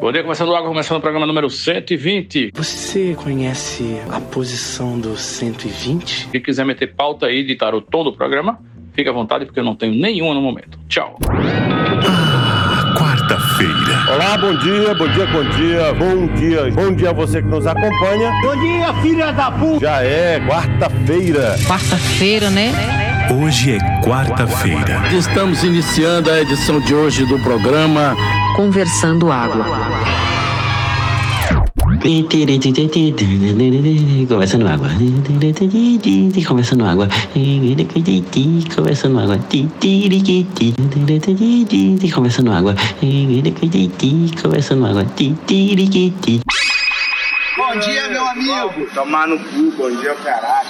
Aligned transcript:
Bom 0.00 0.10
dia, 0.10 0.22
começando 0.22 0.48
logo, 0.48 0.66
começando 0.66 0.96
o 0.96 1.00
programa 1.02 1.26
número 1.26 1.50
120. 1.50 2.52
Você 2.54 3.14
conhece 3.14 4.00
a 4.10 4.18
posição 4.18 4.98
do 4.98 5.14
120? 5.14 6.30
Se 6.30 6.40
quiser 6.40 6.64
meter 6.64 6.94
pauta 6.94 7.26
aí, 7.26 7.40
editar 7.40 7.74
o 7.74 7.82
tom 7.82 8.02
do 8.02 8.10
programa, 8.10 8.58
fique 8.94 9.10
à 9.10 9.12
vontade, 9.12 9.44
porque 9.44 9.60
eu 9.60 9.64
não 9.64 9.76
tenho 9.76 9.94
nenhuma 9.94 10.32
no 10.32 10.40
momento. 10.40 10.78
Tchau. 10.88 11.18
Ah, 11.28 12.94
quarta-feira. 12.98 14.14
Olá, 14.14 14.38
bom 14.38 14.56
dia, 14.56 14.94
bom 14.94 15.08
dia, 15.08 15.26
bom 15.26 15.44
dia, 15.50 15.92
bom 15.92 16.26
dia, 16.34 16.70
bom 16.70 16.96
dia 16.96 17.10
a 17.10 17.12
você 17.12 17.42
que 17.42 17.48
nos 17.48 17.66
acompanha. 17.66 18.32
Bom 18.42 18.58
dia, 18.58 18.94
filha 19.02 19.32
da 19.32 19.50
puta! 19.50 19.80
Já 19.80 20.02
é 20.02 20.40
quarta-feira. 20.48 21.56
Quarta-feira, 21.66 22.48
né? 22.48 22.72
Hoje 23.30 23.76
é 23.76 24.00
quarta-feira. 24.00 25.02
Estamos 25.12 25.62
iniciando 25.62 26.30
a 26.30 26.40
edição 26.40 26.80
de 26.80 26.94
hoje 26.94 27.26
do 27.26 27.38
programa 27.40 28.16
Conversando 28.60 29.32
Água. 29.32 29.64
Conversando 34.28 34.68
água. 34.68 34.88
Conversando 36.46 36.84
água. 36.84 36.84
Conversando 36.84 36.84
água. 36.84 37.08
Conversando 42.12 42.52
água. 42.52 42.76
Conversando 44.42 44.86
água. 44.86 45.06
Bom 47.56 47.78
dia, 47.78 48.08
meu 48.10 48.26
amigo! 48.28 48.86
Tomar 48.92 49.26
no 49.26 49.38
cu, 49.38 49.72
bom 49.78 49.90
dia, 49.90 50.14
caralho. 50.16 50.68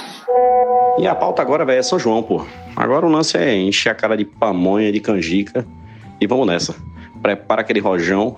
E 0.97 1.05
a 1.05 1.13
pauta 1.13 1.41
agora, 1.41 1.65
velho, 1.65 1.79
é 1.79 1.83
São 1.83 1.99
João, 1.99 2.23
pô. 2.23 2.45
Agora 2.73 3.05
o 3.05 3.09
lance 3.09 3.37
é 3.37 3.53
encher 3.53 3.89
a 3.89 3.95
cara 3.95 4.15
de 4.15 4.23
pamonha, 4.23 4.93
de 4.93 5.01
canjica 5.01 5.67
e 6.21 6.25
vamos 6.25 6.47
nessa. 6.47 6.73
Prepara 7.21 7.61
aquele 7.61 7.79
rojão. 7.79 8.37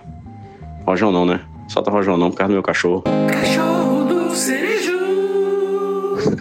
Rojão 0.85 1.11
não, 1.11 1.25
né? 1.25 1.39
Solta 1.67 1.89
rojão 1.89 2.17
não, 2.17 2.29
por 2.29 2.37
causa 2.37 2.49
do 2.49 2.53
meu 2.53 2.63
cachorro. 2.63 3.03
Cachorro 3.29 4.05
do 4.05 4.29
cerejo. 4.31 4.93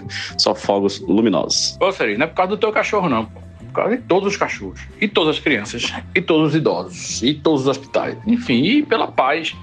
Só 0.36 0.54
fogos 0.54 1.00
luminosos. 1.00 1.76
Ô, 1.80 1.92
Seri, 1.92 2.16
não 2.16 2.24
é 2.24 2.26
por 2.26 2.34
causa 2.34 2.50
do 2.50 2.56
teu 2.58 2.72
cachorro, 2.72 3.08
não. 3.08 3.26
Por 3.26 3.72
causa 3.72 3.96
de 3.96 4.02
todos 4.02 4.32
os 4.32 4.36
cachorros. 4.36 4.80
E 5.00 5.08
todas 5.08 5.36
as 5.36 5.42
crianças. 5.42 5.92
E 6.14 6.20
todos 6.20 6.48
os 6.48 6.54
idosos. 6.54 7.22
E 7.22 7.34
todos 7.34 7.62
os 7.62 7.68
hospitais. 7.68 8.16
Enfim, 8.26 8.62
e 8.62 8.82
pela 8.82 9.06
paz 9.06 9.54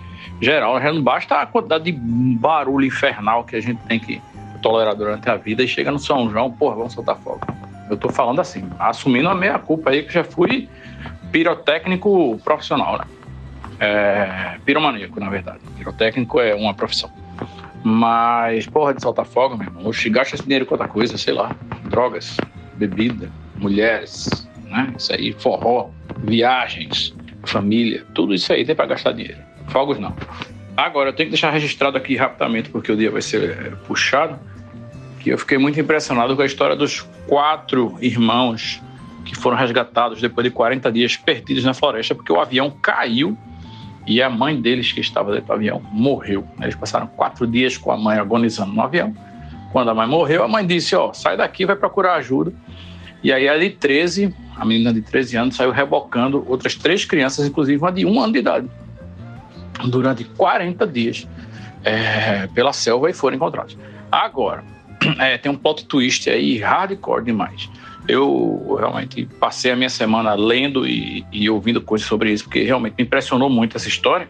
geral. 0.41 0.81
Já 0.81 0.91
não 0.91 1.01
basta 1.01 1.35
a 1.35 1.45
quantidade 1.45 1.91
de 1.91 1.91
barulho 1.91 2.85
infernal 2.85 3.43
que 3.43 3.55
a 3.55 3.61
gente 3.61 3.79
tem 3.83 3.99
que 3.99 4.21
tolerar 4.61 4.95
durante 4.95 5.29
a 5.29 5.35
vida. 5.35 5.63
E 5.63 5.67
chega 5.67 5.91
no 5.91 5.99
São 5.99 6.29
João, 6.29 6.51
porra, 6.51 6.75
vamos 6.75 6.93
soltar 6.93 7.17
fogo. 7.17 7.41
Eu 7.89 7.97
tô 7.97 8.09
falando 8.09 8.39
assim, 8.39 8.67
assumindo 8.77 9.29
a 9.29 9.35
meia 9.35 9.57
culpa 9.57 9.89
aí, 9.89 10.03
que 10.03 10.13
já 10.13 10.23
fui 10.23 10.69
pirotécnico 11.31 12.39
profissional, 12.43 12.97
né? 12.97 13.05
É, 13.79 14.57
piromaníaco, 14.65 15.19
na 15.19 15.29
verdade. 15.29 15.59
Pirotécnico 15.77 16.39
é 16.39 16.53
uma 16.53 16.73
profissão. 16.73 17.09
Mas, 17.83 18.67
porra, 18.67 18.93
de 18.93 19.01
soltar 19.01 19.25
fogo, 19.25 19.57
meu 19.57 19.67
irmão. 19.67 19.85
Oxi, 19.87 20.09
gasta 20.09 20.35
esse 20.35 20.43
dinheiro 20.43 20.65
com 20.65 20.73
outra 20.73 20.87
coisa, 20.87 21.17
sei 21.17 21.33
lá. 21.33 21.55
Drogas, 21.85 22.37
bebida, 22.75 23.31
mulheres, 23.55 24.47
né? 24.65 24.93
Isso 24.97 25.13
aí, 25.13 25.31
forró, 25.33 25.89
viagens, 26.17 27.15
família, 27.45 28.05
tudo 28.13 28.33
isso 28.33 28.51
aí 28.51 28.65
tem 28.65 28.75
pra 28.75 28.85
gastar 28.85 29.13
dinheiro. 29.13 29.39
Fogos 29.69 29.97
não. 29.97 30.15
Agora, 30.75 31.09
eu 31.09 31.13
tenho 31.13 31.27
que 31.27 31.31
deixar 31.31 31.51
registrado 31.51 31.97
aqui 31.97 32.15
rapidamente, 32.15 32.69
porque 32.69 32.91
o 32.91 32.97
dia 32.97 33.11
vai 33.11 33.21
ser 33.21 33.51
é, 33.51 33.69
puxado, 33.87 34.39
que 35.19 35.29
eu 35.29 35.37
fiquei 35.37 35.57
muito 35.57 35.79
impressionado 35.79 36.35
com 36.35 36.41
a 36.41 36.45
história 36.45 36.75
dos 36.75 37.01
quatro 37.27 37.97
irmãos 38.01 38.81
que 39.29 39.35
foram 39.35 39.55
resgatados 39.55 40.19
depois 40.19 40.43
de 40.43 40.49
40 40.49 40.91
dias 40.91 41.15
perdidos 41.15 41.63
na 41.63 41.73
floresta, 41.73 42.15
porque 42.15 42.33
o 42.33 42.39
avião 42.39 42.71
caiu 42.81 43.37
e 44.07 44.23
a 44.23 44.29
mãe 44.29 44.59
deles, 44.59 44.91
que 44.91 45.01
estava 45.01 45.31
dentro 45.31 45.45
do 45.47 45.53
avião, 45.53 45.81
morreu. 45.91 46.43
Eles 46.59 46.73
passaram 46.73 47.05
quatro 47.05 47.45
dias 47.45 47.77
com 47.77 47.91
a 47.91 47.97
mãe 47.97 48.17
agonizando 48.17 48.73
no 48.73 48.81
avião. 48.81 49.15
Quando 49.71 49.91
a 49.91 49.93
mãe 49.93 50.07
morreu, 50.07 50.43
a 50.43 50.47
mãe 50.47 50.65
disse: 50.65 50.95
Ó, 50.95 51.13
sai 51.13 51.37
daqui, 51.37 51.63
vai 51.63 51.75
procurar 51.75 52.15
ajuda. 52.15 52.51
E 53.21 53.31
aí, 53.31 53.47
a 53.47 53.55
de 53.55 53.69
13, 53.69 54.33
a 54.57 54.65
menina 54.65 54.91
de 54.91 55.01
13 55.03 55.37
anos, 55.37 55.55
saiu 55.55 55.69
rebocando 55.69 56.43
outras 56.47 56.73
três 56.73 57.05
crianças, 57.05 57.45
inclusive 57.45 57.77
uma 57.77 57.91
de 57.91 58.03
um 58.03 58.19
ano 58.19 58.33
de 58.33 58.39
idade, 58.39 58.67
durante 59.85 60.23
40 60.23 60.87
dias 60.87 61.27
é, 61.83 62.47
pela 62.47 62.73
selva 62.73 63.11
e 63.11 63.13
foram 63.13 63.35
encontrados. 63.35 63.77
Agora, 64.11 64.63
é, 65.19 65.37
tem 65.39 65.51
um 65.51 65.55
plot 65.55 65.85
twist 65.85 66.27
aí 66.31 66.57
hardcore 66.57 67.25
demais. 67.25 67.69
Eu 68.09 68.75
realmente 68.79 69.29
passei 69.39 69.71
a 69.71 69.75
minha 69.75 69.89
semana 69.89 70.33
lendo 70.33 70.87
e, 70.87 71.23
e 71.31 71.47
ouvindo 71.47 71.79
coisas 71.79 72.07
sobre 72.07 72.31
isso, 72.31 72.45
porque 72.45 72.63
realmente 72.63 72.95
me 72.97 73.03
impressionou 73.03 73.51
muito 73.51 73.77
essa 73.77 73.87
história. 73.87 74.27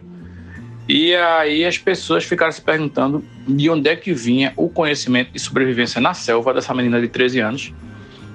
E 0.86 1.14
aí 1.14 1.64
as 1.64 1.78
pessoas 1.78 2.24
ficaram 2.24 2.52
se 2.52 2.60
perguntando 2.60 3.24
de 3.48 3.70
onde 3.70 3.88
é 3.88 3.96
que 3.96 4.12
vinha 4.12 4.52
o 4.54 4.68
conhecimento 4.68 5.32
de 5.32 5.38
sobrevivência 5.38 5.98
na 5.98 6.12
selva 6.12 6.52
dessa 6.52 6.74
menina 6.74 7.00
de 7.00 7.08
13 7.08 7.40
anos. 7.40 7.72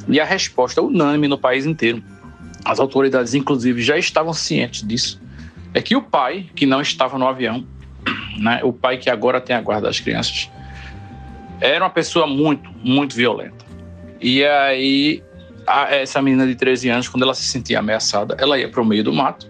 E 0.07 0.19
a 0.19 0.25
resposta 0.25 0.81
unânime 0.81 1.28
no 1.28 1.38
país 1.38 1.67
inteiro. 1.67 2.01
As 2.63 2.79
autoridades, 2.79 3.35
inclusive, 3.35 3.84
já 3.84 4.00
estavam 4.00 4.34
cientes 4.34 4.81
disso. 4.81 5.22
É 5.75 5.81
que 5.81 5.95
o 5.95 6.01
pai, 6.01 6.47
que 6.55 6.66
não 6.66 6.81
estava 6.81 7.19
no 7.19 7.28
avião, 7.28 7.63
né, 8.39 8.61
o 8.63 8.73
pai 8.73 8.97
que 8.97 9.11
agora 9.11 9.39
tem 9.39 9.55
a 9.55 9.61
guarda 9.61 9.85
das 9.85 10.00
crianças, 10.00 10.50
era 11.61 11.85
uma 11.85 11.91
pessoa 11.91 12.25
muito, 12.25 12.67
muito 12.84 13.16
violenta. 13.16 13.63
E 14.19 14.44
aí, 14.44 15.22
a, 15.66 15.94
essa 15.96 16.22
menina 16.22 16.46
de 16.46 16.56
13 16.56 16.90
anos, 16.90 17.09
quando 17.09 17.24
ela 17.24 17.34
se 17.34 17.44
sentia 17.44 17.80
ameaçada, 17.80 18.36
ela 18.40 18.58
ia 18.58 18.70
para 18.70 18.81
o 18.81 18.86
meio 18.86 19.03
do 19.03 19.14
mato 19.14 19.50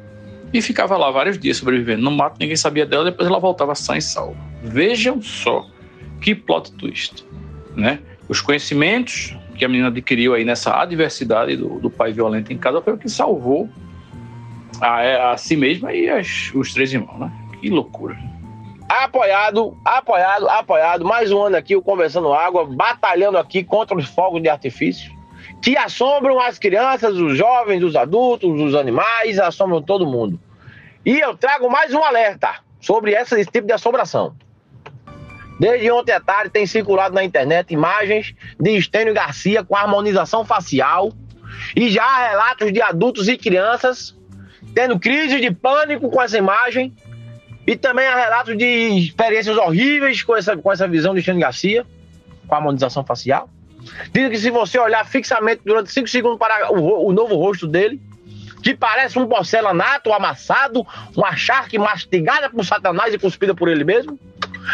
e 0.53 0.62
ficava 0.62 0.98
lá 0.98 1.12
vários 1.12 1.38
dias 1.38 1.58
sobrevivendo 1.58 2.02
no 2.03 2.12
mato, 2.12 2.38
ninguém 2.40 2.56
sabia 2.56 2.86
dela, 2.86 3.06
depois 3.06 3.28
ela 3.28 3.40
voltava 3.40 3.76
sã 3.76 3.98
e 3.98 4.02
salva. 4.02 4.38
Vejam 4.64 5.22
só 5.22 5.66
que 6.22 6.34
plot 6.34 6.72
twist, 6.74 7.26
né? 7.76 8.00
Os 8.28 8.42
conhecimentos 8.42 9.36
que 9.58 9.66
a 9.66 9.68
menina 9.68 9.88
adquiriu 9.90 10.34
aí 10.34 10.44
nessa 10.44 10.81
adversidade 10.81 11.56
do, 11.56 11.80
do 11.80 11.90
pai 11.90 12.12
violento 12.12 12.52
em 12.52 12.58
casa 12.58 12.82
foi 12.82 12.94
o 12.94 12.97
que 12.97 13.09
salvou 13.09 13.70
a, 14.82 15.32
a 15.32 15.38
si 15.38 15.56
mesma 15.56 15.94
e 15.94 16.09
as, 16.09 16.52
os 16.53 16.74
três 16.74 16.94
irmãos, 16.94 17.20
né? 17.20 17.32
Que 17.62 17.70
loucura. 17.70 18.18
Apoiado, 18.88 19.76
apoiado, 19.84 20.47
apoiado. 20.47 21.06
Mais 21.06 21.32
um 21.32 21.42
ano 21.42 21.58
aqui, 21.58 21.76
o 21.76 21.82
Conversando 21.82 22.32
Água, 22.32 22.66
batalhando 22.66 23.38
aqui 23.38 23.64
contra 23.64 23.97
os 23.97 24.06
fogos 24.06 24.42
de 24.42 24.47
artifício 24.47 25.15
que 25.66 25.76
assombram 25.76 26.40
as 26.40 26.59
crianças, 26.59 27.16
os 27.16 27.36
jovens, 27.36 27.84
os 27.84 27.96
adultos, 27.96 28.62
os 28.62 28.76
animais, 28.76 29.40
assombram 29.40 29.81
todo 29.81 30.06
mundo. 30.06 30.40
E 31.03 31.20
eu 31.20 31.36
trago 31.36 31.68
mais 31.72 31.92
um 31.92 32.03
alerta 32.03 32.59
sobre 32.80 33.14
esse 33.14 33.44
tipo 33.46 33.66
de 33.66 33.74
assombração. 33.74 34.36
Desde 35.59 35.90
ontem 35.90 36.12
à 36.12 36.20
tarde 36.20 36.52
tem 36.52 36.68
circulado 36.68 37.16
na 37.16 37.24
internet 37.24 37.74
imagens 37.74 38.36
de 38.59 38.78
Estênio 38.78 39.12
Garcia 39.12 39.64
com 39.64 39.76
harmonização 39.76 40.46
facial 40.46 41.12
e 41.76 41.90
já 41.90 42.03
há 42.03 42.30
relatos 42.30 42.72
de 42.72 42.80
adultos 42.80 43.28
e 43.28 43.36
crianças 43.36 44.16
tendo 44.76 45.00
crise 45.00 45.42
de 45.42 45.50
pânico 45.50 46.12
com 46.12 46.22
essa 46.22 46.38
imagem 46.38 46.94
e 47.66 47.76
também 47.76 48.06
há 48.06 48.16
relatos 48.16 48.56
de 48.56 48.66
experiências 49.00 49.58
horríveis 49.58 50.22
com 50.22 50.36
essa, 50.38 50.56
com 50.56 50.72
essa 50.72 50.88
visão 50.88 51.16
de 51.16 51.22
Estênio 51.22 51.42
Garcia 51.42 51.88
com 52.47 52.53
harmonização 52.53 53.03
facial. 53.03 53.50
Dizem 54.12 54.31
que 54.31 54.38
se 54.38 54.50
você 54.50 54.79
olhar 54.79 55.06
fixamente 55.06 55.62
durante 55.66 55.91
5 55.91 56.07
segundos 56.07 56.40
para 56.40 56.72
o, 56.72 57.07
o, 57.07 57.13
novo 57.13 57.35
rosto 57.35 57.68
dele, 57.68 58.01
que 58.63 58.75
parece 58.75 59.19
um 59.19 59.28
porcelanato 59.28 60.12
amassado, 60.12 60.85
uma 61.16 61.35
charque 61.35 61.78
mastigada 61.78 62.50
por 62.50 62.66
Satanás 62.66 63.13
e 63.13 63.19
cuspida 63.19 63.53
por 63.53 63.68
ele 63.68 63.84
mesmo. 63.84 64.19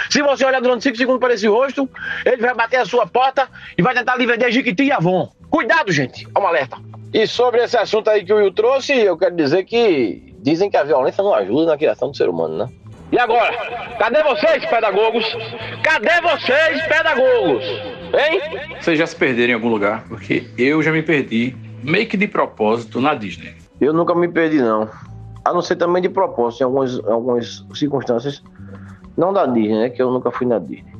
Se 0.09 0.21
você 0.21 0.45
olhar 0.45 0.61
durante 0.61 0.83
5 0.83 0.97
segundos 0.97 1.19
para 1.19 1.33
esse 1.33 1.47
rosto, 1.47 1.89
ele 2.25 2.37
vai 2.37 2.53
bater 2.53 2.77
a 2.77 2.85
sua 2.85 3.05
porta 3.05 3.49
e 3.77 3.81
vai 3.81 3.93
tentar 3.93 4.15
lhe 4.15 4.25
vender 4.25 4.51
Jiquiti 4.51 4.83
e 4.83 4.91
Avon. 4.91 5.29
Cuidado, 5.49 5.91
gente! 5.91 6.27
É 6.33 6.39
um 6.39 6.47
alerta. 6.47 6.77
E 7.13 7.27
sobre 7.27 7.61
esse 7.61 7.75
assunto 7.75 8.09
aí 8.09 8.23
que 8.23 8.31
o 8.31 8.37
Will 8.37 8.53
trouxe, 8.53 8.93
eu 8.93 9.17
quero 9.17 9.35
dizer 9.35 9.65
que 9.65 10.33
dizem 10.39 10.69
que 10.69 10.77
a 10.77 10.83
violência 10.83 11.21
não 11.21 11.33
ajuda 11.33 11.71
na 11.71 11.77
criação 11.77 12.09
do 12.09 12.15
ser 12.15 12.29
humano, 12.29 12.57
né? 12.57 12.69
E 13.11 13.19
agora? 13.19 13.51
Cadê 13.99 14.23
vocês, 14.23 14.65
pedagogos? 14.65 15.25
Cadê 15.83 16.21
vocês, 16.21 16.81
pedagogos? 16.87 17.65
Hein? 17.65 18.41
Vocês 18.79 18.97
já 18.97 19.05
se 19.05 19.15
perderam 19.15 19.51
em 19.51 19.55
algum 19.55 19.67
lugar? 19.67 20.05
Porque 20.07 20.49
eu 20.57 20.81
já 20.81 20.93
me 20.93 21.03
perdi, 21.03 21.53
meio 21.83 22.07
que 22.07 22.15
de 22.15 22.25
propósito, 22.25 23.01
na 23.01 23.13
Disney. 23.13 23.53
Eu 23.81 23.91
nunca 23.91 24.15
me 24.15 24.29
perdi, 24.29 24.61
não. 24.61 24.89
A 25.43 25.51
não 25.51 25.61
ser 25.61 25.75
também 25.75 26.01
de 26.01 26.07
propósito, 26.07 26.61
em 26.61 26.63
algumas, 26.63 26.99
algumas 27.05 27.65
circunstâncias. 27.73 28.41
Não 29.17 29.33
da 29.33 29.45
Disney, 29.45 29.77
né? 29.77 29.89
Que 29.89 30.01
eu 30.01 30.09
nunca 30.09 30.31
fui 30.31 30.47
na 30.47 30.57
Disney. 30.57 30.95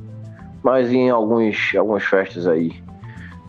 Mas 0.62 0.92
em 0.92 1.08
alguns, 1.08 1.74
algumas 1.74 2.04
festas 2.04 2.46
aí, 2.46 2.74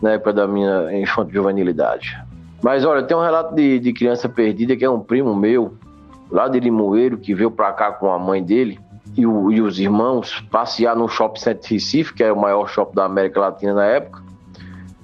na 0.00 0.12
época 0.12 0.32
da 0.32 0.48
minha 0.48 0.90
infantil 0.98 1.42
juvenilidade. 1.42 2.18
Mas 2.62 2.82
olha, 2.82 3.02
tem 3.02 3.14
um 3.14 3.22
relato 3.22 3.54
de, 3.54 3.78
de 3.78 3.92
criança 3.92 4.26
perdida 4.26 4.74
que 4.74 4.84
é 4.84 4.90
um 4.90 5.00
primo 5.00 5.36
meu, 5.36 5.76
lá 6.30 6.48
de 6.48 6.60
Limoeiro, 6.60 7.18
que 7.18 7.34
veio 7.34 7.50
pra 7.50 7.72
cá 7.72 7.92
com 7.92 8.12
a 8.12 8.18
mãe 8.18 8.42
dele 8.42 8.78
e, 9.16 9.26
o, 9.26 9.52
e 9.52 9.60
os 9.60 9.78
irmãos 9.78 10.40
passear 10.50 10.96
no 10.96 11.08
Shopping 11.08 11.40
Center 11.40 11.70
Recife, 11.70 12.14
que 12.14 12.22
era 12.22 12.32
o 12.32 12.40
maior 12.40 12.66
shopping 12.68 12.94
da 12.94 13.04
América 13.04 13.40
Latina 13.40 13.74
na 13.74 13.84
época. 13.84 14.22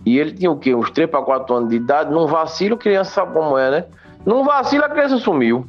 E 0.04 0.18
ele 0.18 0.32
tinha 0.32 0.50
o 0.50 0.56
quê? 0.56 0.74
Uns 0.74 0.90
3 0.90 1.10
para 1.10 1.22
4 1.22 1.54
anos 1.54 1.70
de 1.70 1.76
idade. 1.76 2.10
Num 2.10 2.26
vacilo, 2.26 2.76
criança 2.76 3.10
sabe 3.10 3.32
como 3.32 3.56
é, 3.58 3.70
né? 3.70 3.84
Num 4.24 4.44
vacilo, 4.44 4.84
a 4.84 4.88
criança 4.88 5.18
sumiu. 5.18 5.66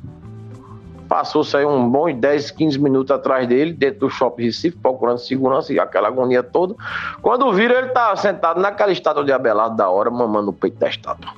Passou-se 1.08 1.56
aí 1.58 1.66
um 1.66 1.90
bom 1.90 2.10
10, 2.10 2.52
15 2.52 2.80
minutos 2.80 3.12
atrás 3.12 3.46
dele, 3.46 3.74
dentro 3.74 4.02
do 4.02 4.10
shopping 4.10 4.46
Recife, 4.46 4.78
procurando 4.78 5.18
segurança 5.18 5.74
e 5.74 5.80
aquela 5.80 6.08
agonia 6.08 6.42
toda. 6.42 6.74
Quando 7.22 7.52
vira, 7.52 7.80
ele 7.80 7.90
tá 7.90 8.16
sentado 8.16 8.62
naquela 8.62 8.94
estátua 8.94 9.24
de 9.24 9.34
Abelardo 9.34 9.76
da 9.76 9.90
hora, 9.90 10.10
mamando 10.10 10.52
o 10.52 10.54
peito 10.54 10.80
da 10.80 10.88
estátua. 10.88 11.34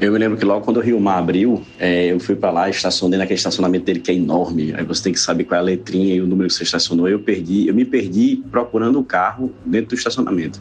Eu 0.00 0.12
me 0.12 0.18
lembro 0.18 0.38
que 0.38 0.46
logo 0.46 0.64
quando 0.64 0.78
o 0.78 0.80
Rio 0.80 0.98
Mar 0.98 1.18
abriu, 1.18 1.62
é, 1.78 2.06
eu 2.06 2.18
fui 2.18 2.34
para 2.34 2.50
lá, 2.50 2.70
estacionei 2.70 3.18
naquele 3.18 3.36
estacionamento 3.36 3.84
dele 3.84 4.00
que 4.00 4.10
é 4.10 4.14
enorme. 4.14 4.72
Aí 4.74 4.82
você 4.82 5.02
tem 5.02 5.12
que 5.12 5.20
saber 5.20 5.44
qual 5.44 5.58
é 5.58 5.60
a 5.60 5.62
letrinha 5.62 6.14
e 6.14 6.22
o 6.22 6.26
número 6.26 6.48
que 6.48 6.54
você 6.54 6.62
estacionou. 6.62 7.06
Eu 7.06 7.18
perdi, 7.18 7.68
eu 7.68 7.74
me 7.74 7.84
perdi 7.84 8.42
procurando 8.50 8.98
o 8.98 9.04
carro 9.04 9.52
dentro 9.64 9.90
do 9.90 9.94
estacionamento. 9.94 10.58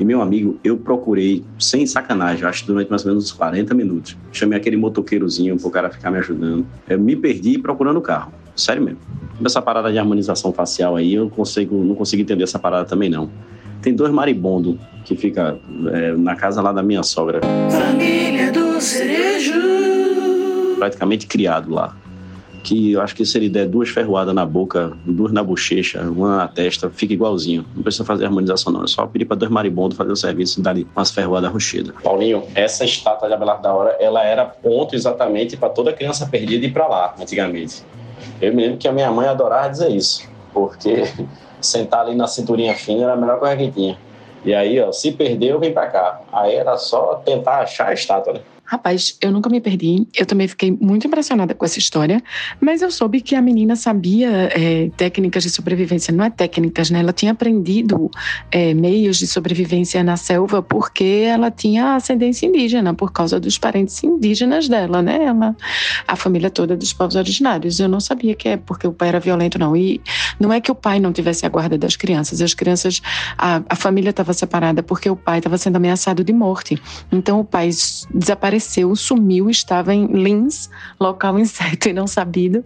E 0.00 0.04
meu 0.06 0.22
amigo, 0.22 0.58
eu 0.64 0.78
procurei, 0.78 1.44
sem 1.58 1.86
sacanagem, 1.86 2.46
acho 2.46 2.62
que 2.62 2.66
durante 2.68 2.88
mais 2.88 3.04
ou 3.04 3.10
menos 3.10 3.24
uns 3.24 3.32
40 3.32 3.74
minutos. 3.74 4.16
Chamei 4.32 4.56
aquele 4.56 4.78
motoqueirozinho 4.78 5.58
pro 5.58 5.70
cara 5.70 5.90
ficar 5.90 6.10
me 6.10 6.16
ajudando. 6.16 6.66
Eu 6.88 6.98
me 6.98 7.14
perdi 7.14 7.58
procurando 7.58 7.98
o 7.98 8.02
carro. 8.02 8.32
Sério 8.56 8.82
mesmo. 8.82 9.00
Essa 9.44 9.60
parada 9.60 9.92
de 9.92 9.98
harmonização 9.98 10.50
facial 10.50 10.96
aí, 10.96 11.12
eu 11.12 11.28
consigo, 11.28 11.76
não 11.84 11.94
consigo 11.94 12.22
entender 12.22 12.44
essa 12.44 12.58
parada 12.58 12.86
também 12.86 13.10
não. 13.10 13.30
Tem 13.82 13.92
dois 13.94 14.12
maribondos 14.12 14.76
que 15.04 15.16
fica 15.16 15.58
é, 15.92 16.12
na 16.12 16.36
casa 16.36 16.62
lá 16.62 16.72
da 16.72 16.82
minha 16.82 17.02
sogra. 17.02 17.40
Família 17.70 18.52
do 18.52 18.61
Cerejo. 18.82 20.76
Praticamente 20.78 21.26
criado 21.26 21.72
lá. 21.72 21.96
Que 22.64 22.92
eu 22.92 23.00
acho 23.00 23.14
que 23.16 23.24
se 23.24 23.36
ele 23.38 23.48
der 23.48 23.66
duas 23.66 23.88
ferroadas 23.88 24.34
na 24.34 24.46
boca, 24.46 24.92
duas 25.04 25.32
na 25.32 25.42
bochecha, 25.42 26.00
uma 26.02 26.36
na 26.36 26.48
testa, 26.48 26.90
fica 26.90 27.12
igualzinho. 27.12 27.64
Não 27.74 27.82
precisa 27.82 28.04
fazer 28.04 28.24
harmonização, 28.24 28.72
não. 28.72 28.84
É 28.84 28.86
só 28.86 29.04
pedir 29.06 29.24
para 29.24 29.36
dois 29.36 29.50
maribondos 29.50 29.96
fazer 29.96 30.12
o 30.12 30.16
serviço 30.16 30.60
e 30.60 30.62
dar 30.62 30.70
ali 30.70 30.86
umas 30.94 31.10
ferroadas 31.10 31.50
rochedas. 31.50 31.94
Paulinho, 32.02 32.44
essa 32.54 32.84
estátua 32.84 33.26
de 33.28 33.34
Abelardo 33.34 33.62
da 33.62 33.74
Hora, 33.74 33.96
ela 33.98 34.22
era 34.22 34.44
ponto 34.44 34.94
exatamente 34.94 35.56
para 35.56 35.70
toda 35.70 35.92
criança 35.92 36.26
perdida 36.26 36.66
ir 36.66 36.72
para 36.72 36.86
lá, 36.86 37.14
antigamente. 37.20 37.82
Eu 38.40 38.54
me 38.54 38.62
lembro 38.62 38.78
que 38.78 38.86
a 38.86 38.92
minha 38.92 39.10
mãe 39.10 39.26
adorava 39.26 39.68
dizer 39.68 39.90
isso, 39.90 40.28
porque 40.52 41.04
sentar 41.60 42.06
ali 42.06 42.14
na 42.14 42.28
cinturinha 42.28 42.74
fina 42.74 43.04
era 43.04 43.14
a 43.14 43.16
melhor 43.16 43.40
coisa 43.40 43.56
que 43.56 43.70
tinha. 43.70 43.98
E 44.44 44.54
aí, 44.54 44.80
ó, 44.80 44.90
se 44.90 45.12
perdeu, 45.12 45.58
vem 45.58 45.72
pra 45.72 45.86
cá. 45.86 46.20
Aí 46.32 46.54
era 46.54 46.76
só 46.76 47.14
tentar 47.24 47.60
achar 47.60 47.88
a 47.88 47.92
estátua, 47.92 48.34
né? 48.34 48.40
Rapaz, 48.64 49.18
eu 49.20 49.30
nunca 49.30 49.50
me 49.50 49.60
perdi. 49.60 50.06
Eu 50.16 50.24
também 50.24 50.48
fiquei 50.48 50.70
muito 50.80 51.06
impressionada 51.06 51.54
com 51.54 51.64
essa 51.64 51.78
história. 51.78 52.22
Mas 52.60 52.80
eu 52.80 52.90
soube 52.90 53.20
que 53.20 53.34
a 53.34 53.42
menina 53.42 53.76
sabia 53.76 54.48
é, 54.50 54.88
técnicas 54.96 55.42
de 55.42 55.50
sobrevivência. 55.50 56.14
Não 56.14 56.24
é 56.24 56.30
técnicas, 56.30 56.88
né? 56.88 57.00
Ela 57.00 57.12
tinha 57.12 57.32
aprendido 57.32 58.10
é, 58.50 58.72
meios 58.72 59.18
de 59.18 59.26
sobrevivência 59.26 60.02
na 60.02 60.16
selva 60.16 60.62
porque 60.62 61.24
ela 61.26 61.50
tinha 61.50 61.96
ascendência 61.96 62.46
indígena, 62.46 62.94
por 62.94 63.12
causa 63.12 63.38
dos 63.38 63.58
parentes 63.58 64.02
indígenas 64.02 64.68
dela, 64.68 65.02
né? 65.02 65.22
Ela, 65.22 65.54
a 66.06 66.16
família 66.16 66.48
toda 66.48 66.74
dos 66.76 66.94
povos 66.94 67.16
originários. 67.16 67.78
Eu 67.78 67.88
não 67.88 68.00
sabia 68.00 68.34
que 68.34 68.48
é 68.48 68.56
porque 68.56 68.86
o 68.86 68.92
pai 68.92 69.08
era 69.08 69.20
violento, 69.20 69.58
não. 69.58 69.76
E 69.76 70.00
não 70.40 70.50
é 70.50 70.60
que 70.62 70.70
o 70.70 70.74
pai 70.74 70.98
não 70.98 71.12
tivesse 71.12 71.44
a 71.44 71.48
guarda 71.48 71.76
das 71.76 71.96
crianças. 71.96 72.40
As 72.40 72.54
crianças, 72.54 73.02
a, 73.36 73.60
a 73.68 73.76
família 73.76 74.10
estava 74.10 74.32
separada 74.32 74.82
porque 74.82 75.10
o 75.10 75.16
pai 75.16 75.38
estava 75.38 75.58
sendo 75.58 75.76
ameaçado 75.76 76.24
de 76.24 76.32
morte. 76.32 76.80
Então 77.10 77.40
o 77.40 77.44
pai 77.44 77.68
desapareceu 78.14 78.51
desapareceu, 78.52 78.94
sumiu, 78.94 79.48
estava 79.48 79.94
em 79.94 80.06
Lins, 80.06 80.68
local 81.00 81.38
incerto 81.40 81.88
e 81.88 81.92
não 81.92 82.06
sabido, 82.06 82.62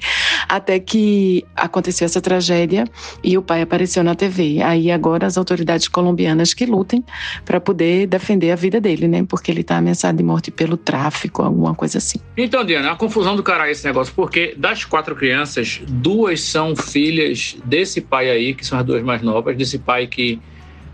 até 0.48 0.78
que 0.78 1.44
aconteceu 1.54 2.04
essa 2.04 2.20
tragédia 2.20 2.84
e 3.22 3.38
o 3.38 3.42
pai 3.42 3.62
apareceu 3.62 4.02
na 4.02 4.14
TV. 4.14 4.62
Aí 4.62 4.90
agora 4.90 5.26
as 5.26 5.36
autoridades 5.36 5.88
colombianas 5.88 6.52
que 6.52 6.66
lutem 6.66 7.04
para 7.44 7.60
poder 7.60 8.06
defender 8.06 8.50
a 8.50 8.56
vida 8.56 8.80
dele, 8.80 9.06
né? 9.06 9.24
Porque 9.28 9.50
ele 9.50 9.60
está 9.60 9.76
ameaçado 9.76 10.16
de 10.16 10.24
morte 10.24 10.50
pelo 10.50 10.76
tráfico, 10.76 11.42
alguma 11.42 11.74
coisa 11.74 11.98
assim. 11.98 12.18
Então, 12.36 12.64
Diana, 12.64 12.92
a 12.92 12.96
confusão 12.96 13.36
do 13.36 13.42
cara 13.42 13.68
é 13.68 13.72
esse 13.72 13.84
negócio, 13.86 14.12
porque 14.14 14.54
das 14.56 14.84
quatro 14.84 15.14
crianças, 15.14 15.80
duas 15.86 16.40
são 16.40 16.74
filhas 16.74 17.56
desse 17.64 18.00
pai 18.00 18.30
aí, 18.30 18.54
que 18.54 18.66
são 18.66 18.78
as 18.78 18.84
duas 18.84 19.02
mais 19.02 19.22
novas, 19.22 19.56
desse 19.56 19.78
pai 19.78 20.06
que 20.06 20.40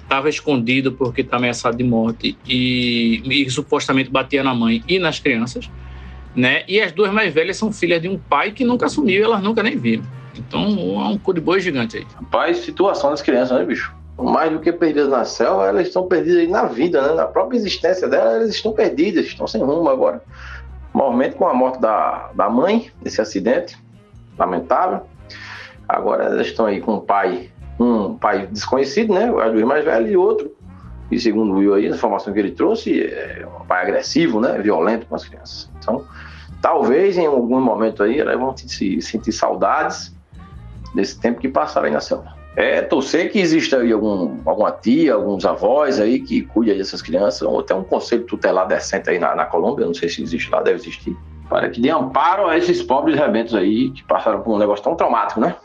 estava 0.02 0.28
escondido 0.28 0.92
porque 0.92 1.22
está 1.22 1.36
ameaçado 1.36 1.76
de 1.76 1.84
morte 1.84 2.36
e, 2.46 3.22
e, 3.24 3.50
supostamente 3.50 4.10
batia 4.10 4.42
na 4.42 4.54
mãe 4.54 4.82
e 4.86 4.98
nas 4.98 5.18
crianças, 5.18 5.70
né? 6.34 6.64
E 6.68 6.80
as 6.80 6.92
duas 6.92 7.12
mais 7.12 7.32
velhas 7.32 7.56
são 7.56 7.72
filhas 7.72 8.00
de 8.00 8.08
um 8.08 8.18
pai 8.18 8.52
que 8.52 8.64
nunca 8.64 8.86
assumiu 8.86 9.24
elas 9.24 9.42
nunca 9.42 9.62
nem 9.62 9.76
viram. 9.76 10.04
Então, 10.36 10.62
é 10.62 11.08
um 11.08 11.18
cu 11.18 11.34
de 11.34 11.40
boi 11.40 11.60
gigante 11.60 11.98
aí. 11.98 12.06
Rapaz, 12.16 12.58
situação 12.58 13.10
das 13.10 13.22
crianças, 13.22 13.58
né, 13.58 13.64
bicho? 13.64 13.94
Mais 14.18 14.50
do 14.52 14.60
que 14.60 14.72
perdidas 14.72 15.08
na 15.08 15.24
selva, 15.24 15.66
elas 15.66 15.88
estão 15.88 16.06
perdidas 16.06 16.48
na 16.48 16.64
vida, 16.64 17.02
né? 17.02 17.14
Na 17.14 17.26
própria 17.26 17.56
existência 17.56 18.08
delas, 18.08 18.34
elas 18.34 18.50
estão 18.50 18.72
perdidas, 18.72 19.26
estão 19.26 19.46
sem 19.46 19.62
rumo 19.62 19.88
agora. 19.88 20.22
Normalmente 20.94 21.36
com 21.36 21.46
a 21.46 21.54
morte 21.54 21.80
da, 21.80 22.30
da 22.34 22.48
mãe, 22.48 22.90
desse 23.02 23.20
acidente 23.20 23.76
lamentável. 24.38 25.02
Agora 25.88 26.24
elas 26.24 26.46
estão 26.46 26.66
aí 26.66 26.80
com 26.80 26.94
o 26.94 27.00
pai 27.00 27.50
um 27.82 28.16
pai 28.16 28.46
desconhecido, 28.46 29.12
né? 29.12 29.30
O 29.30 29.42
Edwin 29.42 29.64
mais 29.64 29.84
velho, 29.84 30.08
e 30.08 30.16
outro, 30.16 30.50
e 31.10 31.18
segundo 31.18 31.52
o 31.52 31.56
Will 31.56 31.74
aí, 31.74 31.86
a 31.86 31.90
informação 31.90 32.32
que 32.32 32.38
ele 32.38 32.52
trouxe, 32.52 33.02
é 33.02 33.46
um 33.60 33.66
pai 33.66 33.82
agressivo, 33.82 34.40
né? 34.40 34.58
Violento 34.58 35.06
com 35.06 35.14
as 35.14 35.28
crianças. 35.28 35.70
Então, 35.78 36.04
talvez 36.62 37.18
em 37.18 37.26
algum 37.26 37.60
momento 37.60 38.02
aí 38.02 38.18
elas 38.18 38.38
vão 38.38 38.56
se 38.56 39.02
sentir 39.02 39.32
saudades 39.32 40.14
desse 40.94 41.20
tempo 41.20 41.40
que 41.40 41.48
passaram 41.48 41.86
aí 41.86 41.92
na 41.92 42.00
selva. 42.00 42.32
É 42.54 42.82
torcer 42.82 43.32
que 43.32 43.38
exista 43.38 43.78
aí 43.78 43.92
algum, 43.92 44.36
alguma 44.44 44.70
tia, 44.70 45.14
alguns 45.14 45.44
avós 45.44 45.98
aí 45.98 46.20
que 46.20 46.42
cuidem 46.42 46.76
dessas 46.76 47.00
crianças, 47.00 47.42
ou 47.42 47.60
até 47.60 47.74
um 47.74 47.82
conselho 47.82 48.24
tutelar 48.24 48.66
decente 48.66 49.08
aí 49.08 49.18
na, 49.18 49.34
na 49.34 49.46
Colômbia, 49.46 49.86
não 49.86 49.94
sei 49.94 50.08
se 50.08 50.22
existe 50.22 50.50
lá, 50.50 50.62
deve 50.62 50.78
existir, 50.78 51.16
para 51.48 51.70
que 51.70 51.80
dê 51.80 51.90
amparo 51.90 52.46
a 52.46 52.56
esses 52.56 52.82
pobres 52.82 53.18
rebentos 53.18 53.54
aí 53.54 53.90
que 53.90 54.04
passaram 54.04 54.42
por 54.42 54.54
um 54.54 54.58
negócio 54.58 54.84
tão 54.84 54.94
traumático, 54.94 55.40
né? 55.40 55.56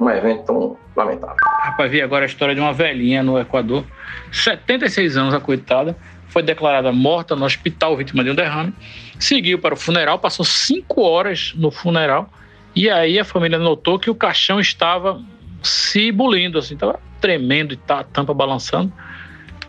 Um 0.00 0.10
evento 0.10 0.44
tão 0.44 0.76
lamentável. 0.96 1.36
Rapaz, 1.62 1.90
vi 1.90 2.00
agora 2.00 2.24
a 2.24 2.26
história 2.26 2.54
de 2.54 2.60
uma 2.60 2.72
velhinha 2.72 3.22
no 3.22 3.38
Equador, 3.38 3.84
76 4.32 5.16
anos 5.16 5.34
a 5.34 5.40
coitada, 5.40 5.96
foi 6.28 6.42
declarada 6.42 6.90
morta 6.90 7.36
no 7.36 7.44
hospital 7.44 7.96
vítima 7.96 8.24
de 8.24 8.30
um 8.30 8.34
derrame, 8.34 8.72
seguiu 9.18 9.58
para 9.58 9.74
o 9.74 9.76
funeral, 9.76 10.18
passou 10.18 10.44
cinco 10.44 11.02
horas 11.02 11.52
no 11.56 11.70
funeral, 11.70 12.30
e 12.74 12.88
aí 12.88 13.18
a 13.18 13.24
família 13.24 13.58
notou 13.58 13.98
que 13.98 14.08
o 14.08 14.14
caixão 14.14 14.58
estava 14.58 15.20
se 15.62 16.10
bulindo, 16.10 16.58
assim, 16.58 16.74
estava 16.74 16.98
tremendo 17.20 17.74
e 17.74 17.76
tá, 17.76 18.02
tampa 18.04 18.32
balançando. 18.32 18.92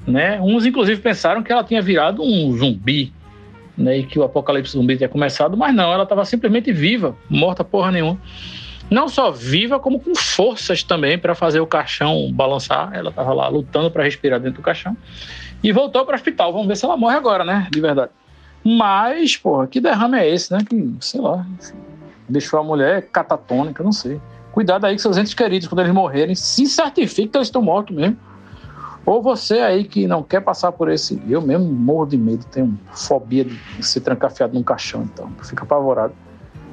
Né? 0.07 0.39
Uns, 0.39 0.66
inclusive, 0.66 1.01
pensaram 1.01 1.44
que 1.44 1.51
ela 1.51 1.63
tinha 1.63 1.81
virado 1.81 2.24
um 2.24 2.56
zumbi, 2.56 3.12
né? 3.77 3.98
e 3.98 4.04
que 4.04 4.18
o 4.18 4.24
apocalipse 4.24 4.74
zumbi 4.74 4.95
tinha 4.98 5.10
começado, 5.10 5.57
mas 5.57 5.74
não, 5.74 5.92
ela 5.92 6.04
estava 6.04 6.24
simplesmente 6.24 6.72
viva, 6.72 7.16
morta 7.27 7.63
porra 7.63 7.92
nenhuma 7.92 8.19
não 8.91 9.07
só 9.07 9.31
viva, 9.31 9.79
como 9.79 10.01
com 10.01 10.13
forças 10.13 10.83
também 10.83 11.17
para 11.17 11.33
fazer 11.33 11.62
o 11.62 11.65
caixão 11.65 12.29
balançar. 12.33 12.91
Ela 12.93 13.10
estava 13.10 13.33
lá 13.33 13.48
lutando 13.48 13.89
para 13.89 14.03
respirar 14.03 14.38
dentro 14.38 14.62
do 14.62 14.65
caixão 14.65 14.98
e 15.63 15.71
voltou 15.71 16.03
para 16.05 16.12
o 16.12 16.15
hospital. 16.15 16.51
Vamos 16.51 16.67
ver 16.67 16.75
se 16.75 16.83
ela 16.83 16.98
morre 16.98 17.15
agora, 17.15 17.45
né? 17.45 17.69
De 17.71 17.79
verdade. 17.79 18.12
Mas, 18.62 19.38
porra, 19.38 19.65
que 19.65 19.79
derrame 19.79 20.17
é 20.17 20.29
esse, 20.29 20.51
né? 20.51 20.60
Que, 20.67 20.93
sei 21.00 21.21
lá, 21.21 21.48
deixou 22.27 22.60
a 22.60 22.63
mulher 22.63 23.07
catatônica, 23.07 23.81
não 23.81 23.93
sei. 23.93 24.19
Cuidado 24.51 24.86
aí 24.86 24.95
com 24.95 25.00
seus 25.00 25.17
entes 25.17 25.33
queridos, 25.33 25.69
quando 25.69 25.79
eles 25.79 25.93
morrerem, 25.93 26.36
se 26.36 26.65
certifique 26.65 27.29
que 27.29 27.38
eles 27.38 27.48
estão 27.48 27.62
mortos 27.62 27.95
mesmo. 27.95 28.17
Ou 29.05 29.21
você 29.21 29.60
aí 29.60 29.86
que 29.86 30.05
não 30.05 30.21
quer 30.21 30.41
passar 30.41 30.74
por 30.74 30.91
esse. 30.91 31.19
Eu 31.29 31.41
mesmo 31.41 31.65
morro 31.65 32.05
de 32.05 32.17
medo, 32.17 32.45
tenho 32.51 32.77
fobia 32.91 33.45
de 33.45 33.57
ser 33.79 34.01
trancafiado 34.01 34.53
num 34.53 34.62
caixão, 34.62 35.03
então. 35.03 35.31
Fica 35.41 35.63
apavorado. 35.63 36.13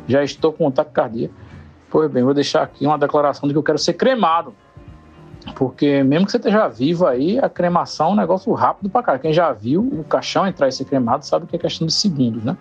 Já 0.09 0.25
estou 0.25 0.53
com 0.53 0.65
um 0.65 0.69
ataque 0.69 0.91
cardíaco. 0.91 1.33
Pois 1.91 2.11
bem, 2.11 2.23
vou 2.23 2.35
deixar 2.35 2.63
aqui 2.63 2.87
uma 2.87 2.99
declaração 2.99 3.49
de 3.49 3.55
que 3.55 3.59
eu 3.59 3.63
quero 3.63 3.79
ser 3.79 3.95
cremado. 3.95 4.55
Porque 5.55 6.03
mesmo 6.03 6.27
que 6.27 6.33
você 6.33 6.37
esteja 6.37 6.69
vivo 6.69 7.07
aí, 7.07 7.39
a 7.39 7.49
cremação 7.49 8.09
é 8.09 8.13
um 8.13 8.17
negócio 8.17 8.53
rápido 8.53 8.91
pra 8.91 9.03
cá. 9.03 9.19
Quem 9.19 9.33
já 9.33 9.53
viu 9.53 9.81
o 9.81 10.05
caixão 10.05 10.47
entrar 10.47 10.69
e 10.69 10.73
ser 10.73 10.85
cremado 10.85 11.25
sabe 11.25 11.47
que 11.47 11.57
é 11.57 11.59
questão 11.59 11.87
de 11.87 11.93
segundos, 11.93 12.45
né? 12.45 12.57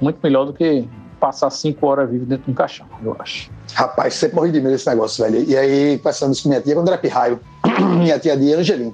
Muito 0.00 0.18
melhor 0.22 0.44
do 0.44 0.52
que 0.52 0.88
passar 1.18 1.50
cinco 1.50 1.86
horas 1.86 2.10
vivo 2.10 2.26
dentro 2.26 2.46
de 2.46 2.50
um 2.50 2.54
caixão, 2.54 2.86
eu 3.02 3.16
acho. 3.18 3.50
Rapaz, 3.74 4.14
sempre 4.14 4.36
morri 4.36 4.50
de 4.50 4.60
medo 4.60 4.72
desse 4.72 4.88
negócio, 4.88 5.24
velho. 5.24 5.48
E 5.48 5.56
aí, 5.56 5.98
passando 5.98 6.32
isso 6.32 6.42
com 6.42 6.48
minha 6.48 6.60
tia, 6.60 6.74
quando 6.74 6.88
era 6.88 6.98
pirraio, 6.98 7.40
minha 7.98 8.18
tia 8.18 8.36
de 8.36 8.52
Angelim, 8.52 8.92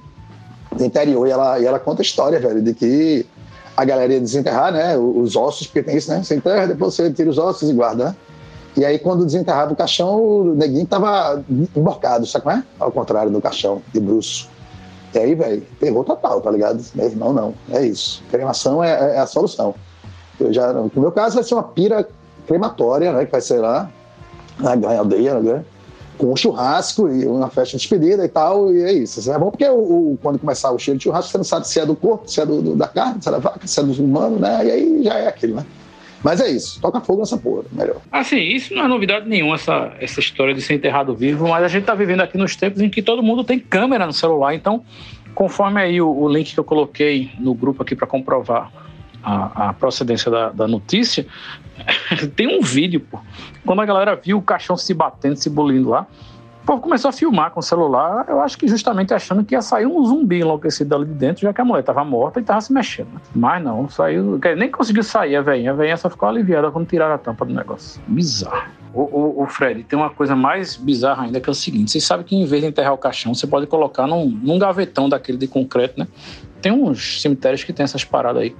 do 0.77 0.85
interior, 0.85 1.27
e 1.27 1.31
ela, 1.31 1.59
e 1.59 1.65
ela 1.65 1.79
conta 1.79 2.03
a 2.03 2.05
história, 2.05 2.39
velho, 2.39 2.63
de 2.63 2.75
que 2.75 3.27
a 3.75 3.85
galera 3.85 4.13
ia 4.13 4.21
desenterrar, 4.21 4.73
né, 4.73 4.99
os 4.99 5.37
ossos, 5.37 5.67
porque 5.67 5.83
tem 5.83 5.97
isso, 5.97 6.11
né? 6.11 6.23
Você 6.23 6.35
enterra, 6.35 6.67
depois 6.67 6.95
você 6.95 7.11
tira 7.11 7.31
os 7.31 7.39
ossos 7.39 7.71
e 7.71 7.73
guarda, 7.73 8.07
né? 8.07 8.17
E 8.79 8.85
aí, 8.85 8.97
quando 8.97 9.27
desenterrava 9.27 9.73
o 9.73 9.77
caixão, 9.77 10.23
o 10.23 10.55
neguinho 10.55 10.87
tava 10.87 11.43
emborcado, 11.77 12.25
sabe 12.27 12.45
como 12.45 12.57
é? 12.57 12.63
Ao 12.79 12.93
contrário 12.93 13.29
do 13.29 13.41
caixão, 13.41 13.83
de 13.93 13.99
bruxo. 13.99 14.49
E 15.13 15.19
aí, 15.19 15.35
velho, 15.35 15.63
terror 15.81 16.05
total, 16.05 16.41
tá 16.41 16.49
ligado? 16.49 16.81
Meu 16.95 17.07
irmão, 17.07 17.33
não. 17.33 17.55
É 17.73 17.85
isso. 17.85 18.23
Cremação 18.31 18.85
é, 18.85 19.17
é, 19.17 19.19
a 19.19 19.27
solução. 19.27 19.75
Eu 20.39 20.53
já, 20.53 20.73
no 20.73 20.89
meu 20.95 21.11
caso, 21.11 21.35
vai 21.35 21.43
ser 21.43 21.55
uma 21.55 21.65
pira 21.65 22.09
crematória, 22.47 23.13
né? 23.13 23.25
Que 23.25 23.33
vai 23.33 23.41
ser 23.41 23.59
lá 23.59 23.91
na 24.61 24.97
aldeia, 24.97 25.41
né? 25.41 25.65
Com 26.17 26.33
um 26.33 26.37
churrasco 26.37 27.09
e 27.09 27.27
uma 27.27 27.49
festa 27.49 27.77
de 27.77 27.83
despedida 27.83 28.25
e 28.25 28.29
tal, 28.29 28.73
e 28.73 28.81
é 28.81 28.93
isso. 28.93 29.29
É 29.29 29.37
bom 29.37 29.51
porque 29.51 29.69
o, 29.69 30.13
o, 30.13 30.19
quando 30.23 30.39
começar 30.39 30.71
o 30.71 30.79
cheiro 30.79 30.99
de 30.99 31.05
churrasco, 31.05 31.33
você 31.33 31.39
não 31.39 31.45
sabe 31.45 31.67
se 31.67 31.81
é 31.81 31.87
do 31.87 31.97
corpo, 31.97 32.31
se 32.31 32.41
é 32.41 32.47
do, 32.47 32.63
do, 32.63 32.77
da 32.77 32.87
carne, 32.87 33.21
se 33.21 33.29
é 33.29 33.33
da 33.33 33.39
vaca, 33.39 33.67
se 33.67 33.81
é 33.81 33.83
dos 33.83 33.99
humanos, 33.99 34.41
né? 34.41 34.67
E 34.67 34.71
aí 34.71 35.03
já 35.03 35.15
é 35.15 35.27
aquilo, 35.27 35.57
né? 35.57 35.67
Mas 36.23 36.41
é 36.41 36.51
isso, 36.51 36.81
toca 36.81 37.01
fogo 37.01 37.21
nessa 37.21 37.37
porra, 37.37 37.65
melhor. 37.71 38.01
Assim, 38.11 38.39
isso 38.39 38.75
não 38.75 38.85
é 38.85 38.89
novidade 38.89 39.29
nenhuma, 39.29 39.55
essa, 39.55 39.93
essa 40.01 40.21
história 40.21 40.53
de 40.53 40.61
ser 40.61 40.75
enterrado 40.75 41.15
vivo, 41.15 41.49
mas 41.49 41.63
a 41.63 41.69
gente 41.69 41.85
tá 41.85 41.95
vivendo 41.95 42.21
aqui 42.21 42.37
nos 42.37 42.57
tempos 42.57 42.81
em 42.81 42.89
que 42.89 43.03
todo 43.03 43.23
mundo 43.23 43.45
tem 43.45 43.59
câmera 43.59 44.05
no 44.05 44.13
celular, 44.13 44.55
então, 44.55 44.83
conforme 45.35 45.81
aí 45.81 46.01
o, 46.01 46.09
o 46.09 46.29
link 46.29 46.53
que 46.53 46.59
eu 46.59 46.65
coloquei 46.65 47.31
no 47.39 47.55
grupo 47.55 47.83
aqui 47.83 47.95
para 47.95 48.07
comprovar 48.07 48.73
a, 49.23 49.69
a 49.69 49.73
procedência 49.73 50.31
da, 50.31 50.49
da, 50.51 50.67
notícia, 50.67 51.27
tem 52.35 52.59
um 52.59 52.63
vídeo, 52.63 53.01
pô. 53.01 53.19
Quando 53.65 53.81
a 53.81 53.87
galera 53.87 54.17
viu 54.17 54.39
o 54.39 54.43
caixão 54.43 54.77
se 54.77 54.93
batendo, 54.95 55.37
se 55.37 55.49
bolindo 55.49 55.91
lá, 55.91 56.07
povo 56.69 56.83
começou 56.83 57.09
a 57.09 57.13
filmar 57.13 57.51
com 57.51 57.61
o 57.61 57.63
celular, 57.63 58.27
eu 58.29 58.43
acho 58.43 58.59
que 58.59 58.69
justamente 58.69 59.15
achando 59.15 59.43
que 59.43 59.55
ia 59.55 59.63
sair 59.63 59.87
um 59.87 60.05
zumbi 60.05 60.41
enlouquecido 60.41 60.95
ali 60.95 61.07
de 61.07 61.15
dentro, 61.15 61.41
já 61.41 61.51
que 61.51 61.63
a 61.63 61.65
mulher 61.65 61.81
estava 61.81 62.05
morta 62.05 62.39
e 62.39 62.43
estava 62.43 62.61
se 62.61 62.71
mexendo. 62.75 63.09
Né? 63.15 63.21
Mas 63.35 63.65
não, 63.65 63.89
saiu. 63.89 64.39
Nem 64.55 64.71
conseguiu 64.71 65.03
sair 65.03 65.37
a 65.37 65.41
veinha. 65.41 65.71
A 65.71 65.75
veinha 65.75 65.97
só 65.97 66.11
ficou 66.11 66.29
aliviada 66.29 66.71
quando 66.71 66.87
tiraram 66.87 67.15
a 67.15 67.19
tampa 67.19 67.47
do 67.47 67.55
negócio. 67.55 67.99
Bizarro. 68.07 68.69
O, 68.93 69.01
o, 69.01 69.43
o, 69.45 69.47
Fred, 69.47 69.83
tem 69.85 69.99
uma 69.99 70.11
coisa 70.11 70.37
mais 70.37 70.77
bizarra 70.77 71.25
ainda 71.25 71.41
que 71.41 71.49
é 71.49 71.53
o 71.53 71.55
seguinte: 71.55 71.91
vocês 71.91 72.05
sabem 72.05 72.27
que 72.27 72.37
em 72.37 72.45
vez 72.45 72.61
de 72.61 72.69
enterrar 72.69 72.93
o 72.93 72.99
caixão, 72.99 73.33
você 73.33 73.47
pode 73.47 73.67
colocar 73.67 74.07
num, 74.07 74.27
num 74.27 74.59
gavetão 74.59 75.09
daquele 75.09 75.39
de 75.39 75.49
concreto, 75.49 75.99
né? 75.99 76.07
Tem 76.61 76.71
uns 76.71 77.23
cemitérios 77.23 77.65
que 77.65 77.73
tem 77.73 77.85
essas 77.85 78.05
paradas 78.05 78.43
aí 78.43 78.55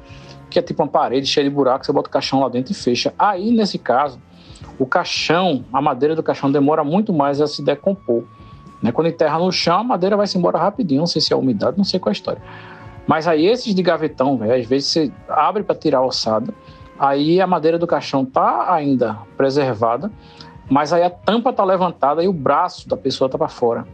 que 0.49 0.59
é 0.59 0.63
tipo 0.63 0.83
uma 0.83 0.89
parede 0.89 1.27
cheia 1.27 1.47
de 1.47 1.55
buracos, 1.55 1.87
você 1.87 1.93
bota 1.93 2.09
o 2.09 2.11
caixão 2.11 2.41
lá 2.41 2.49
dentro 2.49 2.73
e 2.73 2.75
fecha. 2.75 3.13
Aí, 3.19 3.51
nesse 3.51 3.79
caso, 3.79 4.19
o 4.79 4.87
caixão, 4.87 5.65
a 5.73 5.83
madeira 5.83 6.15
do 6.15 6.23
caixão 6.23 6.51
demora 6.51 6.85
muito 6.85 7.13
mais 7.13 7.41
a 7.41 7.47
se 7.47 7.63
decompor. 7.63 8.23
Né? 8.81 8.93
Quando 8.93 9.09
enterra 9.09 9.39
no 9.39 9.51
chão, 9.51 9.81
a 9.81 9.85
madeira 9.85 10.17
vai 10.17 10.27
se 10.27 10.39
embora 10.39 10.59
rapidinho, 10.59 11.01
não 11.01 11.07
sei 11.07 11.21
se 11.21 11.33
é 11.33 11.37
a 11.37 11.39
umidade, 11.39 11.77
não 11.77 11.85
sei 11.85 11.99
qual 11.99 12.11
é 12.11 12.13
a 12.13 12.17
história. 12.17 12.43
Mas 13.07 13.27
aí 13.27 13.47
esses 13.47 13.75
de 13.75 13.83
gavetão, 13.83 14.37
véio, 14.37 14.55
às 14.55 14.67
vezes 14.67 14.89
você 14.89 15.13
abre 15.29 15.63
para 15.63 15.75
tirar 15.75 15.99
a 15.99 16.07
ossada, 16.07 16.55
aí 16.99 17.41
a 17.41 17.47
madeira 17.47 17.79
do 17.79 17.87
caixão 17.87 18.25
tá 18.25 18.73
ainda 18.73 19.19
preservada, 19.37 20.13
mas 20.71 20.93
aí 20.93 21.03
a 21.03 21.11
tampa 21.11 21.53
tá 21.53 21.65
levantada 21.65 22.23
e 22.23 22.29
o 22.29 22.33
braço 22.33 22.89
da 22.89 22.97
pessoa 22.97 23.29
tá 23.29 23.39
para 23.39 23.49
fora. 23.49 23.87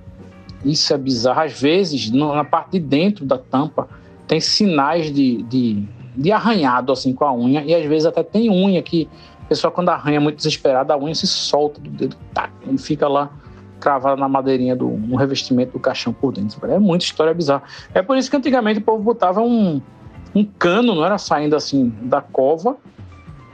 Isso 0.65 0.93
é 0.93 0.99
bizarro. 0.99 1.41
Às 1.41 1.61
vezes, 1.61 2.11
na 2.11 2.43
parte 2.43 2.73
de 2.73 2.81
dentro 2.81 3.25
da 3.25 3.39
tampa, 3.39 3.89
tem 4.27 4.41
sinais 4.41 5.13
de, 5.13 5.43
de 5.43 5.87
de 6.17 6.31
arranhado 6.31 6.93
assim 6.93 7.13
com 7.13 7.25
a 7.25 7.35
unha, 7.35 7.63
e 7.65 7.75
às 7.75 7.85
vezes 7.87 8.07
até 8.07 8.23
tem 8.23 8.51
unha 8.51 8.81
que 8.83 9.09
a 9.45 9.49
pessoa 9.49 9.71
quando 9.71 9.91
arranha 9.91 10.21
muito 10.21 10.37
desesperada, 10.37 10.95
a 10.95 10.99
unha 10.99 11.15
se 11.15 11.27
solta 11.27 11.81
do 11.81 11.91
dedo, 11.91 12.17
tá, 12.33 12.49
e 12.67 12.79
fica 12.79 13.07
lá 13.07 13.31
cravada 13.79 14.17
na 14.17 14.29
madeirinha 14.29 14.75
do 14.75 14.89
no 14.89 15.17
revestimento 15.17 15.73
do 15.73 15.79
caixão 15.79 16.13
por 16.13 16.33
dentro. 16.33 16.65
É 16.67 16.79
muita 16.79 17.05
história 17.05 17.35
bizarra. 17.35 17.63
É 17.93 18.01
por 18.01 18.17
isso 18.17 18.31
que 18.31 18.37
antigamente 18.37 18.81
o 18.81 18.83
povo 18.83 19.03
botava 19.03 19.43
um, 19.43 19.83
um 20.35 20.45
cano, 20.45 20.95
não 20.95 21.05
era 21.05 21.19
saindo 21.19 21.55
assim 21.55 21.93
da 22.03 22.23
cova, 22.23 22.79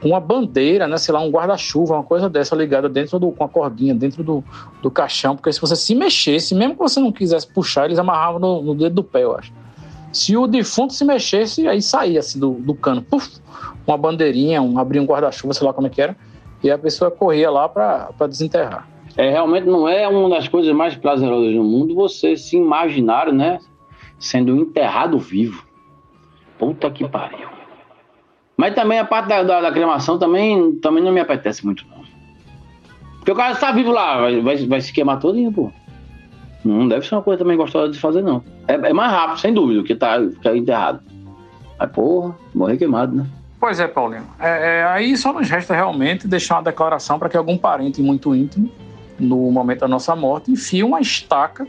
uma 0.02 0.20
bandeira, 0.20 0.86
né, 0.86 0.96
sei 0.96 1.12
lá, 1.12 1.20
um 1.20 1.30
guarda-chuva, 1.30 1.94
uma 1.94 2.04
coisa 2.04 2.28
dessa 2.28 2.54
ligada 2.54 2.88
dentro 2.88 3.18
do 3.18 3.32
com 3.32 3.44
a 3.44 3.48
cordinha 3.48 3.94
dentro 3.94 4.22
do, 4.22 4.44
do 4.80 4.90
caixão, 4.90 5.36
porque 5.36 5.52
se 5.52 5.60
você 5.60 5.76
se 5.76 5.94
mexesse, 5.94 6.54
mesmo 6.54 6.74
que 6.74 6.80
você 6.80 7.00
não 7.00 7.12
quisesse 7.12 7.46
puxar, 7.46 7.86
eles 7.86 7.98
amarravam 7.98 8.38
no, 8.38 8.62
no 8.62 8.74
dedo 8.74 8.94
do 8.94 9.04
pé, 9.04 9.24
eu 9.24 9.36
acho. 9.36 9.52
Se 10.12 10.36
o 10.36 10.46
defunto 10.46 10.92
se 10.92 11.04
mexesse, 11.04 11.68
aí 11.68 11.80
saía 11.80 12.20
assim 12.20 12.38
do, 12.38 12.52
do 12.52 12.74
cano, 12.74 13.02
puf, 13.02 13.40
uma 13.86 13.96
bandeirinha, 13.96 14.60
um, 14.60 14.78
abria 14.78 15.00
um 15.00 15.06
guarda-chuva, 15.06 15.54
sei 15.54 15.66
lá 15.66 15.72
como 15.72 15.86
é 15.86 15.90
que 15.90 16.02
era, 16.02 16.16
e 16.62 16.70
a 16.70 16.78
pessoa 16.78 17.10
corria 17.10 17.50
lá 17.50 17.68
para 17.68 18.26
desenterrar. 18.28 18.88
É, 19.16 19.30
realmente 19.30 19.66
não 19.66 19.88
é 19.88 20.06
uma 20.08 20.28
das 20.28 20.48
coisas 20.48 20.74
mais 20.74 20.94
prazerosas 20.94 21.54
do 21.54 21.62
mundo 21.62 21.94
você 21.94 22.36
se 22.36 22.56
imaginar, 22.56 23.32
né, 23.32 23.58
sendo 24.18 24.56
enterrado 24.56 25.18
vivo. 25.18 25.64
Puta 26.58 26.90
que 26.90 27.08
pariu. 27.08 27.48
Mas 28.56 28.74
também 28.74 28.98
a 28.98 29.04
parte 29.04 29.28
da, 29.28 29.42
da, 29.42 29.60
da 29.62 29.72
cremação 29.72 30.18
também, 30.18 30.76
também 30.76 31.02
não 31.02 31.12
me 31.12 31.20
apetece 31.20 31.64
muito, 31.64 31.86
não. 31.88 32.00
Porque 33.16 33.32
o 33.32 33.34
cara 33.34 33.52
está 33.52 33.72
vivo 33.72 33.90
lá, 33.90 34.20
vai, 34.20 34.40
vai, 34.40 34.66
vai 34.66 34.80
se 34.80 34.92
queimar 34.92 35.18
todinho, 35.18 35.52
pô. 35.52 35.72
Não 36.64 36.86
deve 36.86 37.06
ser 37.06 37.14
uma 37.14 37.22
coisa 37.22 37.38
também 37.38 37.56
gostosa 37.56 37.90
de 37.90 37.98
fazer, 37.98 38.22
não. 38.22 38.42
É, 38.68 38.74
é 38.74 38.92
mais 38.92 39.10
rápido, 39.10 39.40
sem 39.40 39.54
dúvida, 39.54 39.82
que 39.82 39.94
tá 39.94 40.20
ficar 40.20 40.56
enterrado. 40.56 41.00
Mas, 41.78 41.90
porra, 41.90 42.36
morrer 42.54 42.76
queimado, 42.76 43.16
né? 43.16 43.26
Pois 43.58 43.80
é, 43.80 43.86
Paulinho. 43.86 44.26
É, 44.38 44.80
é, 44.80 44.84
aí 44.84 45.16
só 45.16 45.32
nos 45.32 45.48
resta 45.48 45.74
realmente 45.74 46.26
deixar 46.26 46.56
uma 46.56 46.62
declaração 46.62 47.18
para 47.18 47.28
que 47.28 47.36
algum 47.36 47.56
parente 47.56 48.02
muito 48.02 48.34
íntimo, 48.34 48.70
no 49.18 49.50
momento 49.50 49.80
da 49.80 49.88
nossa 49.88 50.14
morte, 50.16 50.50
enfie 50.50 50.82
uma 50.82 51.00
estaca. 51.00 51.66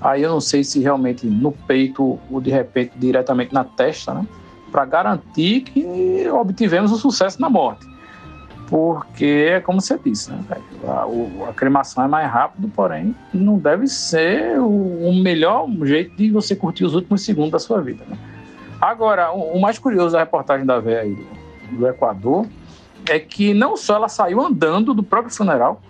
Aí 0.00 0.22
eu 0.22 0.30
não 0.30 0.40
sei 0.40 0.62
se 0.64 0.80
realmente 0.80 1.26
no 1.26 1.52
peito 1.52 2.18
ou 2.30 2.40
de 2.40 2.50
repente 2.50 2.92
diretamente 2.96 3.54
na 3.54 3.64
testa, 3.64 4.12
né? 4.12 4.26
Para 4.70 4.84
garantir 4.84 5.62
que 5.62 6.28
obtivemos 6.28 6.92
o 6.92 6.96
sucesso 6.96 7.40
na 7.40 7.48
morte 7.48 7.93
porque 8.68 9.48
é 9.50 9.60
como 9.60 9.80
você 9.80 9.98
disse, 10.02 10.30
né, 10.30 10.40
a, 10.86 11.48
a, 11.48 11.52
cremação 11.52 12.04
é 12.04 12.08
mais 12.08 12.30
rápido, 12.30 12.68
porém 12.74 13.14
não 13.32 13.58
deve 13.58 13.86
ser 13.86 14.58
o, 14.58 15.08
o, 15.08 15.14
melhor 15.14 15.68
jeito 15.82 16.16
de 16.16 16.30
você 16.30 16.56
curtir 16.56 16.84
os 16.84 16.94
últimos 16.94 17.24
segundos 17.24 17.52
da 17.52 17.58
sua 17.58 17.80
vida. 17.80 18.04
Né? 18.08 18.16
Agora, 18.80 19.32
o, 19.32 19.56
o, 19.56 19.60
mais 19.60 19.78
curioso 19.78 20.12
da 20.12 20.20
reportagem 20.20 20.66
da 20.66 20.80
véia 20.80 21.02
aí 21.02 21.14
do, 21.14 21.78
do 21.78 21.88
Equador 21.88 22.46
é 23.08 23.18
que 23.18 23.52
não 23.52 23.76
só 23.76 23.96
ela 23.96 24.08
saiu 24.08 24.40
andando 24.40 24.94
do 24.94 25.02
próprio 25.02 25.34
funeral, 25.34 25.80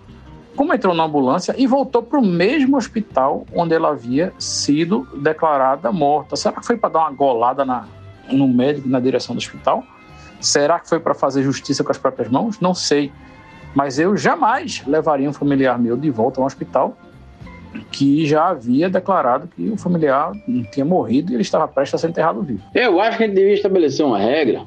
como 0.55 0.73
entrou 0.73 0.93
na 0.93 1.03
ambulância 1.03 1.53
e 1.57 1.67
voltou 1.67 2.01
para 2.01 2.19
o 2.19 2.25
mesmo 2.25 2.77
hospital 2.77 3.45
onde 3.53 3.73
ela 3.73 3.89
havia 3.89 4.33
sido 4.39 5.07
declarada 5.17 5.91
morta. 5.91 6.35
Será 6.35 6.59
que 6.59 6.65
foi 6.65 6.77
para 6.77 6.89
dar 6.89 6.99
uma 6.99 7.11
golada 7.11 7.65
na, 7.65 7.85
no 8.31 8.47
médico 8.47 8.87
na 8.87 8.99
direção 8.99 9.35
do 9.35 9.39
hospital? 9.39 9.83
Será 10.39 10.79
que 10.79 10.87
foi 10.87 10.99
para 10.99 11.13
fazer 11.13 11.43
justiça 11.43 11.83
com 11.83 11.91
as 11.91 11.97
próprias 11.97 12.29
mãos? 12.29 12.59
Não 12.59 12.73
sei. 12.73 13.11
Mas 13.73 13.99
eu 13.99 14.15
jamais 14.15 14.83
levaria 14.87 15.29
um 15.29 15.33
familiar 15.33 15.77
meu 15.77 15.97
de 15.97 16.09
volta 16.09 16.39
a 16.39 16.43
um 16.43 16.45
hospital 16.45 16.97
que 17.91 18.25
já 18.25 18.47
havia 18.47 18.89
declarado 18.89 19.49
que 19.53 19.69
o 19.69 19.77
familiar 19.77 20.31
tinha 20.71 20.85
morrido 20.85 21.31
e 21.31 21.35
ele 21.35 21.41
estava 21.41 21.67
prestes 21.67 21.95
a 21.95 21.97
ser 21.97 22.09
enterrado 22.09 22.41
vivo. 22.41 22.63
Eu 22.73 23.01
acho 23.01 23.17
que 23.17 23.23
a 23.23 23.27
gente 23.27 23.35
devia 23.35 23.53
estabelecer 23.53 24.05
uma 24.05 24.17
regra 24.17 24.65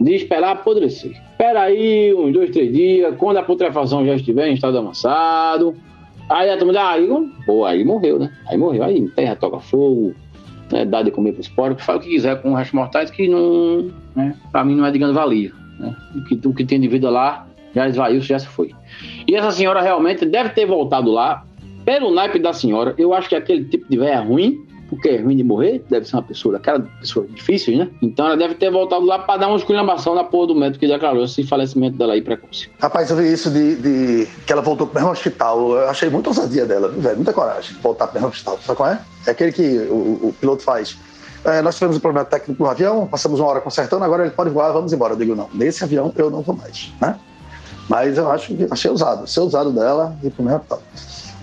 de 0.00 0.14
esperar 0.14 0.52
apodrecer. 0.52 1.12
Espera 1.30 1.62
aí 1.62 2.14
uns 2.14 2.32
dois, 2.32 2.50
três 2.50 2.72
dias, 2.72 3.14
quando 3.16 3.38
a 3.38 3.42
putrefação 3.42 4.04
já 4.04 4.14
estiver 4.14 4.48
em 4.48 4.54
estado 4.54 4.76
avançado, 4.78 5.74
aí 6.28 6.50
a 6.50 6.56
turma 6.56 6.78
ah, 6.78 6.92
aí, 6.92 7.08
pô, 7.44 7.64
aí 7.64 7.84
morreu, 7.84 8.18
né? 8.18 8.32
Aí 8.46 8.56
morreu, 8.56 8.82
aí 8.82 8.98
enterra, 8.98 9.36
toca 9.36 9.58
fogo, 9.58 10.14
né, 10.70 10.84
dar 10.84 11.02
de 11.02 11.10
comer 11.10 11.32
para 11.32 11.40
os 11.40 11.48
porcos, 11.48 11.84
faz 11.84 11.98
o 11.98 12.02
que 12.02 12.10
quiser 12.10 12.40
com 12.40 12.52
os 12.52 12.58
restos 12.58 12.74
mortais, 12.74 13.10
que 13.10 13.28
não, 13.28 13.90
né, 14.14 14.34
para 14.50 14.64
mim 14.64 14.74
não 14.74 14.86
é 14.86 14.90
de 14.90 14.98
grande 14.98 15.14
valia. 15.14 15.52
Né? 15.78 15.96
O, 16.14 16.24
que, 16.24 16.48
o 16.48 16.54
que 16.54 16.64
tem 16.64 16.80
de 16.80 16.88
vida 16.88 17.10
lá 17.10 17.46
já 17.74 17.88
esvaiu, 17.88 18.20
já 18.20 18.38
se 18.38 18.46
foi. 18.46 18.72
E 19.26 19.34
essa 19.34 19.50
senhora 19.50 19.80
realmente 19.80 20.24
deve 20.24 20.50
ter 20.50 20.66
voltado 20.66 21.10
lá, 21.10 21.44
pelo 21.84 22.12
naipe 22.12 22.38
da 22.38 22.52
senhora, 22.52 22.94
eu 22.98 23.14
acho 23.14 23.28
que 23.28 23.34
aquele 23.34 23.64
tipo 23.64 23.86
de 23.88 23.96
velha 23.96 24.20
ruim, 24.20 24.58
porque 24.90 25.08
é 25.08 25.22
ruim 25.22 25.36
de 25.36 25.44
morrer, 25.44 25.84
deve 25.88 26.06
ser 26.06 26.16
uma 26.16 26.22
pessoa, 26.22 26.56
aquela 26.56 26.80
pessoa 27.00 27.24
difícil, 27.28 27.78
né? 27.78 27.88
Então 28.02 28.26
ela 28.26 28.36
deve 28.36 28.56
ter 28.56 28.70
voltado 28.70 29.06
lá 29.06 29.20
para 29.20 29.38
dar 29.38 29.48
uma 29.48 29.56
esculhambação 29.56 30.14
na 30.16 30.24
porra 30.24 30.48
do 30.48 30.54
médico 30.56 30.80
que 30.80 30.88
declarou 30.88 31.24
esse 31.24 31.44
falecimento 31.44 31.96
dela 31.96 32.14
aí 32.14 32.20
precoce. 32.20 32.68
Rapaz, 32.80 33.08
eu 33.08 33.16
vi 33.16 33.32
isso 33.32 33.48
de, 33.50 33.76
de 33.76 34.28
que 34.44 34.52
ela 34.52 34.60
voltou 34.60 34.86
pro 34.88 34.96
mesmo 34.96 35.12
hospital. 35.12 35.70
Eu 35.70 35.88
achei 35.88 36.10
muito 36.10 36.26
ousadia 36.26 36.66
dela, 36.66 36.88
velho. 36.88 37.16
Muita 37.16 37.32
coragem 37.32 37.74
de 37.74 37.80
voltar 37.80 38.08
pro 38.08 38.14
mesmo 38.14 38.28
hospital. 38.28 38.58
Sabe 38.66 38.76
qual 38.76 38.90
é? 38.90 39.00
É 39.26 39.30
aquele 39.30 39.52
que 39.52 39.78
o, 39.88 40.28
o 40.28 40.34
piloto 40.40 40.62
faz. 40.64 40.98
É, 41.44 41.62
nós 41.62 41.76
tivemos 41.76 41.96
um 41.96 42.00
problema 42.00 42.26
técnico 42.26 42.62
no 42.62 42.68
avião, 42.68 43.06
passamos 43.06 43.40
uma 43.40 43.48
hora 43.48 43.60
consertando, 43.60 44.04
agora 44.04 44.24
ele 44.24 44.32
pode 44.32 44.50
voar, 44.50 44.72
vamos 44.72 44.92
embora. 44.92 45.14
Eu 45.14 45.16
digo, 45.16 45.34
não, 45.34 45.48
nesse 45.54 45.84
avião 45.84 46.12
eu 46.16 46.30
não 46.30 46.42
vou 46.42 46.54
mais, 46.54 46.92
né? 47.00 47.18
Mas 47.88 48.18
eu 48.18 48.30
acho 48.30 48.54
que 48.54 48.66
achei 48.70 48.90
usado, 48.90 49.26
ser 49.26 49.40
usado 49.40 49.70
dela 49.70 50.16
e 50.22 50.30
pro 50.30 50.42
mesmo 50.42 50.58
hospital. 50.58 50.82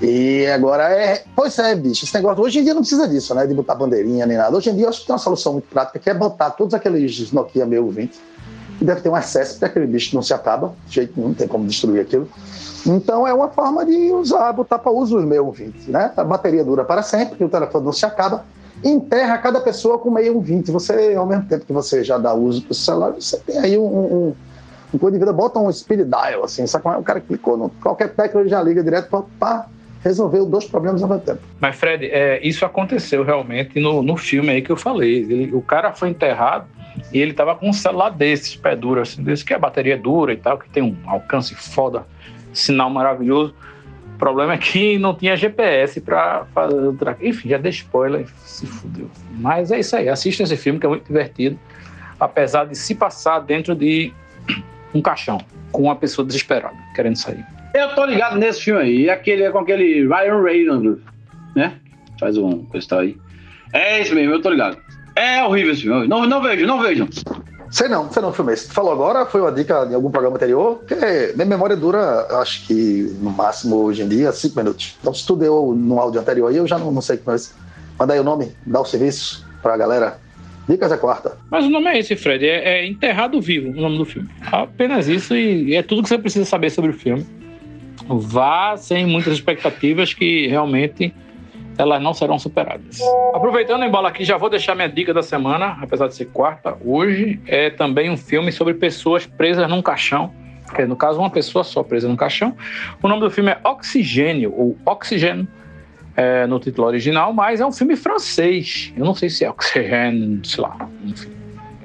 E 0.01 0.45
agora 0.47 0.91
é. 0.91 1.23
Pois 1.35 1.57
é, 1.57 1.73
bicho, 1.75 2.05
esse 2.05 2.13
negócio. 2.13 2.43
Hoje 2.43 2.59
em 2.59 2.63
dia 2.63 2.73
não 2.73 2.81
precisa 2.81 3.07
disso, 3.07 3.33
né? 3.33 3.47
De 3.47 3.53
botar 3.53 3.75
bandeirinha 3.75 4.25
nem 4.25 4.37
nada. 4.37 4.55
Hoje 4.55 4.69
em 4.69 4.75
dia 4.75 4.85
eu 4.85 4.89
acho 4.89 5.01
que 5.01 5.07
tem 5.07 5.13
uma 5.13 5.19
solução 5.19 5.53
muito 5.53 5.67
prática, 5.67 5.97
que 5.97 6.09
é 6.09 6.13
botar 6.13 6.51
todos 6.51 6.73
aqueles 6.73 7.31
Nokia 7.31 7.65
1020, 7.65 8.19
que 8.77 8.85
deve 8.85 9.01
ter 9.01 9.09
um 9.09 9.15
acesso, 9.15 9.53
porque 9.53 9.65
aquele 9.65 9.87
bicho 9.87 10.15
não 10.15 10.21
se 10.21 10.33
acaba, 10.33 10.73
de 10.85 10.95
jeito 10.95 11.13
nenhum, 11.15 11.29
não 11.29 11.35
tem 11.35 11.47
como 11.47 11.65
destruir 11.65 12.01
aquilo. 12.01 12.29
Então 12.85 13.27
é 13.27 13.33
uma 13.33 13.49
forma 13.49 13.83
de 13.85 14.11
usar, 14.11 14.51
botar 14.53 14.77
para 14.77 14.91
uso 14.91 15.17
os 15.17 15.25
1020, 15.25 15.89
né? 15.89 16.11
A 16.15 16.23
bateria 16.23 16.63
dura 16.63 16.85
para 16.85 17.01
sempre, 17.01 17.43
o 17.43 17.49
telefone 17.49 17.85
não 17.85 17.93
se 17.93 18.05
acaba. 18.05 18.45
Enterra 18.83 19.39
cada 19.39 19.59
pessoa 19.59 19.97
com 19.97 20.13
620. 20.13 20.71
Você, 20.71 21.15
ao 21.15 21.25
mesmo 21.25 21.45
tempo 21.45 21.65
que 21.65 21.73
você 21.73 22.03
já 22.03 22.19
dá 22.19 22.35
uso 22.35 22.61
para 22.61 22.71
o 22.71 22.75
celular, 22.75 23.11
você 23.13 23.37
tem 23.37 23.57
aí 23.57 23.75
um, 23.75 23.83
um, 23.83 24.35
um 24.93 25.11
de 25.11 25.17
vida, 25.17 25.33
bota 25.33 25.57
um 25.57 25.71
speed 25.73 26.07
dial, 26.07 26.43
assim, 26.43 26.67
sabe? 26.67 26.87
O 26.87 27.01
cara 27.01 27.19
clicou 27.19 27.57
no 27.57 27.71
qualquer 27.81 28.13
tecla, 28.13 28.41
ele 28.41 28.49
já 28.49 28.61
liga 28.61 28.83
direto 28.83 29.25
para 29.39 29.65
resolveu 30.03 30.45
dois 30.45 30.65
problemas 30.65 31.01
ao 31.01 31.09
mesmo 31.09 31.23
tempo. 31.23 31.41
Mas, 31.59 31.75
Fred, 31.75 32.05
é, 32.05 32.39
isso 32.45 32.65
aconteceu 32.65 33.23
realmente 33.23 33.79
no, 33.79 34.01
no 34.01 34.17
filme 34.17 34.49
aí 34.49 34.61
que 34.61 34.71
eu 34.71 34.77
falei. 34.77 35.23
Ele, 35.23 35.53
o 35.53 35.61
cara 35.61 35.91
foi 35.93 36.09
enterrado 36.09 36.67
e 37.11 37.19
ele 37.19 37.33
tava 37.33 37.55
com 37.55 37.69
um 37.69 37.73
celular 37.73 38.09
desses, 38.09 38.55
pé 38.55 38.75
duro, 38.75 39.01
assim, 39.01 39.23
desse 39.23 39.43
que 39.45 39.53
a 39.53 39.59
bateria 39.59 39.93
é 39.93 39.97
dura 39.97 40.33
e 40.33 40.37
tal, 40.37 40.57
que 40.57 40.69
tem 40.69 40.83
um 40.83 40.95
alcance 41.05 41.53
foda, 41.55 42.05
sinal 42.53 42.89
maravilhoso. 42.89 43.53
O 44.15 44.17
problema 44.17 44.53
é 44.53 44.57
que 44.57 44.97
não 44.97 45.13
tinha 45.13 45.37
GPS 45.37 46.01
para 46.01 46.45
fazer. 46.53 46.95
Enfim, 47.21 47.49
já 47.49 47.57
dei 47.57 47.69
spoiler, 47.69 48.25
se 48.43 48.65
fudeu. 48.65 49.09
Mas 49.31 49.71
é 49.71 49.79
isso 49.79 49.95
aí, 49.95 50.09
assista 50.09 50.43
esse 50.43 50.57
filme 50.57 50.79
que 50.79 50.85
é 50.85 50.89
muito 50.89 51.05
divertido. 51.05 51.59
Apesar 52.19 52.65
de 52.65 52.75
se 52.75 52.95
passar 52.95 53.39
dentro 53.39 53.75
de 53.75 54.11
um 54.91 55.01
caixão 55.01 55.37
com 55.71 55.83
uma 55.83 55.95
pessoa 55.95 56.25
desesperada, 56.25 56.75
querendo 56.95 57.15
sair. 57.15 57.45
Eu 57.73 57.89
tô 57.95 58.05
ligado 58.05 58.37
nesse 58.37 58.61
filme 58.61 58.81
aí, 58.81 59.09
aquele 59.09 59.49
com 59.51 59.59
aquele 59.59 60.07
Ryan 60.07 60.41
Reynolds, 60.41 60.99
né? 61.55 61.73
Faz 62.19 62.37
um 62.37 62.63
coisa 62.65 62.99
aí. 62.99 63.17
É 63.73 64.01
isso 64.01 64.15
mesmo, 64.15 64.33
eu 64.33 64.41
tô 64.41 64.49
ligado. 64.49 64.77
É 65.15 65.43
horrível 65.43 65.73
esse 65.73 65.81
filme. 65.81 66.07
Não, 66.07 66.25
não 66.25 66.41
vejo, 66.41 66.65
não 66.65 66.79
vejo. 66.79 67.07
Sei 67.69 67.89
não, 67.89 68.11
sei 68.11 68.21
não, 68.21 68.31
filme 68.31 68.53
esse. 68.53 68.67
Tu 68.67 68.73
falou 68.73 68.91
agora, 68.91 69.25
foi 69.25 69.41
uma 69.41 69.51
dica 69.51 69.85
de 69.85 69.93
algum 69.93 70.09
programa 70.09 70.37
anterior, 70.37 70.83
que 70.85 70.95
minha 71.35 71.45
memória 71.45 71.75
dura, 71.75 72.25
acho 72.39 72.65
que 72.65 73.13
no 73.19 73.29
máximo 73.29 73.75
hoje 73.75 74.03
em 74.03 74.07
dia, 74.07 74.31
cinco 74.31 74.57
minutos. 74.57 74.95
Então 75.01 75.13
se 75.13 75.25
tu 75.25 75.35
deu 75.35 75.73
no 75.75 75.99
áudio 75.99 76.21
anterior 76.21 76.47
aí, 76.47 76.57
eu 76.57 76.67
já 76.67 76.77
não, 76.77 76.91
não 76.91 77.01
sei 77.01 77.17
como 77.17 77.31
é 77.31 77.35
isso. 77.35 77.55
Manda 77.99 78.13
aí 78.13 78.19
o 78.19 78.23
nome, 78.23 78.51
dá 78.65 78.79
o 78.79 78.85
serviço 78.85 79.45
pra 79.61 79.75
galera. 79.75 80.19
Dicas 80.69 80.91
é 80.91 80.97
quarta. 80.97 81.37
Mas 81.49 81.65
o 81.65 81.69
nome 81.69 81.87
é 81.87 81.99
esse, 81.99 82.15
Fred. 82.15 82.45
É, 82.45 82.81
é, 82.81 82.85
Enterrado 82.85 83.39
Vivo, 83.41 83.69
o 83.69 83.81
nome 83.81 83.97
do 83.97 84.05
filme. 84.05 84.29
Apenas 84.51 85.07
isso 85.07 85.35
e 85.35 85.75
é 85.75 85.81
tudo 85.81 86.03
que 86.03 86.09
você 86.09 86.17
precisa 86.17 86.45
saber 86.45 86.69
sobre 86.69 86.91
o 86.91 86.93
filme. 86.93 87.25
Vá 88.07 88.75
sem 88.77 89.05
muitas 89.05 89.33
expectativas 89.33 90.13
que 90.13 90.47
realmente 90.47 91.13
elas 91.77 92.01
não 92.01 92.13
serão 92.13 92.39
superadas. 92.39 92.99
Aproveitando 93.33 93.81
o 93.81 93.85
embalo 93.85 94.07
aqui, 94.07 94.23
já 94.23 94.37
vou 94.37 94.49
deixar 94.49 94.73
minha 94.75 94.89
dica 94.89 95.13
da 95.13 95.21
semana, 95.21 95.77
apesar 95.81 96.07
de 96.07 96.15
ser 96.15 96.25
quarta. 96.25 96.75
Hoje 96.83 97.39
é 97.45 97.69
também 97.69 98.09
um 98.09 98.17
filme 98.17 98.51
sobre 98.51 98.73
pessoas 98.73 99.25
presas 99.25 99.69
num 99.69 99.81
caixão. 99.81 100.31
Que 100.73 100.81
é, 100.81 100.85
no 100.85 100.95
caso, 100.95 101.19
uma 101.19 101.29
pessoa 101.29 101.63
só 101.63 101.81
presa 101.81 102.07
num 102.07 102.15
caixão. 102.15 102.55
O 103.01 103.07
nome 103.07 103.21
do 103.21 103.31
filme 103.31 103.51
é 103.51 103.59
Oxigênio, 103.63 104.53
ou 104.53 104.77
Oxigênio, 104.85 105.47
é, 106.15 106.45
no 106.47 106.59
título 106.59 106.87
original, 106.87 107.31
mas 107.31 107.61
é 107.61 107.65
um 107.65 107.71
filme 107.71 107.95
francês. 107.95 108.91
Eu 108.97 109.05
não 109.05 109.13
sei 109.13 109.29
se 109.29 109.45
é 109.45 109.49
Oxygène, 109.49 110.41
sei 110.43 110.63
lá, 110.63 110.75
enfim. 111.05 111.31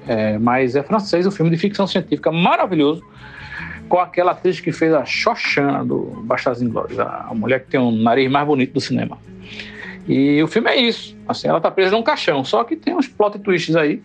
É, 0.09 0.37
mas 0.37 0.75
é 0.75 0.83
francês, 0.83 1.27
um 1.27 1.31
filme 1.31 1.51
de 1.51 1.57
ficção 1.57 1.87
científica 1.87 2.33
maravilhoso, 2.33 3.05
com 3.93 3.99
aquela 3.99 4.33
atriz 4.33 4.59
que 4.59 4.73
fez 4.73 4.91
a 4.95 5.05
Xoxana 5.05 5.85
do 5.85 6.23
Bastardos 6.25 6.63
Inglórios, 6.63 6.99
a 6.99 7.29
mulher 7.35 7.63
que 7.63 7.73
tem 7.73 7.79
o 7.79 7.91
nariz 7.91 8.31
mais 8.31 8.47
bonito 8.47 8.73
do 8.73 8.81
cinema. 8.81 9.19
E 10.09 10.43
o 10.43 10.49
filme 10.49 10.71
é 10.71 10.81
isso. 10.81 11.15
Assim, 11.29 11.47
ela 11.47 11.61
tá 11.61 11.71
presa 11.71 11.95
num 11.95 12.03
caixão, 12.03 12.43
só 12.43 12.65
que 12.65 12.75
tem 12.75 12.95
uns 12.95 13.07
plot 13.07 13.39
twists 13.41 13.77
aí 13.77 14.03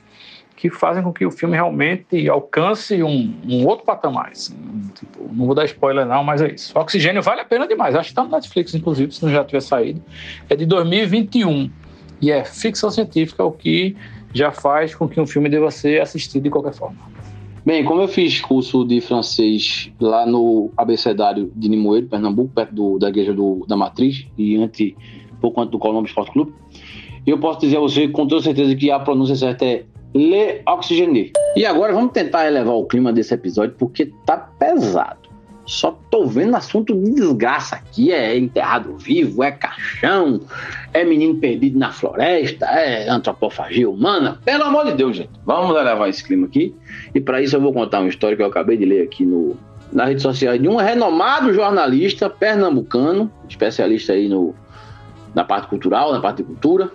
que 0.58 0.70
fazem 0.70 1.01
com 1.01 1.13
que 1.13 1.25
o 1.25 1.32
filme 1.32 1.56
realmente 1.56 2.27
alcance 2.27 3.01
um, 3.01 3.34
um 3.48 3.65
outro 3.65 3.86
patamar. 3.86 4.32
Assim. 4.34 4.58
Tipo, 4.94 5.29
não 5.32 5.46
vou 5.46 5.56
dar 5.56 5.63
spoiler 5.63 6.06
não, 6.06 6.22
mas 6.22 6.41
é 6.41 6.51
isso. 6.51 6.77
O 6.77 6.82
Oxigênio 6.82 7.22
vale 7.22 7.39
a 7.39 7.46
pena 7.46 7.65
demais. 7.65 7.96
Acho 7.96 8.08
que 8.08 8.12
está 8.12 8.25
no 8.25 8.32
Netflix, 8.32 8.75
inclusive, 8.75 9.13
se 9.13 9.24
não 9.24 9.32
já 9.32 9.41
tiver 9.46 9.62
saído. 9.62 10.03
É 10.50 10.56
de 10.58 10.65
2021 10.65 11.72
e 12.20 12.29
é 12.29 12.44
ficção 12.44 12.91
científica, 12.91 13.41
o 13.41 13.53
que 13.53 13.96
já 14.34 14.51
faz 14.51 14.94
com 14.94 15.08
que 15.08 15.17
um 15.17 15.25
filme 15.25 15.48
deva 15.48 15.72
ser 15.72 16.01
assistido 16.01 16.44
de 16.44 16.50
qualquer 16.50 16.74
forma. 16.74 16.98
Bem, 17.67 17.83
como 17.83 18.00
eu 18.00 18.07
fiz 18.07 18.39
curso 18.39 18.86
de 18.86 19.01
francês 19.01 19.91
lá 20.00 20.25
no 20.25 20.71
abecedário 20.77 21.51
de 21.53 21.67
Limoeiro, 21.67 22.07
Pernambuco, 22.07 22.50
perto 22.55 22.74
do, 22.74 22.97
da 22.97 23.09
igreja 23.09 23.33
do, 23.33 23.65
da 23.67 23.75
Matriz, 23.75 24.25
e 24.38 24.55
ante, 24.55 24.95
pouco 25.41 25.59
antes 25.59 25.74
do 25.74 25.77
Colombo 25.77 26.07
Esporte 26.07 26.31
Clube, 26.31 26.53
eu 27.25 27.38
posso 27.38 27.59
dizer 27.59 27.75
a 27.75 27.81
você 27.81 28.07
com 28.07 28.25
toda 28.25 28.41
certeza 28.41 28.74
que 28.74 28.89
a 28.89 28.97
pronúncia 28.97 29.36
certa 29.36 29.65
é 29.65 29.83
Le 30.15 30.62
Oxygène. 30.65 31.33
E 31.57 31.65
agora 31.65 31.91
vamos 31.91 32.13
tentar 32.13 32.47
elevar 32.47 32.74
o 32.74 32.86
clima 32.86 33.12
desse 33.12 33.33
episódio 33.33 33.75
porque 33.77 34.13
tá 34.25 34.38
pesado. 34.38 35.26
Só 35.67 36.00
tô 36.09 36.25
vendo 36.25 36.55
assunto 36.55 36.95
de 36.95 37.12
desgraça 37.12 37.75
aqui. 37.75 38.12
É 38.12 38.38
enterrado 38.38 38.97
vivo, 38.97 39.43
é 39.43 39.51
caixão, 39.51 40.39
é 40.93 41.03
menino 41.03 41.36
perdido 41.36 41.77
na 41.77 41.91
floresta, 41.91 42.65
é 42.65 43.09
antropofagia 43.09 43.89
humana. 43.89 44.39
Pelo 44.45 44.63
amor 44.63 44.86
de 44.86 44.93
Deus, 44.93 45.17
gente. 45.17 45.29
Vamos 45.45 45.75
elevar 45.75 46.09
esse 46.09 46.24
clima 46.24 46.47
aqui. 46.47 46.74
E 47.13 47.19
para 47.19 47.41
isso 47.41 47.57
eu 47.57 47.62
vou 47.62 47.74
contar 47.74 48.00
uma 48.00 48.09
história 48.09 48.38
que 48.38 48.41
eu 48.41 48.47
acabei 48.47 48.77
de 48.77 48.86
ler 48.86 49.03
aqui 49.03 49.25
no, 49.25 49.57
na 49.91 50.05
rede 50.05 50.21
social 50.21 50.57
de 50.57 50.69
um 50.69 50.77
renomado 50.77 51.53
jornalista 51.53 52.29
pernambucano, 52.29 53.29
especialista 53.50 54.13
aí 54.13 54.29
no, 54.29 54.55
na 55.36 55.43
parte 55.43 55.67
cultural, 55.67 56.13
na 56.13 56.21
parte 56.21 56.38
de 56.38 56.43
cultura. 56.43 56.89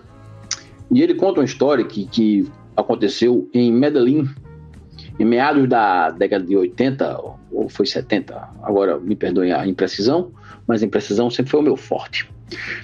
E 0.91 1.03
ele 1.03 1.15
conta 1.15 1.41
uma 1.41 1.47
história 1.47 1.85
que, 1.85 2.07
que 2.07 2.51
aconteceu 2.75 3.49
em 3.53 3.71
Medellín, 3.71 4.29
em 5.23 5.25
meados 5.25 5.69
da 5.69 6.11
década 6.11 6.45
de 6.45 6.57
80, 6.57 7.21
ou 7.53 7.69
foi 7.69 7.87
70, 7.87 8.35
agora 8.61 8.99
me 8.99 9.15
perdoem 9.15 9.53
a 9.53 9.65
imprecisão, 9.65 10.33
mas 10.67 10.83
a 10.83 10.87
imprecisão 10.87 11.31
sempre 11.31 11.53
foi 11.53 11.61
o 11.61 11.63
meu 11.63 11.77
forte. 11.77 12.29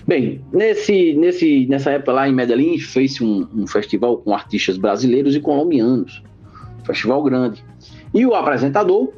Bem, 0.07 0.41
nesse, 0.53 1.15
nesse, 1.15 1.67
nessa 1.67 1.91
época 1.91 2.13
lá 2.13 2.29
em 2.29 2.33
Medellín, 2.33 2.79
fez 2.79 3.21
um, 3.21 3.45
um 3.53 3.67
festival 3.67 4.19
com 4.19 4.33
artistas 4.33 4.79
brasileiros 4.79 5.35
e 5.35 5.41
colombianos, 5.41 6.23
festival 6.85 7.25
grande. 7.25 7.65
E 8.15 8.25
o 8.25 8.37
apresentador 8.37 9.13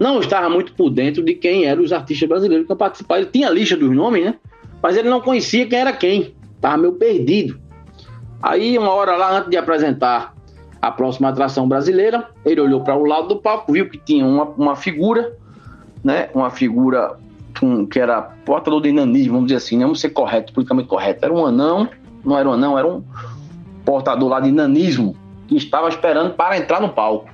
não 0.00 0.18
estava 0.18 0.50
muito 0.50 0.72
por 0.74 0.90
dentro 0.90 1.24
de 1.24 1.34
quem 1.34 1.64
eram 1.64 1.82
os 1.84 1.92
artistas 1.92 2.28
brasileiros 2.28 2.66
que 2.66 2.72
iam 2.72 2.76
participar. 2.76 3.18
Ele 3.18 3.26
tinha 3.26 3.46
a 3.46 3.52
lista 3.52 3.76
dos 3.76 3.94
nomes, 3.94 4.24
né? 4.24 4.34
Mas 4.82 4.96
ele 4.96 5.08
não 5.08 5.20
conhecia 5.20 5.64
quem 5.64 5.78
era 5.78 5.92
quem. 5.92 6.34
Estava 6.56 6.76
meio 6.76 6.94
perdido. 6.94 7.60
Aí, 8.42 8.76
uma 8.76 8.90
hora 8.90 9.16
lá, 9.16 9.38
antes 9.38 9.50
de 9.50 9.56
apresentar 9.56 10.34
a 10.80 10.90
próxima 10.90 11.28
atração 11.28 11.68
brasileira, 11.68 12.28
ele 12.44 12.60
olhou 12.60 12.80
para 12.80 12.96
o 12.96 13.04
lado 13.04 13.28
do 13.28 13.36
palco, 13.36 13.72
viu 13.72 13.88
que 13.88 13.98
tinha 13.98 14.24
uma, 14.24 14.44
uma 14.56 14.76
figura, 14.76 15.32
né? 16.04 16.28
Uma 16.34 16.50
figura 16.50 17.16
com, 17.58 17.86
que 17.86 17.98
era 17.98 18.22
portador 18.44 18.80
de 18.80 18.92
nanismo, 18.92 19.34
vamos 19.34 19.46
dizer 19.48 19.56
assim, 19.56 19.76
né? 19.76 19.84
vamos 19.84 20.00
ser 20.00 20.10
correto, 20.10 20.52
politicamente 20.52 20.88
correto. 20.88 21.24
Era 21.24 21.34
um 21.34 21.44
anão, 21.44 21.88
não 22.24 22.38
era 22.38 22.48
um 22.48 22.52
anão, 22.52 22.78
era 22.78 22.86
um 22.86 23.02
portador 23.84 24.28
lá 24.28 24.40
de 24.40 24.52
nanismo 24.52 25.16
que 25.48 25.56
estava 25.56 25.88
esperando 25.88 26.34
para 26.34 26.56
entrar 26.56 26.80
no 26.80 26.90
palco. 26.90 27.28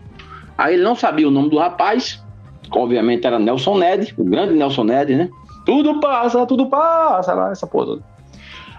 Aí 0.57 0.75
ele 0.75 0.83
não 0.83 0.95
sabia 0.95 1.29
o 1.29 1.31
nome 1.31 1.51
do 1.51 1.59
rapaz, 1.59 2.25
obviamente 2.71 3.27
era 3.27 3.39
Nelson 3.39 3.79
Ned, 3.79 4.15
o 4.17 4.25
grande 4.25 4.55
Nelson 4.55 4.85
Ned, 4.85 5.15
né? 5.15 5.29
Tudo 5.67 6.01
passa, 6.01 6.47
tudo 6.47 6.67
passa, 6.67 7.35
lá, 7.35 7.51
essa 7.51 7.67
porra 7.67 7.87
toda. 7.87 8.03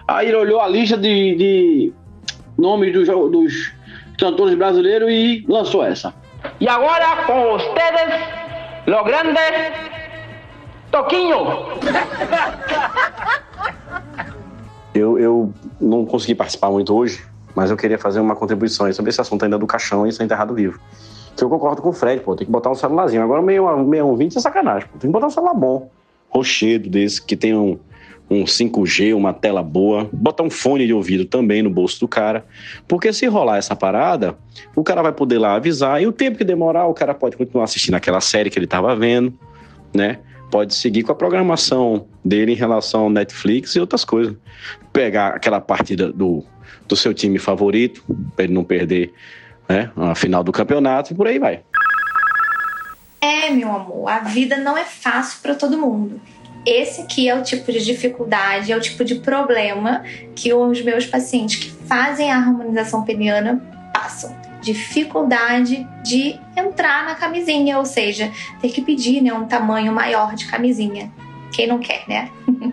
Aí 0.08 0.28
ele 0.28 0.36
olhou 0.36 0.60
a 0.60 0.68
lista 0.68 0.96
de, 0.96 1.34
de 1.34 1.92
nomes 2.56 2.92
dos 2.92 3.72
cantores 4.18 4.54
brasileiros 4.54 5.08
e 5.10 5.44
lançou 5.48 5.84
essa. 5.84 6.14
E 6.60 6.68
agora 6.68 7.24
com 7.26 7.54
ustedes, 7.54 8.14
lo 8.86 9.04
grande 9.04 9.40
Toquinho. 10.90 11.36
Eu, 14.94 15.18
eu 15.18 15.52
não 15.78 16.06
consegui 16.06 16.34
participar 16.34 16.70
muito 16.70 16.96
hoje, 16.96 17.22
mas 17.54 17.70
eu 17.70 17.76
queria 17.76 17.98
fazer 17.98 18.18
uma 18.18 18.34
contribuição 18.34 18.90
sobre 18.94 19.10
esse 19.10 19.20
assunto 19.20 19.44
ainda 19.44 19.58
do 19.58 19.66
caixão 19.66 20.06
e 20.06 20.12
ser 20.12 20.24
enterrado 20.24 20.54
vivo. 20.54 20.80
Que 21.36 21.44
eu 21.44 21.50
concordo 21.50 21.82
com 21.82 21.90
o 21.90 21.92
Fred, 21.92 22.22
pô, 22.22 22.34
tem 22.34 22.46
que 22.46 22.50
botar 22.50 22.70
um 22.70 22.74
celularzinho. 22.74 23.22
Agora, 23.22 23.42
meio, 23.42 23.84
meio 23.84 24.16
20 24.16 24.38
é 24.38 24.40
sacanagem, 24.40 24.88
pô. 24.88 24.98
Tem 24.98 25.10
que 25.10 25.12
botar 25.12 25.26
um 25.26 25.30
celular 25.30 25.52
bom, 25.52 25.90
rochedo 26.30 26.88
desse, 26.88 27.20
que 27.20 27.36
tem 27.36 27.54
um, 27.54 27.78
um 28.28 28.44
5G, 28.44 29.14
uma 29.14 29.32
tela 29.32 29.62
boa, 29.62 30.08
botar 30.12 30.42
um 30.42 30.50
fone 30.50 30.86
de 30.86 30.92
ouvido 30.92 31.24
também 31.24 31.62
no 31.62 31.70
bolso 31.70 32.00
do 32.00 32.08
cara, 32.08 32.44
porque 32.86 33.12
se 33.12 33.26
rolar 33.26 33.58
essa 33.58 33.76
parada, 33.76 34.36
o 34.74 34.82
cara 34.82 35.02
vai 35.02 35.12
poder 35.12 35.38
lá 35.38 35.54
avisar 35.54 36.02
e 36.02 36.06
o 36.06 36.12
tempo 36.12 36.36
que 36.36 36.44
demorar, 36.44 36.86
o 36.86 36.94
cara 36.94 37.14
pode 37.14 37.36
continuar 37.36 37.64
assistindo 37.64 37.94
aquela 37.94 38.20
série 38.20 38.50
que 38.50 38.58
ele 38.58 38.66
estava 38.66 38.94
vendo, 38.96 39.32
né? 39.94 40.18
Pode 40.50 40.74
seguir 40.74 41.02
com 41.02 41.12
a 41.12 41.14
programação 41.14 42.06
dele 42.24 42.52
em 42.52 42.56
relação 42.56 43.02
ao 43.02 43.10
Netflix 43.10 43.74
e 43.74 43.80
outras 43.80 44.04
coisas. 44.04 44.36
Pegar 44.92 45.28
aquela 45.28 45.60
partida 45.60 46.12
do, 46.12 46.44
do 46.86 46.94
seu 46.94 47.12
time 47.12 47.38
favorito, 47.38 48.04
para 48.34 48.44
ele 48.44 48.54
não 48.54 48.62
perder 48.62 49.12
né, 49.68 49.90
a 49.96 50.14
final 50.14 50.44
do 50.44 50.52
campeonato 50.52 51.12
e 51.12 51.16
por 51.16 51.26
aí 51.26 51.38
vai. 51.38 51.62
É, 53.20 53.50
meu 53.50 53.72
amor, 53.72 54.08
a 54.08 54.20
vida 54.20 54.56
não 54.56 54.78
é 54.78 54.84
fácil 54.84 55.40
para 55.42 55.56
todo 55.56 55.76
mundo 55.76 56.20
esse 56.66 57.02
aqui 57.02 57.28
é 57.28 57.34
o 57.34 57.42
tipo 57.42 57.70
de 57.70 57.84
dificuldade, 57.84 58.72
é 58.72 58.76
o 58.76 58.80
tipo 58.80 59.04
de 59.04 59.14
problema 59.14 60.02
que 60.34 60.52
os 60.52 60.82
meus 60.82 61.06
pacientes 61.06 61.56
que 61.56 61.70
fazem 61.70 62.32
a 62.32 62.36
harmonização 62.36 63.04
peniana 63.04 63.62
passam. 63.94 64.36
Dificuldade 64.60 65.86
de 66.02 66.40
entrar 66.56 67.04
na 67.04 67.14
camisinha, 67.14 67.78
ou 67.78 67.84
seja, 67.84 68.32
ter 68.60 68.70
que 68.70 68.82
pedir 68.82 69.20
né, 69.22 69.32
um 69.32 69.46
tamanho 69.46 69.92
maior 69.92 70.34
de 70.34 70.46
camisinha. 70.46 71.12
Quem 71.52 71.68
não 71.68 71.78
quer, 71.78 72.02
né? 72.08 72.28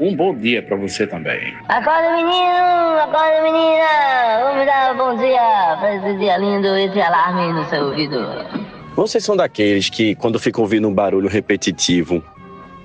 Um 0.00 0.16
bom 0.16 0.34
dia 0.34 0.60
para 0.60 0.76
você 0.76 1.06
também. 1.06 1.56
Acorda, 1.68 2.16
menino! 2.16 2.98
Acorda, 3.00 3.42
menina! 3.44 4.42
Vamos 4.42 4.66
dar 4.66 4.92
um 4.92 4.96
bom 4.98 5.16
dia 5.16 5.76
para 5.78 5.94
esse 5.94 6.18
dia 6.18 6.36
lindo, 6.36 6.66
esse 6.76 7.00
alarme 7.00 7.52
no 7.52 7.64
seu 7.66 7.86
ouvido. 7.86 8.73
Vocês 8.96 9.24
são 9.24 9.36
daqueles 9.36 9.90
que, 9.90 10.14
quando 10.14 10.38
ficam 10.38 10.62
ouvindo 10.62 10.86
um 10.86 10.94
barulho 10.94 11.28
repetitivo, 11.28 12.22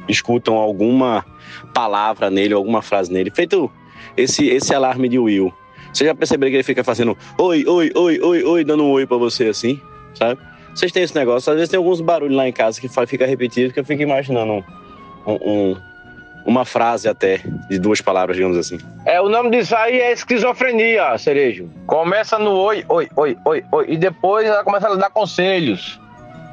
escutam 0.07 0.55
alguma 0.55 1.23
palavra 1.71 2.31
nele, 2.31 2.53
alguma 2.53 2.81
frase 2.81 3.11
nele, 3.11 3.29
feito 3.29 3.71
esse, 4.17 4.47
esse 4.47 4.73
alarme 4.73 5.07
de 5.07 5.19
Will. 5.19 5.53
Você 5.93 6.05
já 6.05 6.15
percebeu 6.15 6.49
que 6.49 6.55
ele 6.55 6.63
fica 6.63 6.83
fazendo 6.83 7.15
oi, 7.37 7.63
oi, 7.67 7.91
oi, 7.95 8.19
oi, 8.21 8.43
oi, 8.43 8.63
dando 8.63 8.83
um 8.83 8.89
oi 8.89 9.05
pra 9.05 9.17
você 9.17 9.45
assim, 9.45 9.79
sabe? 10.15 10.41
Vocês 10.73 10.91
têm 10.91 11.03
esse 11.03 11.15
negócio, 11.15 11.51
às 11.51 11.55
vezes 11.55 11.69
tem 11.69 11.77
alguns 11.77 12.01
barulhos 12.01 12.35
lá 12.35 12.47
em 12.47 12.53
casa 12.53 12.81
que 12.81 12.89
fica 13.07 13.25
repetido, 13.25 13.71
que 13.71 13.79
eu 13.79 13.85
fico 13.85 14.01
imaginando 14.01 14.63
um, 15.27 15.33
um, 15.33 15.75
uma 16.45 16.65
frase 16.65 17.07
até, 17.07 17.41
de 17.69 17.79
duas 17.79 18.01
palavras, 18.01 18.35
digamos 18.35 18.57
assim. 18.57 18.77
É, 19.05 19.21
o 19.21 19.29
nome 19.29 19.51
disso 19.51 19.75
aí 19.75 19.99
é 19.99 20.11
esquizofrenia, 20.11 21.17
Cerejo. 21.17 21.69
Começa 21.85 22.37
no 22.39 22.51
oi, 22.51 22.83
oi, 22.87 23.07
oi, 23.15 23.37
oi, 23.45 23.63
oi, 23.71 23.85
e 23.89 23.97
depois 23.97 24.45
ela 24.45 24.63
começa 24.63 24.87
a 24.87 24.95
dar 24.95 25.09
conselhos. 25.09 25.99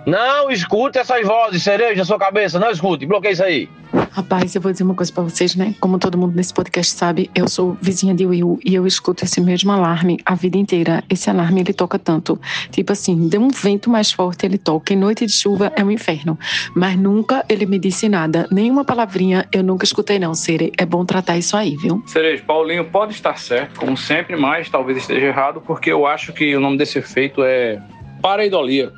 Não 0.06 0.48
escute 0.52 0.98
essas 0.98 1.26
vozes, 1.26 1.64
Cerejo, 1.64 1.98
na 1.98 2.04
sua 2.04 2.16
cabeça, 2.16 2.60
não 2.60 2.70
escute, 2.70 3.04
bloqueia 3.04 3.32
isso 3.32 3.42
aí. 3.42 3.68
Rapaz, 4.12 4.54
eu 4.54 4.60
vou 4.60 4.70
dizer 4.70 4.84
uma 4.84 4.94
coisa 4.94 5.12
pra 5.12 5.24
vocês, 5.24 5.56
né? 5.56 5.74
Como 5.80 5.98
todo 5.98 6.16
mundo 6.16 6.34
nesse 6.34 6.54
podcast 6.54 6.92
sabe, 6.92 7.28
eu 7.34 7.48
sou 7.48 7.76
vizinha 7.82 8.14
de 8.14 8.24
Will 8.24 8.58
e 8.64 8.74
eu 8.74 8.86
escuto 8.86 9.24
esse 9.24 9.40
mesmo 9.40 9.72
alarme 9.72 10.18
a 10.24 10.36
vida 10.36 10.56
inteira. 10.56 11.02
Esse 11.10 11.28
alarme 11.28 11.60
ele 11.60 11.72
toca 11.72 11.98
tanto. 11.98 12.40
Tipo 12.70 12.92
assim, 12.92 13.28
deu 13.28 13.40
um 13.40 13.48
vento 13.48 13.90
mais 13.90 14.12
forte, 14.12 14.46
ele 14.46 14.58
toca. 14.58 14.92
Em 14.94 14.96
noite 14.96 15.26
de 15.26 15.32
chuva 15.32 15.72
é 15.74 15.82
um 15.82 15.90
inferno. 15.90 16.38
Mas 16.74 16.96
nunca 16.96 17.44
ele 17.48 17.66
me 17.66 17.78
disse 17.78 18.08
nada. 18.08 18.46
Nenhuma 18.50 18.84
palavrinha 18.84 19.46
eu 19.52 19.62
nunca 19.62 19.84
escutei, 19.84 20.20
não, 20.20 20.34
Sere. 20.34 20.72
É 20.78 20.86
bom 20.86 21.04
tratar 21.04 21.36
isso 21.36 21.56
aí, 21.56 21.76
viu? 21.76 22.02
Cerejo, 22.06 22.44
Paulinho 22.44 22.84
pode 22.84 23.12
estar 23.12 23.36
certo, 23.38 23.80
como 23.80 23.96
sempre, 23.96 24.36
mas 24.36 24.70
talvez 24.70 24.98
esteja 24.98 25.26
errado, 25.26 25.60
porque 25.60 25.90
eu 25.90 26.06
acho 26.06 26.32
que 26.32 26.54
o 26.54 26.60
nome 26.60 26.78
desse 26.78 26.98
efeito 26.98 27.42
é 27.42 27.82
pareidolia. 28.22 28.92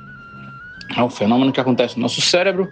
É 0.96 1.02
um 1.02 1.10
fenômeno 1.10 1.52
que 1.52 1.60
acontece 1.60 1.96
no 1.96 2.02
nosso 2.02 2.20
cérebro 2.20 2.68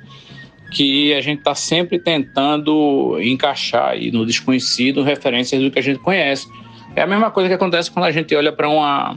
que 0.70 1.14
a 1.14 1.20
gente 1.20 1.38
está 1.38 1.54
sempre 1.54 1.98
tentando 1.98 3.18
encaixar 3.22 3.90
aí 3.90 4.10
no 4.10 4.26
desconhecido 4.26 5.02
referências 5.02 5.62
do 5.62 5.70
que 5.70 5.78
a 5.78 5.82
gente 5.82 6.00
conhece. 6.00 6.48
É 6.94 7.02
a 7.02 7.06
mesma 7.06 7.30
coisa 7.30 7.48
que 7.48 7.54
acontece 7.54 7.90
quando 7.90 8.06
a 8.06 8.10
gente 8.10 8.34
olha 8.34 8.52
para 8.52 8.68
uma, 8.68 9.16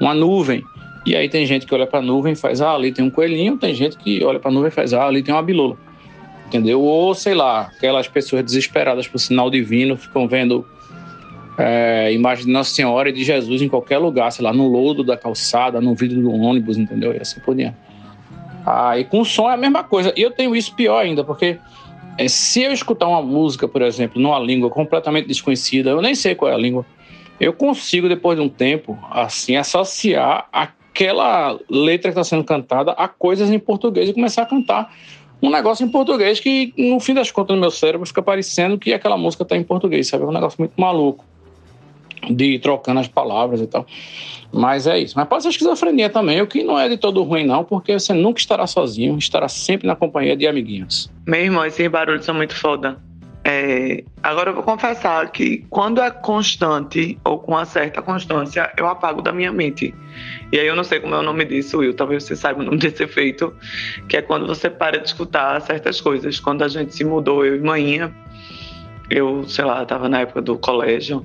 uma 0.00 0.14
nuvem. 0.14 0.62
E 1.06 1.14
aí 1.14 1.28
tem 1.28 1.46
gente 1.46 1.66
que 1.66 1.74
olha 1.74 1.86
para 1.86 2.00
a 2.00 2.02
nuvem 2.02 2.32
e 2.32 2.36
faz, 2.36 2.60
ah, 2.60 2.74
ali 2.74 2.92
tem 2.92 3.04
um 3.04 3.10
coelhinho, 3.10 3.56
tem 3.56 3.74
gente 3.74 3.96
que 3.96 4.22
olha 4.24 4.38
para 4.38 4.50
a 4.50 4.52
nuvem 4.52 4.68
e 4.68 4.72
faz, 4.72 4.92
ah, 4.92 5.06
ali 5.06 5.22
tem 5.22 5.34
uma 5.34 5.42
bilula. 5.42 5.76
Entendeu? 6.46 6.80
Ou, 6.80 7.14
sei 7.14 7.34
lá, 7.34 7.70
aquelas 7.76 8.08
pessoas 8.08 8.42
desesperadas 8.42 9.06
por 9.06 9.18
sinal 9.18 9.50
divino 9.50 9.96
ficam 9.96 10.26
vendo 10.26 10.66
é, 11.58 12.12
imagem 12.12 12.46
de 12.46 12.52
Nossa 12.52 12.74
Senhora 12.74 13.10
e 13.10 13.12
de 13.12 13.24
Jesus 13.24 13.60
em 13.60 13.68
qualquer 13.68 13.98
lugar, 13.98 14.30
sei 14.32 14.44
lá, 14.44 14.52
no 14.52 14.66
lodo 14.68 15.04
da 15.04 15.16
calçada, 15.16 15.80
no 15.80 15.94
vidro 15.94 16.20
do 16.20 16.30
ônibus, 16.30 16.78
entendeu? 16.78 17.12
E 17.12 17.18
assim 17.18 17.40
por 17.40 17.54
diante. 17.54 17.76
Ah, 18.66 18.98
e 18.98 19.04
com 19.04 19.24
som 19.24 19.50
é 19.50 19.54
a 19.54 19.56
mesma 19.56 19.84
coisa. 19.84 20.12
E 20.16 20.22
eu 20.22 20.30
tenho 20.30 20.54
isso 20.54 20.74
pior 20.74 20.98
ainda, 20.98 21.24
porque 21.24 21.58
é, 22.18 22.28
se 22.28 22.62
eu 22.62 22.72
escutar 22.72 23.06
uma 23.06 23.22
música, 23.22 23.68
por 23.68 23.82
exemplo, 23.82 24.20
numa 24.20 24.38
língua 24.38 24.68
completamente 24.70 25.28
desconhecida, 25.28 25.90
eu 25.90 26.02
nem 26.02 26.14
sei 26.14 26.34
qual 26.34 26.50
é 26.50 26.54
a 26.54 26.58
língua, 26.58 26.84
eu 27.40 27.52
consigo, 27.52 28.08
depois 28.08 28.36
de 28.36 28.44
um 28.44 28.48
tempo, 28.48 28.98
assim, 29.10 29.56
associar 29.56 30.48
aquela 30.52 31.58
letra 31.70 32.10
que 32.10 32.18
está 32.18 32.24
sendo 32.24 32.42
cantada 32.42 32.92
a 32.92 33.06
coisas 33.06 33.50
em 33.50 33.58
português 33.58 34.08
e 34.08 34.12
começar 34.12 34.42
a 34.42 34.46
cantar 34.46 34.92
um 35.40 35.50
negócio 35.50 35.86
em 35.86 35.88
português 35.88 36.40
que, 36.40 36.74
no 36.76 36.98
fim 36.98 37.14
das 37.14 37.30
contas, 37.30 37.54
no 37.54 37.60
meu 37.60 37.70
cérebro 37.70 38.04
fica 38.04 38.20
parecendo 38.20 38.76
que 38.76 38.92
aquela 38.92 39.16
música 39.16 39.44
está 39.44 39.56
em 39.56 39.62
português, 39.62 40.08
sabe? 40.08 40.24
É 40.24 40.26
um 40.26 40.32
negócio 40.32 40.56
muito 40.58 40.72
maluco 40.76 41.24
de 42.28 42.44
ir 42.44 42.58
trocando 42.58 43.00
as 43.00 43.08
palavras 43.08 43.60
e 43.60 43.66
tal. 43.66 43.86
Mas 44.52 44.86
é 44.86 44.98
isso. 44.98 45.14
Mas 45.16 45.28
pode 45.28 45.42
ser 45.42 45.50
esquizofrenia 45.50 46.08
também, 46.08 46.40
o 46.40 46.46
que 46.46 46.62
não 46.62 46.78
é 46.78 46.88
de 46.88 46.96
todo 46.96 47.22
ruim, 47.22 47.44
não, 47.44 47.64
porque 47.64 47.98
você 47.98 48.14
nunca 48.14 48.40
estará 48.40 48.66
sozinho, 48.66 49.18
estará 49.18 49.48
sempre 49.48 49.86
na 49.86 49.94
companhia 49.94 50.36
de 50.36 50.46
amiguinhos. 50.46 51.10
Meu 51.26 51.40
irmão, 51.40 51.64
esses 51.64 51.86
barulhos 51.88 52.24
são 52.24 52.34
muito 52.34 52.54
foda. 52.54 52.98
É, 53.44 54.04
agora 54.22 54.50
eu 54.50 54.54
vou 54.54 54.62
confessar 54.62 55.30
que 55.30 55.64
quando 55.70 56.02
é 56.02 56.10
constante 56.10 57.18
ou 57.24 57.38
com 57.38 57.52
uma 57.52 57.64
certa 57.64 58.02
constância, 58.02 58.70
eu 58.76 58.86
apago 58.86 59.22
da 59.22 59.32
minha 59.32 59.50
mente. 59.50 59.94
E 60.52 60.58
aí 60.58 60.66
eu 60.66 60.76
não 60.76 60.84
sei 60.84 61.00
como 61.00 61.14
é 61.14 61.18
o 61.18 61.22
nome 61.22 61.46
disso, 61.46 61.78
Will, 61.78 61.94
talvez 61.94 62.24
você 62.24 62.36
saiba 62.36 62.60
o 62.60 62.64
nome 62.64 62.76
desse 62.76 63.02
efeito, 63.02 63.54
que 64.06 64.18
é 64.18 64.22
quando 64.22 64.46
você 64.46 64.68
para 64.68 64.98
de 64.98 65.06
escutar 65.06 65.58
certas 65.62 65.98
coisas. 65.98 66.38
Quando 66.38 66.62
a 66.62 66.68
gente 66.68 66.94
se 66.94 67.04
mudou, 67.04 67.42
eu 67.42 67.56
e 67.56 67.60
manhinha, 67.60 68.14
eu, 69.10 69.48
sei 69.48 69.64
lá, 69.64 69.82
estava 69.82 70.08
na 70.08 70.20
época 70.20 70.42
do 70.42 70.58
colégio, 70.58 71.24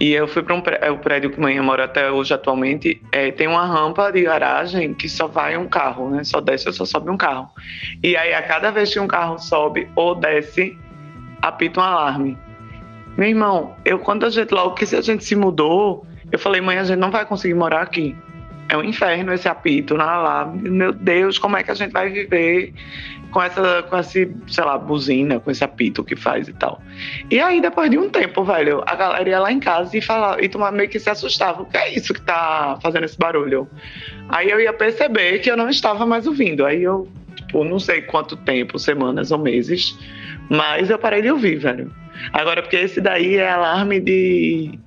e 0.00 0.12
eu 0.12 0.26
fui 0.26 0.42
para 0.42 0.54
um 0.54 0.60
prédio, 0.60 0.84
é 0.84 0.90
o 0.90 0.98
prédio 0.98 1.30
que 1.30 1.40
mãe 1.40 1.60
mora 1.60 1.84
até 1.84 2.10
hoje 2.10 2.34
atualmente, 2.34 3.00
é, 3.12 3.30
tem 3.30 3.46
uma 3.46 3.64
rampa 3.64 4.10
de 4.10 4.22
garagem 4.22 4.94
que 4.94 5.08
só 5.08 5.28
vai 5.28 5.56
um 5.56 5.68
carro, 5.68 6.10
né? 6.10 6.24
Só 6.24 6.40
desce 6.40 6.66
ou 6.66 6.72
só 6.72 6.84
sobe 6.84 7.10
um 7.10 7.16
carro. 7.16 7.48
E 8.02 8.16
aí 8.16 8.34
a 8.34 8.42
cada 8.42 8.70
vez 8.70 8.92
que 8.92 8.98
um 8.98 9.06
carro 9.06 9.38
sobe 9.38 9.88
ou 9.94 10.14
desce, 10.14 10.76
apita 11.40 11.80
um 11.80 11.84
alarme. 11.84 12.36
Meu 13.16 13.28
irmão, 13.28 13.76
eu 13.84 13.98
quando 13.98 14.26
a 14.26 14.30
gente 14.30 14.52
logo 14.52 14.74
que 14.74 14.84
a 14.94 15.00
gente 15.00 15.24
se 15.24 15.36
mudou, 15.36 16.04
eu 16.32 16.38
falei, 16.38 16.60
mãe, 16.60 16.78
a 16.78 16.84
gente 16.84 16.98
não 16.98 17.10
vai 17.10 17.24
conseguir 17.24 17.54
morar 17.54 17.82
aqui. 17.82 18.16
É 18.68 18.76
um 18.76 18.82
inferno 18.82 19.32
esse 19.32 19.48
apito 19.48 19.96
na 19.96 20.10
alarme. 20.10 20.68
Meu 20.68 20.92
Deus, 20.92 21.38
como 21.38 21.56
é 21.56 21.62
que 21.62 21.70
a 21.70 21.74
gente 21.74 21.92
vai 21.92 22.08
viver 22.08 22.72
com 23.32 23.42
essa, 23.42 23.82
com 23.84 23.98
esse, 23.98 24.30
sei 24.46 24.62
lá, 24.62 24.76
buzina, 24.76 25.40
com 25.40 25.50
esse 25.50 25.64
apito 25.64 26.04
que 26.04 26.14
faz 26.14 26.48
e 26.48 26.52
tal. 26.52 26.80
E 27.30 27.40
aí, 27.40 27.60
depois 27.60 27.90
de 27.90 27.98
um 27.98 28.08
tempo, 28.08 28.44
velho, 28.44 28.82
a 28.86 28.94
galera 28.94 29.28
ia 29.28 29.40
lá 29.40 29.50
em 29.50 29.58
casa 29.58 29.96
e 29.96 30.02
falava, 30.02 30.44
e 30.44 30.48
tomar 30.48 30.70
meio 30.70 30.88
que 30.88 31.00
se 31.00 31.08
assustava. 31.08 31.62
O 31.62 31.64
que 31.64 31.78
é 31.78 31.94
isso 31.94 32.12
que 32.12 32.20
tá 32.20 32.78
fazendo 32.82 33.04
esse 33.04 33.18
barulho? 33.18 33.66
Aí 34.28 34.50
eu 34.50 34.60
ia 34.60 34.72
perceber 34.72 35.38
que 35.38 35.50
eu 35.50 35.56
não 35.56 35.70
estava 35.70 36.04
mais 36.04 36.26
ouvindo. 36.26 36.66
Aí 36.66 36.82
eu, 36.82 37.08
tipo, 37.34 37.64
não 37.64 37.78
sei 37.78 38.02
quanto 38.02 38.36
tempo, 38.36 38.78
semanas 38.78 39.32
ou 39.32 39.38
meses, 39.38 39.98
mas 40.50 40.90
eu 40.90 40.98
parei 40.98 41.22
de 41.22 41.30
ouvir, 41.30 41.56
velho. 41.56 41.90
Agora, 42.34 42.60
porque 42.60 42.76
esse 42.76 43.00
daí 43.00 43.36
é 43.36 43.50
alarme 43.50 43.98
de. 43.98 44.78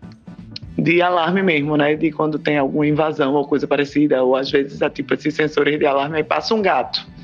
De 0.77 1.01
alarme 1.01 1.41
mesmo, 1.41 1.77
né? 1.77 1.95
De 1.95 2.11
quando 2.11 2.37
tem 2.37 2.57
alguma 2.57 2.85
invasão 2.85 3.33
ou 3.33 3.47
coisa 3.47 3.65
parecida, 3.65 4.21
ou 4.21 4.35
às 4.35 4.51
vezes 4.51 4.81
é 4.81 4.89
tipo 4.89 5.13
esses 5.13 5.33
sensores 5.33 5.79
de 5.79 5.85
alarme, 5.85 6.17
aí 6.17 6.23
passa 6.23 6.53
um 6.53 6.61
gato 6.61 7.14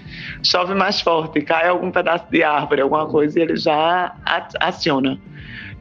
chove 0.44 0.74
mais 0.74 1.02
forte, 1.02 1.42
cai 1.42 1.68
algum 1.68 1.92
pedaço 1.92 2.26
de 2.30 2.44
árvore, 2.44 2.82
alguma 2.82 3.08
coisa, 3.08 3.40
e 3.40 3.42
ele 3.42 3.56
já 3.56 4.14
aciona. 4.60 5.20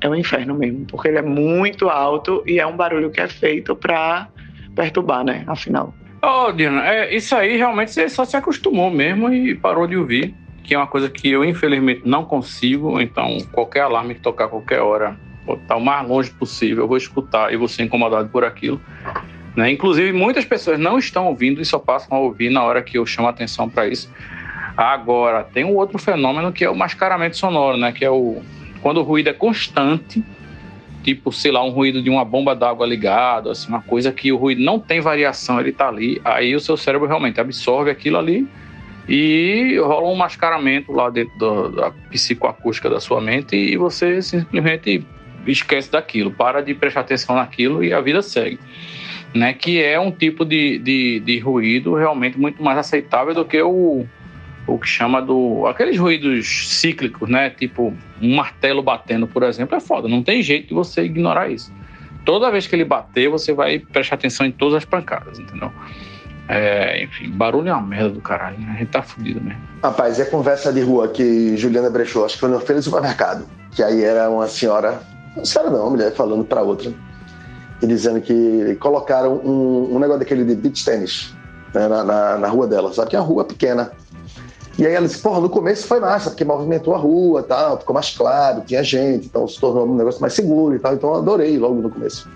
É 0.00 0.09
um 0.09 0.14
inferno 0.14 0.55
mesmo, 0.55 0.87
porque 0.87 1.09
ele 1.09 1.18
é 1.18 1.22
muito 1.22 1.88
alto 1.88 2.42
e 2.46 2.59
é 2.59 2.66
um 2.66 2.76
barulho 2.76 3.11
que 3.11 3.20
é 3.20 3.29
feito 3.29 3.76
para 3.76 4.29
perturbar, 4.74 5.24
né? 5.24 5.44
Afinal. 5.46 5.94
Oh, 6.22 6.53
Diana, 6.53 6.87
é, 6.87 7.14
isso 7.14 7.35
aí 7.35 7.57
realmente 7.57 7.92
você 7.92 8.09
só 8.09 8.24
se 8.24 8.37
acostumou 8.37 8.90
mesmo 8.90 9.33
e 9.33 9.55
parou 9.55 9.87
de 9.87 9.96
ouvir, 9.96 10.35
que 10.62 10.74
é 10.74 10.79
uma 10.79 10.87
coisa 10.87 11.09
que 11.09 11.31
eu 11.31 11.44
infelizmente 11.44 12.03
não 12.05 12.24
consigo, 12.24 13.00
então 13.00 13.38
qualquer 13.53 13.81
alarme 13.81 14.14
que 14.14 14.20
tocar 14.20 14.48
qualquer 14.48 14.81
hora, 14.81 15.16
vou 15.46 15.57
estar 15.57 15.76
o 15.76 15.81
mais 15.81 16.07
longe 16.07 16.31
possível, 16.31 16.85
eu 16.85 16.88
vou 16.88 16.98
escutar 16.98 17.53
e 17.53 17.57
vou 17.57 17.68
ser 17.68 17.85
incomodado 17.85 18.29
por 18.29 18.44
aquilo. 18.44 18.81
Né? 19.56 19.72
Inclusive, 19.72 20.12
muitas 20.12 20.44
pessoas 20.44 20.78
não 20.78 20.98
estão 20.98 21.26
ouvindo 21.26 21.60
e 21.60 21.64
só 21.64 21.78
passam 21.78 22.16
a 22.16 22.20
ouvir 22.20 22.50
na 22.50 22.62
hora 22.62 22.82
que 22.82 22.98
eu 22.98 23.04
chamo 23.04 23.28
a 23.28 23.30
atenção 23.30 23.68
para 23.68 23.88
isso. 23.88 24.10
Agora, 24.76 25.42
tem 25.44 25.64
um 25.64 25.74
outro 25.76 25.98
fenômeno 25.98 26.52
que 26.52 26.64
é 26.64 26.70
o 26.70 26.74
mascaramento 26.74 27.36
sonoro, 27.36 27.76
né? 27.76 27.92
Que 27.92 28.04
é 28.04 28.10
o 28.10 28.42
quando 28.80 28.98
o 28.98 29.02
ruído 29.02 29.28
é 29.28 29.32
constante, 29.32 30.24
tipo, 31.02 31.30
sei 31.32 31.52
lá, 31.52 31.62
um 31.62 31.70
ruído 31.70 32.02
de 32.02 32.10
uma 32.10 32.24
bomba 32.24 32.54
d'água 32.54 32.86
ligado, 32.86 33.50
assim, 33.50 33.68
uma 33.68 33.82
coisa 33.82 34.10
que 34.12 34.32
o 34.32 34.36
ruído 34.36 34.62
não 34.62 34.78
tem 34.78 35.00
variação, 35.00 35.60
ele 35.60 35.72
tá 35.72 35.88
ali, 35.88 36.20
aí 36.24 36.54
o 36.54 36.60
seu 36.60 36.76
cérebro 36.76 37.06
realmente 37.06 37.40
absorve 37.40 37.90
aquilo 37.90 38.18
ali 38.18 38.48
e 39.08 39.76
rola 39.78 40.08
um 40.08 40.14
mascaramento 40.14 40.92
lá 40.92 41.10
dentro 41.10 41.70
da 41.70 41.90
psicoacústica 42.10 42.88
da 42.88 43.00
sua 43.00 43.20
mente 43.20 43.56
e 43.56 43.76
você 43.76 44.22
simplesmente 44.22 45.04
esquece 45.46 45.90
daquilo, 45.90 46.30
para 46.30 46.60
de 46.60 46.74
prestar 46.74 47.00
atenção 47.00 47.36
naquilo 47.36 47.82
e 47.82 47.92
a 47.92 48.00
vida 48.00 48.22
segue. 48.22 48.58
Né, 49.33 49.53
que 49.53 49.81
é 49.81 49.99
um 50.01 50.11
tipo 50.11 50.45
de, 50.45 50.79
de, 50.79 51.21
de 51.21 51.38
ruído 51.38 51.95
realmente 51.95 52.37
muito 52.37 52.61
mais 52.61 52.77
aceitável 52.77 53.33
do 53.33 53.45
que 53.45 53.62
o, 53.62 54.05
o 54.66 54.79
que 54.79 54.88
chama 54.88 55.23
do. 55.23 55.66
aqueles 55.66 55.99
ruídos 55.99 56.69
cíclicos, 56.69 57.29
né? 57.29 57.51
Tipo, 57.51 57.95
um 58.21 58.35
martelo 58.35 58.83
batendo, 58.83 59.29
por 59.29 59.45
exemplo, 59.45 59.77
é 59.77 59.81
foda. 59.81 60.09
Não 60.09 60.23
tem 60.23 60.43
jeito 60.43 60.69
de 60.69 60.75
você 60.75 61.03
ignorar 61.03 61.49
isso. 61.49 61.73
Toda 62.25 62.51
vez 62.51 62.66
que 62.66 62.75
ele 62.75 62.85
bater, 62.85 63.29
você 63.29 63.53
vai 63.53 63.79
prestar 63.79 64.16
atenção 64.16 64.47
em 64.47 64.53
todas 64.53 64.75
as 64.75 64.85
pancadas, 64.85 65.38
entendeu? 65.38 65.73
É, 66.49 67.05
enfim, 67.05 67.31
barulho 67.31 67.69
é 67.69 67.73
uma 67.73 67.83
merda 67.83 68.11
do 68.11 68.21
caralho, 68.21 68.59
né? 68.59 68.73
A 68.75 68.79
gente 68.79 68.88
tá 68.88 69.03
fudido 69.03 69.40
mesmo. 69.40 69.61
Rapaz, 69.83 70.21
a 70.21 70.27
conversa 70.27 70.73
de 70.73 70.81
rua 70.81 71.09
que 71.09 71.57
Juliana 71.57 71.88
brechou, 71.88 72.25
acho 72.25 72.35
que 72.35 72.40
foi 72.40 72.49
no 72.49 72.59
feira 72.59 72.81
do 72.81 72.83
supermercado. 72.83 73.47
Que 73.71 73.83
aí 73.83 74.03
era 74.03 74.29
uma 74.29 74.49
senhora, 74.49 75.01
não 75.37 75.45
senhora 75.45 75.71
não, 75.71 75.83
uma 75.83 75.90
mulher 75.90 76.12
falando 76.12 76.45
pra 76.45 76.61
outra, 76.62 76.93
dizendo 77.87 78.21
que 78.21 78.77
colocaram 78.81 79.37
um, 79.37 79.95
um 79.95 79.99
negócio 79.99 80.21
daquele 80.21 80.45
de 80.45 80.55
beach 80.55 80.85
tênis 80.85 81.35
né, 81.75 81.88
na, 81.88 82.05
na, 82.05 82.38
na, 82.38 82.49
rua 82.49 82.66
dela. 82.66 82.93
Só 82.93 83.05
que 83.07 83.16
é 83.16 83.21
uma 83.21 83.27
rua 83.27 83.45
pequena. 83.45 83.93
E 84.79 84.87
aí 84.87 84.95
ela 84.95 85.07
disse, 85.07 85.21
porra, 85.21 85.40
no 85.40 85.51
começo 85.51 85.87
foi 85.87 86.01
massa, 86.01 86.31
porque 86.31 86.45
movimentou 86.45 86.95
a 86.95 86.99
rua 86.99 87.43
tal, 87.43 87.79
ficou 87.79 87.95
mais 87.95 88.16
claro, 88.16 88.62
tinha 88.62 88.83
gente, 88.83 89.27
então 89.27 89.47
se 89.47 89.61
tornou 89.61 89.87
um 89.87 89.97
negócio 89.97 90.21
mais 90.21 90.33
seguro 90.33 90.75
e 90.75 90.79
tal. 90.79 90.95
Então 90.95 91.11
eu 91.11 91.16
adorei 91.16 91.59
logo 91.59 91.75
no 91.75 91.90
começo. 91.90 92.29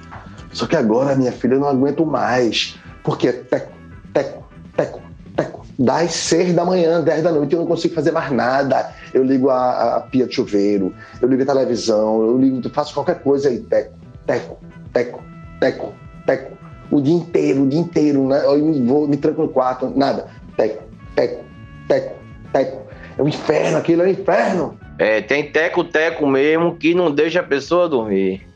Só 0.53 0.67
que 0.67 0.77
agora, 0.77 1.17
minha 1.17 1.33
filha, 1.33 1.55
eu 1.55 1.61
não 1.61 1.69
aguento 1.69 2.05
mais. 2.07 2.79
Porque 3.03 3.33
teco, 3.33 3.73
teco, 4.13 4.45
teco, 4.77 5.01
teco. 5.37 5.67
Das 5.79 6.13
seis 6.13 6.55
da 6.55 6.65
manhã, 6.65 7.01
dez 7.01 7.23
da 7.23 7.33
noite, 7.33 7.53
eu 7.53 7.61
não 7.61 7.67
consigo 7.67 7.95
fazer 7.95 8.13
mais 8.13 8.31
nada. 8.31 8.93
Eu 9.13 9.25
ligo 9.25 9.51
a, 9.51 9.97
a 9.97 10.01
pia 10.01 10.27
de 10.27 10.35
chuveiro, 10.35 10.95
eu 11.21 11.29
ligo 11.29 11.43
a 11.43 11.47
televisão, 11.47 12.23
eu 12.23 12.39
ligo, 12.39 12.69
faço 12.71 12.95
qualquer 12.95 13.21
coisa 13.21 13.49
aí. 13.49 13.59
Teco, 13.61 13.95
teco, 14.27 14.59
teco, 14.93 15.23
teco, 15.61 15.95
teco. 16.27 16.57
O 16.91 17.01
dia 17.01 17.15
inteiro, 17.15 17.63
o 17.63 17.69
dia 17.69 17.81
inteiro, 17.81 18.29
né? 18.29 18.45
Eu 18.45 18.85
vou, 18.85 19.09
me 19.09 19.17
tranco 19.17 19.43
no 19.43 19.49
quarto, 19.49 19.93
nada. 19.97 20.27
Teco, 20.57 20.85
teco, 21.15 21.45
teco 21.89 22.25
teco. 22.55 22.87
É 23.19 23.23
um 23.23 23.29
inferno, 23.29 23.79
aquilo 23.79 24.03
é 24.03 24.07
um 24.07 24.11
inferno. 24.11 24.79
É, 24.99 25.21
tem 25.21 25.51
teco-teco 25.51 26.27
mesmo 26.27 26.77
que 26.77 26.95
não 26.95 27.11
deixa 27.11 27.41
a 27.41 27.43
pessoa 27.43 27.89
dormir. 27.89 28.47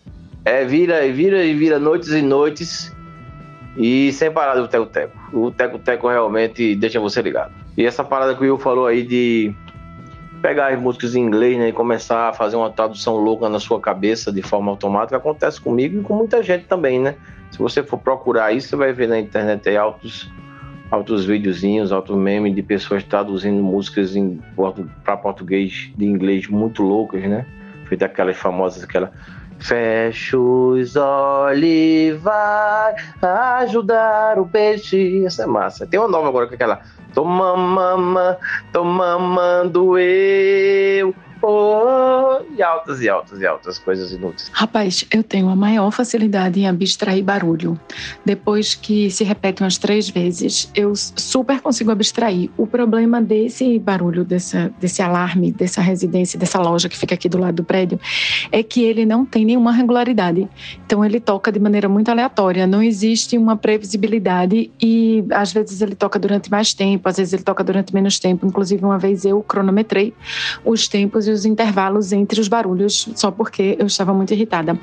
É, 0.45 0.65
vira 0.65 1.05
e 1.05 1.13
vira 1.13 1.45
e 1.45 1.53
vira 1.53 1.79
noites 1.79 2.11
e 2.11 2.23
noites 2.23 2.95
e 3.77 4.13
sem 4.13 4.31
parar 4.31 4.55
do 4.55 4.69
teco-teco. 4.69 5.13
O 5.33 5.51
teco-teco 5.51 6.09
realmente 6.09 6.77
deixa 6.77 7.01
você 7.01 7.21
ligado. 7.21 7.53
E 7.77 7.85
essa 7.85 8.05
parada 8.05 8.35
que 8.35 8.41
o 8.41 8.45
Will 8.45 8.59
falou 8.59 8.87
aí 8.87 9.03
de 9.03 9.53
pegar 10.41 10.73
as 10.73 10.81
músicas 10.81 11.15
em 11.15 11.21
inglês 11.21 11.59
né, 11.59 11.69
e 11.69 11.73
começar 11.73 12.29
a 12.29 12.33
fazer 12.33 12.57
uma 12.57 12.71
tradução 12.71 13.17
louca 13.17 13.49
na 13.49 13.59
sua 13.59 13.81
cabeça 13.81 14.33
de 14.33 14.43
forma 14.43 14.71
automática 14.71 15.17
acontece 15.17 15.61
comigo 15.61 16.01
e 16.01 16.03
com 16.03 16.15
muita 16.15 16.43
gente 16.43 16.65
também, 16.65 17.01
né? 17.01 17.17
Se 17.51 17.59
você 17.59 17.83
for 17.83 17.99
procurar 17.99 18.53
isso, 18.53 18.69
você 18.69 18.77
vai 18.77 18.93
ver 18.93 19.09
na 19.09 19.19
internet 19.19 19.69
aí 19.69 19.77
altos, 19.77 20.31
altos 20.91 21.25
videozinhos, 21.25 21.93
altos 21.93 22.17
memes 22.17 22.55
de 22.55 22.63
pessoas 22.63 23.03
traduzindo 23.03 23.63
músicas 23.63 24.15
para 25.05 25.17
português 25.17 25.91
de 25.97 26.05
inglês 26.05 26.47
muito 26.47 26.83
loucas, 26.83 27.23
né? 27.23 27.47
Feita 27.89 28.05
aquelas 28.05 28.37
famosas, 28.37 28.85
aquela 28.85 29.11
Fecha 29.59 30.39
os 30.39 30.97
olhos 30.97 32.21
vai 32.21 32.95
ajudar 33.63 34.39
o 34.39 34.47
peixe. 34.47 35.25
Essa 35.25 35.43
é 35.43 35.47
massa. 35.47 35.87
Tem 35.87 35.99
uma 35.99 36.09
nova 36.09 36.29
agora 36.29 36.47
que 36.47 36.55
é 36.55 36.57
aquela 36.57 36.81
Tô 37.15 37.25
mamando, 37.25 38.39
tô 38.73 38.85
mamando 38.85 39.99
eu 39.99 41.15
oh, 41.43 42.41
e 42.57 42.63
altas 42.63 43.01
e 43.01 43.09
altas 43.09 43.41
e 43.41 43.47
altas 43.47 43.79
coisas 43.79 44.13
inúteis. 44.13 44.51
Rapaz, 44.53 45.05
eu 45.13 45.23
tenho 45.23 45.49
a 45.49 45.57
maior 45.57 45.91
facilidade 45.91 46.61
em 46.61 46.69
abstrair 46.69 47.23
barulho. 47.23 47.79
Depois 48.25 48.75
que 48.75 49.11
se 49.11 49.25
repete 49.25 49.63
umas 49.63 49.79
três 49.79 50.09
vezes, 50.09 50.71
eu 50.75 50.95
super 50.95 51.61
consigo 51.61 51.91
abstrair. 51.91 52.51
O 52.57 52.67
problema 52.67 53.21
desse 53.21 53.79
barulho, 53.79 54.25
dessa, 54.25 54.73
desse 54.81 55.03
alarme, 55.03 55.53
dessa 55.53 55.81
residência, 55.81 56.39
dessa 56.39 56.59
loja 56.59 56.89
que 56.89 56.97
fica 56.97 57.15
aqui 57.15 57.29
do 57.29 57.39
lado 57.39 57.57
do 57.57 57.65
prédio, 57.65 58.01
é 58.51 58.63
que 58.63 58.83
ele 58.83 59.05
não 59.05 59.25
tem 59.25 59.45
nenhuma 59.45 59.73
regularidade. 59.73 60.49
Então 60.85 61.05
ele 61.05 61.21
toca 61.21 61.53
de 61.53 61.61
maneira 61.61 61.89
muito 61.89 62.11
aleatória. 62.11 62.67
Não 62.67 62.83
existe 62.83 63.37
uma 63.37 63.57
previsibilidade 63.57 64.71
e 64.81 65.25
às 65.31 65.53
vezes 65.53 65.81
ele 65.81 65.95
toca 65.95 66.19
durante 66.19 66.51
mais 66.51 66.75
tempo, 66.75 67.09
às 67.09 67.17
vezes 67.17 67.33
ele 67.33 67.43
toca 67.43 67.63
durante 67.63 67.95
menos 67.95 68.19
tempo. 68.19 68.47
Inclusive 68.47 68.85
uma 68.85 68.99
vez 68.99 69.25
eu 69.25 69.43
cronometrei 69.43 70.15
os 70.65 70.89
tempos 70.89 71.28
e 71.29 71.33
os 71.33 71.45
intervalos 71.45 72.13
entre 72.13 72.41
os 72.41 72.49
barulhos, 72.49 73.09
só 73.15 73.31
porque 73.31 73.77
eu 73.79 73.87
estava 73.87 74.13
muito 74.13 74.33
irritada. 74.33 74.79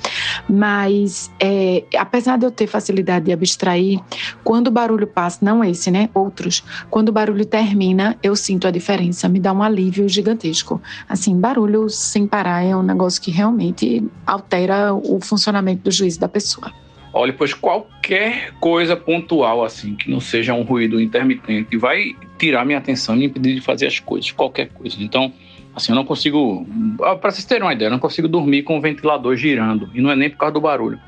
Mas, 0.49 1.31
é, 1.39 1.83
apesar 1.97 2.37
de 2.37 2.45
eu 2.45 2.51
ter 2.51 2.67
facilidade 2.67 3.25
de 3.25 3.33
abstrair, 3.33 3.99
quando 4.43 4.67
o 4.67 4.71
barulho 4.71 5.07
passa, 5.07 5.43
não 5.43 5.63
esse, 5.63 5.91
né? 5.91 6.09
Outros, 6.13 6.63
quando 6.89 7.09
o 7.09 7.11
barulho 7.11 7.45
termina, 7.45 8.17
eu 8.23 8.35
sinto 8.35 8.67
a 8.67 8.71
diferença, 8.71 9.27
me 9.27 9.39
dá 9.39 9.51
um 9.51 9.63
alívio 9.63 10.07
gigantesco. 10.07 10.81
Assim, 11.09 11.39
barulho 11.39 11.89
sem 11.89 12.25
parar 12.27 12.63
é 12.63 12.75
um 12.75 12.83
negócio 12.83 13.21
que 13.21 13.31
realmente 13.31 14.03
altera 14.25 14.93
o 14.93 15.19
funcionamento 15.21 15.83
do 15.83 15.91
juízo 15.91 16.19
da 16.19 16.27
pessoa. 16.27 16.71
Olha, 17.17 17.31
pois 17.31 17.53
qualquer 17.53 18.51
coisa 18.59 18.93
pontual, 18.93 19.63
assim, 19.63 19.95
que 19.95 20.11
não 20.11 20.19
seja 20.19 20.53
um 20.53 20.63
ruído 20.63 20.99
intermitente, 20.99 21.77
vai 21.77 22.13
tirar 22.37 22.65
minha 22.65 22.77
atenção 22.77 23.15
e 23.15 23.19
me 23.19 23.25
impedir 23.27 23.55
de 23.55 23.61
fazer 23.61 23.87
as 23.87 24.01
coisas, 24.01 24.31
qualquer 24.31 24.67
coisa. 24.67 24.97
Então, 24.99 25.31
Assim, 25.75 25.91
eu 25.91 25.95
não 25.95 26.05
consigo. 26.05 26.65
Ah, 27.03 27.15
Para 27.15 27.31
vocês 27.31 27.43
terem 27.45 27.63
uma 27.63 27.73
ideia, 27.73 27.87
eu 27.87 27.91
não 27.91 27.99
consigo 27.99 28.27
dormir 28.27 28.63
com 28.63 28.77
o 28.77 28.81
ventilador 28.81 29.35
girando. 29.35 29.89
E 29.93 30.01
não 30.01 30.09
é 30.09 30.15
nem 30.15 30.29
por 30.29 30.37
causa 30.37 30.53
do 30.53 30.61
barulho. 30.61 30.99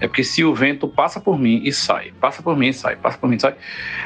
É 0.00 0.06
porque 0.06 0.24
se 0.24 0.44
o 0.44 0.54
vento 0.54 0.88
passa 0.88 1.20
por 1.20 1.38
mim 1.38 1.60
e 1.64 1.72
sai, 1.72 2.12
passa 2.20 2.42
por 2.42 2.56
mim 2.56 2.68
e 2.68 2.72
sai, 2.72 2.96
passa 2.96 3.18
por 3.18 3.28
mim 3.28 3.36
e 3.36 3.40
sai, 3.40 3.54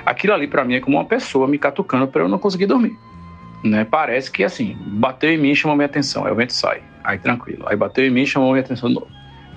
aquilo 0.06 0.32
ali 0.32 0.46
para 0.46 0.64
mim 0.64 0.74
é 0.74 0.80
como 0.80 0.96
uma 0.96 1.04
pessoa 1.04 1.46
me 1.46 1.58
catucando 1.58 2.08
para 2.08 2.22
eu 2.22 2.28
não 2.28 2.38
conseguir 2.38 2.66
dormir. 2.66 2.96
Né? 3.62 3.84
Parece 3.84 4.30
que 4.30 4.42
assim, 4.42 4.76
bateu 4.80 5.30
em 5.30 5.38
mim 5.38 5.50
e 5.50 5.56
chamou 5.56 5.76
minha 5.76 5.86
atenção, 5.86 6.24
aí 6.24 6.32
o 6.32 6.34
vento 6.34 6.54
sai, 6.54 6.82
aí 7.04 7.18
tranquilo. 7.18 7.64
Aí 7.68 7.76
bateu 7.76 8.06
em 8.06 8.10
mim 8.10 8.22
e 8.22 8.26
chamou 8.26 8.52
minha 8.52 8.62
atenção 8.62 8.88
de 8.88 8.94
novo. 8.94 9.08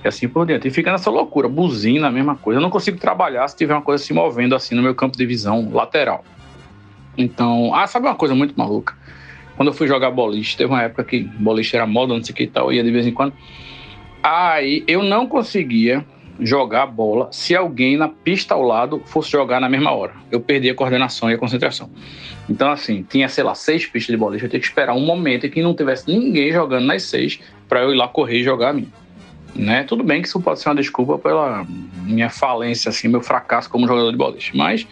E 0.03 0.07
assim 0.07 0.27
por 0.27 0.45
diante. 0.45 0.67
E 0.67 0.71
fica 0.71 0.91
nessa 0.91 1.09
loucura, 1.09 1.47
buzina, 1.47 2.07
a 2.07 2.11
mesma 2.11 2.35
coisa. 2.35 2.59
Eu 2.59 2.61
não 2.61 2.69
consigo 2.69 2.97
trabalhar 2.97 3.47
se 3.47 3.55
tiver 3.55 3.73
uma 3.73 3.81
coisa 3.81 4.03
se 4.03 4.13
movendo 4.13 4.55
assim 4.55 4.75
no 4.75 4.83
meu 4.83 4.93
campo 4.93 5.17
de 5.17 5.25
visão 5.25 5.69
lateral. 5.71 6.23
Então, 7.17 7.73
ah, 7.73 7.87
sabe 7.87 8.07
uma 8.07 8.15
coisa 8.15 8.35
muito 8.35 8.53
maluca? 8.57 8.93
Quando 9.55 9.69
eu 9.69 9.73
fui 9.73 9.87
jogar 9.87 10.11
boliche, 10.11 10.57
teve 10.57 10.69
uma 10.69 10.83
época 10.83 11.03
que 11.03 11.23
boliche 11.23 11.75
era 11.75 11.87
moda, 11.87 12.13
não 12.13 12.23
sei 12.23 12.33
o 12.33 12.35
que 12.35 12.43
e 12.43 12.47
tal, 12.47 12.73
ia 12.73 12.83
de 12.83 12.91
vez 12.91 13.07
em 13.07 13.11
quando. 13.11 13.33
Aí 14.21 14.83
eu 14.87 15.03
não 15.03 15.27
conseguia 15.27 16.05
jogar 16.39 16.85
bola 16.87 17.29
se 17.31 17.55
alguém 17.55 17.95
na 17.95 18.09
pista 18.09 18.53
ao 18.53 18.61
lado 18.61 19.01
fosse 19.05 19.31
jogar 19.31 19.61
na 19.61 19.69
mesma 19.69 19.91
hora. 19.91 20.13
Eu 20.29 20.41
perdia 20.41 20.73
a 20.73 20.75
coordenação 20.75 21.29
e 21.29 21.33
a 21.33 21.37
concentração. 21.37 21.89
Então, 22.49 22.69
assim, 22.69 23.03
tinha, 23.03 23.29
sei 23.29 23.43
lá, 23.43 23.55
seis 23.55 23.85
pistas 23.85 24.13
de 24.13 24.17
boliche, 24.17 24.45
eu 24.45 24.49
tinha 24.49 24.59
que 24.59 24.65
esperar 24.65 24.93
um 24.93 25.05
momento 25.05 25.47
em 25.47 25.49
que 25.49 25.61
não 25.61 25.73
tivesse 25.73 26.09
ninguém 26.11 26.51
jogando 26.51 26.85
nas 26.85 27.03
seis 27.03 27.39
para 27.69 27.81
eu 27.81 27.93
ir 27.93 27.95
lá 27.95 28.07
correr 28.07 28.39
e 28.39 28.43
jogar 28.43 28.69
a 28.69 28.73
mim. 28.73 28.91
Né? 29.55 29.83
Tudo 29.83 30.03
bem 30.03 30.21
que 30.21 30.27
isso 30.27 30.41
pode 30.41 30.59
ser 30.59 30.67
uma 30.67 30.75
desculpa 30.75 31.17
pela 31.17 31.65
minha 32.03 32.29
falência, 32.29 32.89
assim, 32.89 33.07
meu 33.07 33.21
fracasso 33.21 33.69
como 33.69 33.87
jogador 33.87 34.11
de 34.11 34.17
boliche, 34.17 34.55
mas 34.55 34.85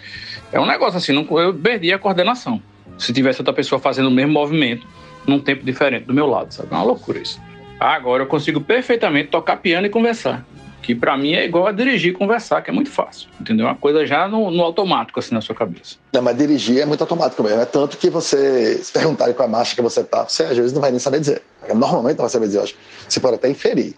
é 0.53 0.59
um 0.59 0.65
negócio 0.65 0.97
assim, 0.97 1.11
não, 1.11 1.27
eu 1.37 1.53
perdi 1.53 1.91
a 1.91 1.99
coordenação 1.99 2.61
se 2.97 3.13
tivesse 3.13 3.41
outra 3.41 3.53
pessoa 3.53 3.79
fazendo 3.79 4.07
o 4.07 4.11
mesmo 4.11 4.31
movimento 4.31 4.85
num 5.25 5.39
tempo 5.39 5.65
diferente 5.65 6.05
do 6.05 6.13
meu 6.13 6.27
lado, 6.27 6.53
sabe? 6.53 6.69
É 6.71 6.75
uma 6.75 6.83
loucura 6.83 7.19
isso. 7.19 7.39
Agora 7.79 8.23
eu 8.23 8.27
consigo 8.27 8.61
perfeitamente 8.61 9.29
tocar 9.29 9.57
piano 9.57 9.87
e 9.87 9.89
conversar. 9.89 10.45
Que 10.81 10.93
para 10.93 11.17
mim 11.17 11.33
é 11.33 11.45
igual 11.45 11.65
a 11.65 11.71
dirigir 11.71 12.11
e 12.11 12.13
conversar, 12.13 12.61
que 12.61 12.69
é 12.69 12.73
muito 12.73 12.89
fácil. 12.89 13.29
Entendeu? 13.39 13.65
Uma 13.65 13.75
coisa 13.75 14.05
já 14.05 14.27
no, 14.27 14.51
no, 14.51 14.61
automático, 14.61 15.17
assim, 15.17 15.33
na 15.33 15.39
sua 15.39 15.55
cabeça. 15.55 15.95
Não, 16.13 16.21
mas 16.21 16.37
dirigir 16.37 16.81
é 16.81 16.85
muito 16.85 16.99
automático 17.01 17.41
mesmo. 17.41 17.61
É 17.61 17.65
tanto 17.65 17.97
que 17.97 18.09
você, 18.09 18.75
se 18.83 18.91
perguntarem 18.91 19.33
qual 19.33 19.47
a 19.47 19.51
marcha 19.51 19.75
que 19.75 19.81
você 19.81 20.03
tá, 20.03 20.25
você 20.27 20.43
às 20.43 20.57
vezes 20.57 20.73
não 20.73 20.81
vai 20.81 20.91
nem 20.91 20.99
saber 20.99 21.21
dizer. 21.21 21.41
Normalmente 21.73 22.17
não 22.17 22.23
vai 22.23 22.29
saber 22.29 22.47
dizer, 22.47 22.59
eu 22.59 22.63
acho. 22.63 22.75
Você 23.07 23.19
pode 23.21 23.35
até 23.35 23.49
inferir. 23.49 23.95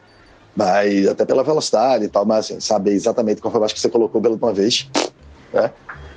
Mas 0.55 1.07
até 1.07 1.25
pela 1.25 1.43
velocidade 1.43 2.05
e 2.05 2.07
tal, 2.07 2.23
mas 2.23 2.45
assim, 2.45 2.59
saber 2.59 2.91
exatamente 2.91 3.41
qual 3.41 3.51
foi 3.51 3.59
a 3.59 3.61
marcha 3.61 3.73
que 3.73 3.81
você 3.81 3.89
colocou 3.89 4.21
pela 4.21 4.33
última 4.33 4.53
vez. 4.53 4.87
Né? 5.51 5.71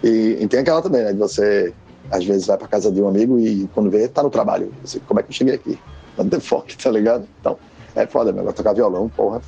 E, 0.05 0.39
e 0.41 0.47
tem 0.49 0.61
aquela 0.61 0.83
também, 0.83 1.03
né? 1.03 1.13
De 1.13 1.19
você 1.19 1.73
às 2.11 2.25
vezes 2.25 2.47
vai 2.47 2.57
para 2.57 2.69
casa 2.69 2.91
de 2.91 3.01
um 3.01 3.09
amigo 3.09 3.39
e 3.39 3.69
quando 3.75 3.91
vê, 3.91 4.09
tá 4.09 4.23
no 4.23 4.31
trabalho. 4.31 4.73
Você, 4.83 5.01
como 5.01 5.21
é 5.21 5.23
que 5.23 5.31
eu 5.31 5.35
cheguei 5.35 5.55
aqui? 5.55 5.79
Não 6.17 6.29
tem 6.29 6.41
foco, 6.41 6.69
tá 6.77 6.91
ligado? 6.91 7.27
Então, 7.41 7.59
é 7.95 8.07
foda 8.07 8.33
mesmo. 8.33 8.53
Tocar 8.53 8.73
violão, 8.73 9.09
porra. 9.09 9.41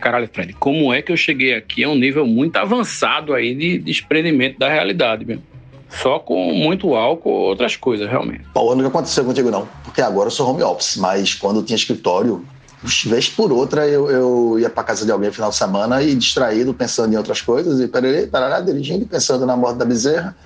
Caralho, 0.00 0.28
Fred, 0.32 0.52
como 0.54 0.92
é 0.92 1.02
que 1.02 1.12
eu 1.12 1.16
cheguei 1.16 1.54
aqui 1.54 1.82
é 1.82 1.88
um 1.88 1.94
nível 1.94 2.26
muito 2.26 2.56
avançado 2.56 3.34
aí 3.34 3.54
de 3.54 3.78
desprendimento 3.78 4.58
da 4.58 4.68
realidade 4.68 5.24
mesmo. 5.24 5.42
Só 5.88 6.18
com 6.18 6.52
muito 6.52 6.94
álcool 6.94 7.30
ou 7.30 7.48
outras 7.48 7.76
coisas, 7.76 8.08
realmente. 8.08 8.44
Paulo, 8.52 8.74
não 8.74 8.86
aconteceu 8.86 9.24
contigo, 9.24 9.50
não. 9.50 9.68
Porque 9.84 10.00
agora 10.00 10.26
eu 10.26 10.30
sou 10.32 10.48
home 10.50 10.62
office, 10.62 10.96
mas 10.96 11.32
quando 11.32 11.62
tinha 11.62 11.76
escritório, 11.76 12.44
vez 12.82 13.28
por 13.28 13.52
outra 13.52 13.86
eu, 13.86 14.10
eu 14.10 14.58
ia 14.58 14.68
para 14.68 14.82
casa 14.82 15.04
de 15.04 15.12
alguém 15.12 15.28
no 15.28 15.34
final 15.34 15.50
de 15.50 15.56
semana 15.56 16.02
e 16.02 16.14
distraído, 16.14 16.74
pensando 16.74 17.14
em 17.14 17.16
outras 17.16 17.40
coisas, 17.40 17.80
e 17.80 17.88
parará 18.26 18.60
dirigindo, 18.60 19.06
pensando 19.06 19.46
na 19.46 19.56
morte 19.56 19.78
da 19.78 19.84
bezerra 19.84 20.36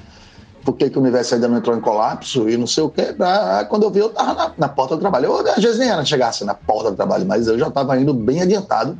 por 0.64 0.76
que, 0.76 0.90
que 0.90 0.98
o 0.98 1.00
universo 1.00 1.34
ainda 1.34 1.48
não 1.48 1.58
entrou 1.58 1.76
em 1.76 1.80
colapso 1.80 2.48
e 2.48 2.56
não 2.56 2.66
sei 2.66 2.84
o 2.84 2.90
quê. 2.90 3.12
Pra, 3.16 3.64
quando 3.68 3.84
eu 3.84 3.90
vi, 3.90 4.00
eu 4.00 4.08
estava 4.08 4.34
na, 4.34 4.52
na, 4.56 4.68
porta 4.68 4.96
do 4.96 5.00
trabalho. 5.00 5.26
Eu, 5.26 5.38
às 5.38 5.62
vezes 5.62 5.78
nem 5.78 5.90
era 5.90 6.04
chegasse 6.04 6.44
na 6.44 6.54
porta 6.54 6.90
do 6.90 6.96
trabalho, 6.96 7.26
mas 7.26 7.46
eu 7.46 7.58
já 7.58 7.68
estava 7.68 7.98
indo 7.98 8.12
bem 8.14 8.42
adiantado 8.42 8.98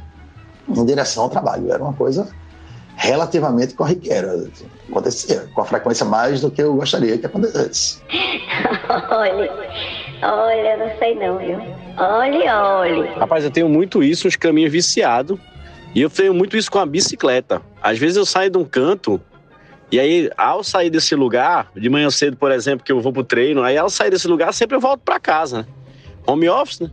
em 0.69 0.85
direção 0.85 1.25
ao 1.25 1.31
trabalho. 1.31 1.73
Era 1.73 1.83
uma 1.83 1.93
coisa 1.93 2.29
relativamente 2.97 3.75
corriqueira. 3.75 4.47
Acontecia 4.89 5.49
com 5.55 5.63
a 5.63 5.65
frequência 5.65 6.05
mais 6.05 6.41
do 6.41 6.51
que 6.51 6.63
eu 6.63 6.75
gostaria 6.75 7.17
que 7.17 7.27
acontecesse. 7.27 8.01
olha, 9.11 9.53
olha, 10.23 10.77
não 10.77 10.99
sei 10.99 11.15
não, 11.15 11.39
viu? 11.39 11.59
Olha, 11.97 12.63
olha. 12.63 13.13
Rapaz, 13.19 13.45
eu 13.45 13.51
tenho 13.51 13.69
muito 13.69 14.03
isso, 14.03 14.29
uns 14.29 14.37
caminhos 14.37 14.73
viciados. 14.73 15.39
E 15.95 16.03
eu 16.03 16.11
tenho 16.11 16.33
muito 16.33 16.57
isso 16.57 16.71
com 16.71 16.79
a 16.79 16.87
bicicleta. 16.87 17.61
Às 17.83 17.99
vezes 17.99 18.17
eu 18.17 18.25
saio 18.25 18.51
de 18.51 18.59
um 18.59 18.65
canto 18.65 19.21
e 19.91 19.99
aí, 19.99 20.31
ao 20.37 20.63
sair 20.63 20.91
desse 20.91 21.15
lugar, 21.15 21.71
de 21.75 21.89
manhã 21.89 22.11
cedo, 22.11 22.37
por 22.37 22.53
exemplo, 22.53 22.85
que 22.85 22.93
eu 22.93 23.01
vou 23.01 23.13
pro 23.13 23.25
treino, 23.25 23.63
aí 23.63 23.77
ao 23.77 23.91
sair 23.91 24.11
desse 24.11 24.29
lugar, 24.29 24.53
sempre 24.53 24.77
eu 24.77 24.81
volto 24.81 25.01
para 25.01 25.19
casa, 25.19 25.59
né? 25.59 25.67
Home 26.27 26.49
office, 26.49 26.81
né? 26.81 26.91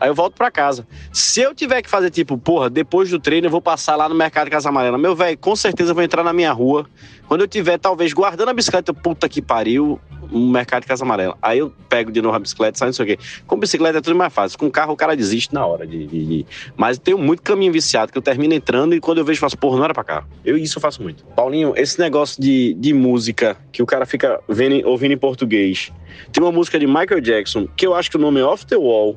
Aí 0.00 0.08
eu 0.08 0.14
volto 0.14 0.34
para 0.34 0.50
casa. 0.50 0.86
Se 1.12 1.40
eu 1.40 1.54
tiver 1.54 1.82
que 1.82 1.88
fazer 1.88 2.10
tipo, 2.10 2.36
porra, 2.36 2.68
depois 2.68 3.10
do 3.10 3.18
treino 3.18 3.46
eu 3.46 3.50
vou 3.50 3.62
passar 3.62 3.96
lá 3.96 4.08
no 4.08 4.14
mercado 4.14 4.50
Casa 4.50 4.68
Amarela, 4.68 4.98
meu 4.98 5.14
velho, 5.14 5.38
com 5.38 5.56
certeza 5.56 5.90
eu 5.90 5.94
vou 5.94 6.04
entrar 6.04 6.22
na 6.22 6.32
minha 6.32 6.52
rua. 6.52 6.86
Quando 7.26 7.40
eu 7.40 7.48
tiver, 7.48 7.78
talvez, 7.78 8.12
guardando 8.12 8.50
a 8.50 8.54
bicicleta, 8.54 8.94
puta 8.94 9.28
que 9.28 9.42
pariu, 9.42 10.00
no 10.30 10.50
mercado 10.50 10.82
de 10.82 10.88
Casa 10.88 11.04
Amarela. 11.04 11.36
Aí 11.40 11.58
eu 11.58 11.72
pego 11.88 12.10
de 12.10 12.20
novo 12.20 12.36
a 12.36 12.38
bicicleta, 12.38 12.78
sai 12.78 12.88
não 12.88 12.92
sei 12.92 13.04
o 13.04 13.08
quê. 13.08 13.18
Com 13.46 13.58
bicicleta 13.58 13.98
é 13.98 14.00
tudo 14.00 14.16
mais 14.16 14.32
fácil. 14.32 14.58
Com 14.58 14.70
carro 14.70 14.92
o 14.92 14.96
cara 14.96 15.16
desiste 15.16 15.54
na 15.54 15.64
hora 15.64 15.86
de. 15.86 16.06
de, 16.06 16.26
de... 16.26 16.46
Mas 16.76 16.98
tenho 16.98 17.18
muito 17.18 17.42
caminho 17.42 17.72
viciado 17.72 18.12
que 18.12 18.18
eu 18.18 18.22
termino 18.22 18.54
entrando 18.54 18.94
e 18.94 19.00
quando 19.00 19.18
eu 19.18 19.24
vejo, 19.24 19.40
faço, 19.40 19.56
porra, 19.56 19.76
não 19.78 19.84
era 19.84 19.94
pra 19.94 20.04
cá. 20.04 20.24
Eu 20.44 20.56
isso 20.56 20.78
eu 20.78 20.82
faço 20.82 21.02
muito. 21.02 21.24
Paulinho, 21.26 21.72
esse 21.76 21.98
negócio 21.98 22.40
de, 22.40 22.74
de 22.74 22.92
música 22.92 23.56
que 23.72 23.82
o 23.82 23.86
cara 23.86 24.06
fica 24.06 24.40
vendo, 24.48 24.86
ouvindo 24.86 25.12
em 25.12 25.18
português. 25.18 25.92
Tem 26.32 26.42
uma 26.42 26.52
música 26.52 26.78
de 26.78 26.86
Michael 26.86 27.20
Jackson 27.20 27.66
que 27.76 27.86
eu 27.86 27.94
acho 27.94 28.10
que 28.10 28.16
o 28.16 28.20
nome 28.20 28.40
é 28.40 28.44
Off 28.44 28.66
the 28.66 28.76
Wall 28.76 29.16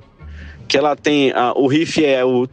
que 0.70 0.78
ela 0.78 0.96
tem 0.96 1.32
uh, 1.32 1.52
o 1.56 1.68
riff 1.68 2.06
é 2.06 2.24
o 2.24 2.46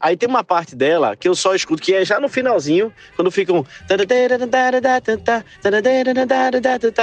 Aí 0.00 0.16
tem 0.16 0.28
uma 0.28 0.44
parte 0.44 0.74
dela 0.74 1.16
que 1.16 1.28
eu 1.28 1.34
só 1.34 1.54
escuto, 1.54 1.82
que 1.82 1.94
é 1.94 2.04
já 2.04 2.20
no 2.20 2.28
finalzinho, 2.28 2.92
quando 3.16 3.30
ficam. 3.30 3.66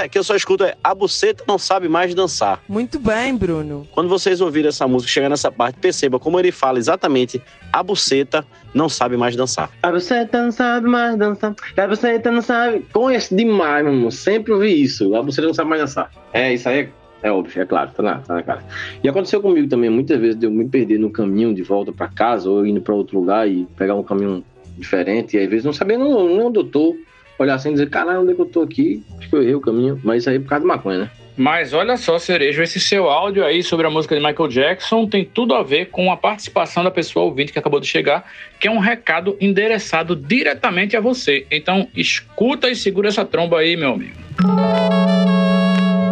Que 0.09 0.17
eu 0.17 0.23
só 0.23 0.35
escuto 0.35 0.63
é 0.63 0.75
A 0.83 0.93
buceta 0.95 1.43
não 1.47 1.57
sabe 1.57 1.87
mais 1.87 2.13
dançar. 2.13 2.61
Muito 2.67 2.99
bem, 2.99 3.35
Bruno. 3.35 3.87
Quando 3.91 4.09
vocês 4.09 4.41
ouvirem 4.41 4.69
essa 4.69 4.87
música 4.87 5.11
chegar 5.11 5.29
nessa 5.29 5.51
parte, 5.51 5.79
perceba 5.79 6.19
como 6.19 6.39
ele 6.39 6.51
fala 6.51 6.77
exatamente 6.77 7.41
A 7.71 7.83
buceta 7.83 8.45
não 8.73 8.87
sabe 8.87 9.17
mais 9.17 9.35
dançar. 9.35 9.69
A 9.83 9.91
buceta 9.91 10.41
não 10.41 10.51
sabe 10.51 10.87
mais 10.87 11.17
dançar. 11.17 11.55
A 11.77 11.87
buceta 11.87 12.31
não 12.31 12.41
sabe. 12.41 12.85
Conheço 12.91 13.35
demais, 13.35 13.83
meu 13.83 13.93
irmão. 13.93 14.11
Sempre 14.11 14.53
ouvi 14.53 14.81
isso. 14.81 15.13
A 15.15 15.21
buceta 15.21 15.47
não 15.47 15.53
sabe 15.53 15.69
mais 15.69 15.81
dançar. 15.81 16.11
É, 16.33 16.53
isso 16.53 16.69
aí 16.69 16.79
é 16.79 16.89
é 17.23 17.31
óbvio, 17.31 17.61
é 17.61 17.65
claro, 17.65 17.91
tá 17.95 18.01
na, 18.01 18.15
tá 18.19 18.33
na 18.35 18.43
cara. 18.43 18.63
E 19.03 19.07
aconteceu 19.07 19.41
comigo 19.41 19.67
também, 19.67 19.89
muitas 19.89 20.19
vezes, 20.19 20.39
de 20.39 20.45
eu 20.45 20.51
me 20.51 20.67
perder 20.67 20.97
no 20.97 21.09
caminho 21.09 21.53
de 21.53 21.61
volta 21.61 21.91
para 21.91 22.07
casa, 22.07 22.49
ou 22.49 22.65
indo 22.65 22.81
para 22.81 22.95
outro 22.95 23.19
lugar 23.19 23.47
e 23.47 23.67
pegar 23.77 23.95
um 23.95 24.03
caminho 24.03 24.43
diferente, 24.77 25.37
e 25.37 25.39
às 25.39 25.49
vezes 25.49 25.65
não 25.65 25.73
sabendo 25.73 26.07
onde 26.07 26.59
eu 26.59 26.63
tô, 26.63 26.95
olhar 27.37 27.55
assim 27.55 27.69
e 27.69 27.73
dizer, 27.73 27.89
caralho, 27.89 28.21
onde 28.21 28.31
é 28.31 28.35
que 28.35 28.41
eu 28.41 28.45
tô 28.45 28.61
aqui? 28.61 29.03
Acho 29.17 29.29
que 29.29 29.35
eu 29.35 29.41
errei 29.41 29.55
o 29.55 29.61
caminho, 29.61 29.99
mas 30.03 30.23
isso 30.23 30.29
aí 30.29 30.37
é 30.37 30.39
por 30.39 30.49
causa 30.49 30.63
do 30.63 30.67
maconha, 30.67 30.99
né? 30.99 31.09
Mas 31.37 31.73
olha 31.73 31.95
só, 31.95 32.19
Cerejo, 32.19 32.61
esse 32.61 32.79
seu 32.79 33.09
áudio 33.09 33.43
aí 33.45 33.63
sobre 33.63 33.87
a 33.87 33.89
música 33.89 34.15
de 34.15 34.21
Michael 34.21 34.49
Jackson 34.49 35.07
tem 35.07 35.23
tudo 35.23 35.55
a 35.55 35.63
ver 35.63 35.87
com 35.87 36.11
a 36.11 36.17
participação 36.17 36.83
da 36.83 36.91
pessoa 36.91 37.25
ouvinte 37.25 37.53
que 37.53 37.57
acabou 37.57 37.79
de 37.79 37.87
chegar, 37.87 38.29
que 38.59 38.67
é 38.67 38.71
um 38.71 38.79
recado 38.79 39.37
endereçado 39.39 40.15
diretamente 40.15 40.95
a 40.95 40.99
você. 40.99 41.45
Então, 41.49 41.87
escuta 41.95 42.69
e 42.69 42.75
segura 42.75 43.07
essa 43.07 43.25
tromba 43.25 43.59
aí, 43.59 43.77
meu 43.77 43.93
amigo 43.93 45.10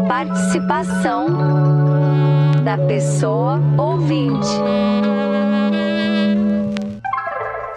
participação 0.10 1.28
da 2.65 2.80
pessoa 2.80 3.62
ouvinte. 3.78 4.50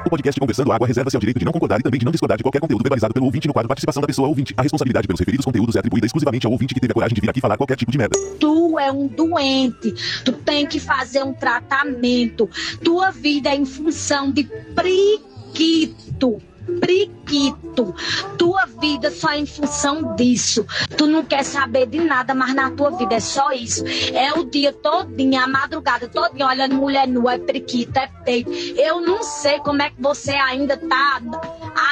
O 0.07 0.09
podcast 0.09 0.41
Conversando 0.41 0.73
Água 0.73 0.87
reserva-se 0.87 1.15
ao 1.15 1.21
direito 1.21 1.39
de 1.39 1.45
não 1.45 1.53
concordar 1.53 1.79
e 1.79 1.83
também 1.83 1.99
de 1.99 2.07
não 2.07 2.11
discordar 2.11 2.39
de 2.39 2.43
qualquer 2.43 2.61
conteúdo 2.61 2.83
verbalizado 2.83 3.13
pelo 3.13 3.27
ouvinte 3.27 3.47
no 3.47 3.53
quadro 3.53 3.69
Participação 3.69 4.01
da 4.01 4.07
Pessoa 4.07 4.29
Ouvinte. 4.29 4.55
A 4.57 4.63
responsabilidade 4.63 5.07
pelos 5.07 5.21
referidos 5.21 5.45
conteúdos 5.45 5.77
é 5.77 5.81
atribuída 5.81 6.07
exclusivamente 6.07 6.47
ao 6.47 6.53
ouvinte 6.53 6.73
que 6.73 6.81
teve 6.81 6.93
a 6.93 6.95
coragem 6.95 7.15
de 7.15 7.21
vir 7.21 7.29
aqui 7.29 7.41
falar 7.43 7.59
qualquer 7.59 7.77
tipo 7.77 7.93
de 7.93 7.99
merda. 7.99 8.19
Tu 8.41 8.79
é 8.79 8.91
um 8.91 9.07
doente, 9.09 9.93
tu 10.25 10.33
tem 10.33 10.67
que 10.67 10.81
fazer 10.81 11.23
um 11.23 11.35
tratamento. 11.35 12.49
Tua 12.83 13.11
vida 13.11 13.51
é 13.51 13.57
em 13.57 13.67
função 13.67 14.33
de 14.33 14.45
priquito 14.75 16.41
priquito. 16.81 17.95
Tua 18.39 18.67
vida 18.67 19.11
só 19.11 19.31
é 19.31 19.39
em 19.39 19.47
função 19.47 20.15
disso. 20.17 20.67
Tu 20.97 21.07
não 21.07 21.25
quer 21.25 21.45
saber 21.45 21.87
de 21.87 22.01
nada, 22.01 22.35
mas 22.35 22.55
na 22.55 22.71
tua 22.71 22.91
vida 22.91 23.15
é 23.15 23.21
só 23.21 23.53
isso. 23.53 23.85
É 24.13 24.33
o 24.39 24.45
dia 24.45 24.73
todinho, 24.73 25.41
a 25.41 25.47
madrugada 25.47 26.09
todinha, 26.09 26.47
olhando 26.47 26.75
mulher 26.75 27.07
nua, 27.09 27.35
é 27.35 27.39
priquito, 27.39 27.97
é 27.97 28.09
peito. 28.25 28.51
Eu 28.51 29.01
não 29.01 29.23
sei 29.23 29.59
como 29.61 29.83
é 29.83 29.91
que 29.91 30.01
você 30.01 30.33
ainda 30.33 30.77
tá 30.77 31.21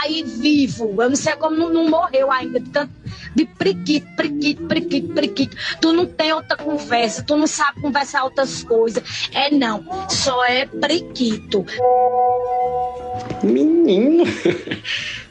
aí 0.02 0.22
vivo. 0.22 0.94
Eu 1.00 1.08
não 1.08 1.16
sei 1.16 1.34
como 1.36 1.68
não, 1.68 1.88
morreu 1.88 2.30
ainda 2.30 2.60
de 2.60 2.70
tanto 2.70 2.99
de 3.34 3.44
priquito, 3.44 4.06
priquito, 4.16 4.66
priquito, 4.66 5.14
priquito. 5.14 5.56
Tu 5.80 5.92
não 5.92 6.06
tem 6.06 6.32
outra 6.32 6.56
conversa, 6.56 7.22
tu 7.22 7.36
não 7.36 7.46
sabe 7.46 7.80
conversar 7.80 8.24
outras 8.24 8.62
coisas. 8.64 9.30
É 9.32 9.50
não, 9.50 9.84
só 10.08 10.44
é 10.44 10.66
priquito. 10.66 11.64
Menino, 13.42 14.24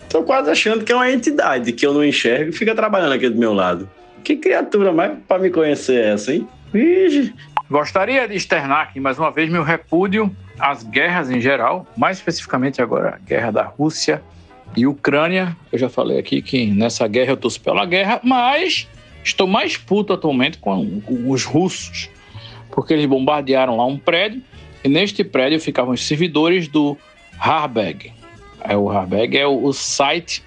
tô 0.10 0.24
quase 0.24 0.50
achando 0.50 0.84
que 0.84 0.92
é 0.92 0.96
uma 0.96 1.12
entidade 1.12 1.72
que 1.72 1.86
eu 1.86 1.94
não 1.94 2.04
enxergo 2.04 2.50
e 2.50 2.54
fica 2.54 2.74
trabalhando 2.74 3.14
aqui 3.14 3.30
do 3.30 3.38
meu 3.38 3.54
lado. 3.54 3.90
Que 4.24 4.36
criatura 4.36 4.92
mais 4.92 5.18
para 5.28 5.42
me 5.42 5.50
conhecer 5.50 6.04
é 6.04 6.14
essa, 6.14 6.34
hein? 6.34 6.48
Vixe. 6.72 7.34
Gostaria 7.70 8.28
de 8.28 8.36
externar 8.36 8.82
aqui 8.82 9.00
mais 9.00 9.20
uma 9.20 9.32
vez 9.32 9.50
meu 9.50 9.64
repúdio 9.64 10.36
às 10.60 10.84
guerras 10.84 11.30
em 11.30 11.40
geral, 11.40 11.88
mais 11.96 12.18
especificamente 12.18 12.82
agora 12.82 13.16
a 13.16 13.18
guerra 13.18 13.52
da 13.52 13.64
Rússia 13.64 14.24
e 14.75 14.86
Ucrânia. 14.86 15.55
Eu 15.71 15.79
já 15.79 15.89
falei 15.89 16.17
aqui 16.17 16.41
que 16.41 16.67
nessa 16.67 17.08
guerra 17.08 17.32
eu 17.32 17.38
torço 17.38 17.62
pela 17.62 17.86
guerra, 17.86 18.19
mas 18.23 18.88
estou 19.23 19.47
mais 19.47 19.77
puto 19.77 20.13
atualmente 20.13 20.58
com, 20.58 21.01
os 21.27 21.43
russos, 21.43 22.10
porque 22.71 22.93
eles 22.93 23.05
bombardearam 23.05 23.77
lá 23.77 23.86
um 23.86 23.97
prédio 23.97 24.41
e 24.84 24.89
neste 24.89 25.23
prédio 25.23 25.60
ficavam 25.60 25.93
os 25.93 26.05
servidores 26.05 26.67
do 26.67 26.97
Harbeg. 27.38 28.13
É, 28.62 28.75
o 28.75 28.89
Harbeg 28.89 29.38
é 29.38 29.47
o, 29.47 29.65
o 29.65 29.73
site 29.73 30.43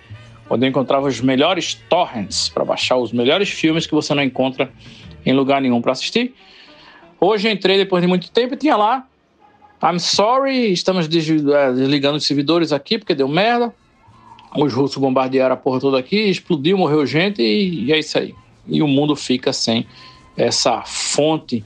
onde 0.49 0.67
eu 0.67 0.69
encontrava 0.69 1.07
os 1.09 1.21
melhores 1.21 1.75
torrents 1.89 2.49
para 2.49 2.65
baixar 2.65 2.97
os 2.97 3.13
melhores 3.13 3.49
filmes 3.49 3.87
que 3.87 3.95
você 3.95 4.15
não 4.15 4.23
encontra 4.23 4.71
em 5.25 5.33
lugar 5.33 5.61
nenhum 5.61 5.81
para 5.81 5.93
assistir. 5.93 6.35
Hoje 7.21 7.49
entrei 7.49 7.79
depois 7.79 8.03
de 8.03 8.09
muito 8.09 8.31
tempo 8.31 8.55
e 8.55 8.57
tinha 8.57 8.77
lá 8.77 9.07
I'm 9.83 9.99
sorry, 9.99 10.73
estamos 10.73 11.07
é, 11.07 11.73
desligando 11.73 12.17
os 12.17 12.25
servidores 12.25 12.73
aqui 12.73 12.99
porque 12.99 13.17
deu 13.17 13.27
merda. 13.27 13.75
Os 14.57 14.73
russos 14.73 14.97
bombardearam 14.97 15.55
a 15.55 15.57
porra 15.57 15.81
toda 15.81 15.99
aqui, 15.99 16.17
explodiu, 16.17 16.77
morreu 16.77 17.07
gente 17.07 17.43
e, 17.43 17.87
e 17.87 17.93
é 17.93 17.99
isso 17.99 18.19
aí. 18.19 18.35
E 18.67 18.83
o 18.83 18.89
mundo 18.89 19.17
fica 19.17 19.53
sem 19.53 19.87
essa 20.37 20.83
fonte 20.83 21.65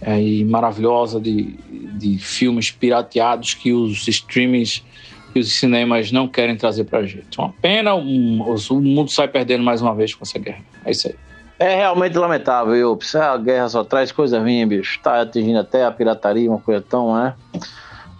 é, 0.00 0.44
maravilhosa 0.44 1.20
de, 1.20 1.56
de 1.98 2.18
filmes 2.18 2.70
pirateados 2.70 3.54
que 3.54 3.72
os 3.72 4.06
streamings 4.06 4.84
e 5.34 5.40
os 5.40 5.52
cinemas 5.52 6.10
não 6.12 6.26
querem 6.26 6.56
trazer 6.56 6.84
pra 6.84 7.04
gente. 7.04 7.38
Uma 7.38 7.52
pena, 7.60 7.94
um, 7.94 8.40
o 8.42 8.80
mundo 8.80 9.10
sai 9.10 9.28
perdendo 9.28 9.62
mais 9.62 9.82
uma 9.82 9.94
vez 9.94 10.14
com 10.14 10.24
essa 10.24 10.38
guerra. 10.38 10.62
É 10.84 10.90
isso 10.90 11.08
aí. 11.08 11.14
É 11.58 11.74
realmente 11.74 12.16
lamentável, 12.16 12.74
eu. 12.74 12.98
A 13.20 13.36
guerra 13.36 13.68
só 13.68 13.82
traz 13.82 14.12
coisa 14.12 14.38
ruim, 14.38 14.64
bicho. 14.66 15.00
Tá 15.02 15.22
atingindo 15.22 15.58
até 15.58 15.84
a 15.84 15.90
pirataria, 15.90 16.48
uma 16.48 16.60
coisa 16.60 16.80
tão, 16.80 17.16
né? 17.16 17.34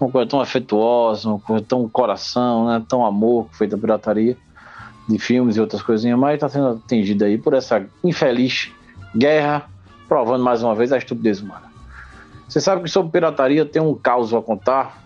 Uma 0.00 0.10
coisa 0.10 0.28
tão 0.28 0.40
afetuosa, 0.40 1.28
uma 1.28 1.40
coisa 1.40 1.64
tão 1.66 1.88
coração, 1.88 2.66
né? 2.66 2.84
Tão 2.88 3.04
amor 3.04 3.48
feita 3.52 3.74
a 3.74 3.78
pirataria 3.78 4.36
de 5.08 5.18
filmes 5.18 5.56
e 5.56 5.60
outras 5.60 5.82
coisinhas, 5.82 6.18
mas 6.18 6.38
tá 6.38 6.48
sendo 6.48 6.68
atingida 6.68 7.24
aí 7.24 7.38
por 7.38 7.54
essa 7.54 7.84
infeliz 8.04 8.70
guerra, 9.16 9.68
provando 10.06 10.44
mais 10.44 10.62
uma 10.62 10.74
vez 10.74 10.92
a 10.92 10.98
estupidez 10.98 11.40
humana. 11.40 11.68
Você 12.46 12.60
sabe 12.60 12.82
que 12.82 12.90
sobre 12.90 13.12
pirataria 13.12 13.64
tem 13.64 13.80
um 13.80 13.94
caos 13.94 14.32
a 14.34 14.40
contar 14.40 15.02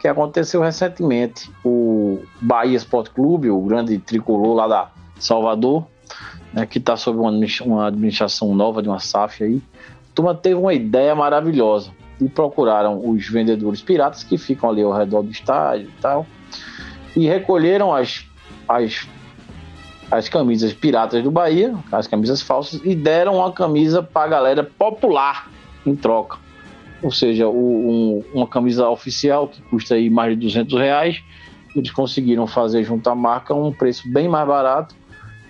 que 0.00 0.06
aconteceu 0.06 0.60
recentemente. 0.60 1.50
O 1.64 2.22
Bahia 2.40 2.76
Sport 2.76 3.10
Clube, 3.10 3.50
o 3.50 3.60
grande 3.62 3.98
tricolor 3.98 4.54
lá 4.54 4.68
da 4.68 4.90
Salvador, 5.18 5.86
né, 6.52 6.66
que 6.66 6.78
está 6.78 6.96
sob 6.96 7.18
uma 7.18 7.86
administração 7.86 8.54
nova 8.54 8.82
de 8.82 8.88
uma 8.88 9.00
SAF 9.00 9.42
aí, 9.42 9.62
a 9.76 10.14
turma 10.14 10.34
teve 10.34 10.54
uma 10.54 10.72
ideia 10.72 11.14
maravilhosa 11.14 11.90
e 12.20 12.28
procuraram 12.28 13.08
os 13.08 13.28
vendedores 13.28 13.82
piratas 13.82 14.24
que 14.24 14.38
ficam 14.38 14.70
ali 14.70 14.82
ao 14.82 14.92
redor 14.92 15.22
do 15.22 15.30
estádio 15.30 15.88
e 15.88 16.00
tal 16.00 16.26
e 17.14 17.26
recolheram 17.26 17.94
as, 17.94 18.26
as, 18.68 19.08
as 20.10 20.28
camisas 20.28 20.72
piratas 20.72 21.22
do 21.22 21.30
Bahia, 21.30 21.74
as 21.90 22.06
camisas 22.06 22.42
falsas, 22.42 22.80
e 22.84 22.94
deram 22.94 23.36
uma 23.36 23.52
camisa 23.52 24.02
para 24.02 24.26
a 24.26 24.28
galera 24.28 24.64
popular 24.64 25.50
em 25.86 25.96
troca 25.96 26.38
ou 27.02 27.10
seja, 27.10 27.48
o, 27.48 27.52
um, 27.52 28.24
uma 28.34 28.46
camisa 28.46 28.88
oficial 28.88 29.48
que 29.48 29.60
custa 29.62 29.94
aí 29.94 30.08
mais 30.08 30.30
de 30.30 30.46
200 30.46 30.78
reais, 30.78 31.22
eles 31.74 31.90
conseguiram 31.90 32.46
fazer 32.46 32.82
junto 32.84 33.08
à 33.08 33.14
marca 33.14 33.54
um 33.54 33.72
preço 33.72 34.10
bem 34.10 34.28
mais 34.28 34.46
barato 34.46 34.94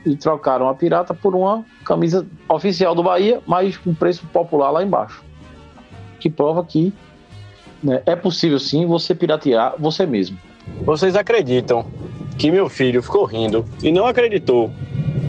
e 0.04 0.16
trocaram 0.16 0.68
a 0.68 0.74
pirata 0.74 1.14
por 1.14 1.34
uma 1.34 1.64
camisa 1.84 2.26
oficial 2.48 2.94
do 2.94 3.02
Bahia, 3.02 3.40
mas 3.46 3.76
com 3.76 3.94
preço 3.94 4.26
popular 4.32 4.70
lá 4.70 4.82
embaixo. 4.82 5.24
Que 6.26 6.30
prova 6.30 6.64
que 6.64 6.92
né, 7.80 8.02
é 8.04 8.16
possível 8.16 8.58
sim 8.58 8.84
você 8.84 9.14
piratear 9.14 9.76
você 9.78 10.04
mesmo. 10.04 10.36
Vocês 10.80 11.14
acreditam 11.14 11.86
que 12.36 12.50
meu 12.50 12.68
filho 12.68 13.00
ficou 13.00 13.24
rindo 13.24 13.64
e 13.80 13.92
não 13.92 14.08
acreditou 14.08 14.72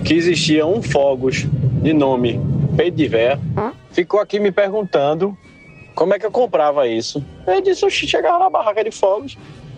que 0.04 0.16
existia 0.16 0.66
um 0.66 0.82
Fogos 0.82 1.46
de 1.84 1.94
nome 1.94 2.42
Véia? 3.08 3.40
Ficou 3.92 4.20
aqui 4.20 4.40
me 4.40 4.52
perguntando 4.52 5.38
como 5.94 6.16
é 6.16 6.20
que 6.20 6.26
eu 6.26 6.32
comprava 6.32 6.88
isso? 6.88 7.24
Ele 7.46 7.62
disse, 7.62 7.86
eu 7.86 7.92
chegava 7.92 8.40
na 8.40 8.50
barraca 8.50 8.84
de 8.84 8.90
fogos 8.90 9.38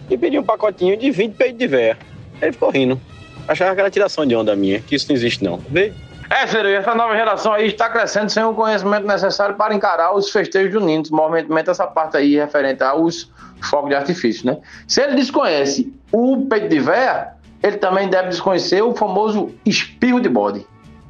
e 0.10 0.18
pedia 0.18 0.40
um 0.40 0.46
pacotinho 0.46 0.96
de 0.96 1.12
20 1.12 1.34
peitos 1.34 1.60
de 1.60 1.68
véia. 1.68 1.98
Ele 2.42 2.54
ficou 2.54 2.70
rindo. 2.70 2.98
Achava 3.46 3.76
que 3.76 3.82
era 3.82 3.92
tiração 3.92 4.26
de 4.26 4.34
onda 4.38 4.56
minha, 4.56 4.80
que 4.80 4.96
isso 4.96 5.08
não 5.10 5.18
existe 5.18 5.44
não. 5.44 5.58
Vê? 5.70 5.92
É, 6.30 6.46
Ciro, 6.46 6.68
essa 6.68 6.94
nova 6.94 7.16
geração 7.16 7.54
aí 7.54 7.68
está 7.68 7.90
crescendo 7.90 8.30
sem 8.30 8.44
o 8.44 8.54
conhecimento 8.54 9.08
necessário 9.08 9.56
para 9.56 9.74
encarar 9.74 10.14
os 10.14 10.30
festejos 10.30 10.72
juninos, 10.72 11.10
movimento 11.10 11.72
essa 11.72 11.88
parte 11.88 12.18
aí 12.18 12.36
referente 12.36 12.84
aos 12.84 13.32
fogos 13.70 13.90
de 13.90 13.96
artifício, 13.96 14.46
né? 14.46 14.58
Se 14.88 15.02
ele 15.02 15.16
desconhece 15.16 15.92
o 16.12 16.46
peito 16.46 16.70
de 16.70 16.80
véia, 16.80 17.30
ele 17.64 17.78
também 17.78 18.08
deve 18.08 18.30
desconhecer 18.30 18.82
o 18.82 18.94
famoso 18.94 19.54
espirro 19.66 20.20
de 20.20 20.30
bode 20.30 20.66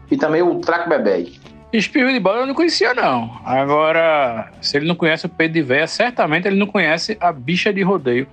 e 0.10 0.16
também 0.16 0.42
o 0.42 0.60
traco 0.60 0.90
bebê. 0.90 1.34
Espirro 1.72 2.12
de 2.12 2.20
bola 2.20 2.40
eu 2.40 2.48
não 2.48 2.56
conhecia, 2.56 2.94
não. 2.94 3.40
Agora, 3.46 4.50
se 4.62 4.78
ele 4.78 4.88
não 4.88 4.96
conhece 4.96 5.26
o 5.26 5.30
Pedro 5.30 5.54
de 5.54 5.62
Véia, 5.62 5.86
certamente 5.86 6.48
ele 6.48 6.58
não 6.58 6.66
conhece 6.66 7.18
a 7.20 7.32
bicha 7.32 7.72
de 7.72 7.84
rodeio. 7.84 8.26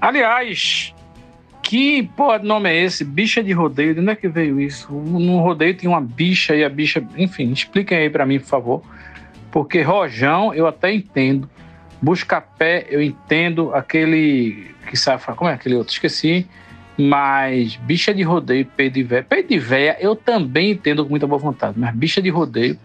Aliás, 0.00 0.94
que 1.62 2.02
porra 2.16 2.40
de 2.40 2.46
nome 2.46 2.68
é 2.70 2.82
esse? 2.82 3.04
Bicha 3.04 3.42
de 3.42 3.52
rodeio? 3.52 3.94
De 3.94 4.00
onde 4.00 4.10
é 4.10 4.16
que 4.16 4.28
veio 4.28 4.60
isso? 4.60 4.92
No 4.92 5.40
rodeio 5.40 5.76
tem 5.76 5.88
uma 5.88 6.00
bicha 6.00 6.54
e 6.54 6.64
a 6.64 6.68
bicha. 6.68 7.02
Enfim, 7.16 7.52
expliquem 7.52 7.98
aí 7.98 8.10
para 8.10 8.26
mim, 8.26 8.38
por 8.38 8.46
favor. 8.46 8.82
Porque 9.50 9.80
rojão 9.80 10.52
eu 10.52 10.66
até 10.66 10.92
entendo. 10.92 11.48
Buscapé, 12.00 12.86
eu 12.90 13.00
entendo 13.00 13.72
aquele 13.74 14.74
que 14.90 14.96
sabe, 14.96 15.22
como 15.36 15.48
é 15.48 15.54
aquele 15.54 15.76
outro? 15.76 15.92
Esqueci. 15.92 16.46
Mas 16.98 17.76
bicha 17.76 18.12
de 18.12 18.22
rodeio, 18.22 18.66
peito 18.66 18.94
de 18.94 19.02
véia. 19.02 19.22
Peito 19.22 19.48
de 19.48 19.58
véia 19.58 19.96
eu 20.00 20.14
também 20.14 20.72
entendo 20.72 21.04
com 21.04 21.10
muita 21.10 21.26
boa 21.26 21.38
vontade, 21.38 21.78
mas 21.78 21.94
bicha 21.94 22.20
de 22.20 22.28
rodeio, 22.28 22.78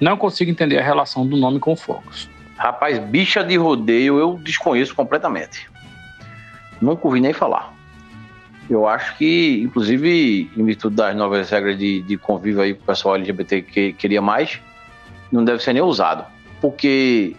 não 0.00 0.16
consigo 0.16 0.50
entender 0.50 0.78
a 0.78 0.82
relação 0.82 1.26
do 1.26 1.36
nome 1.36 1.58
com 1.58 1.76
fogos. 1.76 2.28
Rapaz, 2.56 2.98
bicha 2.98 3.44
de 3.44 3.56
rodeio 3.56 4.18
eu 4.18 4.38
desconheço 4.42 4.94
completamente. 4.94 5.68
Nunca 6.80 7.06
ouvi 7.06 7.20
nem 7.20 7.32
falar. 7.32 7.74
Eu 8.70 8.86
acho 8.86 9.18
que, 9.18 9.60
inclusive, 9.64 10.48
em 10.56 10.64
virtude 10.64 10.94
das 10.94 11.16
novas 11.16 11.50
regras 11.50 11.76
de, 11.76 12.02
de 12.02 12.16
convívio 12.16 12.62
aí, 12.62 12.72
o 12.72 12.76
pessoal 12.76 13.16
LGBT 13.16 13.62
que 13.62 13.92
queria 13.94 14.22
mais, 14.22 14.60
não 15.32 15.44
deve 15.44 15.60
ser 15.60 15.72
nem 15.72 15.82
usado. 15.82 16.24
Porque, 16.60 17.34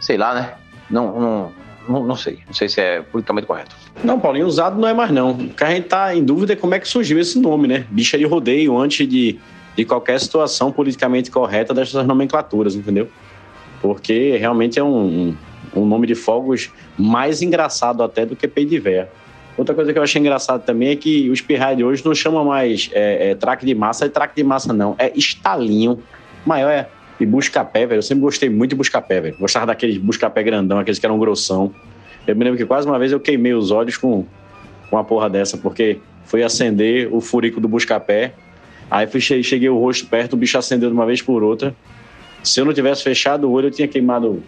sei 0.00 0.16
lá, 0.16 0.34
né? 0.34 0.54
Não, 0.90 1.20
não, 1.20 1.52
não, 1.88 2.04
não 2.04 2.16
sei. 2.16 2.40
Não 2.46 2.52
sei 2.52 2.68
se 2.68 2.80
é 2.80 3.00
politicamente 3.00 3.46
correto. 3.46 3.76
Não, 4.02 4.18
Paulinho, 4.18 4.46
usado 4.46 4.80
não 4.80 4.88
é 4.88 4.92
mais 4.92 5.10
não. 5.10 5.30
O 5.30 5.48
que 5.50 5.62
a 5.62 5.70
gente 5.70 5.86
tá 5.86 6.14
em 6.14 6.24
dúvida 6.24 6.52
é 6.52 6.56
como 6.56 6.74
é 6.74 6.80
que 6.80 6.88
surgiu 6.88 7.20
esse 7.20 7.38
nome, 7.38 7.68
né? 7.68 7.86
Bicha 7.88 8.18
de 8.18 8.24
rodeio, 8.24 8.76
antes 8.76 9.08
de, 9.08 9.38
de 9.76 9.84
qualquer 9.84 10.18
situação 10.18 10.72
politicamente 10.72 11.30
correta 11.30 11.72
dessas 11.72 12.04
nomenclaturas, 12.06 12.74
entendeu? 12.74 13.08
Porque 13.80 14.36
realmente 14.36 14.78
é 14.78 14.82
um, 14.82 15.36
um, 15.74 15.86
nome 15.86 16.06
de 16.06 16.14
fogos 16.14 16.70
mais 16.98 17.42
engraçado 17.42 18.02
até 18.02 18.26
do 18.26 18.34
que 18.34 18.48
pei 18.48 18.64
de 18.64 18.78
véia. 18.78 19.08
Outra 19.58 19.74
coisa 19.74 19.92
que 19.92 19.98
eu 19.98 20.02
achei 20.04 20.20
engraçado 20.20 20.64
também 20.64 20.90
é 20.90 20.96
que 20.96 21.28
os 21.28 21.42
de 21.42 21.84
hoje 21.84 22.04
não 22.04 22.14
chamam 22.14 22.44
mais 22.44 22.88
é, 22.92 23.30
é, 23.30 23.34
traque 23.34 23.66
de 23.66 23.74
massa, 23.74 24.06
é 24.06 24.08
traque 24.08 24.36
de 24.36 24.44
massa 24.44 24.72
não, 24.72 24.94
é 24.96 25.12
estalinho. 25.16 25.98
Maior 26.46 26.70
é 26.70 26.88
e 27.20 27.26
busca-pé, 27.26 27.84
velho. 27.84 27.98
Eu 27.98 28.02
sempre 28.02 28.22
gostei 28.22 28.48
muito 28.48 28.70
de 28.70 28.76
busca-pé, 28.76 29.20
velho. 29.20 29.36
Gostava 29.36 29.66
daqueles 29.66 29.98
busca-pé 29.98 30.44
grandão, 30.44 30.78
aqueles 30.78 31.00
que 31.00 31.04
eram 31.04 31.18
grossão. 31.18 31.74
Eu 32.24 32.36
me 32.36 32.44
lembro 32.44 32.56
que 32.56 32.64
quase 32.64 32.86
uma 32.86 32.98
vez 33.00 33.10
eu 33.10 33.18
queimei 33.18 33.52
os 33.52 33.72
olhos 33.72 33.96
com, 33.96 34.24
com 34.88 34.96
uma 34.96 35.02
porra 35.02 35.28
dessa, 35.28 35.56
porque 35.56 35.98
foi 36.24 36.44
acender 36.44 37.12
o 37.12 37.20
furico 37.20 37.60
do 37.60 37.66
busca-pé. 37.66 38.34
Aí 38.88 39.08
fui, 39.08 39.20
cheguei 39.20 39.68
o 39.68 39.76
rosto 39.76 40.06
perto, 40.06 40.34
o 40.34 40.36
bicho 40.36 40.56
acendeu 40.56 40.88
de 40.88 40.94
uma 40.94 41.04
vez 41.04 41.20
por 41.20 41.42
outra. 41.42 41.74
Se 42.44 42.60
eu 42.60 42.64
não 42.64 42.72
tivesse 42.72 43.02
fechado 43.02 43.48
o 43.48 43.50
olho, 43.50 43.66
eu 43.66 43.70
tinha 43.72 43.88
queimado 43.88 44.40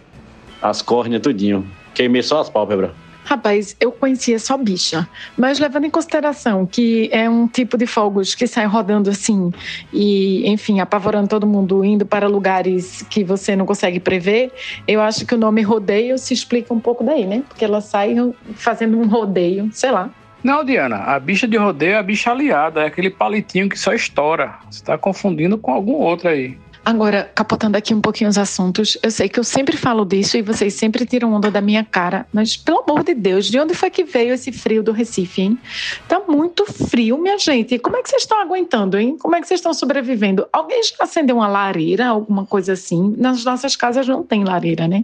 as 0.61 0.81
córneas 0.81 1.21
tudinho. 1.21 1.67
Queimei 1.93 2.23
só 2.23 2.39
as 2.39 2.49
pálpebras. 2.49 2.91
Rapaz, 3.23 3.75
eu 3.79 3.91
conhecia 3.91 4.39
só 4.39 4.57
bicha, 4.57 5.07
mas 5.37 5.59
levando 5.59 5.85
em 5.85 5.89
consideração 5.89 6.65
que 6.65 7.09
é 7.13 7.29
um 7.29 7.47
tipo 7.47 7.77
de 7.77 7.85
fogos 7.85 8.33
que 8.33 8.47
sai 8.47 8.65
rodando 8.65 9.09
assim 9.09 9.51
e, 9.93 10.47
enfim, 10.49 10.79
apavorando 10.79 11.27
todo 11.27 11.45
mundo, 11.45 11.85
indo 11.85 12.05
para 12.05 12.27
lugares 12.27 13.03
que 13.09 13.23
você 13.23 13.55
não 13.55 13.65
consegue 13.65 13.99
prever, 13.99 14.51
eu 14.87 15.01
acho 15.01 15.25
que 15.25 15.35
o 15.35 15.37
nome 15.37 15.61
rodeio 15.61 16.17
se 16.17 16.33
explica 16.33 16.73
um 16.73 16.79
pouco 16.79 17.03
daí, 17.03 17.25
né? 17.25 17.43
Porque 17.47 17.63
ela 17.63 17.79
sai 17.79 18.15
fazendo 18.55 18.97
um 18.97 19.07
rodeio, 19.07 19.69
sei 19.71 19.91
lá. 19.91 20.09
Não, 20.43 20.63
Diana, 20.63 20.97
a 20.97 21.19
bicha 21.19 21.47
de 21.47 21.55
rodeio 21.55 21.93
é 21.93 21.97
a 21.97 22.03
bicha 22.03 22.31
aliada, 22.31 22.81
é 22.81 22.87
aquele 22.87 23.11
palitinho 23.11 23.69
que 23.69 23.77
só 23.77 23.93
estoura. 23.93 24.55
Você 24.69 24.81
está 24.81 24.97
confundindo 24.97 25.57
com 25.57 25.71
algum 25.71 25.93
outro 25.93 26.29
aí. 26.29 26.57
Agora, 26.83 27.29
capotando 27.35 27.77
aqui 27.77 27.93
um 27.93 28.01
pouquinho 28.01 28.27
os 28.27 28.39
assuntos, 28.39 28.97
eu 29.03 29.11
sei 29.11 29.29
que 29.29 29.39
eu 29.39 29.43
sempre 29.43 29.77
falo 29.77 30.03
disso 30.03 30.35
e 30.35 30.41
vocês 30.41 30.73
sempre 30.73 31.05
tiram 31.05 31.31
onda 31.31 31.51
da 31.51 31.61
minha 31.61 31.83
cara, 31.83 32.25
mas 32.33 32.57
pelo 32.57 32.79
amor 32.79 33.03
de 33.03 33.13
Deus, 33.13 33.45
de 33.45 33.59
onde 33.59 33.75
foi 33.75 33.91
que 33.91 34.03
veio 34.03 34.33
esse 34.33 34.51
frio 34.51 34.81
do 34.81 34.91
Recife, 34.91 35.43
hein? 35.43 35.59
Tá 36.07 36.19
muito 36.27 36.65
frio, 36.65 37.19
minha 37.19 37.37
gente. 37.37 37.77
Como 37.77 37.97
é 37.97 38.01
que 38.01 38.09
vocês 38.09 38.23
estão 38.23 38.41
aguentando, 38.41 38.97
hein? 38.97 39.15
Como 39.19 39.35
é 39.35 39.41
que 39.41 39.47
vocês 39.47 39.59
estão 39.59 39.75
sobrevivendo? 39.75 40.47
Alguém 40.51 40.81
já 40.81 41.03
acendeu 41.03 41.35
uma 41.35 41.47
lareira, 41.47 42.07
alguma 42.07 42.47
coisa 42.47 42.73
assim? 42.73 43.13
Nas 43.15 43.45
nossas 43.45 43.75
casas 43.75 44.07
não 44.07 44.23
tem 44.23 44.43
lareira, 44.43 44.87
né? 44.87 45.03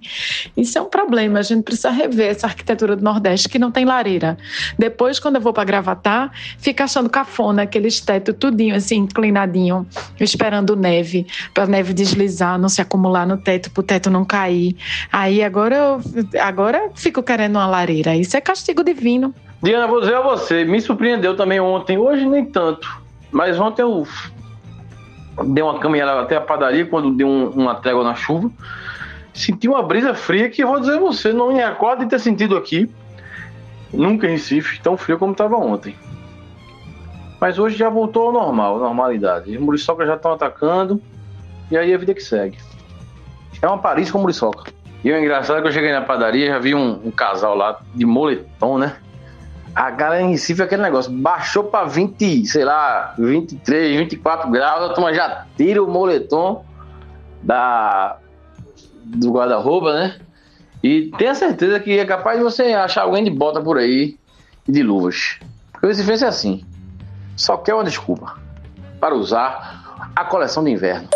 Isso 0.57 0.79
é 0.79 0.81
um 0.81 0.89
problema. 0.89 1.37
A 1.37 1.43
gente 1.43 1.61
precisa 1.61 1.91
rever 1.91 2.31
essa 2.31 2.47
arquitetura 2.47 2.95
do 2.95 3.03
Nordeste 3.03 3.47
que 3.47 3.59
não 3.59 3.69
tem 3.71 3.85
lareira. 3.85 4.35
Depois, 4.79 5.19
quando 5.19 5.35
eu 5.35 5.41
vou 5.41 5.53
para 5.53 5.63
Gravatar, 5.63 6.31
fica 6.57 6.85
achando 6.85 7.07
cafona 7.07 7.61
aqueles 7.61 7.99
teto 7.99 8.33
tudinho 8.33 8.75
assim, 8.75 8.95
inclinadinho, 8.95 9.85
esperando 10.19 10.75
neve. 10.75 11.27
Pra 11.53 11.66
neve 11.67 11.93
deslizar, 11.93 12.57
não 12.57 12.69
se 12.69 12.81
acumular 12.81 13.25
no 13.25 13.37
teto, 13.37 13.69
para 13.71 13.81
o 13.81 13.83
teto 13.83 14.09
não 14.09 14.25
cair. 14.25 14.75
Aí 15.11 15.43
agora 15.43 15.75
eu, 15.75 16.01
agora 16.41 16.89
fico 16.95 17.21
querendo 17.21 17.55
uma 17.55 17.67
lareira. 17.67 18.15
Isso 18.15 18.35
é 18.35 18.41
castigo 18.41 18.83
divino. 18.83 19.33
Diana, 19.61 19.87
vou 19.87 19.99
dizer 19.99 20.15
a 20.15 20.21
você, 20.21 20.63
me 20.63 20.79
surpreendeu 20.79 21.35
também 21.35 21.59
ontem, 21.59 21.97
hoje 21.97 22.25
nem 22.25 22.45
tanto. 22.45 22.87
Mas 23.31 23.59
ontem 23.59 23.81
eu 23.81 24.07
dei 25.45 25.63
uma 25.63 25.79
caminhada 25.79 26.21
até 26.21 26.35
a 26.35 26.41
padaria 26.41 26.85
quando 26.85 27.11
deu 27.11 27.27
um, 27.27 27.49
uma 27.49 27.75
trégua 27.75 28.03
na 28.03 28.15
chuva. 28.15 28.51
Senti 29.33 29.67
uma 29.67 29.83
brisa 29.83 30.13
fria 30.13 30.49
que 30.49 30.65
vou 30.65 30.79
dizer 30.79 30.95
a 30.95 30.99
você, 30.99 31.33
não 31.33 31.53
me 31.53 31.61
acordo 31.61 32.03
de 32.03 32.09
ter 32.09 32.19
sentido 32.19 32.55
aqui. 32.55 32.89
Nunca 33.93 34.27
em 34.27 34.31
Recife, 34.31 34.81
tão 34.81 34.97
frio 34.97 35.17
como 35.17 35.31
estava 35.31 35.55
ontem. 35.55 35.95
Mas 37.39 37.59
hoje 37.59 37.77
já 37.77 37.89
voltou 37.89 38.27
ao 38.27 38.33
normal, 38.33 38.79
normalidade. 38.79 39.55
Os 39.55 39.61
muriçocas 39.61 40.07
já 40.07 40.15
estão 40.15 40.33
atacando. 40.33 41.01
E 41.69 41.77
aí 41.77 41.93
a 41.93 41.97
vida 41.97 42.13
que 42.13 42.21
segue. 42.21 42.57
É 43.61 43.67
uma 43.67 43.77
Paris 43.77 44.11
com 44.11 44.19
muriçoca. 44.19 44.71
E 45.03 45.11
o 45.11 45.17
engraçado 45.17 45.59
é 45.59 45.61
que 45.61 45.67
eu 45.67 45.71
cheguei 45.71 45.91
na 45.91 46.01
padaria 46.01 46.47
já 46.47 46.59
vi 46.59 46.73
um, 46.73 46.99
um 47.05 47.11
casal 47.11 47.55
lá 47.55 47.79
de 47.93 48.05
moletom, 48.05 48.77
né? 48.77 48.97
A 49.75 49.91
galera 49.91 50.23
em 50.23 50.31
Recife, 50.31 50.61
aquele 50.61 50.81
negócio, 50.81 51.11
baixou 51.11 51.65
pra 51.65 51.83
20, 51.83 52.45
sei 52.47 52.65
lá, 52.65 53.13
23, 53.17 53.95
24 53.99 54.49
graus, 54.49 54.89
a 54.89 54.93
turma 54.93 55.13
já 55.13 55.45
tira 55.55 55.83
o 55.83 55.87
moletom 55.87 56.65
da, 57.43 58.17
do 59.03 59.31
guarda-roupa, 59.31 59.93
né? 59.93 60.19
E 60.81 61.11
tenha 61.17 61.35
certeza 61.35 61.79
que 61.79 61.97
é 61.97 62.05
capaz 62.05 62.37
de 62.37 62.43
você 62.43 62.63
achar 62.73 63.03
alguém 63.03 63.23
de 63.23 63.29
bota 63.29 63.61
por 63.61 63.77
aí 63.77 64.17
e 64.67 64.71
de 64.71 64.81
luvas. 64.81 65.39
Porque 65.71 65.85
o 65.85 65.89
Recife 65.89 66.23
é 66.23 66.27
assim. 66.27 66.63
Só 67.35 67.55
quer 67.57 67.75
uma 67.75 67.83
desculpa 67.83 68.35
para 68.99 69.13
usar 69.13 69.76
a 70.17 70.25
coleção 70.25 70.63
de 70.63 70.71
inverno. 70.71 71.07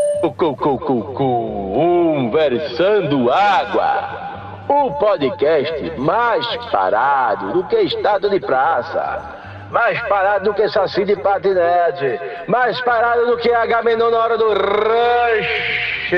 Conversando 1.15 3.31
Água. 3.31 4.29
O 4.69 4.91
podcast 4.91 5.93
mais 5.97 6.45
parado 6.71 7.53
do 7.53 7.63
que 7.67 7.77
estado 7.77 8.29
de 8.29 8.39
praça. 8.39 9.39
Mais 9.71 9.99
parado 10.07 10.45
do 10.45 10.53
que 10.53 10.69
Saci 10.69 11.03
de 11.03 11.15
Patinete. 11.15 12.19
Mais 12.47 12.79
parado 12.81 13.25
do 13.25 13.37
que 13.37 13.51
Agamenon 13.51 14.11
na 14.11 14.19
hora 14.19 14.37
do 14.37 14.49
rush. 14.49 16.11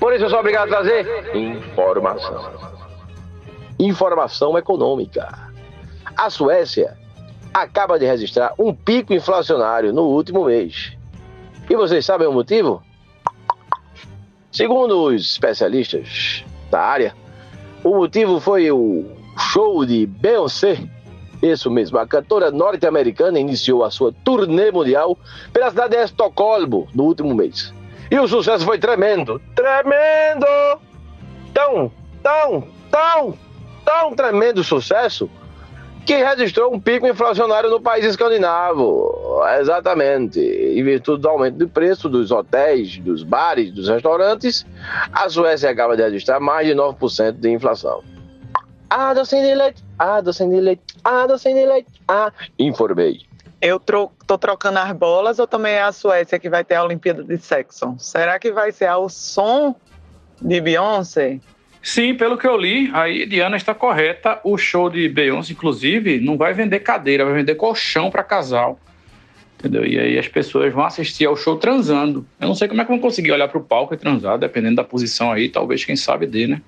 Por 0.00 0.14
isso 0.14 0.24
eu 0.24 0.30
sou 0.30 0.38
obrigado 0.38 0.72
a 0.72 0.76
trazer 0.76 1.06
informação. 1.34 2.50
Informação 3.78 4.56
econômica. 4.56 5.28
A 6.16 6.30
Suécia 6.30 7.03
acaba 7.54 8.00
de 8.00 8.04
registrar 8.04 8.52
um 8.58 8.74
pico 8.74 9.14
inflacionário 9.14 9.92
no 9.92 10.02
último 10.02 10.46
mês. 10.46 10.92
E 11.70 11.76
vocês 11.76 12.04
sabem 12.04 12.26
o 12.26 12.32
motivo? 12.32 12.82
Segundo 14.50 15.04
os 15.04 15.22
especialistas 15.22 16.44
da 16.70 16.80
área, 16.80 17.14
o 17.84 17.90
motivo 17.90 18.40
foi 18.40 18.70
o 18.72 19.04
show 19.52 19.86
de 19.86 20.04
Beyoncé. 20.04 20.78
Isso 21.40 21.70
mesmo, 21.70 21.98
a 21.98 22.06
cantora 22.06 22.50
norte-americana 22.50 23.38
iniciou 23.38 23.84
a 23.84 23.90
sua 23.90 24.12
turnê 24.24 24.72
mundial 24.72 25.16
pela 25.52 25.70
cidade 25.70 25.96
de 25.96 26.02
Estocolmo 26.02 26.88
no 26.94 27.04
último 27.04 27.34
mês. 27.34 27.72
E 28.10 28.18
o 28.18 28.26
sucesso 28.26 28.64
foi 28.64 28.78
tremendo, 28.78 29.40
tremendo! 29.54 30.46
Tão, 31.52 31.90
tão, 32.22 32.68
tão, 32.90 33.38
tão 33.84 34.14
tremendo 34.14 34.64
sucesso 34.64 35.30
que 36.04 36.16
registrou 36.16 36.72
um 36.72 36.78
pico 36.78 37.06
inflacionário 37.06 37.70
no 37.70 37.80
país 37.80 38.04
escandinavo. 38.04 39.42
Exatamente. 39.58 40.38
Em 40.40 40.82
virtude 40.82 41.22
do 41.22 41.28
aumento 41.28 41.56
do 41.56 41.68
preço 41.68 42.08
dos 42.08 42.30
hotéis, 42.30 42.98
dos 42.98 43.22
bares, 43.22 43.72
dos 43.72 43.88
restaurantes, 43.88 44.66
a 45.12 45.28
Suécia 45.28 45.70
acaba 45.70 45.96
de 45.96 46.02
registrar 46.02 46.40
mais 46.40 46.66
de 46.66 46.74
9% 46.74 47.32
de 47.32 47.50
inflação. 47.50 48.02
Ah, 48.90 49.12
docinho 49.14 49.42
de 49.42 49.54
leite, 49.54 49.82
ah, 49.98 50.20
docinho 50.20 50.50
de 50.50 50.60
leite, 50.60 50.82
ah, 51.02 51.26
docinho 51.26 51.56
de 51.56 51.66
leite, 51.66 51.88
ah, 52.06 52.30
informei. 52.58 53.22
Eu 53.60 53.80
tro 53.80 54.12
tô 54.26 54.36
trocando 54.36 54.78
as 54.78 54.92
bolas 54.92 55.38
ou 55.38 55.46
também 55.46 55.72
é 55.72 55.82
a 55.82 55.90
Suécia 55.90 56.38
que 56.38 56.50
vai 56.50 56.62
ter 56.62 56.74
a 56.74 56.84
Olimpíada 56.84 57.24
de 57.24 57.38
Sexo? 57.38 57.96
Será 57.98 58.38
que 58.38 58.52
vai 58.52 58.70
ser 58.70 58.86
ao 58.86 59.08
som 59.08 59.74
de 60.40 60.60
Beyoncé? 60.60 61.40
Sim, 61.84 62.14
pelo 62.14 62.38
que 62.38 62.46
eu 62.46 62.56
li, 62.56 62.88
aí 62.94 63.26
Diana 63.26 63.58
está 63.58 63.74
correta. 63.74 64.40
O 64.42 64.56
show 64.56 64.88
de 64.88 65.06
Beyoncé, 65.06 65.52
inclusive, 65.52 66.18
não 66.18 66.34
vai 66.38 66.54
vender 66.54 66.80
cadeira, 66.80 67.26
vai 67.26 67.34
vender 67.34 67.56
colchão 67.56 68.10
para 68.10 68.24
casal. 68.24 68.80
Entendeu? 69.58 69.84
E 69.84 69.98
aí 69.98 70.18
as 70.18 70.26
pessoas 70.26 70.72
vão 70.72 70.82
assistir 70.82 71.26
ao 71.26 71.36
show 71.36 71.58
transando. 71.58 72.26
Eu 72.40 72.48
não 72.48 72.54
sei 72.54 72.68
como 72.68 72.80
é 72.80 72.84
que 72.86 72.90
vão 72.90 72.98
conseguir 72.98 73.32
olhar 73.32 73.48
para 73.48 73.58
o 73.58 73.62
palco 73.62 73.92
e 73.92 73.98
transar, 73.98 74.38
dependendo 74.38 74.76
da 74.76 74.84
posição 74.84 75.30
aí, 75.30 75.50
talvez 75.50 75.84
quem 75.84 75.94
sabe 75.94 76.26
dê, 76.26 76.46
né? 76.46 76.62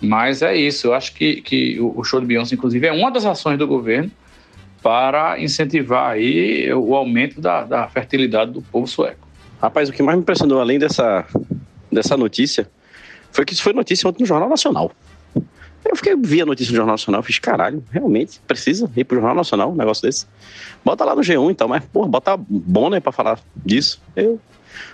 Mas 0.00 0.40
é 0.40 0.56
isso, 0.56 0.86
eu 0.86 0.94
acho 0.94 1.14
que, 1.14 1.42
que 1.42 1.78
o 1.78 2.02
show 2.02 2.18
de 2.18 2.24
Beyoncé, 2.26 2.54
inclusive, 2.54 2.86
é 2.86 2.92
uma 2.92 3.10
das 3.10 3.26
ações 3.26 3.58
do 3.58 3.66
governo 3.66 4.10
para 4.82 5.38
incentivar 5.38 6.12
aí 6.12 6.72
o 6.72 6.94
aumento 6.94 7.42
da, 7.42 7.64
da 7.64 7.88
fertilidade 7.88 8.52
do 8.52 8.62
povo 8.62 8.86
sueco. 8.86 9.28
Rapaz, 9.60 9.90
o 9.90 9.92
que 9.92 10.02
mais 10.02 10.16
me 10.16 10.22
impressionou, 10.22 10.60
além 10.60 10.78
dessa, 10.78 11.26
dessa 11.92 12.16
notícia, 12.16 12.66
foi 13.34 13.44
que 13.44 13.52
isso 13.52 13.62
foi 13.62 13.72
notícia 13.72 14.08
ontem 14.08 14.22
no 14.22 14.26
Jornal 14.26 14.48
Nacional. 14.48 14.92
Eu 15.84 15.96
fiquei, 15.96 16.14
vi 16.16 16.40
a 16.40 16.46
notícia 16.46 16.70
no 16.70 16.76
Jornal 16.76 16.94
Nacional, 16.94 17.22
fiz, 17.22 17.38
caralho, 17.38 17.84
realmente, 17.90 18.40
precisa 18.46 18.88
ir 18.96 19.04
pro 19.04 19.16
Jornal 19.16 19.34
Nacional 19.34 19.72
um 19.72 19.74
negócio 19.74 20.02
desse. 20.02 20.26
Bota 20.84 21.04
lá 21.04 21.14
no 21.14 21.20
G1 21.20 21.50
então, 21.50 21.66
mas, 21.68 21.84
porra, 21.84 22.08
bota 22.08 22.36
bom, 22.38 22.88
né, 22.88 23.00
pra 23.00 23.10
falar 23.10 23.38
disso. 23.56 24.00
Eu 24.14 24.40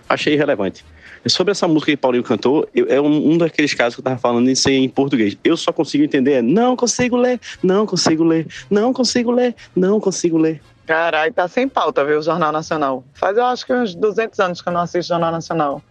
achei 0.09 0.35
irrelevante. 0.35 0.85
Sobre 1.27 1.51
essa 1.51 1.69
música 1.69 1.93
que 1.93 1.99
Paulinho 1.99 2.25
cantou, 2.25 2.67
eu, 2.75 2.87
é 2.89 2.99
um, 2.99 3.33
um, 3.33 3.39
daqueles 3.39 3.75
casos 3.75 3.95
que 3.95 4.01
eu 4.01 4.05
tava 4.05 4.19
falando 4.19 4.49
em 4.49 4.55
em 4.69 4.89
português. 4.89 5.37
Eu 5.45 5.55
só 5.55 5.71
consigo 5.71 6.03
entender, 6.03 6.43
não 6.43 6.75
consigo 6.75 7.17
ler, 7.19 7.39
não 7.63 7.85
consigo 7.85 8.25
ler, 8.25 8.47
não 8.71 8.93
consigo 8.93 9.31
ler, 9.31 9.55
não 9.77 10.01
consigo 10.01 10.39
ler. 10.39 10.63
Caralho, 10.87 11.33
tá 11.33 11.47
sem 11.47 11.69
pauta, 11.69 12.05
viu, 12.07 12.19
o 12.19 12.23
Jornal 12.23 12.51
Nacional. 12.51 13.05
Faz, 13.13 13.37
eu 13.37 13.45
acho 13.45 13.67
que 13.67 13.73
uns 13.73 13.95
200 13.95 14.41
anos 14.41 14.63
que 14.63 14.69
eu 14.69 14.73
não 14.73 14.81
assisto 14.81 15.13
o 15.13 15.15
Jornal 15.15 15.31
Nacional. 15.31 15.83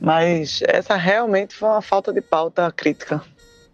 Mas 0.00 0.60
essa 0.66 0.94
realmente 0.96 1.54
foi 1.54 1.68
uma 1.68 1.82
falta 1.82 2.12
de 2.12 2.20
pauta 2.20 2.70
crítica. 2.70 3.22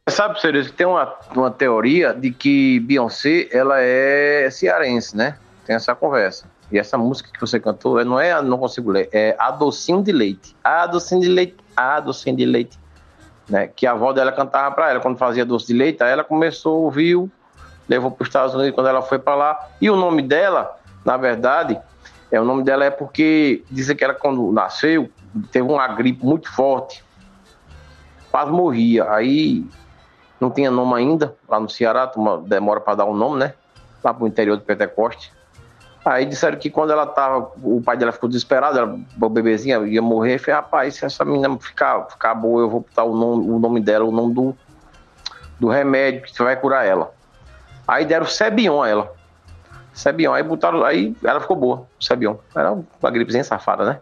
Sabe, 0.08 0.40
Cerezo, 0.40 0.72
tem 0.72 0.86
uma, 0.86 1.12
uma 1.34 1.50
teoria 1.50 2.14
de 2.14 2.30
que 2.30 2.78
Beyoncé, 2.80 3.48
ela 3.50 3.80
é 3.80 4.48
cearense, 4.50 5.16
né? 5.16 5.36
Tem 5.66 5.74
essa 5.74 5.96
conversa. 5.96 6.46
E 6.70 6.78
essa 6.78 6.96
música 6.96 7.28
que 7.32 7.40
você 7.40 7.58
cantou, 7.58 8.04
não 8.04 8.18
é 8.18 8.40
Não 8.40 8.58
Consigo 8.58 8.90
Ler, 8.90 9.08
é 9.12 9.34
A 9.38 9.50
Docinho 9.50 10.02
de 10.02 10.12
Leite. 10.12 10.56
A 10.62 10.86
Docinho 10.86 11.20
de 11.20 11.28
Leite, 11.28 11.56
A 11.76 11.98
Docinho 11.98 12.36
de 12.36 12.46
Leite. 12.46 12.78
Né? 13.48 13.68
Que 13.68 13.86
a 13.86 13.92
avó 13.92 14.12
dela 14.12 14.30
cantava 14.30 14.74
para 14.74 14.90
ela 14.90 15.00
quando 15.00 15.18
fazia 15.18 15.44
doce 15.44 15.68
de 15.68 15.72
leite. 15.72 16.02
Aí 16.02 16.10
ela 16.10 16.24
começou, 16.24 16.82
ouviu, 16.82 17.30
levou 17.88 18.10
para 18.10 18.22
os 18.22 18.28
Estados 18.28 18.54
Unidos 18.54 18.74
quando 18.74 18.88
ela 18.88 19.02
foi 19.02 19.18
para 19.18 19.34
lá. 19.34 19.68
E 19.80 19.88
o 19.88 19.96
nome 19.96 20.22
dela, 20.22 20.76
na 21.04 21.16
verdade, 21.16 21.78
é 22.30 22.40
o 22.40 22.44
nome 22.44 22.64
dela 22.64 22.84
é 22.84 22.90
porque 22.90 23.62
dizem 23.70 23.94
que 23.96 24.02
ela 24.02 24.14
quando 24.14 24.50
nasceu 24.50 25.08
teve 25.50 25.68
uma 25.68 25.86
gripe 25.88 26.24
muito 26.24 26.50
forte, 26.52 27.04
quase 28.30 28.50
morria. 28.50 29.10
Aí 29.10 29.64
não 30.40 30.50
tinha 30.50 30.70
nome 30.70 30.94
ainda, 30.94 31.34
lá 31.48 31.58
no 31.58 31.68
Ceará, 31.68 32.10
demora 32.46 32.80
para 32.80 32.96
dar 32.96 33.04
um 33.06 33.14
nome, 33.14 33.38
né? 33.38 33.54
Lá 34.02 34.12
pro 34.12 34.26
interior 34.26 34.56
do 34.56 34.62
Pentecoste. 34.62 35.32
Aí 36.04 36.24
disseram 36.24 36.56
que 36.56 36.70
quando 36.70 36.92
ela 36.92 37.04
tava, 37.04 37.50
o 37.62 37.82
pai 37.82 37.96
dela 37.96 38.12
ficou 38.12 38.28
desesperado, 38.28 38.78
ela, 38.78 38.96
o 39.20 39.28
bebezinha 39.28 39.78
ia 39.80 40.00
morrer, 40.00 40.38
falei, 40.38 40.54
rapaz, 40.54 40.94
se 40.94 41.04
essa 41.04 41.24
menina 41.24 41.58
ficar, 41.58 42.04
ficar 42.08 42.32
boa, 42.32 42.62
eu 42.62 42.70
vou 42.70 42.80
botar 42.80 43.02
o 43.02 43.16
nome, 43.16 43.50
o 43.50 43.58
nome 43.58 43.80
dela, 43.80 44.04
o 44.04 44.12
nome 44.12 44.32
do, 44.32 44.56
do 45.58 45.68
remédio 45.68 46.22
que 46.22 46.42
vai 46.42 46.54
curar 46.54 46.86
ela. 46.86 47.12
Aí 47.88 48.04
deram 48.04 48.24
Sebion 48.24 48.82
a 48.82 48.88
ela. 48.88 49.12
Sebion, 49.92 50.32
aí 50.32 50.44
botaram, 50.44 50.84
aí 50.84 51.16
ela 51.24 51.40
ficou 51.40 51.56
boa, 51.56 51.86
Sebion. 51.98 52.36
Era 52.54 52.70
uma 52.72 53.10
gripezinha 53.10 53.42
safada, 53.42 53.84
né? 53.84 54.00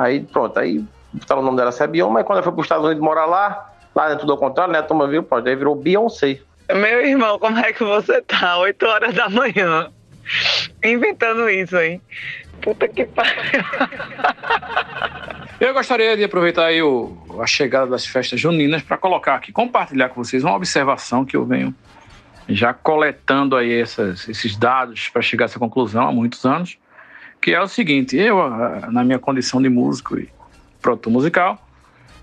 Aí 0.00 0.20
pronto, 0.20 0.58
aí 0.58 0.84
botaram 1.12 1.42
o 1.42 1.44
nome 1.44 1.56
dela 1.56 1.72
Sebion, 1.72 2.10
mas 2.10 2.24
quando 2.24 2.38
ela 2.38 2.42
foi 2.42 2.52
para 2.52 2.60
os 2.60 2.64
Estados 2.64 2.84
Unidos 2.84 3.02
morar 3.02 3.26
lá, 3.26 3.70
Lá 3.94 4.12
é 4.12 4.16
tudo 4.16 4.32
ao 4.32 4.38
contrário, 4.38 4.72
né? 4.72 4.78
A 4.78 4.82
turma 4.82 5.08
viu, 5.08 5.22
pronto, 5.22 5.48
aí 5.48 5.56
virou 5.56 5.74
Beyoncé. 5.74 6.38
Meu 6.72 7.04
irmão, 7.04 7.38
como 7.38 7.58
é 7.58 7.72
que 7.72 7.82
você 7.82 8.22
tá? 8.22 8.58
8 8.58 8.86
horas 8.86 9.14
da 9.14 9.28
manhã. 9.28 9.90
Inventando 10.84 11.50
isso, 11.50 11.76
hein? 11.76 12.00
Puta 12.62 12.86
que 12.86 13.04
pariu. 13.04 13.34
Eu 15.58 15.74
gostaria 15.74 16.16
de 16.16 16.24
aproveitar 16.24 16.66
aí 16.66 16.80
o, 16.80 17.14
a 17.40 17.46
chegada 17.46 17.86
das 17.86 18.06
festas 18.06 18.40
juninas 18.40 18.82
para 18.82 18.96
colocar 18.96 19.34
aqui, 19.34 19.52
compartilhar 19.52 20.08
com 20.08 20.24
vocês 20.24 20.42
uma 20.42 20.56
observação 20.56 21.22
que 21.22 21.36
eu 21.36 21.44
venho 21.44 21.74
já 22.48 22.72
coletando 22.72 23.54
aí 23.54 23.78
essas, 23.78 24.26
esses 24.26 24.56
dados 24.56 25.10
para 25.10 25.20
chegar 25.20 25.44
a 25.44 25.46
essa 25.46 25.58
conclusão 25.58 26.08
há 26.08 26.12
muitos 26.12 26.46
anos, 26.46 26.78
que 27.40 27.52
é 27.52 27.60
o 27.60 27.68
seguinte, 27.68 28.16
eu, 28.16 28.36
na 28.90 29.02
minha 29.02 29.18
condição 29.18 29.60
de 29.62 29.68
músico 29.68 30.18
e 30.18 30.28
produtor 30.80 31.12
musical, 31.12 31.66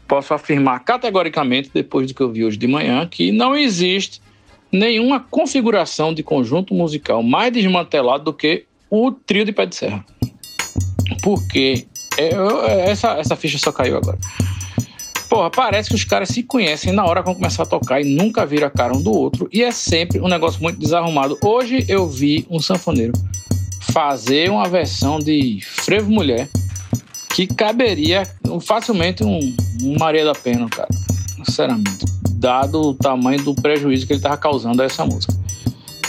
posso 0.07 0.33
afirmar 0.33 0.79
categoricamente, 0.83 1.69
depois 1.73 2.07
do 2.07 2.13
que 2.13 2.21
eu 2.21 2.31
vi 2.31 2.45
hoje 2.45 2.57
de 2.57 2.67
manhã, 2.67 3.07
que 3.07 3.31
não 3.31 3.55
existe 3.55 4.21
nenhuma 4.71 5.19
configuração 5.19 6.13
de 6.13 6.23
conjunto 6.23 6.73
musical 6.73 7.23
mais 7.23 7.51
desmantelado 7.51 8.25
do 8.25 8.33
que 8.33 8.65
o 8.89 9.11
trio 9.11 9.43
de 9.43 9.51
pé 9.51 9.65
de 9.65 9.75
serra. 9.75 10.05
Porque 11.23 11.87
é, 12.17 12.89
essa, 12.89 13.13
essa 13.13 13.35
ficha 13.35 13.57
só 13.57 13.71
caiu 13.71 13.97
agora. 13.97 14.17
Porra, 15.29 15.49
parece 15.49 15.89
que 15.89 15.95
os 15.95 16.05
caras 16.05 16.29
se 16.29 16.41
conhecem 16.41 16.93
na 16.93 17.05
hora 17.05 17.21
que 17.21 17.25
vão 17.25 17.35
começar 17.35 17.63
a 17.63 17.65
tocar 17.65 17.99
e 17.99 18.15
nunca 18.15 18.45
viram 18.45 18.67
a 18.67 18.71
cara 18.71 18.95
um 18.95 19.01
do 19.01 19.11
outro. 19.11 19.49
E 19.51 19.61
é 19.61 19.71
sempre 19.71 20.21
um 20.21 20.27
negócio 20.27 20.61
muito 20.61 20.79
desarrumado. 20.79 21.37
Hoje 21.43 21.85
eu 21.89 22.07
vi 22.07 22.45
um 22.49 22.59
sanfoneiro 22.59 23.11
fazer 23.91 24.49
uma 24.49 24.67
versão 24.67 25.19
de 25.19 25.59
Frevo 25.61 26.11
Mulher 26.11 26.49
que 27.33 27.47
caberia 27.47 28.27
facilmente 28.61 29.23
um, 29.23 29.55
um 29.83 29.97
Maria 29.97 30.25
da 30.25 30.33
Pena, 30.33 30.67
cara. 30.69 30.89
Sinceramente. 31.45 32.05
Dado 32.31 32.81
o 32.81 32.93
tamanho 32.93 33.43
do 33.43 33.53
prejuízo 33.55 34.05
que 34.05 34.13
ele 34.13 34.19
estava 34.19 34.37
causando 34.37 34.81
a 34.81 34.85
essa 34.85 35.05
música. 35.05 35.33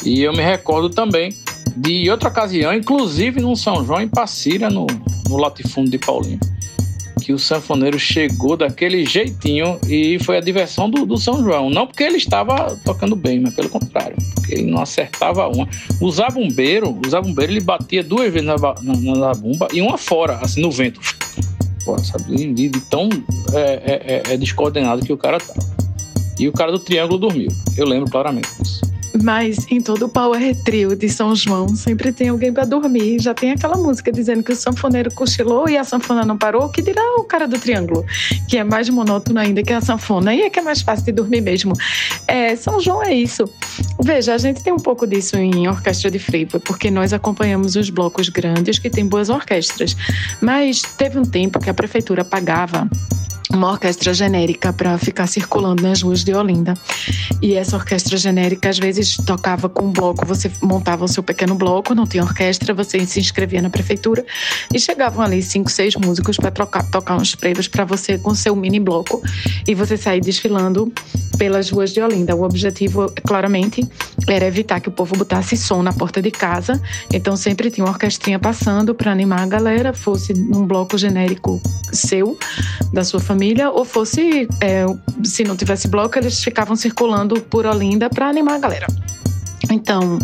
E 0.05 0.23
eu 0.23 0.33
me 0.33 0.43
recordo 0.43 0.91
também 0.91 1.35
de 1.77 2.11
outra 2.11 2.29
ocasião, 2.29 2.73
inclusive 2.75 3.41
no 3.41 3.57
São 3.57 3.85
João 3.85 4.01
em 4.01 4.09
Passira, 4.09 4.71
no, 4.71 4.87
no 5.29 5.37
latifúndio 5.37 5.93
de 5.93 5.99
Paulinho 5.99 6.41
que 7.29 7.33
o 7.35 7.39
sanfoneiro 7.39 7.99
chegou 7.99 8.57
daquele 8.57 9.05
jeitinho 9.05 9.79
e 9.87 10.19
foi 10.21 10.39
a 10.39 10.41
diversão 10.41 10.89
do, 10.89 11.05
do 11.05 11.19
São 11.19 11.45
João. 11.45 11.69
Não 11.69 11.87
porque 11.87 12.03
ele 12.03 12.17
estava 12.17 12.75
tocando 12.87 13.15
bem, 13.15 13.39
mas 13.39 13.53
pelo 13.53 13.69
contrário, 13.69 14.17
porque 14.35 14.55
ele 14.55 14.71
não 14.71 14.81
acertava 14.81 15.47
uma. 15.47 15.69
O 16.01 16.11
zabumbeiro, 16.11 16.89
o 16.89 17.07
zabumbeiro 17.07 17.53
ele 17.53 17.61
batia 17.61 18.03
duas 18.03 18.33
vezes 18.33 18.49
na, 18.49 18.57
na, 18.57 18.73
na 18.83 19.33
e 19.75 19.83
uma 19.83 19.99
fora, 19.99 20.39
assim, 20.41 20.63
no 20.63 20.71
vento. 20.71 21.03
Pô, 21.85 21.99
sabe? 21.99 22.55
De, 22.55 22.71
de 22.71 22.81
tão 22.81 23.11
é, 23.53 23.61
é, 23.61 24.23
é, 24.31 24.33
é 24.33 24.37
descoordenado 24.39 25.05
que 25.05 25.13
o 25.13 25.19
cara 25.19 25.39
tava. 25.39 25.61
E 26.39 26.49
o 26.49 26.53
cara 26.53 26.73
do 26.73 26.79
triângulo 26.79 27.19
dormiu. 27.19 27.51
Eu 27.77 27.87
lembro 27.87 28.11
claramente 28.11 28.49
disso. 28.59 28.88
Mas 29.23 29.67
em 29.71 29.81
todo 29.81 30.07
o 30.07 30.09
Power 30.09 30.55
Trio 30.65 30.95
de 30.95 31.09
São 31.09 31.35
João 31.35 31.75
sempre 31.75 32.13
tem 32.13 32.29
alguém 32.29 32.53
para 32.53 32.65
dormir. 32.65 33.21
Já 33.21 33.35
tem 33.35 33.53
aquela 33.53 33.77
música 33.77 34.13
dizendo 34.13 34.43
que 34.43 34.53
o 34.53 34.57
sanfoneiro 34.57 35.13
cochilou 35.13 35.69
e 35.69 35.77
a 35.77 35.85
sanfona 35.85 36.25
não 36.25 36.37
parou. 36.37 36.69
Que 36.69 36.83
dirá 36.83 37.03
o 37.17 37.25
cara 37.25 37.47
do 37.47 37.59
triângulo, 37.59 38.05
que 38.49 38.57
é 38.57 38.65
mais 38.65 38.89
monótono 38.89 39.39
ainda 39.39 39.63
que 39.63 39.73
a 39.73 39.81
sanfona 39.81 40.35
e 40.35 40.43
é 40.43 40.51
que 40.51 40.59
é 40.59 40.63
mais 40.63 40.83
fácil 40.83 41.07
de 41.07 41.13
dormir 41.13 41.41
mesmo. 41.41 41.73
É, 42.27 42.55
São 42.57 42.81
João 42.81 43.03
é 43.03 43.15
isso. 43.15 43.45
Veja, 44.01 44.35
a 44.35 44.39
gente 44.39 44.63
tem 44.63 44.73
um 44.73 44.79
pouco 44.79 45.07
disso 45.07 45.37
em 45.37 45.69
orquestra 45.69 46.11
de 46.11 46.19
frevo, 46.19 46.61
porque 46.61 46.91
nós 46.91 47.13
acompanhamos 47.13 47.77
os 47.77 47.91
blocos 47.91 48.29
grandes 48.29 48.79
que 48.79 48.91
têm 48.91 49.07
boas 49.07 49.29
orquestras. 49.29 49.97
Mas 50.41 50.83
teve 50.83 51.19
um 51.19 51.25
tempo 51.25 51.59
que 51.59 51.71
a 51.71 51.75
prefeitura 51.75 52.25
pagava 52.25 52.89
uma 53.53 53.71
orquestra 53.71 54.13
genérica 54.13 54.73
para 54.73 54.97
ficar 54.99 55.27
circulando 55.27 55.83
nas 55.83 56.03
ruas 56.03 56.23
de 56.23 56.35
Olinda. 56.35 56.75
E 57.41 57.55
essa 57.55 57.77
orquestra 57.77 58.17
genérica 58.17 58.69
às 58.69 58.79
vezes 58.79 59.17
tocava 59.17 59.69
com 59.69 59.87
um 59.87 59.93
bloco, 59.93 60.27
você 60.27 60.51
montava 60.63 61.05
o 61.05 61.09
seu 61.09 61.23
pequeno 61.23 61.55
bloco, 61.55 61.95
não 61.95 62.07
tinha 62.07 62.23
orquestra, 62.23 62.75
você 62.75 63.05
se 63.07 63.21
inscrevia 63.21 63.63
na 63.63 63.71
prefeitura 63.71 64.25
e 64.73 64.79
chegavam 64.79 65.25
ali 65.25 65.43
cinco, 65.43 65.71
seis 65.71 65.95
músicos 65.97 66.37
para 66.37 66.51
tocar 66.51 67.17
uns 67.17 67.35
prêmios 67.35 67.69
para 67.69 67.85
você 67.85 68.19
com 68.19 68.35
seu 68.35 68.55
mini 68.55 68.81
bloco 68.81 69.23
e 69.67 69.75
você 69.75 69.97
sair 69.97 70.21
desfilando 70.21 70.93
pelas 71.39 71.71
ruas 71.71 71.93
de 71.93 72.01
Olinda. 72.03 72.35
O 72.35 72.43
objetivo, 72.43 73.11
claramente, 73.25 73.87
era 74.27 74.47
evitar 74.47 74.81
que 74.81 74.89
o 74.89 74.93
povo 74.93 75.17
botasse 75.17 75.57
som 75.57 75.83
na 75.83 75.93
porta 75.93 76.21
de 76.21 76.31
casa. 76.31 76.81
Então 77.13 77.37
sempre 77.37 77.71
tinha 77.71 77.85
uma 77.85 77.93
orquestrinha 77.93 78.39
passando 78.39 78.95
para 78.95 79.13
animar 79.13 79.41
a 79.41 79.47
galera, 79.47 79.93
fosse 79.93 80.35
num 80.35 80.67
bloco 80.67 80.99
genérico 80.99 81.63
seu, 81.93 82.37
da 82.93 83.05
sua 83.05 83.21
família 83.21 83.38
família, 83.39 83.71
ou 83.71 83.85
fosse, 83.85 84.49
é, 84.61 84.85
se 85.23 85.45
não 85.45 85.55
tivesse 85.55 85.87
bloco, 85.87 86.19
eles 86.19 86.43
ficavam 86.43 86.75
circulando 86.75 87.41
por 87.41 87.67
Olinda 87.67 88.11
para 88.11 88.27
animar 88.27 88.57
a 88.57 88.59
galera. 88.59 88.87
Então, 89.71 90.19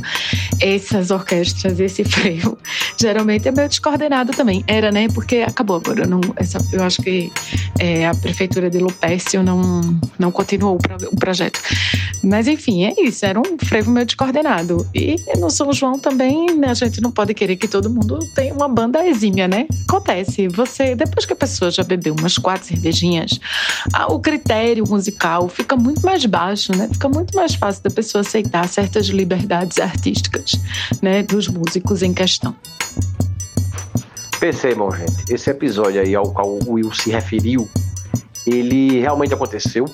essas 0.61 1.11
orquestras, 1.11 1.78
esse 1.78 2.05
freio, 2.05 2.57
geralmente 2.99 3.49
é 3.49 3.53
meio 3.53 3.68
descoordenado 3.68 4.32
também. 4.32 4.64
Era, 4.66 4.90
né? 4.90 5.09
Porque 5.09 5.38
acabou 5.47 5.76
agora. 5.76 6.07
Não, 6.07 6.20
essa, 6.36 6.59
eu 6.72 6.82
acho 6.82 7.03
que 7.03 7.30
é, 7.78 8.07
a 8.07 8.14
prefeitura 8.14 8.70
de 8.70 8.78
Lupécio 8.78 9.42
não, 9.42 9.99
não 10.18 10.30
continuou 10.30 10.76
o, 10.76 10.78
pro, 10.78 10.97
o, 11.12 11.16
projeto. 11.16 11.61
Mas, 12.22 12.49
enfim, 12.49 12.84
é 12.84 12.95
isso. 12.99 13.26
Era 13.26 13.38
um 13.38 13.59
freio 13.59 13.88
meio 13.90 14.07
descoordenado. 14.07 14.86
E 14.95 15.16
no 15.38 15.51
São 15.51 15.72
João 15.72 15.99
também 15.99 16.47
né, 16.57 16.68
a 16.70 16.74
gente 16.74 17.01
não 17.01 17.11
pode 17.11 17.34
querer 17.34 17.57
que 17.57 17.68
todo 17.68 17.90
mundo 17.90 18.18
tenha 18.34 18.55
uma 18.55 18.68
banda 18.68 19.07
exímia, 19.07 19.47
né? 19.47 19.66
Acontece. 19.86 20.49
Você, 20.49 20.95
depois 20.95 21.26
que 21.26 21.32
a 21.32 21.36
pessoa 21.36 21.70
já 21.70 21.82
bebeu 21.82 22.14
umas 22.18 22.38
quatro 22.38 22.66
cervejinhas, 22.66 23.38
o 24.09 24.18
critério 24.18 24.84
musical 24.88 25.49
fica 25.49 25.76
muito 25.76 26.05
mais 26.05 26.24
baixo, 26.24 26.74
né? 26.74 26.88
Fica 26.90 27.09
muito 27.09 27.36
mais 27.36 27.55
fácil 27.55 27.82
da 27.82 27.90
pessoa 27.90 28.22
aceitar 28.22 28.66
certas 28.68 29.07
liberdades 29.07 29.34
liberdades 29.35 29.78
artísticas 29.78 30.53
né, 31.03 31.22
dos 31.22 31.49
músicos 31.49 32.03
em 32.03 32.12
questão. 32.12 32.55
Percebam, 34.41 34.91
gente, 34.91 35.32
esse 35.32 35.51
episódio 35.51 36.01
aí 36.01 36.14
ao 36.14 36.30
qual 36.32 36.49
o 36.49 36.72
Will 36.72 36.93
se 36.93 37.11
referiu, 37.11 37.68
ele 38.47 39.01
realmente 39.01 39.32
aconteceu. 39.32 39.87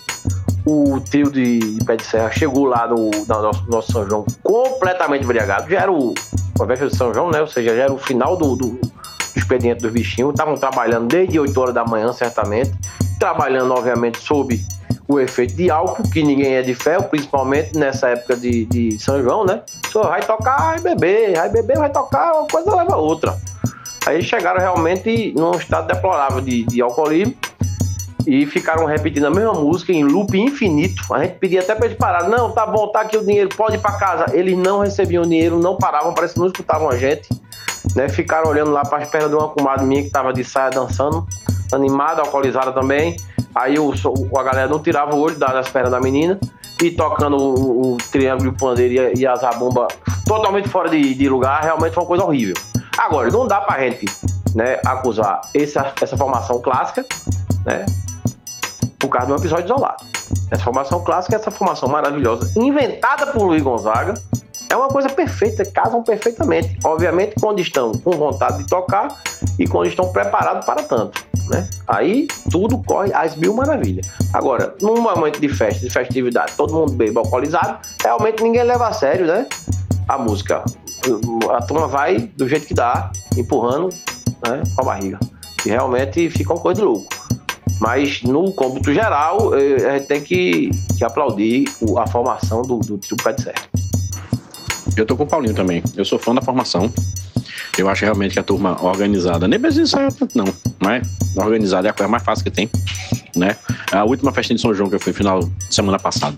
O 0.67 1.01
trio 1.01 1.31
de, 1.31 1.79
Pé 1.87 1.97
de 1.97 2.05
Serra 2.05 2.31
chegou 2.31 2.67
lá 2.67 2.87
no, 2.87 3.11
no 3.11 3.27
nosso, 3.27 3.65
nosso, 3.69 3.93
São 3.93 4.09
João 4.09 4.27
completamente 4.43 5.25
embriagado. 5.25 5.71
Já 5.71 5.83
era 5.83 5.93
o, 5.93 6.15
a 6.61 6.65
véspera 6.65 6.91
de 6.91 6.97
São 6.97 7.15
João, 7.15 7.31
né? 7.31 7.41
Ou 7.41 7.47
seja, 7.47 7.75
já 7.75 7.85
era 7.85 7.93
o 7.93 7.99
final 7.99 8.37
do, 8.37 8.57
do, 8.57 8.69
do 8.71 8.93
expediente 9.37 9.83
dos 9.83 9.93
bichinhos. 9.93 10.31
Estavam 10.31 10.57
trabalhando 10.57 11.09
desde 11.09 11.39
8 11.39 11.61
horas 11.61 11.75
da 11.75 11.85
manhã, 11.85 12.13
certamente. 12.13 12.73
trabalhando, 13.19 13.73
obviamente, 13.73 14.19
sob 14.19 14.61
o 15.11 15.19
efeito 15.19 15.55
de 15.55 15.69
álcool, 15.71 16.09
que 16.09 16.23
ninguém 16.23 16.55
é 16.55 16.63
de 16.63 16.73
ferro, 16.73 17.05
principalmente 17.05 17.77
nessa 17.77 18.09
época 18.11 18.37
de, 18.37 18.65
de 18.67 18.97
São 19.01 19.21
João, 19.21 19.45
né? 19.45 19.63
Só 19.91 20.05
vai 20.05 20.23
tocar, 20.23 20.57
vai 20.57 20.81
beber, 20.81 21.37
vai 21.37 21.49
beber, 21.49 21.79
vai 21.79 21.91
tocar, 21.91 22.33
uma 22.33 22.47
coisa 22.47 22.77
leva 22.77 22.95
a 22.95 22.97
outra. 22.97 23.37
Aí 24.07 24.23
chegaram 24.23 24.61
realmente 24.61 25.35
num 25.37 25.51
estado 25.53 25.89
deplorável 25.89 26.41
de, 26.41 26.63
de 26.65 26.81
alcoolismo 26.81 27.35
e 28.25 28.47
ficaram 28.47 28.85
repetindo 28.85 29.27
a 29.27 29.31
mesma 29.31 29.53
música 29.53 29.93
em 29.93 30.05
loop 30.05 30.39
infinito. 30.39 31.03
A 31.13 31.25
gente 31.25 31.35
pedia 31.39 31.61
até 31.61 31.75
para 31.75 31.87
eles 31.87 31.99
pararem. 31.99 32.31
Não, 32.31 32.53
tá 32.53 32.65
bom, 32.65 32.87
tá 32.89 33.01
aqui 33.01 33.17
o 33.17 33.25
dinheiro, 33.25 33.49
pode 33.49 33.77
ir 33.77 33.81
para 33.81 33.93
casa. 33.93 34.27
Eles 34.33 34.57
não 34.57 34.81
recebiam 34.81 35.25
dinheiro, 35.25 35.59
não 35.59 35.77
paravam, 35.77 36.15
parece 36.15 36.35
que 36.35 36.41
não 36.41 36.47
escutavam 36.47 36.89
a 36.89 36.97
gente. 36.97 37.29
Né? 37.97 38.09
Ficaram 38.09 38.49
olhando 38.49 38.71
lá 38.71 38.85
para 38.85 39.03
as 39.03 39.09
pernas 39.09 39.31
de 39.31 39.37
uma 39.37 39.49
comadre 39.49 39.85
minha 39.85 40.03
que 40.03 40.07
estava 40.07 40.33
de 40.33 40.45
saia 40.45 40.71
dançando, 40.71 41.27
animada, 41.73 42.21
alcoolizada 42.21 42.73
também. 42.73 43.17
Aí 43.55 43.79
o, 43.79 43.93
a 44.37 44.43
galera 44.43 44.69
não 44.69 44.79
tirava 44.79 45.15
o 45.15 45.19
olho 45.19 45.39
das 45.39 45.69
pernas 45.69 45.91
da 45.91 46.01
menina 46.01 46.39
e 46.83 46.91
tocando 46.91 47.37
o, 47.37 47.95
o 47.95 47.97
triângulo, 48.11 48.51
o 48.51 48.57
pandeiro 48.57 49.13
e, 49.15 49.21
e 49.21 49.27
a 49.27 49.35
zabumba 49.37 49.89
totalmente 50.25 50.69
fora 50.69 50.89
de, 50.89 51.15
de, 51.15 51.29
lugar, 51.29 51.63
realmente 51.63 51.93
foi 51.93 52.03
uma 52.03 52.09
coisa 52.09 52.25
horrível. 52.25 52.55
Agora, 52.97 53.31
não 53.31 53.47
dá 53.47 53.61
pra 53.61 53.81
gente 53.81 54.07
né, 54.55 54.79
acusar 54.87 55.41
essa, 55.55 55.93
essa 56.01 56.17
formação 56.17 56.61
clássica, 56.61 57.05
né, 57.65 57.85
por 58.99 59.09
causa 59.09 59.27
de 59.27 59.33
um 59.33 59.37
episódio 59.37 59.65
isolado. 59.65 60.05
Essa 60.51 60.63
formação 60.63 61.03
clássica, 61.03 61.37
essa 61.37 61.51
formação 61.51 61.89
maravilhosa, 61.89 62.53
inventada 62.59 63.27
por 63.29 63.45
Luiz 63.45 63.63
Gonzaga, 63.63 64.15
é 64.71 64.77
uma 64.77 64.89
coisa 64.89 65.09
perfeita, 65.09 65.65
casam 65.65 66.03
perfeitamente. 66.03 66.79
Obviamente, 66.85 67.35
quando 67.41 67.61
estão 67.61 67.93
com 67.93 68.13
vontade 68.13 68.59
de 68.59 68.67
tocar 68.67 69.09
e 69.59 69.67
quando 69.67 69.89
estão 69.89 70.11
preparados 70.13 70.65
para 70.65 70.83
tanto. 70.85 71.23
Né? 71.49 71.69
Aí 71.89 72.29
tudo 72.51 72.79
corre 72.85 73.13
às 73.13 73.35
mil 73.35 73.53
maravilhas. 73.53 74.09
Agora, 74.33 74.75
num 74.81 75.01
momento 75.01 75.41
de 75.41 75.49
festa, 75.49 75.81
de 75.81 75.91
festividade, 75.91 76.53
todo 76.57 76.73
mundo 76.73 76.93
bebe 76.93 77.19
alcoolizado, 77.19 77.79
realmente 78.01 78.43
ninguém 78.43 78.63
leva 78.63 78.87
a 78.87 78.93
sério 78.93 79.27
né? 79.27 79.47
a 80.09 80.17
música. 80.17 80.65
A 81.51 81.63
turma 81.63 81.89
vai 81.89 82.19
do 82.37 82.49
jeito 82.49 82.67
que 82.67 82.75
dá, 82.75 83.11
empurrando 83.37 83.89
né, 84.47 84.63
com 84.75 84.83
a 84.83 84.85
barriga. 84.85 85.19
E 85.67 85.69
realmente 85.69 86.31
fica 86.31 86.53
uma 86.53 86.61
coisa 86.61 86.81
de 86.81 86.87
louco. 86.87 87.09
Mas 87.81 88.23
no 88.23 88.53
cômputo 88.53 88.93
geral, 88.93 89.55
eh, 89.59 89.89
a 89.89 89.97
gente 89.97 90.07
tem 90.07 90.21
que, 90.21 90.71
que 90.99 91.05
aplaudir 91.05 91.65
a 91.97 92.07
formação 92.07 92.61
do, 92.63 92.79
do 92.79 92.99
trio 92.99 93.17
Pé 93.17 93.33
de 93.33 93.43
Serra. 93.43 93.63
Eu 94.97 95.07
tô 95.07 95.17
com 95.17 95.25
o 95.25 95.27
Paulinho 95.27 95.55
também. 95.55 95.83
Eu 95.97 96.05
sou 96.05 96.19
fã 96.19 96.35
da 96.35 96.43
formação. 96.43 96.93
Eu 97.79 97.89
acho 97.89 98.05
realmente 98.05 98.33
que 98.33 98.39
a 98.39 98.43
turma 98.43 98.83
organizada, 98.83 99.47
nem 99.49 99.59
precisa 99.59 99.83
ensaiar 99.83 100.13
tanto 100.13 100.37
não, 100.37 100.53
mas 100.81 101.07
organizada 101.37 101.89
é 101.89 101.91
a 101.91 101.95
coisa 101.95 102.11
mais 102.11 102.23
fácil 102.23 102.45
que 102.45 102.51
tem, 102.51 102.69
né? 103.35 103.57
A 103.93 104.05
última 104.05 104.33
festa 104.33 104.55
de 104.55 104.61
São 104.61 104.75
João 104.75 104.89
que 104.89 104.97
eu 104.97 105.01
fui 105.01 105.13
final 105.13 105.49
semana 105.71 105.99
passada. 105.99 106.37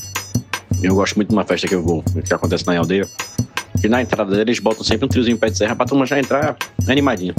Eu 0.83 0.95
gosto 0.95 1.17
muito 1.17 1.29
de 1.29 1.35
uma 1.35 1.45
festa 1.45 1.67
que 1.67 1.75
eu 1.75 1.83
vou, 1.83 2.05
que 2.25 2.33
acontece 2.33 2.67
na 2.67 2.77
aldeia. 2.77 3.09
E 3.83 3.89
na 3.89 4.03
entrada 4.03 4.31
deles 4.31 4.43
eles 4.43 4.59
botam 4.61 4.85
sempre 4.85 5.07
um 5.07 5.09
triozinho 5.09 5.39
pé 5.39 5.51
de 5.51 5.59
serra 5.59 5.75
pra 5.75 5.87
turma 5.87 6.07
já 6.07 6.19
entrar 6.19 6.57
animadinha. 6.87 7.35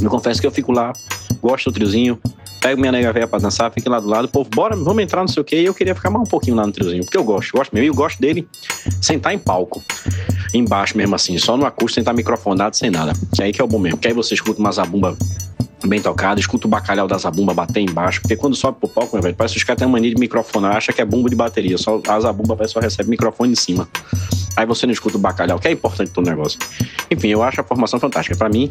Eu 0.00 0.10
confesso 0.10 0.40
que 0.40 0.46
eu 0.46 0.50
fico 0.50 0.70
lá, 0.70 0.92
gosto 1.40 1.70
do 1.70 1.74
triozinho, 1.74 2.20
pego 2.66 2.80
minha 2.80 2.90
nega 2.90 3.12
velha 3.12 3.28
pra 3.28 3.38
dançar, 3.38 3.70
fico 3.70 3.88
lá 3.88 4.00
do 4.00 4.08
lado, 4.08 4.26
povo, 4.26 4.50
bora, 4.52 4.74
vamos 4.74 5.00
entrar, 5.00 5.20
não 5.20 5.28
sei 5.28 5.40
o 5.40 5.44
quê. 5.44 5.60
E 5.60 5.66
eu 5.66 5.74
queria 5.74 5.94
ficar 5.94 6.10
mais 6.10 6.26
um 6.26 6.28
pouquinho 6.28 6.56
lá 6.56 6.66
no 6.66 6.72
triozinho, 6.72 7.04
porque 7.04 7.16
eu 7.16 7.22
gosto, 7.22 7.52
gosto 7.52 7.72
mesmo. 7.72 7.84
E 7.84 7.88
eu 7.88 7.94
gosto 7.94 8.20
dele 8.20 8.48
sentar 9.00 9.32
em 9.32 9.38
palco, 9.38 9.84
embaixo 10.52 10.96
mesmo 10.96 11.14
assim, 11.14 11.38
só 11.38 11.56
no 11.56 11.64
acústico, 11.64 12.00
sentar 12.00 12.12
microfonado, 12.12 12.76
sem 12.76 12.90
nada. 12.90 13.12
Que 13.32 13.44
aí 13.44 13.52
que 13.52 13.60
é 13.60 13.64
o 13.64 13.68
bom 13.68 13.78
mesmo, 13.78 13.98
que 13.98 14.08
aí 14.08 14.14
você 14.14 14.34
escuta 14.34 14.58
uma 14.58 14.72
zabumba 14.72 15.16
bem 15.86 16.00
tocada, 16.00 16.40
escuta 16.40 16.66
o 16.66 16.70
bacalhau 16.70 17.06
da 17.06 17.16
zabumba 17.16 17.54
bater 17.54 17.82
embaixo, 17.82 18.20
porque 18.20 18.34
quando 18.34 18.56
sobe 18.56 18.80
pro 18.80 18.88
palco, 18.88 19.14
meu 19.14 19.22
velho, 19.22 19.36
parece 19.36 19.54
que 19.54 19.58
os 19.58 19.64
caras 19.64 19.78
têm 19.78 19.88
mania 19.88 20.12
de 20.12 20.18
microfone, 20.18 20.66
acha 20.66 20.92
que 20.92 21.00
é 21.00 21.04
bumbo 21.04 21.30
de 21.30 21.36
bateria, 21.36 21.78
só 21.78 22.02
a 22.08 22.18
zabumba 22.18 22.66
só 22.66 22.80
recebe 22.80 23.08
microfone 23.08 23.52
em 23.52 23.56
cima. 23.56 23.88
Aí 24.56 24.66
você 24.66 24.86
não 24.86 24.92
escuta 24.92 25.16
o 25.16 25.20
bacalhau, 25.20 25.60
que 25.60 25.68
é 25.68 25.70
importante 25.70 26.10
pro 26.10 26.22
negócio. 26.22 26.58
Enfim, 27.08 27.28
eu 27.28 27.44
acho 27.44 27.60
a 27.60 27.64
formação 27.64 28.00
fantástica. 28.00 28.36
Para 28.36 28.48
mim, 28.48 28.70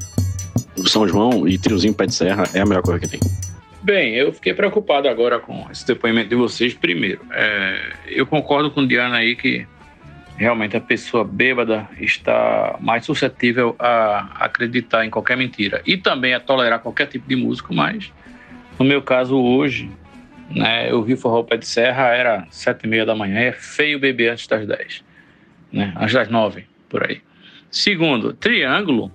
o 0.76 0.86
São 0.86 1.08
João 1.08 1.48
e 1.48 1.58
Triozinho 1.58 1.94
Pé 1.94 2.08
de 2.08 2.14
Serra 2.14 2.50
é 2.54 2.60
a 2.60 2.66
melhor 2.66 2.82
coisa 2.82 3.00
que 3.00 3.08
tem. 3.08 3.20
Bem, 3.86 4.16
eu 4.16 4.34
fiquei 4.34 4.52
preocupado 4.52 5.08
agora 5.08 5.38
com 5.38 5.68
esse 5.72 5.86
depoimento 5.86 6.30
de 6.30 6.36
vocês. 6.36 6.74
Primeiro, 6.74 7.22
é, 7.32 7.94
eu 8.08 8.26
concordo 8.26 8.72
com 8.72 8.84
Diana 8.84 9.18
aí 9.18 9.36
que 9.36 9.68
realmente 10.36 10.76
a 10.76 10.82
pessoa 10.82 11.24
bêbada 11.24 11.88
está 12.00 12.78
mais 12.82 13.06
suscetível 13.06 13.76
a 13.78 14.44
acreditar 14.44 15.06
em 15.06 15.12
qualquer 15.12 15.38
mentira 15.38 15.84
e 15.86 15.98
também 15.98 16.34
a 16.34 16.40
tolerar 16.40 16.80
qualquer 16.80 17.06
tipo 17.06 17.30
de 17.30 17.36
músico, 17.36 17.76
mas 17.76 18.12
no 18.80 18.84
meu 18.84 19.04
caso 19.04 19.38
hoje, 19.38 19.88
né, 20.50 20.92
eu 20.92 21.04
vi 21.04 21.16
forró 21.16 21.44
pé 21.44 21.56
de 21.56 21.68
serra, 21.68 22.08
era 22.08 22.48
sete 22.50 22.86
e 22.86 22.88
meia 22.88 23.06
da 23.06 23.14
manhã, 23.14 23.38
é 23.40 23.52
feio 23.52 24.00
beber 24.00 24.32
antes 24.32 24.48
das 24.48 24.66
dez, 24.66 25.04
né, 25.72 25.94
antes 25.98 26.16
das 26.16 26.28
nove, 26.28 26.66
por 26.90 27.08
aí. 27.08 27.22
Segundo, 27.70 28.34
triângulo, 28.34 29.12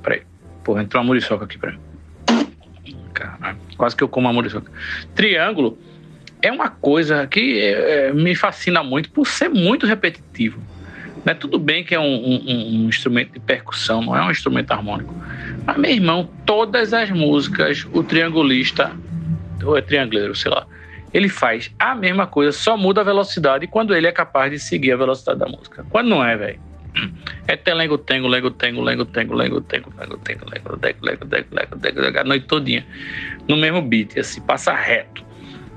peraí, 0.00 0.22
porra, 0.62 0.84
entrou 0.84 1.02
uma 1.02 1.08
muriçoca 1.08 1.44
aqui 1.44 1.58
pra 1.58 1.72
mim. 1.72 1.85
Caralho, 3.16 3.56
quase 3.78 3.96
que 3.96 4.04
eu 4.04 4.08
como 4.08 4.28
a 4.28 4.32
muriçoca. 4.32 4.70
Triângulo 5.14 5.78
é 6.42 6.52
uma 6.52 6.68
coisa 6.68 7.26
que 7.26 7.58
é, 7.60 8.12
me 8.12 8.34
fascina 8.34 8.82
muito 8.82 9.10
por 9.10 9.26
ser 9.26 9.48
muito 9.48 9.86
repetitivo. 9.86 10.60
Né? 11.24 11.32
Tudo 11.32 11.58
bem 11.58 11.82
que 11.82 11.94
é 11.94 11.98
um, 11.98 12.04
um, 12.04 12.84
um, 12.84 12.88
instrumento 12.88 13.32
de 13.32 13.40
percussão, 13.40 14.02
não 14.02 14.14
é 14.14 14.22
um 14.22 14.30
instrumento 14.30 14.70
harmônico. 14.70 15.14
Mas, 15.64 15.78
meu 15.78 15.90
irmão, 15.90 16.28
todas 16.44 16.92
as 16.92 17.10
músicas, 17.10 17.86
o 17.90 18.02
triangulista, 18.02 18.92
ou 19.64 19.76
é 19.76 19.80
triangleiro, 19.80 20.34
sei 20.36 20.50
lá, 20.50 20.66
ele 21.14 21.30
faz 21.30 21.74
a 21.78 21.94
mesma 21.94 22.26
coisa, 22.26 22.52
só 22.52 22.76
muda 22.76 23.00
a 23.00 23.04
velocidade 23.04 23.66
quando 23.66 23.96
ele 23.96 24.06
é 24.06 24.12
capaz 24.12 24.52
de 24.52 24.58
seguir 24.58 24.92
a 24.92 24.96
velocidade 24.96 25.38
da 25.38 25.46
música. 25.46 25.86
Quando 25.88 26.08
não 26.08 26.22
é, 26.22 26.36
velho. 26.36 26.60
É 27.46 27.56
telengo, 27.56 27.98
tengo, 27.98 28.26
lego, 28.26 28.50
tengo, 28.50 28.80
lego, 28.80 29.04
tengo, 29.04 29.34
lego, 29.34 29.60
tengo, 29.60 29.90
lego, 29.98 30.16
tengo, 30.18 30.44
lego, 30.50 30.78
lego, 30.82 30.98
lego, 31.02 31.26
lego, 31.26 31.76
lego, 31.82 32.00
lego, 32.00 32.18
a 32.18 32.24
noite 32.24 32.46
todinha. 32.46 32.86
No 33.46 33.56
mesmo 33.56 33.82
beat, 33.82 34.18
assim, 34.18 34.40
passa 34.40 34.74
reto. 34.74 35.24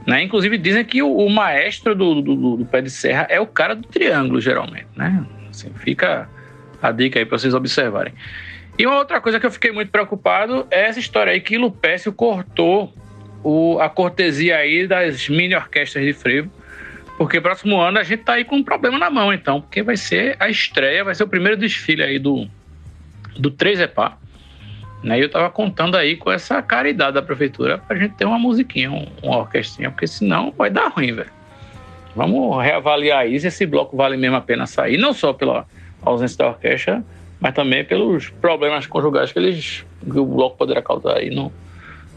Né? 0.07 0.24
Inclusive 0.24 0.57
dizem 0.57 0.84
que 0.84 1.03
o, 1.03 1.15
o 1.15 1.30
maestro 1.30 1.93
do, 1.93 2.22
do, 2.22 2.57
do, 2.57 2.65
pé 2.65 2.82
de 2.82 2.89
serra 2.89 3.28
é 3.30 3.39
o 3.39 3.45
cara 3.45 3.76
do 3.76 3.88
triângulo, 3.88 4.41
geralmente. 4.41 4.88
Né? 4.95 5.26
Assim, 5.49 5.72
fica 5.76 6.28
a 6.82 6.91
dica 6.91 7.20
aí 7.20 7.26
para 7.26 7.38
vocês 7.38 7.53
observarem. 7.53 8.13
E 8.78 8.88
uma 8.88 8.97
outra 8.97 9.20
coisa 9.20 9.39
que 9.39 9.45
eu 9.45 9.51
fiquei 9.51 9.72
muito 9.72 9.91
preocupado 9.91 10.65
é 10.72 10.88
essa 10.88 10.99
história 10.99 11.34
aí 11.34 11.41
que 11.41 11.57
Lupécio 11.57 12.13
cortou 12.13 12.93
o, 13.43 13.80
a 13.80 13.89
cortesia 13.89 14.57
aí 14.57 14.88
das 14.88 15.28
mini 15.28 15.53
orquestras 15.53 16.05
de 16.05 16.13
frevo 16.13 16.49
porque 17.20 17.41
próximo 17.41 17.82
ano 17.82 17.99
a 17.99 18.03
gente 18.03 18.24
tá 18.24 18.36
aí 18.36 18.45
com 18.45 18.55
um 18.55 18.63
problema 18.63 18.97
na 18.97 19.09
mão, 19.09 19.34
então, 19.34 19.59
porque 19.59 19.84
vai 19.84 19.97
ser 19.97 20.38
a 20.39 20.47
estreia, 20.47 21.03
vai 21.03 21.13
ser 21.13 21.24
o 21.24 21.28
primeiro 21.28 21.57
desfile 21.57 22.01
aí 22.01 22.17
do, 22.17 22.47
do 23.38 23.51
3EPA. 23.51 24.13
Né? 25.03 25.20
E 25.20 25.24
eu 25.24 25.30
tava 25.30 25.49
contando 25.49 25.97
aí 25.97 26.15
com 26.15 26.32
essa 26.32 26.61
caridade 26.61 27.15
da 27.15 27.22
prefeitura 27.22 27.78
pra 27.78 27.97
gente 27.97 28.15
ter 28.15 28.24
uma 28.24 28.39
musiquinha, 28.39 28.89
uma 29.22 29.38
orquestrinha, 29.39 29.91
porque 29.91 30.07
senão 30.07 30.53
vai 30.57 30.70
dar 30.70 30.88
ruim, 30.88 31.11
velho. 31.11 31.30
Vamos 32.15 32.63
reavaliar 32.63 33.28
isso, 33.28 33.45
esse 33.45 33.65
bloco 33.65 33.97
vale 33.97 34.15
mesmo 34.15 34.38
a 34.38 34.41
pena 34.41 34.65
sair, 34.65 34.97
não 34.97 35.11
só 35.11 35.34
pela 35.34 35.67
ausência 36.01 36.38
da 36.38 36.47
orquestra, 36.47 37.03
mas 37.38 37.53
também 37.53 37.84
pelos 37.84 38.30
problemas 38.30 38.88
conjugais 38.88 39.34
que, 39.34 39.39
eles, 39.39 39.86
que 40.09 40.17
o 40.17 40.26
bloco 40.26 40.55
poderá 40.55 40.82
causar 40.82 41.17
aí 41.17 41.30
no, 41.30 41.51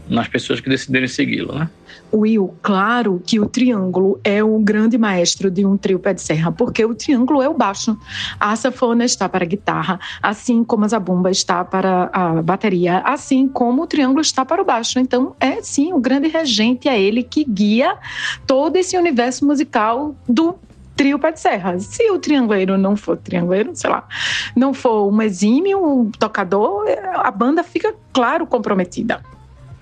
nas 0.09 0.27
pessoas 0.27 0.59
que 0.59 0.69
decidirem 0.69 1.07
segui-lo, 1.07 1.55
né? 1.57 1.69
Will, 2.13 2.53
claro 2.61 3.21
que 3.25 3.39
o 3.39 3.47
triângulo 3.47 4.19
é 4.23 4.43
o 4.43 4.59
grande 4.59 4.97
maestro 4.97 5.49
de 5.49 5.65
um 5.65 5.75
trio 5.75 5.97
pé 5.97 6.13
de 6.13 6.21
serra, 6.21 6.51
porque 6.51 6.85
o 6.85 6.93
triângulo 6.93 7.41
é 7.41 7.49
o 7.49 7.53
baixo. 7.53 7.97
A 8.39 8.55
safona 8.55 9.03
está 9.03 9.27
para 9.27 9.43
a 9.43 9.47
guitarra, 9.47 9.99
assim 10.21 10.63
como 10.63 10.85
a 10.85 10.87
zabumba 10.87 11.31
está 11.31 11.65
para 11.65 12.09
a 12.13 12.41
bateria, 12.41 12.99
assim 12.99 13.47
como 13.47 13.83
o 13.83 13.87
triângulo 13.87 14.21
está 14.21 14.45
para 14.45 14.61
o 14.61 14.65
baixo. 14.65 14.99
Então, 14.99 15.35
é 15.39 15.61
sim 15.61 15.91
o 15.91 15.99
grande 15.99 16.27
regente, 16.27 16.87
é 16.87 17.01
ele 17.01 17.23
que 17.23 17.43
guia 17.43 17.97
todo 18.45 18.75
esse 18.75 18.95
universo 18.95 19.45
musical 19.45 20.15
do 20.29 20.55
trio 20.95 21.17
pé 21.17 21.31
de 21.31 21.39
serra. 21.39 21.79
Se 21.79 22.11
o 22.11 22.19
trianguleiro 22.19 22.77
não 22.77 22.95
for 22.95 23.17
trianguleiro, 23.17 23.71
sei 23.73 23.89
lá, 23.89 24.07
não 24.55 24.73
for 24.73 25.11
um 25.11 25.21
exímio 25.21 26.11
tocador, 26.19 26.85
a 27.15 27.31
banda 27.31 27.63
fica, 27.63 27.93
claro, 28.11 28.45
comprometida. 28.45 29.23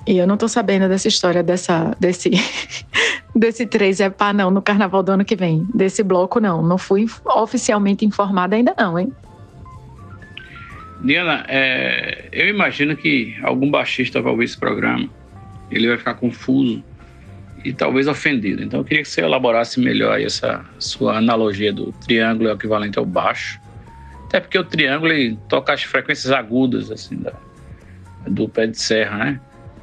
E 0.05 0.17
eu 0.17 0.25
não 0.25 0.35
tô 0.35 0.47
sabendo 0.47 0.89
dessa 0.89 1.07
história 1.07 1.43
dessa, 1.43 1.95
desse, 1.99 2.31
desse 3.35 3.65
3 3.65 3.99
é 3.99 4.09
pá, 4.09 4.33
não, 4.33 4.49
no 4.49 4.61
carnaval 4.61 5.03
do 5.03 5.11
ano 5.11 5.25
que 5.25 5.35
vem. 5.35 5.65
Desse 5.73 6.03
bloco, 6.03 6.39
não. 6.39 6.61
Não 6.61 6.77
fui 6.77 7.05
oficialmente 7.25 8.05
informada 8.05 8.55
ainda, 8.55 8.73
não, 8.77 8.97
hein? 8.97 9.11
Diana, 11.03 11.45
é, 11.47 12.29
eu 12.31 12.47
imagino 12.47 12.95
que 12.95 13.35
algum 13.41 13.69
baixista 13.69 14.21
vai 14.21 14.31
ouvir 14.31 14.45
esse 14.45 14.57
programa, 14.57 15.09
ele 15.71 15.87
vai 15.87 15.97
ficar 15.97 16.13
confuso 16.13 16.83
e 17.63 17.73
talvez 17.73 18.07
ofendido. 18.07 18.63
Então 18.63 18.81
eu 18.81 18.83
queria 18.83 19.03
que 19.03 19.09
você 19.09 19.21
elaborasse 19.21 19.79
melhor 19.79 20.19
essa 20.19 20.63
sua 20.77 21.17
analogia 21.17 21.73
do 21.73 21.91
triângulo 21.91 22.49
é 22.49 22.53
equivalente 22.53 22.99
ao 22.99 23.05
baixo. 23.05 23.59
Até 24.25 24.39
porque 24.39 24.57
o 24.57 24.63
triângulo 24.63 25.13
toca 25.49 25.73
as 25.73 25.83
frequências 25.83 26.31
agudas 26.31 26.91
assim 26.91 27.17
da, 27.17 27.33
do 28.27 28.47
pé 28.47 28.67
de 28.67 28.79
serra, 28.79 29.17
né? 29.17 29.41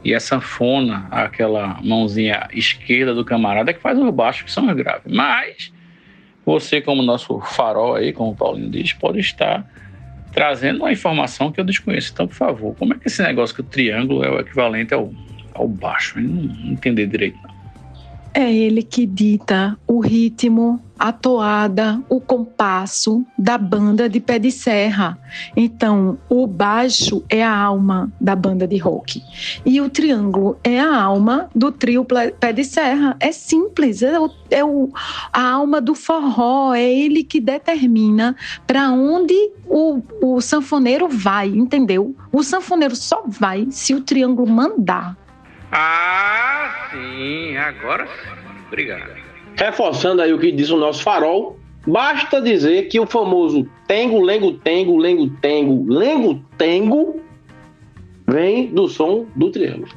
E 0.09 0.15
a 0.15 0.21
sanfona, 0.21 1.07
aquela 1.11 1.79
mãozinha 1.83 2.49
esquerda 2.55 3.15
do 3.15 3.27
camarada, 3.27 3.73
é 3.73 3.75
que 3.75 3.81
faz 3.81 3.99
os 3.99 4.11
baixos 4.11 4.45
que 4.45 4.51
são 4.51 4.67
os 4.67 4.75
graves. 4.75 5.13
Mas 5.13 5.71
você, 6.47 6.81
como 6.81 7.03
nosso 7.03 7.39
farol 7.41 7.95
aí, 7.95 8.11
como 8.11 8.31
o 8.31 8.35
Paulinho 8.35 8.71
diz, 8.71 8.95
pode 8.95 9.19
estar 9.19 9.71
trazendo 10.33 10.79
uma 10.79 10.91
informação 10.91 11.53
que 11.53 11.61
eu 11.61 11.65
desconheço. 11.65 12.11
Então, 12.11 12.27
por 12.27 12.35
favor, 12.35 12.75
como 12.77 12.95
é 12.95 12.99
que 12.99 13.07
esse 13.07 13.23
negócio 13.23 13.55
que 13.55 13.61
o 13.61 13.65
triângulo 13.65 14.25
é 14.25 14.31
o 14.31 14.41
equivalente 14.41 14.95
ao, 14.95 15.13
ao 15.53 15.69
baixo? 15.69 16.19
Eu 16.19 16.23
não 16.23 16.73
entender 16.73 17.07
direito, 17.07 17.37
não. 17.43 17.58
É 18.41 18.55
ele 18.55 18.85
que 18.85 19.05
dita 19.05 19.77
o 19.85 19.99
ritmo, 19.99 20.81
a 20.97 21.11
toada, 21.11 22.01
o 22.09 22.21
compasso 22.21 23.27
da 23.37 23.59
banda 23.59 24.09
de 24.09 24.21
pé 24.21 24.39
de 24.39 24.53
serra. 24.53 25.19
Então, 25.57 26.17
o 26.29 26.47
baixo 26.47 27.25
é 27.29 27.43
a 27.43 27.53
alma 27.53 28.13
da 28.21 28.37
banda 28.37 28.65
de 28.65 28.77
rock 28.77 29.21
e 29.67 29.81
o 29.81 29.91
triângulo 29.91 30.57
é 30.63 30.79
a 30.79 31.03
alma 31.03 31.51
do 31.53 31.73
trio 31.73 32.07
pé 32.39 32.53
de 32.53 32.63
serra. 32.63 33.17
É 33.19 33.33
simples, 33.33 34.05
é, 34.05 34.21
o, 34.21 34.31
é 34.53 34.65
o, 34.65 34.89
a 35.33 35.43
alma 35.43 35.81
do 35.81 35.97
forró, 35.97 36.73
é 36.73 36.89
ele 36.89 37.25
que 37.25 37.41
determina 37.41 38.37
para 38.65 38.89
onde 38.89 39.35
o, 39.67 40.01
o 40.23 40.41
sanfoneiro 40.41 41.09
vai, 41.09 41.49
entendeu? 41.49 42.15
O 42.31 42.45
sanfoneiro 42.45 42.95
só 42.95 43.25
vai 43.27 43.67
se 43.69 43.95
o 43.95 44.01
triângulo 44.01 44.49
mandar. 44.49 45.17
Ah, 45.73 46.89
sim, 46.91 47.57
agora 47.57 48.07
sim. 48.07 48.39
Obrigado. 48.67 49.11
Reforçando 49.57 50.23
aí 50.23 50.33
o 50.33 50.39
que 50.39 50.53
diz 50.53 50.71
o 50.71 50.77
nosso 50.77 51.03
farol, 51.03 51.59
basta 51.87 52.41
dizer 52.41 52.89
que 52.89 53.01
o 53.01 53.07
famoso 53.07 53.69
tengo, 53.87 54.21
lengo, 54.21 54.53
tengo, 54.53 54.97
lengo, 54.97 55.29
tengo, 55.41 55.85
lengo, 55.89 56.45
tengo 56.57 57.21
vem 58.27 58.67
do 58.67 58.87
som 58.89 59.27
do 59.35 59.51
triângulo. 59.51 59.89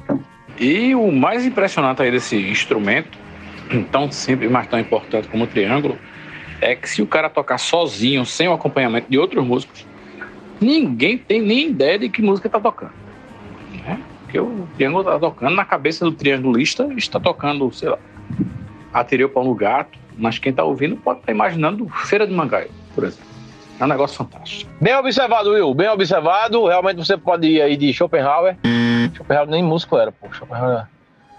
E 0.58 0.94
o 0.94 1.12
mais 1.12 1.44
impressionante 1.44 2.02
aí 2.02 2.10
desse 2.10 2.36
instrumento, 2.36 3.18
tão 3.92 4.10
simples, 4.10 4.50
mas 4.50 4.66
tão 4.66 4.80
importante 4.80 5.28
como 5.28 5.44
o 5.44 5.46
triângulo, 5.46 5.98
é 6.60 6.74
que 6.74 6.88
se 6.88 7.02
o 7.02 7.06
cara 7.06 7.28
tocar 7.28 7.58
sozinho, 7.58 8.24
sem 8.24 8.48
o 8.48 8.52
acompanhamento 8.52 9.10
de 9.10 9.18
outros 9.18 9.44
músicos, 9.44 9.86
ninguém 10.60 11.18
tem 11.18 11.42
nem 11.42 11.68
ideia 11.68 11.98
de 11.98 12.08
que 12.08 12.22
música 12.22 12.48
está 12.48 12.60
tocando. 12.60 13.01
Porque 14.32 14.40
o 14.40 14.66
triângulo 14.76 15.02
está 15.02 15.18
tocando, 15.18 15.54
na 15.54 15.64
cabeça 15.64 16.06
do 16.06 16.12
triangulista 16.12 16.88
está 16.96 17.20
tocando, 17.20 17.70
sei 17.70 17.90
lá, 17.90 17.98
Atirei 18.90 19.26
o 19.26 19.28
pau 19.28 19.44
no 19.44 19.54
gato, 19.54 19.98
mas 20.16 20.38
quem 20.38 20.48
está 20.48 20.64
ouvindo 20.64 20.96
pode 20.96 21.18
estar 21.18 21.26
tá 21.26 21.32
imaginando 21.32 21.86
Feira 22.06 22.26
de 22.26 22.32
Mangaio, 22.32 22.70
por 22.94 23.04
exemplo. 23.04 23.26
É 23.78 23.84
um 23.84 23.88
negócio 23.88 24.16
fantástico. 24.16 24.70
Bem 24.80 24.94
observado, 24.96 25.50
Will. 25.50 25.74
Bem 25.74 25.88
observado. 25.88 26.66
Realmente 26.66 26.96
você 26.96 27.16
pode 27.16 27.46
ir 27.46 27.60
aí 27.60 27.76
de 27.76 27.92
Schopenhauer. 27.92 28.56
Schopenhauer 29.14 29.50
nem 29.50 29.62
músico 29.62 29.98
era, 29.98 30.10
pô. 30.10 30.32
Schopenhauer. 30.32 30.86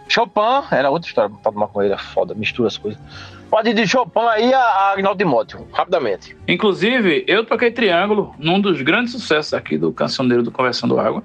Chopin 0.08 0.64
era 0.72 0.92
outra 0.92 1.08
história 1.08 1.32
com 1.32 1.82
ele, 1.82 1.94
é 1.94 1.98
foda, 1.98 2.36
mistura 2.36 2.68
as 2.68 2.78
coisas. 2.78 3.02
Pode 3.50 3.70
ir 3.70 3.74
de 3.74 3.88
Chopin 3.88 4.20
aí 4.20 4.54
a 4.54 4.92
Agnaldo 4.92 5.18
Timóteo, 5.18 5.68
rapidamente. 5.72 6.36
Inclusive, 6.48 7.24
eu 7.28 7.44
toquei 7.44 7.72
triângulo 7.72 8.36
num 8.38 8.60
dos 8.60 8.82
grandes 8.82 9.14
sucessos 9.14 9.54
aqui 9.54 9.78
do 9.78 9.92
Cancioneiro 9.92 10.44
do 10.44 10.52
Conversando 10.52 11.00
Água. 11.00 11.24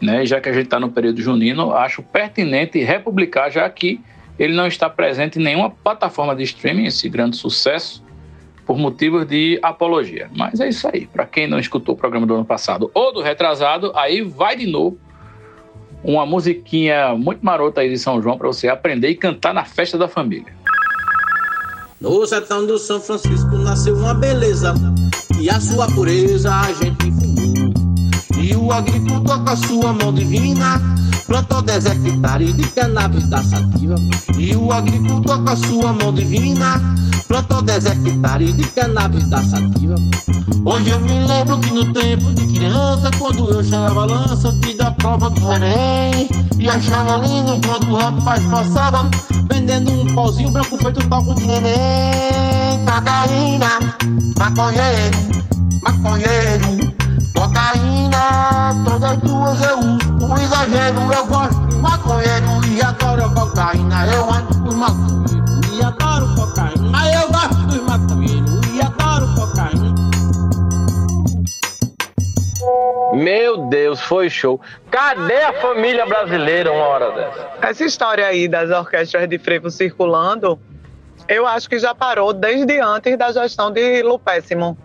Né? 0.00 0.24
Já 0.24 0.40
que 0.40 0.48
a 0.48 0.52
gente 0.52 0.64
está 0.64 0.80
no 0.80 0.90
período 0.90 1.20
junino, 1.20 1.72
acho 1.74 2.02
pertinente 2.02 2.78
republicar, 2.80 3.50
já 3.50 3.68
que 3.68 4.00
ele 4.38 4.54
não 4.54 4.66
está 4.66 4.88
presente 4.88 5.38
em 5.38 5.42
nenhuma 5.42 5.70
plataforma 5.70 6.34
de 6.34 6.42
streaming, 6.44 6.86
esse 6.86 7.08
grande 7.08 7.36
sucesso, 7.36 8.02
por 8.64 8.78
motivos 8.78 9.26
de 9.26 9.58
apologia. 9.62 10.30
Mas 10.34 10.60
é 10.60 10.68
isso 10.68 10.88
aí. 10.88 11.06
Para 11.06 11.26
quem 11.26 11.46
não 11.46 11.58
escutou 11.58 11.94
o 11.94 11.98
programa 11.98 12.26
do 12.26 12.34
ano 12.34 12.44
passado 12.44 12.90
ou 12.94 13.12
do 13.12 13.20
retrasado, 13.20 13.92
aí 13.94 14.22
vai 14.22 14.56
de 14.56 14.66
novo 14.66 14.98
uma 16.02 16.24
musiquinha 16.24 17.14
muito 17.14 17.44
marota 17.44 17.82
aí 17.82 17.90
de 17.90 17.98
São 17.98 18.22
João 18.22 18.38
para 18.38 18.46
você 18.46 18.68
aprender 18.68 19.08
e 19.08 19.14
cantar 19.14 19.52
na 19.52 19.64
festa 19.64 19.98
da 19.98 20.08
família. 20.08 20.52
No 22.00 22.26
sertão 22.26 22.66
do 22.66 22.78
São 22.78 22.98
Francisco 22.98 23.56
nasceu 23.58 23.94
uma 23.94 24.14
beleza 24.14 24.72
e 25.38 25.50
a 25.50 25.60
sua 25.60 25.86
pureza 25.88 26.50
a 26.50 26.72
gente. 26.72 27.29
E 28.50 28.56
o 28.56 28.72
agricultor 28.72 29.44
com 29.44 29.50
a 29.50 29.56
sua 29.56 29.92
mão 29.92 30.12
divina 30.12 30.82
plantou 31.24 31.62
10 31.62 31.86
hectares 31.86 32.56
de 32.56 32.64
cannabis 32.70 33.28
da 33.28 33.44
sativa. 33.44 33.94
E 34.36 34.56
o 34.56 34.72
agricultor 34.72 35.44
com 35.44 35.50
a 35.50 35.54
sua 35.54 35.92
mão 35.92 36.12
divina 36.12 36.80
plantou 37.28 37.62
10 37.62 37.86
hectares 37.86 38.56
de 38.56 38.64
cannabis 38.64 39.24
da 39.28 39.40
sativa. 39.44 39.94
Hoje 40.64 40.90
eu 40.90 40.98
me 40.98 41.20
lembro 41.28 41.60
que 41.60 41.72
no 41.72 41.92
tempo 41.92 42.32
de 42.32 42.58
criança, 42.58 43.08
quando 43.20 43.48
eu 43.50 43.62
chamava 43.62 44.06
lança, 44.06 44.52
fiz 44.64 44.80
a 44.80 44.90
prova 44.90 45.30
do 45.30 45.52
Enem. 45.52 46.28
E 46.58 46.68
achava 46.68 47.24
lindo 47.24 47.60
quando 47.64 47.88
o 47.88 47.96
rapaz 47.96 48.42
passava, 48.46 49.08
vendendo 49.48 49.92
um 49.92 50.12
pauzinho 50.12 50.50
branco 50.50 50.76
feito 50.76 51.08
talco 51.08 51.36
de 51.36 51.46
neném. 51.46 52.84
Cocaína, 52.84 53.78
maconheiro, 54.36 55.18
maconheiro, 55.84 56.99
cocaína, 57.34 58.74
todas 58.84 59.16
duas 59.18 59.62
eu 59.62 59.78
uso 59.78 60.26
um 60.26 60.38
exagero, 60.38 61.12
eu 61.12 61.26
gosto 61.26 61.70
maconheiro 61.80 62.64
e 62.68 62.82
adoro 62.82 63.32
cocaína. 63.34 64.06
Eu 64.06 64.30
ando 64.30 64.54
com 64.62 64.74
maconheiro 64.74 65.44
e 65.72 65.82
adoro 65.82 66.26
cocaína. 66.34 67.10
Eu 67.12 67.28
gosto 67.28 67.66
dos 67.66 67.82
maconheiros 67.82 68.66
e 68.72 68.80
adoro 68.80 69.26
cocaína. 69.34 69.94
Meu 73.14 73.68
Deus, 73.68 74.00
foi 74.00 74.30
show. 74.30 74.60
Cadê 74.90 75.42
a 75.42 75.52
família 75.60 76.06
brasileira 76.06 76.70
uma 76.70 76.84
hora 76.84 77.10
dessa? 77.12 77.50
Essa 77.62 77.84
história 77.84 78.26
aí 78.26 78.46
das 78.46 78.70
orquestras 78.70 79.28
de 79.28 79.38
frevo 79.38 79.70
circulando, 79.70 80.58
eu 81.26 81.46
acho 81.46 81.68
que 81.68 81.78
já 81.78 81.94
parou 81.94 82.32
desde 82.32 82.80
antes 82.80 83.16
da 83.16 83.32
gestão 83.32 83.70
de 83.70 84.02
Lupéssimo. 84.02 84.76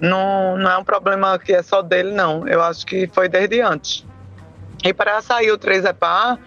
Não, 0.00 0.56
não 0.56 0.70
é 0.70 0.78
um 0.78 0.84
problema 0.84 1.38
que 1.38 1.52
é 1.52 1.62
só 1.62 1.82
dele, 1.82 2.12
não. 2.12 2.46
Eu 2.46 2.62
acho 2.62 2.86
que 2.86 3.08
foi 3.12 3.28
desde 3.28 3.60
antes. 3.60 4.06
E 4.84 4.92
para 4.92 5.20
sair 5.20 5.50
o 5.50 5.58
3 5.58 5.84
é 5.84 5.92
par, 5.92 6.38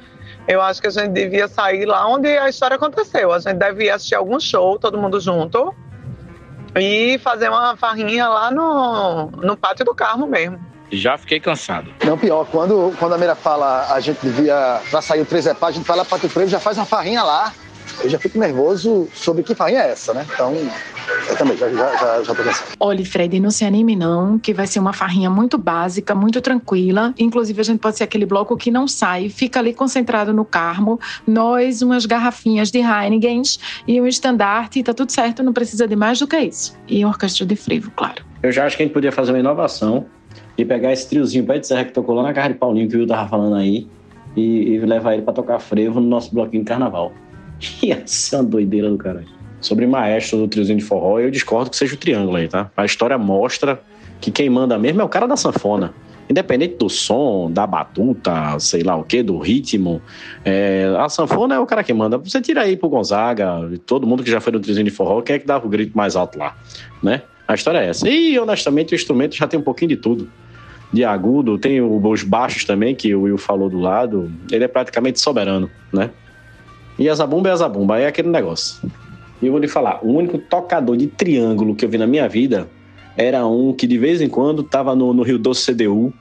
eu 0.48 0.62
acho 0.62 0.82
que 0.82 0.88
a 0.88 0.92
gente 0.92 1.10
devia 1.10 1.48
sair 1.48 1.86
lá 1.86 2.08
onde 2.08 2.28
a 2.28 2.50
história 2.50 2.76
aconteceu. 2.76 3.32
A 3.32 3.40
gente 3.40 3.58
devia 3.58 3.96
assistir 3.96 4.16
algum 4.16 4.40
show, 4.40 4.80
todo 4.80 4.98
mundo 4.98 5.20
junto, 5.20 5.74
e 6.76 7.20
fazer 7.20 7.50
uma 7.50 7.76
farrinha 7.76 8.28
lá 8.28 8.50
no, 8.50 9.32
no 9.32 9.58
pátio 9.58 9.84
do 9.84 9.94
Carmo 9.94 10.26
mesmo. 10.26 10.60
Já 10.92 11.18
fiquei 11.18 11.40
cansado. 11.40 11.94
Não, 12.06 12.18
pior, 12.18 12.46
quando, 12.52 12.94
quando 13.00 13.14
a 13.14 13.18
Meira 13.18 13.36
fala 13.36 13.88
a 13.94 14.00
gente 14.00 14.20
devia, 14.22 14.82
para 14.90 15.02
sair 15.02 15.22
o 15.22 15.26
3 15.26 15.48
é 15.48 15.54
par, 15.54 15.68
a 15.68 15.72
gente 15.72 15.86
vai 15.86 15.98
lá 15.98 16.04
para 16.04 16.26
o 16.26 16.30
Preto 16.30 16.50
já 16.50 16.60
faz 16.60 16.78
uma 16.78 16.86
farrinha 16.86 17.24
lá 17.24 17.54
eu 18.04 18.10
já 18.10 18.20
fico 18.20 18.38
nervoso 18.38 19.08
sobre 19.14 19.44
que 19.44 19.54
farinha 19.54 19.82
é 19.82 19.92
essa, 19.92 20.14
né? 20.14 20.26
Então, 20.34 20.54
eu 21.30 21.36
também 21.36 21.58
já, 21.58 21.70
já, 21.70 21.98
já, 21.98 22.24
já 22.24 22.36
tô 22.36 22.44
pensando. 22.44 22.68
Olha, 22.80 23.06
Fred, 23.06 23.40
não 23.40 23.52
se 23.52 23.66
anime 23.66 23.96
não, 23.96 24.40
que 24.40 24.54
vai 24.54 24.68
ser 24.68 24.80
uma 24.80 24.94
farrinha 24.94 25.30
muito 25.30 25.58
básica, 25.58 26.16
muito 26.16 26.42
tranquila. 26.42 27.14
Inclusive, 27.18 27.62
a 27.62 27.64
gente 27.64 27.80
pode 27.80 27.98
ser 27.98 28.04
aquele 28.04 28.26
bloco 28.26 28.56
que 28.58 28.72
não 28.72 28.88
sai, 28.88 29.30
fica 29.30 29.60
ali 29.60 29.74
concentrado 29.74 30.34
no 30.34 30.46
Carmo, 30.46 31.00
nós, 31.28 31.82
umas 31.82 32.06
garrafinhas 32.06 32.72
de 32.72 32.80
Heineken 32.80 33.42
e 33.88 34.02
um 34.02 34.08
estandarte, 34.08 34.80
e 34.80 34.84
tá 34.84 34.94
tudo 34.94 35.12
certo, 35.12 35.44
não 35.44 35.54
precisa 35.54 35.88
de 35.88 35.96
mais 35.96 36.20
do 36.20 36.28
que 36.28 36.38
isso. 36.38 36.76
E 36.88 37.04
uma 37.04 37.12
orquestra 37.12 37.46
de 37.46 37.56
frevo, 37.56 37.92
claro. 37.92 38.24
Eu 38.44 38.52
já 38.52 38.66
acho 38.66 38.76
que 38.76 38.84
a 38.84 38.86
gente 38.86 38.94
podia 38.94 39.12
fazer 39.12 39.32
uma 39.32 39.40
inovação 39.40 40.06
e 40.58 40.66
pegar 40.66 40.92
esse 40.92 41.08
triozinho 41.08 41.46
pé 41.46 41.60
de 41.60 41.68
serra 41.68 41.86
que 41.86 41.92
tocou 41.92 42.16
lá 42.16 42.24
na 42.24 42.34
casa 42.34 42.50
de 42.50 42.56
Paulinho, 42.56 42.90
que 42.90 42.96
o 42.96 43.00
Will 43.00 43.08
tava 43.08 43.28
falando 43.28 43.56
aí, 43.56 43.88
e, 44.36 44.74
e 44.74 44.80
levar 44.80 45.14
ele 45.14 45.22
para 45.22 45.34
tocar 45.34 45.60
frevo 45.60 46.00
no 46.00 46.08
nosso 46.08 46.34
bloquinho 46.34 46.64
de 46.64 46.68
carnaval. 46.68 47.12
Ia 47.84 48.02
ser 48.06 48.38
uma 48.38 48.44
doideira 48.44 48.90
do 48.90 48.98
caralho. 48.98 49.28
Sobre 49.60 49.86
maestro 49.86 50.40
do 50.40 50.48
triozinho 50.48 50.80
de 50.80 50.84
forró, 50.84 51.20
eu 51.20 51.30
discordo 51.30 51.70
que 51.70 51.78
seja 51.78 51.94
o 51.94 51.98
triângulo 51.98 52.38
aí, 52.38 52.48
tá? 52.48 52.72
A 52.76 52.84
história 52.84 53.18
mostra 53.18 53.80
que 54.20 54.32
quem 54.32 54.50
manda 54.50 54.78
mesmo 54.78 55.02
é 55.02 55.04
o 55.04 55.10
cara 55.10 55.28
da 55.28 55.38
sanfona. 55.38 55.94
Independente 56.30 56.78
do 56.78 56.90
som, 56.90 57.52
da 57.52 57.68
batuta, 57.68 58.58
sei 58.58 58.84
lá 58.84 58.96
o 58.96 59.04
que, 59.04 59.22
do 59.22 59.38
ritmo. 59.38 60.02
É, 60.46 60.96
a 60.98 61.10
sanfona 61.10 61.56
é 61.56 61.60
o 61.60 61.66
cara 61.66 61.84
que 61.84 61.94
manda. 61.94 62.18
Você 62.18 62.42
tira 62.42 62.62
aí 62.62 62.78
pro 62.78 62.90
Gonzaga, 62.90 63.70
todo 63.86 64.08
mundo 64.08 64.24
que 64.24 64.32
já 64.32 64.40
foi 64.40 64.54
no 64.54 64.60
triozinho 64.60 64.86
de 64.86 64.92
forró, 64.92 65.22
quem 65.22 65.36
é 65.36 65.40
que 65.40 65.46
dava 65.46 65.66
o 65.66 65.70
grito 65.70 65.96
mais 65.96 66.16
alto 66.16 66.40
lá, 66.40 66.56
né? 67.04 67.22
A 67.48 67.54
história 67.54 67.80
é 67.80 67.90
essa. 67.90 68.08
E, 68.08 68.40
honestamente, 68.40 68.94
o 68.94 68.96
instrumento 68.96 69.36
já 69.36 69.46
tem 69.46 69.60
um 69.60 69.64
pouquinho 69.64 69.90
de 69.90 69.98
tudo. 69.98 70.30
De 70.92 71.04
agudo, 71.04 71.58
tem 71.58 71.82
os 71.82 72.24
baixos 72.24 72.64
também, 72.64 72.96
que 72.96 73.14
o 73.14 73.24
Will 73.24 73.38
falou 73.38 73.70
do 73.70 73.80
lado. 73.80 74.32
Ele 74.50 74.64
é 74.64 74.68
praticamente 74.68 75.20
soberano, 75.20 75.70
né? 75.92 76.10
E 77.02 77.10
a 77.10 77.16
zabumba 77.16 77.50
é 77.50 77.52
a 77.52 77.56
zabumba, 77.56 78.00
é 78.00 78.06
aquele 78.06 78.30
negócio. 78.30 78.80
E 79.42 79.48
eu 79.48 79.52
vou 79.52 79.60
lhe 79.60 79.68
falar, 79.68 80.06
o 80.06 80.14
único 80.14 80.38
tocador 80.38 80.96
de 80.96 81.08
triângulo 81.08 81.74
que 81.74 81.84
eu 81.84 81.90
vi 81.90 81.98
na 81.98 82.06
minha 82.06 82.30
vida 82.30 82.70
era 83.18 83.44
um 83.44 83.74
que 83.74 83.88
de 83.88 83.98
vez 83.98 84.22
em 84.22 84.30
quando 84.30 84.62
tava 84.62 84.96
no, 84.96 85.12
no 85.12 85.24
Rio 85.24 85.40
Doce 85.40 85.74
CDU, 85.74 86.14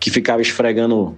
que 0.00 0.10
ficava 0.10 0.40
esfregando 0.40 1.14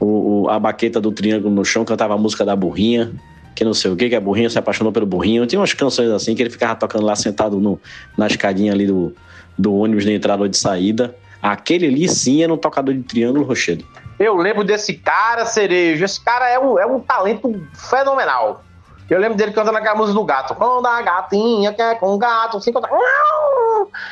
o, 0.00 0.42
o, 0.42 0.48
a 0.48 0.58
baqueta 0.58 1.00
do 1.00 1.12
triângulo 1.12 1.54
no 1.54 1.64
chão, 1.64 1.84
cantava 1.84 2.14
a 2.14 2.18
música 2.18 2.44
da 2.44 2.56
burrinha, 2.56 3.12
que 3.54 3.62
não 3.62 3.72
sei 3.72 3.92
o 3.92 3.94
que, 3.94 4.08
que 4.08 4.16
a 4.16 4.20
burrinha 4.20 4.50
se 4.50 4.58
apaixonou 4.58 4.92
pelo 4.92 5.06
burrinho. 5.06 5.46
Tinha 5.46 5.60
umas 5.60 5.72
canções 5.72 6.10
assim 6.10 6.34
que 6.34 6.42
ele 6.42 6.50
ficava 6.50 6.74
tocando 6.74 7.04
lá 7.04 7.14
sentado 7.14 7.60
no, 7.60 7.80
na 8.18 8.26
escadinha 8.26 8.72
ali 8.72 8.84
do, 8.84 9.14
do 9.56 9.72
ônibus 9.72 10.04
de 10.04 10.12
entrada 10.12 10.42
ou 10.42 10.48
de 10.48 10.56
saída. 10.56 11.14
Aquele 11.40 11.86
ali 11.86 12.08
sim 12.08 12.42
era 12.42 12.52
um 12.52 12.56
tocador 12.56 12.92
de 12.96 13.02
triângulo 13.04 13.44
rochedo. 13.44 13.84
Eu 14.20 14.36
lembro 14.36 14.62
desse 14.62 14.92
cara, 14.92 15.46
Cerejo. 15.46 16.04
Esse 16.04 16.22
cara 16.22 16.46
é 16.46 16.58
um, 16.58 16.78
é 16.78 16.84
um 16.84 17.00
talento 17.00 17.66
fenomenal. 17.72 18.62
Eu 19.08 19.18
lembro 19.18 19.36
dele 19.36 19.50
cantando 19.50 19.78
aquela 19.78 19.94
música 19.94 20.18
do 20.18 20.24
gato. 20.26 20.54
Quando 20.54 20.86
a 20.86 21.00
gatinha 21.00 21.72
quer 21.72 21.98
com 21.98 22.12
o 22.12 22.18
gato, 22.18 22.60
se 22.60 22.68
encontra... 22.68 22.90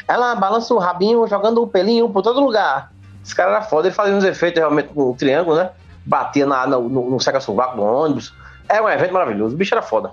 Ela 0.09 0.35
balança 0.35 0.73
o 0.73 0.79
rabinho, 0.79 1.27
jogando 1.29 1.63
o 1.63 1.67
pelinho 1.67 2.09
por 2.09 2.23
todo 2.23 2.41
lugar. 2.41 2.91
Esse 3.23 3.35
cara 3.35 3.51
era 3.51 3.61
foda, 3.63 3.87
ele 3.87 3.95
fazia 3.95 4.15
uns 4.15 4.25
efeitos 4.25 4.59
realmente 4.59 4.89
com 4.89 5.11
o 5.11 5.15
triângulo, 5.15 5.57
né? 5.57 5.71
Batia 6.07 6.47
na, 6.47 6.67
no, 6.67 6.89
no, 6.89 7.11
no 7.11 7.21
seca-sovaco 7.21 7.77
do 7.77 7.83
ônibus. 7.83 8.33
É 8.67 8.81
um 8.81 8.89
evento 8.89 9.13
maravilhoso. 9.13 9.55
O 9.55 9.59
bicho 9.59 9.75
era 9.75 9.83
foda. 9.83 10.11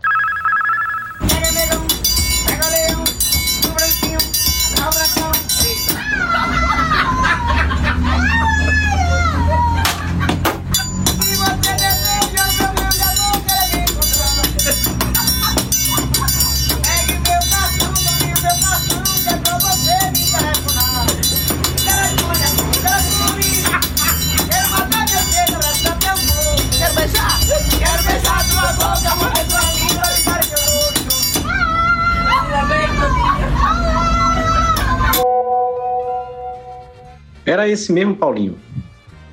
Esse 37.75 37.93
mesmo 37.93 38.15
Paulinho. 38.15 38.57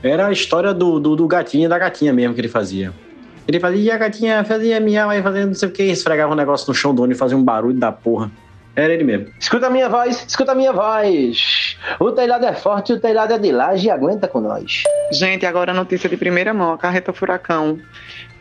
Era 0.02 0.26
a 0.26 0.32
história 0.32 0.74
do, 0.74 1.00
do, 1.00 1.16
do 1.16 1.26
gatinho 1.26 1.66
e 1.66 1.68
da 1.68 1.78
gatinha 1.78 2.12
mesmo 2.12 2.34
que 2.34 2.40
ele 2.40 2.48
fazia. 2.48 2.92
Ele 3.46 3.58
fazia, 3.58 3.80
e 3.80 3.90
a 3.90 3.96
gatinha 3.96 4.44
fazia 4.44 4.78
miau, 4.78 5.10
aí 5.10 5.22
fazendo 5.22 5.48
não 5.48 5.54
sei 5.54 5.68
o 5.68 5.72
que, 5.72 5.82
esfregava 5.84 6.32
um 6.32 6.36
negócio 6.36 6.68
no 6.68 6.74
chão 6.74 6.94
do 6.94 7.02
ônibus 7.02 7.18
e 7.18 7.20
fazia 7.20 7.36
um 7.36 7.42
barulho 7.42 7.78
da 7.78 7.90
porra. 7.90 8.30
Era 8.74 8.92
ele 8.92 9.04
mesmo. 9.04 9.26
Escuta 9.38 9.66
a 9.66 9.70
minha 9.70 9.88
voz, 9.88 10.24
escuta 10.26 10.52
a 10.52 10.54
minha 10.54 10.72
voz. 10.72 11.76
O 12.00 12.10
telhado 12.10 12.46
é 12.46 12.54
forte, 12.54 12.92
o 12.92 13.00
telhado 13.00 13.32
é 13.34 13.38
de 13.38 13.52
laje 13.52 13.86
e 13.86 13.90
aguenta 13.90 14.26
com 14.26 14.40
nós. 14.40 14.84
Gente, 15.12 15.44
agora 15.44 15.72
a 15.72 15.74
notícia 15.74 16.08
de 16.08 16.16
primeira 16.16 16.54
mão: 16.54 16.72
a 16.72 16.78
Carreta 16.78 17.12
Furacão 17.12 17.78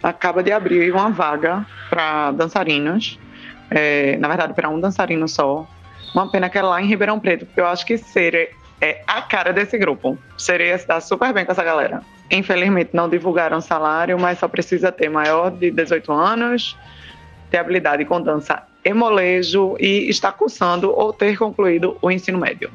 acaba 0.01 0.41
de 0.41 0.51
abrir 0.51 0.91
uma 0.93 1.09
vaga 1.09 1.65
para 1.89 2.31
dançarinos. 2.31 3.19
É, 3.69 4.17
na 4.17 4.27
verdade, 4.29 4.53
para 4.53 4.69
um 4.69 4.79
dançarino 4.79 5.27
só. 5.27 5.67
Uma 6.15 6.29
pena 6.29 6.49
que 6.49 6.57
é 6.57 6.61
lá 6.61 6.81
em 6.81 6.87
Ribeirão 6.87 7.19
Preto, 7.19 7.45
porque 7.45 7.59
eu 7.59 7.67
acho 7.67 7.85
que 7.85 7.97
Sere 7.97 8.49
é 8.81 9.03
a 9.07 9.21
cara 9.21 9.53
desse 9.53 9.77
grupo. 9.77 10.17
Sere 10.37 10.67
ia 10.67 10.77
se 10.77 10.87
dar 10.87 10.99
super 10.99 11.31
bem 11.31 11.45
com 11.45 11.51
essa 11.51 11.63
galera. 11.63 12.01
Infelizmente, 12.31 12.89
não 12.93 13.07
divulgaram 13.07 13.61
salário, 13.61 14.19
mas 14.19 14.39
só 14.39 14.47
precisa 14.47 14.91
ter 14.91 15.09
maior 15.09 15.51
de 15.51 15.69
18 15.69 16.11
anos, 16.11 16.75
ter 17.49 17.59
habilidade 17.59 18.03
com 18.05 18.19
dança 18.19 18.63
e 18.83 18.93
molejo 18.93 19.75
e 19.79 20.09
estar 20.09 20.31
cursando 20.31 20.91
ou 20.91 21.13
ter 21.13 21.37
concluído 21.37 21.97
o 22.01 22.09
ensino 22.09 22.39
médio. 22.39 22.71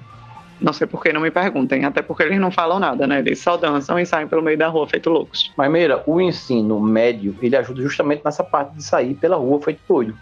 Não 0.60 0.72
sei 0.72 0.86
por 0.86 1.02
que 1.02 1.12
não 1.12 1.20
me 1.20 1.30
perguntem, 1.30 1.84
até 1.84 2.00
porque 2.00 2.22
eles 2.22 2.40
não 2.40 2.50
falam 2.50 2.78
nada, 2.78 3.06
né? 3.06 3.18
Eles 3.18 3.40
só 3.40 3.56
dançam 3.56 3.98
e 3.98 4.06
saem 4.06 4.26
pelo 4.26 4.40
meio 4.42 4.56
da 4.56 4.68
rua 4.68 4.88
feito 4.88 5.10
loucos. 5.10 5.52
Mas, 5.56 5.70
Meira, 5.70 6.02
o 6.06 6.18
ensino 6.20 6.80
médio, 6.80 7.36
ele 7.42 7.56
ajuda 7.56 7.82
justamente 7.82 8.22
nessa 8.24 8.42
parte 8.42 8.74
de 8.74 8.82
sair 8.82 9.14
pela 9.14 9.36
rua 9.36 9.60
feito 9.60 9.80
doido. 9.86 10.16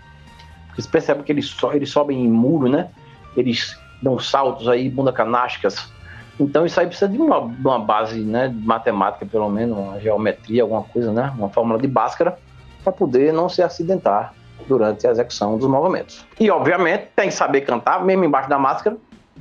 Porque 0.69 0.83
você 0.83 0.89
percebe 0.89 1.23
que 1.23 1.31
eles, 1.31 1.47
so, 1.47 1.73
eles 1.73 1.91
sobem 1.91 2.25
em 2.25 2.29
muro, 2.29 2.69
né? 2.69 2.89
Eles 3.37 3.77
dão 4.05 4.19
saltos 4.19 4.69
aí, 4.69 4.89
bunda 4.89 5.13
canásticas. 5.13 5.91
Então 6.39 6.67
isso 6.67 6.79
aí 6.79 6.87
precisa 6.87 7.11
de 7.11 7.19
uma, 7.19 7.39
uma 7.39 7.79
base 7.79 8.21
né, 8.21 8.49
de 8.49 8.67
matemática, 8.67 9.25
pelo 9.25 9.49
menos, 9.49 9.77
uma 9.77 9.99
geometria, 9.99 10.63
alguma 10.63 10.83
coisa, 10.83 11.13
né? 11.13 11.33
Uma 11.37 11.49
fórmula 11.49 11.81
de 11.81 11.89
Bhaskara, 11.89 12.37
para 12.83 12.93
poder 12.93 13.33
não 13.33 13.49
se 13.49 13.63
acidentar 13.63 14.35
durante 14.69 15.07
a 15.07 15.11
execução 15.11 15.57
dos 15.57 15.69
movimentos. 15.69 16.25
E, 16.39 16.51
obviamente, 16.51 17.09
tem 17.17 17.29
que 17.29 17.35
saber 17.35 17.63
cantar, 17.63 18.05
mesmo 18.05 18.25
embaixo 18.25 18.49
da 18.49 18.59
máscara, 18.59 18.97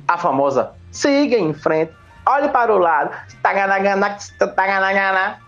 a 0.08 0.16
famosa 0.16 0.72
siga 0.90 1.36
em 1.36 1.52
frente, 1.52 1.92
olhe 2.26 2.48
para 2.48 2.74
o 2.74 2.78
lado. 2.78 3.10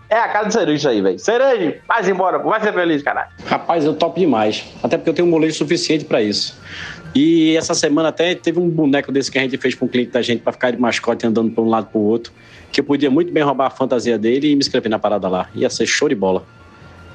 É 0.09 0.17
a 0.17 0.29
cara 0.29 0.47
de 0.47 0.53
cereja 0.53 0.89
aí, 0.89 1.01
velho. 1.01 1.19
Cereja, 1.19 1.81
vai 1.87 2.09
embora, 2.09 2.39
vai 2.39 2.61
ser 2.61 2.73
feliz, 2.73 3.03
caralho. 3.03 3.29
Rapaz, 3.45 3.83
eu 3.83 3.93
topo 3.93 4.19
demais. 4.19 4.65
Até 4.81 4.97
porque 4.97 5.09
eu 5.09 5.13
tenho 5.13 5.27
um 5.27 5.31
molejo 5.31 5.57
suficiente 5.57 6.05
para 6.05 6.21
isso. 6.21 6.57
E 7.15 7.55
essa 7.55 7.73
semana 7.73 8.09
até 8.09 8.35
teve 8.35 8.59
um 8.59 8.69
boneco 8.69 9.11
desse 9.11 9.31
que 9.31 9.37
a 9.37 9.41
gente 9.41 9.57
fez 9.57 9.73
para 9.73 9.85
um 9.85 9.87
cliente 9.87 10.11
da 10.11 10.21
gente 10.21 10.41
para 10.41 10.53
ficar 10.53 10.71
de 10.71 10.79
mascote 10.79 11.25
andando 11.25 11.51
para 11.51 11.63
um 11.63 11.69
lado 11.69 11.87
para 11.87 11.99
o 11.99 12.03
outro, 12.03 12.31
que 12.71 12.79
eu 12.79 12.83
podia 12.83 13.09
muito 13.09 13.31
bem 13.31 13.43
roubar 13.43 13.67
a 13.67 13.69
fantasia 13.69 14.17
dele 14.17 14.51
e 14.51 14.55
me 14.55 14.59
inscrever 14.59 14.89
na 14.89 14.99
parada 14.99 15.27
lá. 15.27 15.49
Ia 15.55 15.69
ser 15.69 15.85
show 15.85 16.07
de 16.07 16.15
bola. 16.15 16.43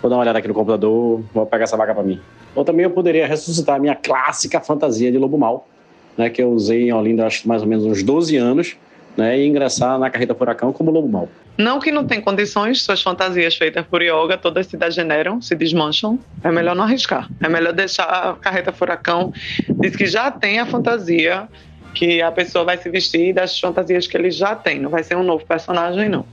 Vou 0.01 0.11
dar 0.11 0.17
uma 0.17 0.23
olhada 0.23 0.39
aqui 0.39 0.49
no 0.49 0.55
computador, 0.55 1.23
vou 1.33 1.47
pegar 1.47 1.65
essa 1.65 1.77
vaga 1.77 1.95
para 1.95 2.03
mim. 2.03 2.21
Ou 2.55 2.65
também 2.65 2.85
eu 2.85 2.91
poderia 2.91 3.27
ressuscitar 3.27 3.77
a 3.77 3.79
minha 3.79 3.95
clássica 3.95 4.61
fantasia 4.61 5.11
de 5.11 5.19
lobo 5.19 5.39
mal, 5.39 5.69
né, 6.17 6.29
que 6.29 6.43
eu 6.43 6.51
usei 6.51 6.89
em 6.89 6.93
Olinda 6.93 7.27
acho 7.27 7.47
mais 7.47 7.63
ou 7.63 7.69
menos 7.69 7.85
uns 7.85 8.03
12 8.03 8.37
anos, 8.37 8.77
né, 9.17 9.39
e 9.39 9.47
ingressar 9.47 9.99
na 9.99 10.11
carreta 10.11 10.35
furacão 10.35 10.73
como 10.73 10.91
lobo 10.91 11.09
mal. 11.09 11.29
Não 11.57 11.79
que 11.79 11.93
não 11.93 12.07
tem 12.07 12.21
condições, 12.21 12.83
suas 12.83 13.03
fantasias 13.03 13.55
feitas 13.55 13.87
por 13.87 14.03
yoga 14.03 14.39
todas 14.39 14.67
se 14.67 14.77
degeneram, 14.77 15.41
se 15.41 15.55
desmancham. 15.55 16.19
É 16.43 16.51
melhor 16.51 16.75
não 16.75 16.85
arriscar. 16.85 17.29
É 17.43 17.49
melhor 17.49 17.73
deixar 17.73 18.05
a 18.05 18.33
carreta 18.35 18.73
furacão. 18.73 19.33
Diz 19.69 19.95
que 19.95 20.07
já 20.07 20.31
tem 20.31 20.59
a 20.59 20.67
fantasia 20.67 21.49
que 21.95 22.23
a 22.23 22.33
pessoa 22.33 22.65
vai 22.65 22.79
se 22.79 22.89
vestir 22.89 23.35
das 23.35 23.59
fantasias 23.59 24.07
que 24.07 24.17
ele 24.17 24.31
já 24.31 24.55
tem. 24.55 24.81
Não 24.81 24.91
vai 24.91 25.03
ser 25.03 25.15
um 25.17 25.23
novo 25.23 25.45
personagem, 25.45 26.09
não. 26.09 26.25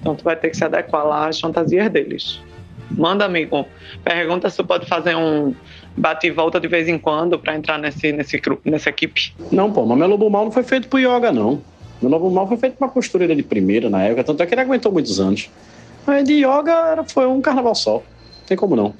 Então 0.00 0.16
tu 0.16 0.24
vai 0.24 0.34
ter 0.34 0.50
que 0.50 0.56
se 0.56 0.64
adequar 0.64 1.06
lá 1.06 1.28
às 1.28 1.38
fantasias 1.38 1.88
deles. 1.90 2.40
Manda, 2.90 3.24
amigo. 3.24 3.66
Pergunta 4.02 4.50
se 4.50 4.56
tu 4.56 4.64
pode 4.64 4.86
fazer 4.86 5.16
um 5.16 5.54
bate 5.96 6.26
e 6.26 6.30
volta 6.30 6.60
de 6.60 6.68
vez 6.68 6.88
em 6.88 6.98
quando 6.98 7.38
para 7.38 7.54
entrar 7.54 7.78
nesse, 7.78 8.12
nesse 8.12 8.40
nessa 8.64 8.90
equipe. 8.90 9.32
Não, 9.50 9.72
pô, 9.72 9.86
mas 9.86 9.96
meu 9.98 10.08
lobo 10.08 10.28
mal 10.28 10.44
não 10.44 10.52
foi 10.52 10.62
feito 10.62 10.88
pro 10.88 10.98
yoga, 10.98 11.32
não. 11.32 11.62
Meu 12.00 12.10
lobo 12.10 12.30
mal 12.30 12.46
foi 12.46 12.56
feito 12.56 12.76
pra 12.76 12.88
costureira 12.88 13.34
de 13.34 13.42
primeira 13.42 13.88
na 13.88 14.02
época, 14.02 14.24
tanto 14.24 14.42
é 14.42 14.46
que 14.46 14.54
ele 14.54 14.60
aguentou 14.60 14.92
muitos 14.92 15.18
anos. 15.18 15.50
Mas 16.06 16.24
de 16.24 16.34
yoga 16.34 17.04
foi 17.08 17.26
um 17.26 17.40
carnaval 17.40 17.74
só. 17.74 18.02
Tem 18.46 18.56
como 18.56 18.76
não. 18.76 18.94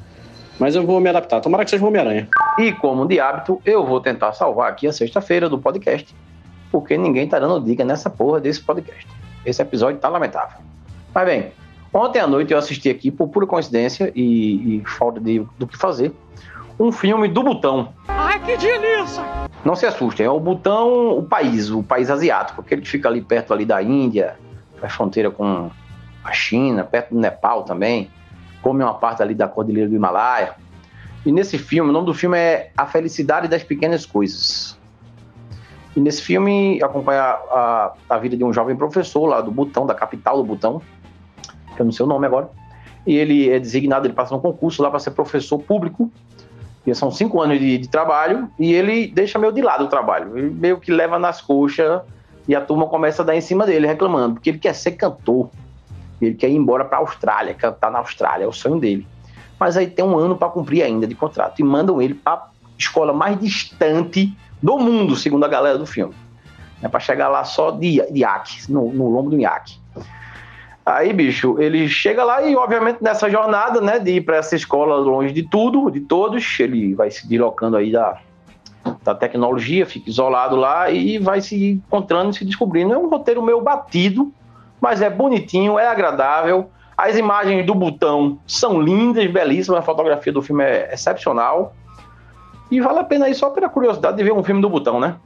Mas 0.58 0.74
eu 0.74 0.84
vou 0.84 0.98
me 1.00 1.08
adaptar. 1.08 1.40
Tomara 1.40 1.64
que 1.64 1.70
seja 1.70 1.84
um 1.84 1.88
Homem-Aranha. 1.88 2.28
E 2.58 2.72
como 2.72 3.06
de 3.06 3.20
hábito, 3.20 3.60
eu 3.64 3.84
vou 3.84 4.00
tentar 4.00 4.32
salvar 4.32 4.70
aqui 4.70 4.86
a 4.86 4.92
sexta-feira 4.92 5.48
do 5.48 5.58
podcast, 5.58 6.14
porque 6.72 6.96
ninguém 6.96 7.28
tá 7.28 7.38
dando 7.38 7.60
dica 7.64 7.84
nessa 7.84 8.08
porra 8.08 8.40
desse 8.40 8.62
podcast. 8.62 9.06
Esse 9.44 9.60
episódio 9.60 10.00
tá 10.00 10.08
lamentável. 10.08 10.58
Mas 11.14 11.26
bem, 11.26 11.52
ontem 11.92 12.18
à 12.18 12.26
noite 12.26 12.52
eu 12.52 12.58
assisti 12.58 12.88
aqui, 12.88 13.10
por 13.10 13.28
pura 13.28 13.46
coincidência 13.46 14.10
e, 14.14 14.78
e 14.78 14.82
falta 14.86 15.20
de, 15.20 15.46
do 15.58 15.66
que 15.66 15.76
fazer, 15.76 16.12
um 16.78 16.92
filme 16.92 17.28
do 17.28 17.42
Butão. 17.42 17.92
Ai, 18.08 18.38
que 18.40 18.56
delícia! 18.56 19.22
Não 19.64 19.74
se 19.74 19.86
assustem, 19.86 20.26
é 20.26 20.30
o 20.30 20.38
Butão, 20.38 21.18
o 21.18 21.22
país, 21.22 21.70
o 21.70 21.82
país 21.82 22.10
asiático, 22.10 22.60
aquele 22.60 22.82
que 22.82 22.88
fica 22.88 23.08
ali 23.08 23.20
perto 23.20 23.52
ali 23.52 23.64
da 23.64 23.82
Índia, 23.82 24.36
faz 24.80 24.92
fronteira 24.92 25.30
com 25.30 25.70
a 26.22 26.32
China, 26.32 26.84
perto 26.84 27.14
do 27.14 27.20
Nepal 27.20 27.64
também, 27.64 28.10
come 28.62 28.82
uma 28.82 28.94
parte 28.94 29.22
ali 29.22 29.34
da 29.34 29.48
Cordilheira 29.48 29.88
do 29.88 29.96
Himalaia. 29.96 30.54
E 31.24 31.32
nesse 31.32 31.58
filme, 31.58 31.90
o 31.90 31.92
nome 31.92 32.06
do 32.06 32.14
filme 32.14 32.38
é 32.38 32.70
A 32.76 32.86
Felicidade 32.86 33.48
das 33.48 33.64
Pequenas 33.64 34.06
Coisas. 34.06 34.78
E 35.96 36.00
nesse 36.00 36.22
filme 36.22 36.80
acompanha 36.82 37.22
a, 37.22 37.92
a 38.08 38.18
vida 38.18 38.36
de 38.36 38.44
um 38.44 38.52
jovem 38.52 38.76
professor 38.76 39.26
lá 39.26 39.40
do 39.40 39.50
Butão, 39.50 39.86
da 39.86 39.94
capital 39.94 40.36
do 40.36 40.44
Butão, 40.44 40.82
que 41.74 41.80
eu 41.80 41.84
não 41.84 41.92
sei 41.92 42.04
o 42.04 42.08
nome 42.08 42.26
agora. 42.26 42.50
E 43.06 43.16
ele 43.16 43.50
é 43.50 43.58
designado, 43.58 44.06
ele 44.06 44.14
passa 44.14 44.34
no 44.34 44.40
concurso 44.40 44.82
lá 44.82 44.90
para 44.90 44.98
ser 44.98 45.12
professor 45.12 45.58
público. 45.58 46.10
São 46.94 47.10
cinco 47.10 47.40
anos 47.40 47.58
de, 47.58 47.78
de, 47.78 47.88
trabalho 47.88 48.48
e 48.58 48.72
ele 48.72 49.08
deixa 49.08 49.38
meio 49.38 49.52
de 49.52 49.60
lado 49.60 49.84
o 49.84 49.88
trabalho. 49.88 50.38
Ele 50.38 50.50
meio 50.50 50.78
que 50.78 50.92
leva 50.92 51.18
nas 51.18 51.40
coxas 51.40 52.00
e 52.46 52.54
a 52.54 52.60
turma 52.60 52.86
começa 52.86 53.22
a 53.22 53.24
dar 53.24 53.34
em 53.34 53.40
cima 53.40 53.66
dele, 53.66 53.86
reclamando, 53.86 54.34
porque 54.34 54.50
ele 54.50 54.58
quer 54.58 54.74
ser 54.74 54.92
cantor. 54.92 55.50
Ele 56.20 56.34
quer 56.34 56.48
ir 56.48 56.54
embora 56.54 56.84
para 56.84 56.98
a 56.98 57.00
Austrália, 57.00 57.54
cantar 57.54 57.90
na 57.90 57.98
Austrália, 57.98 58.44
é 58.44 58.46
o 58.46 58.52
sonho 58.52 58.78
dele. 58.78 59.06
Mas 59.58 59.76
aí 59.76 59.86
tem 59.86 60.04
um 60.04 60.16
ano 60.16 60.36
para 60.36 60.48
cumprir 60.48 60.82
ainda 60.82 61.06
de 61.06 61.14
contrato 61.14 61.60
e 61.60 61.64
mandam 61.64 62.00
ele 62.00 62.14
para 62.14 62.48
escola 62.78 63.12
mais 63.12 63.38
distante 63.40 64.36
do 64.62 64.78
mundo, 64.78 65.16
segundo 65.16 65.44
a 65.44 65.48
galera 65.48 65.78
do 65.78 65.86
filme. 65.86 66.14
É 66.82 66.88
para 66.88 67.00
chegar 67.00 67.28
lá 67.28 67.42
só 67.44 67.70
de, 67.70 68.02
de 68.10 68.22
no, 68.68 68.92
no 68.92 69.08
lombo 69.08 69.30
do 69.30 69.40
iaque. 69.40 69.78
Aí, 70.86 71.12
bicho, 71.12 71.56
ele 71.58 71.88
chega 71.88 72.22
lá 72.22 72.42
e, 72.42 72.54
obviamente, 72.54 73.02
nessa 73.02 73.28
jornada, 73.28 73.80
né, 73.80 73.98
de 73.98 74.12
ir 74.12 74.20
para 74.20 74.36
essa 74.36 74.54
escola 74.54 74.94
longe 74.98 75.32
de 75.32 75.42
tudo, 75.42 75.90
de 75.90 75.98
todos, 75.98 76.60
ele 76.60 76.94
vai 76.94 77.10
se 77.10 77.28
deslocando 77.28 77.76
aí 77.76 77.90
da, 77.90 78.20
da 79.02 79.12
tecnologia, 79.12 79.84
fica 79.84 80.08
isolado 80.08 80.54
lá 80.54 80.88
e 80.88 81.18
vai 81.18 81.40
se 81.40 81.82
encontrando, 81.84 82.32
se 82.32 82.44
descobrindo. 82.44 82.94
É 82.94 82.96
um 82.96 83.08
roteiro 83.08 83.42
meio 83.42 83.60
batido, 83.60 84.32
mas 84.80 85.02
é 85.02 85.10
bonitinho, 85.10 85.76
é 85.76 85.88
agradável. 85.88 86.70
As 86.96 87.16
imagens 87.16 87.66
do 87.66 87.74
Butão 87.74 88.38
são 88.46 88.80
lindas, 88.80 89.28
belíssimas, 89.28 89.80
a 89.80 89.82
fotografia 89.82 90.32
do 90.32 90.40
filme 90.40 90.62
é 90.62 90.94
excepcional. 90.94 91.74
E 92.70 92.80
vale 92.80 93.00
a 93.00 93.04
pena 93.04 93.26
aí 93.26 93.34
só 93.34 93.50
pela 93.50 93.68
curiosidade 93.68 94.16
de 94.16 94.22
ver 94.22 94.32
um 94.32 94.44
filme 94.44 94.62
do 94.62 94.70
Butão, 94.70 95.00
né? 95.00 95.16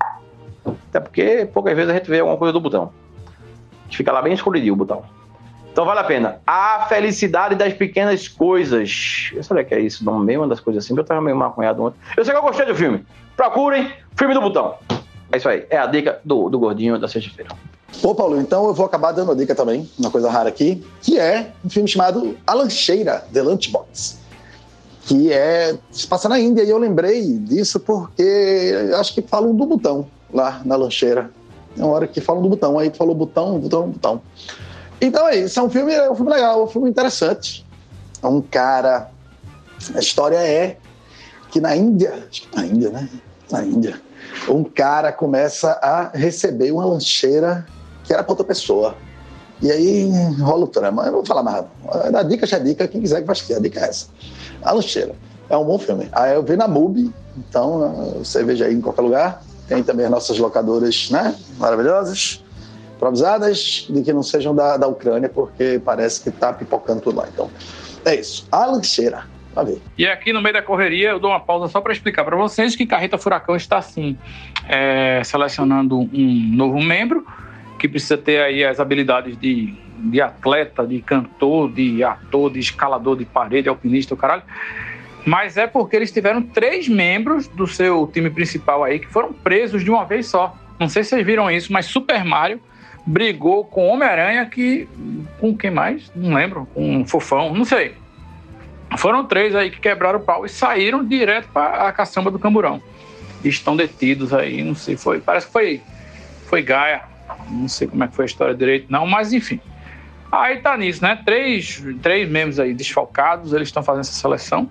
Até 0.88 1.00
porque 1.00 1.46
poucas 1.52 1.76
vezes 1.76 1.90
a 1.90 1.94
gente 1.94 2.08
vê 2.11 2.20
alguma 2.20 2.38
coisa 2.38 2.50
do 2.50 2.61
Butão. 2.61 2.92
A 3.26 3.84
gente 3.84 3.98
fica 3.98 4.11
lá 4.11 4.22
bem 4.22 4.32
escondidinho 4.32 4.72
o 4.72 4.76
Butão. 4.76 5.19
Então 5.72 5.84
vale 5.84 6.00
a 6.00 6.04
pena. 6.04 6.40
A 6.46 6.86
felicidade 6.88 7.54
das 7.54 7.72
pequenas 7.72 8.28
coisas. 8.28 9.30
Eu 9.32 9.42
sabia 9.42 9.64
que 9.64 9.74
é 9.74 9.80
isso, 9.80 10.04
não 10.04 10.18
meio 10.18 10.40
uma 10.40 10.48
das 10.48 10.60
coisas 10.60 10.84
assim, 10.84 10.96
eu 10.96 11.04
tava 11.04 11.20
meio 11.20 11.36
maconhado 11.36 11.82
ontem. 11.82 11.98
Eu 12.16 12.24
sei 12.24 12.32
que 12.32 12.38
eu 12.38 12.42
gostei 12.42 12.66
do 12.66 12.74
filme. 12.74 13.04
Procurem, 13.36 13.90
filme 14.16 14.34
do 14.34 14.40
botão. 14.40 14.74
É 15.32 15.36
isso 15.36 15.48
aí. 15.48 15.64
É 15.70 15.78
a 15.78 15.86
dica 15.86 16.20
do, 16.24 16.48
do 16.48 16.58
gordinho 16.58 16.98
da 16.98 17.08
sexta-feira. 17.08 17.50
Pô, 18.02 18.14
Paulo, 18.14 18.40
então 18.40 18.66
eu 18.66 18.74
vou 18.74 18.86
acabar 18.86 19.12
dando 19.12 19.32
a 19.32 19.34
dica 19.34 19.54
também, 19.54 19.88
uma 19.98 20.10
coisa 20.10 20.30
rara 20.30 20.48
aqui, 20.48 20.84
que 21.02 21.18
é 21.18 21.52
um 21.64 21.68
filme 21.68 21.88
chamado 21.88 22.36
A 22.46 22.54
Lancheira, 22.54 23.24
The 23.32 23.42
Lunchbox. 23.42 24.18
Que 25.02 25.32
é. 25.32 25.76
se 25.90 26.06
passa 26.06 26.28
na 26.28 26.38
Índia, 26.38 26.62
e 26.62 26.70
eu 26.70 26.78
lembrei 26.78 27.38
disso 27.38 27.80
porque 27.80 28.72
acho 28.96 29.14
que 29.14 29.22
falam 29.22 29.54
do 29.54 29.66
botão 29.66 30.06
lá 30.32 30.62
na 30.64 30.76
lancheira. 30.76 31.30
É 31.76 31.82
uma 31.82 31.92
hora 31.92 32.06
que 32.06 32.20
falam 32.20 32.42
do 32.42 32.48
botão, 32.48 32.78
aí 32.78 32.90
tu 32.90 32.96
falou 32.96 33.14
botão, 33.14 33.58
botão, 33.58 33.88
botão. 33.88 34.22
Então 35.01 35.26
é 35.28 35.36
isso, 35.36 35.59
é 35.59 35.62
um 35.62 35.70
filme, 35.70 35.92
é 35.94 36.11
um 36.11 36.14
filme 36.14 36.30
legal, 36.30 36.61
é 36.61 36.64
um 36.64 36.66
filme 36.66 36.90
interessante. 36.90 37.66
É 38.22 38.26
um 38.26 38.40
cara. 38.40 39.11
A 39.94 39.98
história 39.98 40.36
é 40.36 40.76
que 41.51 41.61
na 41.61 41.74
Índia, 41.74 42.26
acho 42.28 42.42
que 42.42 42.57
na 42.57 42.66
Índia, 42.66 42.90
né? 42.90 43.09
Na 43.51 43.64
Índia, 43.64 44.01
um 44.48 44.62
cara 44.62 45.11
começa 45.12 45.72
a 45.82 46.11
receber 46.12 46.70
uma 46.70 46.84
lancheira 46.84 47.66
que 48.05 48.12
era 48.12 48.22
para 48.22 48.32
outra 48.32 48.44
pessoa. 48.44 48.94
E 49.62 49.70
aí 49.70 50.11
rola 50.38 50.64
o 50.64 50.68
trama. 50.68 51.03
Eu 51.03 51.07
não 51.07 51.18
vou 51.18 51.26
falar 51.26 51.42
mais. 51.42 51.64
A 52.14 52.22
dica 52.22 52.46
já 52.46 52.57
é 52.57 52.61
dica, 52.61 52.88
quem 52.88 53.01
quiser 53.01 53.20
que 53.20 53.26
vai 53.26 53.32
assistir. 53.32 53.55
A 53.55 53.59
dica 53.59 53.80
é 53.80 53.88
essa. 53.88 54.07
A 54.62 54.72
lancheira. 54.72 55.14
É 55.48 55.57
um 55.57 55.64
bom 55.64 55.78
filme. 55.78 56.09
Aí 56.12 56.34
eu 56.34 56.42
vi 56.42 56.57
na 56.57 56.68
MUBI, 56.68 57.12
então 57.36 58.14
você 58.18 58.44
veja 58.44 58.66
aí 58.66 58.74
em 58.74 58.80
qualquer 58.80 59.03
lugar. 59.03 59.42
Tem 59.66 59.82
também 59.82 60.05
as 60.07 60.11
nossas 60.11 60.38
locadoras, 60.38 61.09
né? 61.11 61.34
Maravilhosas, 61.59 62.44
improvisadas, 63.01 63.86
de 63.88 64.03
que 64.03 64.12
não 64.12 64.22
sejam 64.22 64.55
da, 64.55 64.76
da 64.76 64.86
Ucrânia, 64.86 65.28
porque 65.28 65.80
parece 65.82 66.22
que 66.22 66.30
tá 66.30 66.53
pipocando 66.53 67.01
tudo 67.01 67.16
lá. 67.16 67.28
Então, 67.32 67.51
é 68.05 68.14
isso. 68.14 68.46
A 68.53 68.66
lancheira. 68.66 69.24
Vai 69.55 69.64
ver. 69.64 69.78
E 69.98 70.07
aqui 70.07 70.32
no 70.32 70.40
meio 70.40 70.53
da 70.53 70.62
correria 70.62 71.09
eu 71.09 71.18
dou 71.18 71.30
uma 71.30 71.40
pausa 71.40 71.66
só 71.66 71.80
para 71.80 71.92
explicar 71.92 72.24
para 72.24 72.36
vocês 72.36 72.76
que 72.76 72.86
Carreta 72.86 73.18
Furacão 73.18 73.57
está 73.57 73.78
assim 73.78 74.16
é, 74.68 75.22
selecionando 75.24 75.98
um 75.98 76.51
novo 76.55 76.80
membro 76.80 77.26
que 77.76 77.88
precisa 77.88 78.16
ter 78.16 78.40
aí 78.40 78.64
as 78.64 78.78
habilidades 78.78 79.36
de, 79.36 79.74
de 79.98 80.20
atleta, 80.20 80.86
de 80.86 81.01
cantor, 81.01 81.72
de 81.72 82.05
ator, 82.05 82.53
de 82.53 82.61
escalador 82.61 83.16
de 83.16 83.24
parede, 83.24 83.68
alpinista, 83.68 84.14
o 84.14 84.16
caralho. 84.16 84.42
Mas 85.26 85.57
é 85.57 85.66
porque 85.66 85.96
eles 85.96 86.12
tiveram 86.12 86.42
três 86.42 86.86
membros 86.86 87.48
do 87.48 87.66
seu 87.66 88.07
time 88.07 88.30
principal 88.30 88.84
aí 88.84 89.01
que 89.01 89.09
foram 89.09 89.32
presos 89.32 89.82
de 89.82 89.90
uma 89.90 90.05
vez 90.05 90.28
só. 90.28 90.55
Não 90.78 90.88
sei 90.88 91.03
se 91.03 91.11
vocês 91.11 91.26
viram 91.26 91.51
isso, 91.51 91.72
mas 91.72 91.86
Super 91.86 92.24
Mario 92.24 92.61
brigou 93.11 93.64
com 93.64 93.88
Homem-Aranha 93.88 94.46
que. 94.46 94.88
Com 95.38 95.56
quem 95.56 95.70
mais? 95.70 96.11
Não 96.14 96.34
lembro. 96.34 96.66
Com 96.72 97.04
Fofão, 97.04 97.52
não 97.52 97.64
sei. 97.64 97.94
Foram 98.96 99.24
três 99.24 99.54
aí 99.54 99.70
que 99.70 99.80
quebraram 99.80 100.18
o 100.18 100.22
pau 100.22 100.44
e 100.44 100.48
saíram 100.48 101.04
direto 101.04 101.48
para 101.52 101.88
a 101.88 101.92
caçamba 101.92 102.30
do 102.30 102.38
Camburão. 102.38 102.82
Estão 103.44 103.76
detidos 103.76 104.34
aí, 104.34 104.62
não 104.62 104.74
sei, 104.74 104.96
foi. 104.96 105.20
Parece 105.20 105.46
que 105.46 105.52
foi, 105.52 105.80
foi 106.46 106.62
Gaia. 106.62 107.02
Não 107.48 107.68
sei 107.68 107.86
como 107.86 108.02
é 108.02 108.08
que 108.08 108.14
foi 108.14 108.24
a 108.24 108.26
história 108.26 108.54
direito, 108.54 108.86
não, 108.90 109.06
mas 109.06 109.32
enfim. 109.32 109.61
Aí 110.30 110.58
tá 110.58 110.76
nisso, 110.76 111.02
né? 111.02 111.20
Três, 111.24 111.82
três 112.02 112.28
membros 112.28 112.61
aí 112.61 112.74
desfalcados, 112.74 113.52
eles 113.52 113.68
estão 113.68 113.82
fazendo 113.82 114.02
essa 114.02 114.12
seleção. 114.12 114.68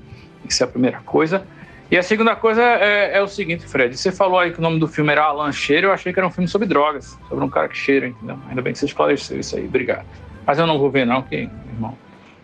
Isso 0.48 0.64
é 0.64 0.66
a 0.66 0.68
primeira 0.70 1.00
coisa. 1.00 1.46
E 1.92 1.98
a 1.98 2.04
segunda 2.04 2.36
coisa 2.36 2.62
é, 2.62 3.18
é 3.18 3.22
o 3.22 3.28
seguinte, 3.28 3.66
Fred. 3.66 3.98
Você 3.98 4.12
falou 4.12 4.38
aí 4.40 4.52
que 4.52 4.60
o 4.60 4.62
nome 4.62 4.80
do 4.80 4.88
filme 4.88 5.12
era 5.12 5.24
Alan 5.24 5.52
Cheiro, 5.52 5.88
eu 5.88 5.92
achei 5.92 6.14
que 6.14 6.20
era 6.20 6.28
um 6.28 6.32
filme 6.32 6.48
sobre 6.48 6.68
drogas, 6.68 7.18
sobre 7.28 7.44
um 7.44 7.50
cara 7.50 7.68
que 7.68 7.76
cheira, 7.76 8.08
entendeu? 8.08 8.38
Ainda 8.48 8.62
bem 8.62 8.74
que 8.74 8.80
você 8.80 8.86
esclareceu 8.86 9.40
isso 9.40 9.56
aí, 9.56 9.66
obrigado. 9.66 10.06
Mas 10.46 10.60
eu 10.60 10.68
não 10.68 10.78
vou 10.78 10.92
ver, 10.92 11.06
não, 11.06 11.24
que, 11.24 11.50
irmão, 11.74 11.98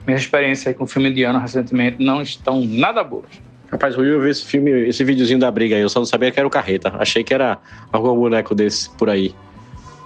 minha 0.05 0.17
experiência 0.17 0.69
aí 0.69 0.75
com 0.75 0.85
o 0.85 0.87
filme 0.87 1.09
indiano 1.09 1.37
recentemente 1.37 2.03
não 2.03 2.23
estão 2.23 2.59
nada 2.65 3.03
boas. 3.03 3.29
Rapaz, 3.71 3.95
eu 3.95 4.21
vi 4.21 4.29
esse 4.29 4.45
filme, 4.45 4.71
esse 4.87 5.03
videozinho 5.03 5.39
da 5.39 5.51
briga 5.51 5.75
aí, 5.75 5.81
eu 5.81 5.89
só 5.89 5.99
não 5.99 6.05
sabia 6.05 6.31
que 6.31 6.39
era 6.39 6.47
o 6.47 6.51
Carreta. 6.51 6.93
Achei 6.97 7.23
que 7.23 7.33
era 7.33 7.59
algum 7.91 8.15
boneco 8.15 8.55
desse 8.55 8.89
por 8.91 9.09
aí. 9.09 9.35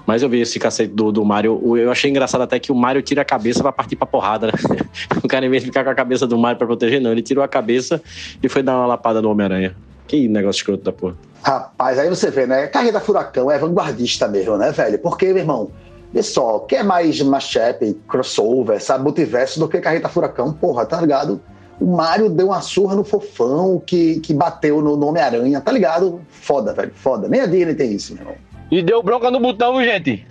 Mas 0.10 0.24
eu 0.24 0.30
vi 0.30 0.42
esse 0.42 0.58
cacete 0.58 0.92
do, 0.92 1.12
do 1.12 1.24
Mario. 1.24 1.78
Eu 1.78 1.92
achei 1.92 2.10
engraçado 2.10 2.42
até 2.42 2.58
que 2.58 2.72
o 2.72 2.76
Mario 2.76 3.00
tira 3.00 3.22
a 3.22 3.26
cabeça 3.26 3.62
pra 3.62 3.72
partir 3.72 3.96
pra 3.96 4.08
porrada, 4.08 4.48
né? 4.48 4.54
O 5.24 5.28
cara, 5.28 5.46
em 5.46 5.50
vez 5.52 5.62
de 5.62 5.70
ficar 5.70 5.84
com 5.84 5.92
a 5.92 5.94
cabeça 5.94 6.26
do 6.26 6.36
Mario 6.36 6.58
pra 6.58 6.66
proteger, 6.66 7.00
não. 7.00 7.12
Ele 7.12 7.22
tirou 7.22 7.44
a 7.44 7.48
cabeça 7.48 8.02
e 8.42 8.50
foi 8.50 8.64
dar 8.64 8.76
uma 8.76 8.88
lapada 8.88 9.22
no 9.22 9.30
Homem-Aranha. 9.30 9.76
Que 10.08 10.28
negócio 10.28 10.62
escroto 10.62 10.84
da 10.84 10.92
porra. 10.92 11.16
Rapaz, 11.44 12.00
aí 12.00 12.10
você 12.10 12.32
vê, 12.32 12.48
né? 12.48 12.66
Carreira 12.66 13.00
Furacão 13.00 13.52
é 13.52 13.60
vanguardista 13.60 14.28
mesmo, 14.28 14.58
né, 14.58 14.72
velho? 14.72 14.98
Porque, 14.98 15.28
meu 15.28 15.38
irmão, 15.38 15.70
vê 16.12 16.24
só, 16.24 16.58
quer 16.58 16.84
mais 16.84 17.22
mashup, 17.22 17.94
crossover, 18.08 18.82
sabe, 18.82 19.04
multiverso 19.04 19.60
do 19.60 19.68
que 19.68 19.78
Carreta 19.78 20.10
Furacão, 20.10 20.52
porra, 20.52 20.88
tá 20.88 21.00
ligado? 21.00 21.40
O 21.80 21.86
Mario 21.86 22.32
deu 22.32 22.48
uma 22.48 22.62
surra 22.62 22.96
no 22.96 23.04
fofão 23.04 23.80
que, 23.86 24.20
que 24.22 24.34
bateu 24.34 24.82
no, 24.82 24.98
no 24.98 25.06
Homem-Aranha, 25.06 25.62
tá 25.62 25.72
ligado? 25.72 26.20
Foda, 26.30 26.74
velho, 26.74 26.94
foda. 26.96 27.28
Nem 27.28 27.42
a 27.42 27.46
Disney 27.46 27.76
tem 27.76 27.94
isso, 27.94 28.16
meu 28.16 28.24
irmão. 28.24 28.49
E 28.72 28.82
deu 28.82 29.02
bronca 29.02 29.32
no 29.32 29.40
botão, 29.40 29.84
gente? 29.84 30.26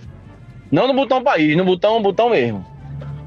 Não 0.70 0.86
no 0.86 0.94
botão 0.94 1.22
país, 1.22 1.56
no 1.56 1.64
botão, 1.64 2.00
botão 2.00 2.30
mesmo. 2.30 2.64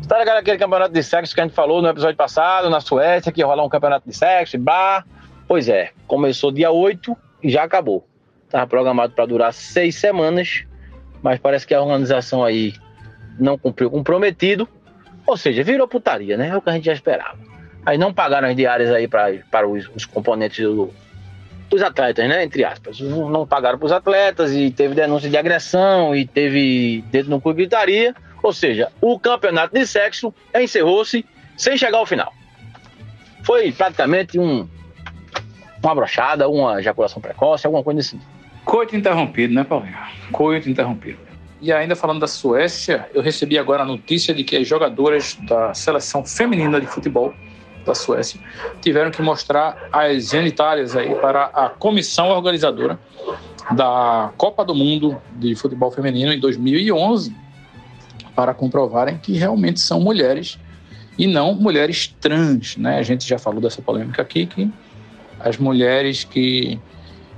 Tá 0.07 0.19
ligado 0.19 0.37
aquele 0.37 0.57
campeonato 0.57 0.93
de 0.93 1.03
sexo 1.03 1.33
que 1.33 1.41
a 1.41 1.43
gente 1.43 1.55
falou 1.55 1.81
no 1.81 1.87
episódio 1.87 2.15
passado, 2.15 2.69
na 2.69 2.79
Suécia, 2.79 3.31
que 3.31 3.41
ia 3.41 3.45
rolar 3.45 3.63
um 3.63 3.69
campeonato 3.69 4.07
de 4.07 4.15
sexo, 4.15 4.55
e 4.55 4.59
bah. 4.59 5.03
Pois 5.47 5.67
é, 5.67 5.91
começou 6.07 6.51
dia 6.51 6.71
8 6.71 7.15
e 7.43 7.49
já 7.49 7.63
acabou. 7.63 8.07
Tava 8.49 8.67
programado 8.67 9.13
para 9.13 9.25
durar 9.25 9.53
seis 9.53 9.95
semanas, 9.95 10.65
mas 11.21 11.39
parece 11.39 11.65
que 11.65 11.73
a 11.73 11.81
organização 11.81 12.43
aí 12.43 12.73
não 13.39 13.57
cumpriu 13.57 13.87
o 13.87 13.91
comprometido, 13.91 14.67
ou 15.25 15.37
seja, 15.37 15.63
virou 15.63 15.87
putaria, 15.87 16.37
né? 16.37 16.49
É 16.49 16.57
o 16.57 16.61
que 16.61 16.69
a 16.69 16.73
gente 16.73 16.85
já 16.85 16.93
esperava. 16.93 17.37
Aí 17.85 17.97
não 17.97 18.13
pagaram 18.13 18.47
as 18.47 18.55
diárias 18.55 18.91
aí 18.91 19.07
para 19.07 19.67
os, 19.67 19.89
os 19.95 20.05
componentes 20.05 20.63
do, 20.63 20.93
dos 21.71 21.81
atletas, 21.81 22.27
né? 22.27 22.43
Entre 22.43 22.63
aspas. 22.63 22.99
Não, 22.99 23.47
pagaram 23.47 23.79
para 23.79 23.85
os 23.85 23.91
atletas 23.91 24.51
e 24.51 24.69
teve 24.69 24.93
denúncia 24.93 25.29
de 25.29 25.37
agressão 25.37 26.13
e 26.13 26.27
teve 26.27 27.03
dedo 27.09 27.29
no 27.29 27.39
cu 27.39 27.51
e 27.51 27.53
gritaria. 27.55 28.13
Ou 28.43 28.51
seja, 28.51 28.91
o 28.99 29.17
campeonato 29.17 29.73
de 29.73 29.87
sexo 29.87 30.33
encerrou-se 30.53 31.25
sem 31.57 31.77
chegar 31.77 31.97
ao 31.97 32.05
final. 32.05 32.31
Foi 33.43 33.71
praticamente 33.71 34.37
um, 34.37 34.67
uma 35.81 35.95
brochada, 35.95 36.49
uma 36.49 36.79
ejaculação 36.79 37.21
precoce, 37.21 37.65
alguma 37.65 37.83
coisa 37.83 38.01
assim. 38.01 38.19
Coito 38.65 38.95
interrompido, 38.95 39.53
né, 39.53 39.63
Paulinho? 39.63 39.97
Coito 40.31 40.69
interrompido. 40.69 41.19
E 41.61 41.71
ainda 41.71 41.95
falando 41.95 42.19
da 42.19 42.27
Suécia, 42.27 43.07
eu 43.13 43.21
recebi 43.21 43.57
agora 43.57 43.83
a 43.83 43.85
notícia 43.85 44.33
de 44.33 44.43
que 44.43 44.57
as 44.57 44.67
jogadoras 44.67 45.37
da 45.41 45.73
seleção 45.73 46.25
feminina 46.25 46.81
de 46.81 46.87
futebol 46.87 47.33
da 47.85 47.95
Suécia 47.95 48.39
tiveram 48.81 49.11
que 49.11 49.21
mostrar 49.21 49.89
as 49.91 50.29
genitálias 50.29 50.95
aí 50.95 51.15
para 51.15 51.45
a 51.45 51.69
comissão 51.69 52.29
organizadora 52.29 52.99
da 53.71 54.31
Copa 54.37 54.65
do 54.65 54.73
Mundo 54.75 55.21
de 55.33 55.55
Futebol 55.55 55.91
Feminino 55.91 56.33
em 56.33 56.39
2011 56.39 57.35
para 58.35 58.53
comprovarem 58.53 59.17
que 59.17 59.33
realmente 59.33 59.79
são 59.79 59.99
mulheres 59.99 60.59
e 61.17 61.27
não 61.27 61.53
mulheres 61.53 62.07
trans, 62.19 62.77
né? 62.77 62.97
A 62.97 63.03
gente 63.03 63.27
já 63.27 63.37
falou 63.37 63.61
dessa 63.61 63.81
polêmica 63.81 64.21
aqui 64.21 64.45
que 64.45 64.71
as 65.39 65.57
mulheres 65.57 66.23
que 66.23 66.79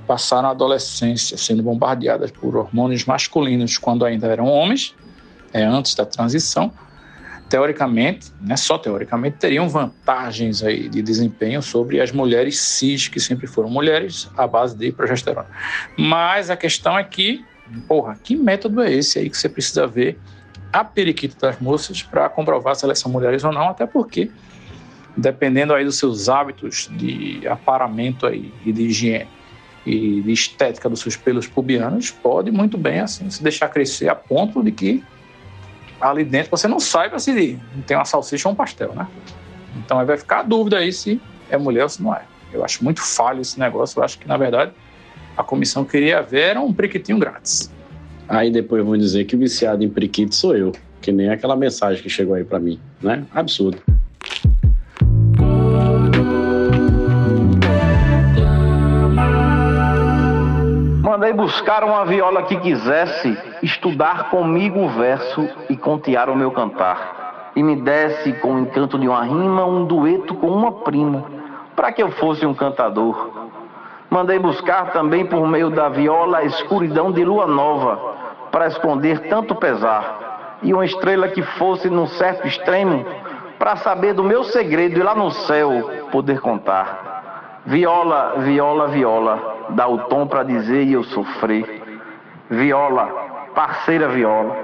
passaram 0.06 0.50
a 0.50 0.52
adolescência 0.52 1.38
sendo 1.38 1.64
bombardeadas 1.64 2.32
por 2.32 2.56
hormônios 2.56 3.06
masculinos 3.06 3.78
quando 3.78 4.06
ainda 4.06 4.28
eram 4.28 4.46
homens, 4.46 4.94
é, 5.54 5.64
antes 5.64 5.96
da 5.96 6.06
transição, 6.06 6.72
teoricamente, 7.54 8.32
né, 8.42 8.58
só 8.58 8.80
teoricamente, 8.80 9.38
teriam 9.38 9.70
vantagens 9.70 10.64
aí 10.64 10.90
de 10.90 11.04
desempenho 11.04 11.62
sobre 11.62 12.02
as 12.02 12.12
mulheres 12.12 12.60
cis, 12.60 13.08
que 13.08 13.20
sempre 13.20 13.46
foram 13.46 13.70
mulheres, 13.70 14.28
à 14.36 14.48
base 14.48 14.76
de 14.76 14.92
progesterona. 14.92 15.46
Mas 15.96 16.50
a 16.50 16.58
questão 16.58 16.98
é 16.98 17.04
que, 17.04 17.46
porra, 17.88 18.18
que 18.24 18.36
método 18.36 18.82
é 18.82 18.92
esse 18.92 19.20
aí 19.20 19.30
que 19.30 19.38
você 19.38 19.48
precisa 19.48 19.86
ver 19.86 20.20
a 20.72 20.84
periquita 20.84 21.36
das 21.46 21.60
moças 21.60 22.02
para 22.02 22.28
comprovar 22.28 22.76
se 22.76 22.86
elas 22.86 22.98
são 22.98 23.12
mulheres 23.12 23.44
ou 23.44 23.52
não, 23.52 23.70
até 23.70 23.86
porque, 23.86 24.32
dependendo 25.16 25.76
aí 25.76 25.86
dos 25.86 26.00
seus 26.00 26.30
hábitos 26.30 26.90
de 26.98 27.48
aparamento 27.48 28.26
aí 28.26 28.52
e 28.66 28.74
de 28.74 28.82
higiene, 28.86 29.30
e 29.86 30.22
de 30.22 30.32
estética 30.32 30.90
dos 30.90 31.02
seus 31.02 31.16
pelos 31.16 31.46
pubianos, 31.46 32.10
pode 32.10 32.50
muito 32.50 32.80
bem 32.80 33.02
assim 33.02 33.30
se 33.30 33.44
deixar 33.44 33.70
crescer 33.70 34.10
a 34.10 34.16
ponto 34.16 34.64
de 34.64 34.72
que 34.72 35.04
ali 36.10 36.24
dentro 36.24 36.52
você 36.52 36.68
não 36.68 36.80
saiba 36.80 37.18
se 37.20 37.60
tem 37.88 37.98
uma 37.98 38.06
salsicha 38.06 38.48
ou 38.48 38.54
um 38.54 38.56
pastel, 38.56 38.94
né? 38.94 39.08
Então 39.78 40.00
aí 40.00 40.06
vai 40.06 40.18
ficar 40.18 40.40
a 40.40 40.44
dúvida 40.44 40.78
aí 40.78 40.92
se 40.92 41.22
é 41.50 41.58
mulher 41.58 41.84
ou 41.84 41.90
se 41.90 42.02
não 42.02 42.14
é. 42.14 42.24
Eu 42.52 42.64
acho 42.64 42.84
muito 42.84 43.02
falho 43.02 43.42
esse 43.42 43.60
negócio. 43.60 44.00
Eu 44.00 44.04
acho 44.04 44.20
que, 44.20 44.28
na 44.28 44.38
verdade, 44.38 44.72
a 45.36 45.44
comissão 45.44 45.84
queria 45.84 46.22
ver 46.22 46.58
um 46.58 46.72
priquitinho 46.72 47.18
grátis. 47.18 47.72
Aí 48.28 48.52
depois 48.52 48.86
vão 48.86 48.98
dizer 48.98 49.26
que 49.26 49.36
o 49.36 49.40
viciado 49.40 49.84
em 49.84 49.90
priquito 49.90 50.36
sou 50.36 50.56
eu, 50.56 50.72
que 51.02 51.12
nem 51.12 51.30
aquela 51.30 51.56
mensagem 51.56 52.02
que 52.02 52.10
chegou 52.10 52.36
aí 52.36 52.44
para 52.44 52.60
mim, 52.60 52.80
né? 53.02 53.26
Absurdo. 53.34 53.82
Mandei 61.14 61.32
buscar 61.32 61.84
uma 61.84 62.04
viola 62.06 62.42
que 62.42 62.58
quisesse 62.58 63.38
estudar 63.62 64.32
comigo 64.32 64.80
o 64.80 64.90
verso 64.90 65.48
e 65.70 65.78
contear 65.78 66.28
o 66.28 66.36
meu 66.36 66.50
cantar. 66.50 67.52
e 67.56 67.62
me 67.62 67.76
desse 67.76 68.34
com 68.34 68.56
o 68.56 68.60
encanto 68.62 68.98
de 68.98 69.08
uma 69.08 69.24
rima 69.24 69.64
um 69.64 69.86
dueto 69.86 70.34
com 70.34 70.48
uma 70.48 70.72
prima, 70.72 71.24
para 71.76 71.92
que 71.92 72.02
eu 72.02 72.10
fosse 72.14 72.48
um 72.48 72.54
cantador. 72.56 73.30
Mandei 74.10 74.40
buscar 74.40 74.92
também 74.92 75.24
por 75.24 75.48
meio 75.48 75.70
da 75.70 75.88
viola 75.88 76.40
a 76.40 76.46
escuridão 76.46 77.12
de 77.12 77.24
lua 77.24 77.46
nova, 77.46 78.16
para 78.52 78.66
esconder 78.66 79.30
tanto 79.30 79.54
pesar, 79.54 80.58
e 80.64 80.74
uma 80.74 80.84
estrela 80.84 81.28
que 81.28 81.44
fosse 81.44 81.92
num 81.92 82.08
certo 82.08 82.48
extremo, 82.48 83.06
para 83.60 83.76
saber 83.76 84.16
do 84.16 84.24
meu 84.24 84.44
segredo 84.46 85.00
e 85.00 85.04
lá 85.04 85.14
no 85.14 85.30
céu 85.30 85.92
poder 86.12 86.42
contar. 86.42 87.13
Viola, 87.66 88.36
viola, 88.40 88.88
viola, 88.90 89.68
dá 89.70 89.88
o 89.88 89.98
tom 90.00 90.28
para 90.28 90.44
dizer 90.44 90.84
e 90.84 90.94
eu 90.94 91.04
sofrer. 91.04 91.82
Viola, 92.50 93.06
parceira 93.56 94.10
viola, 94.10 94.56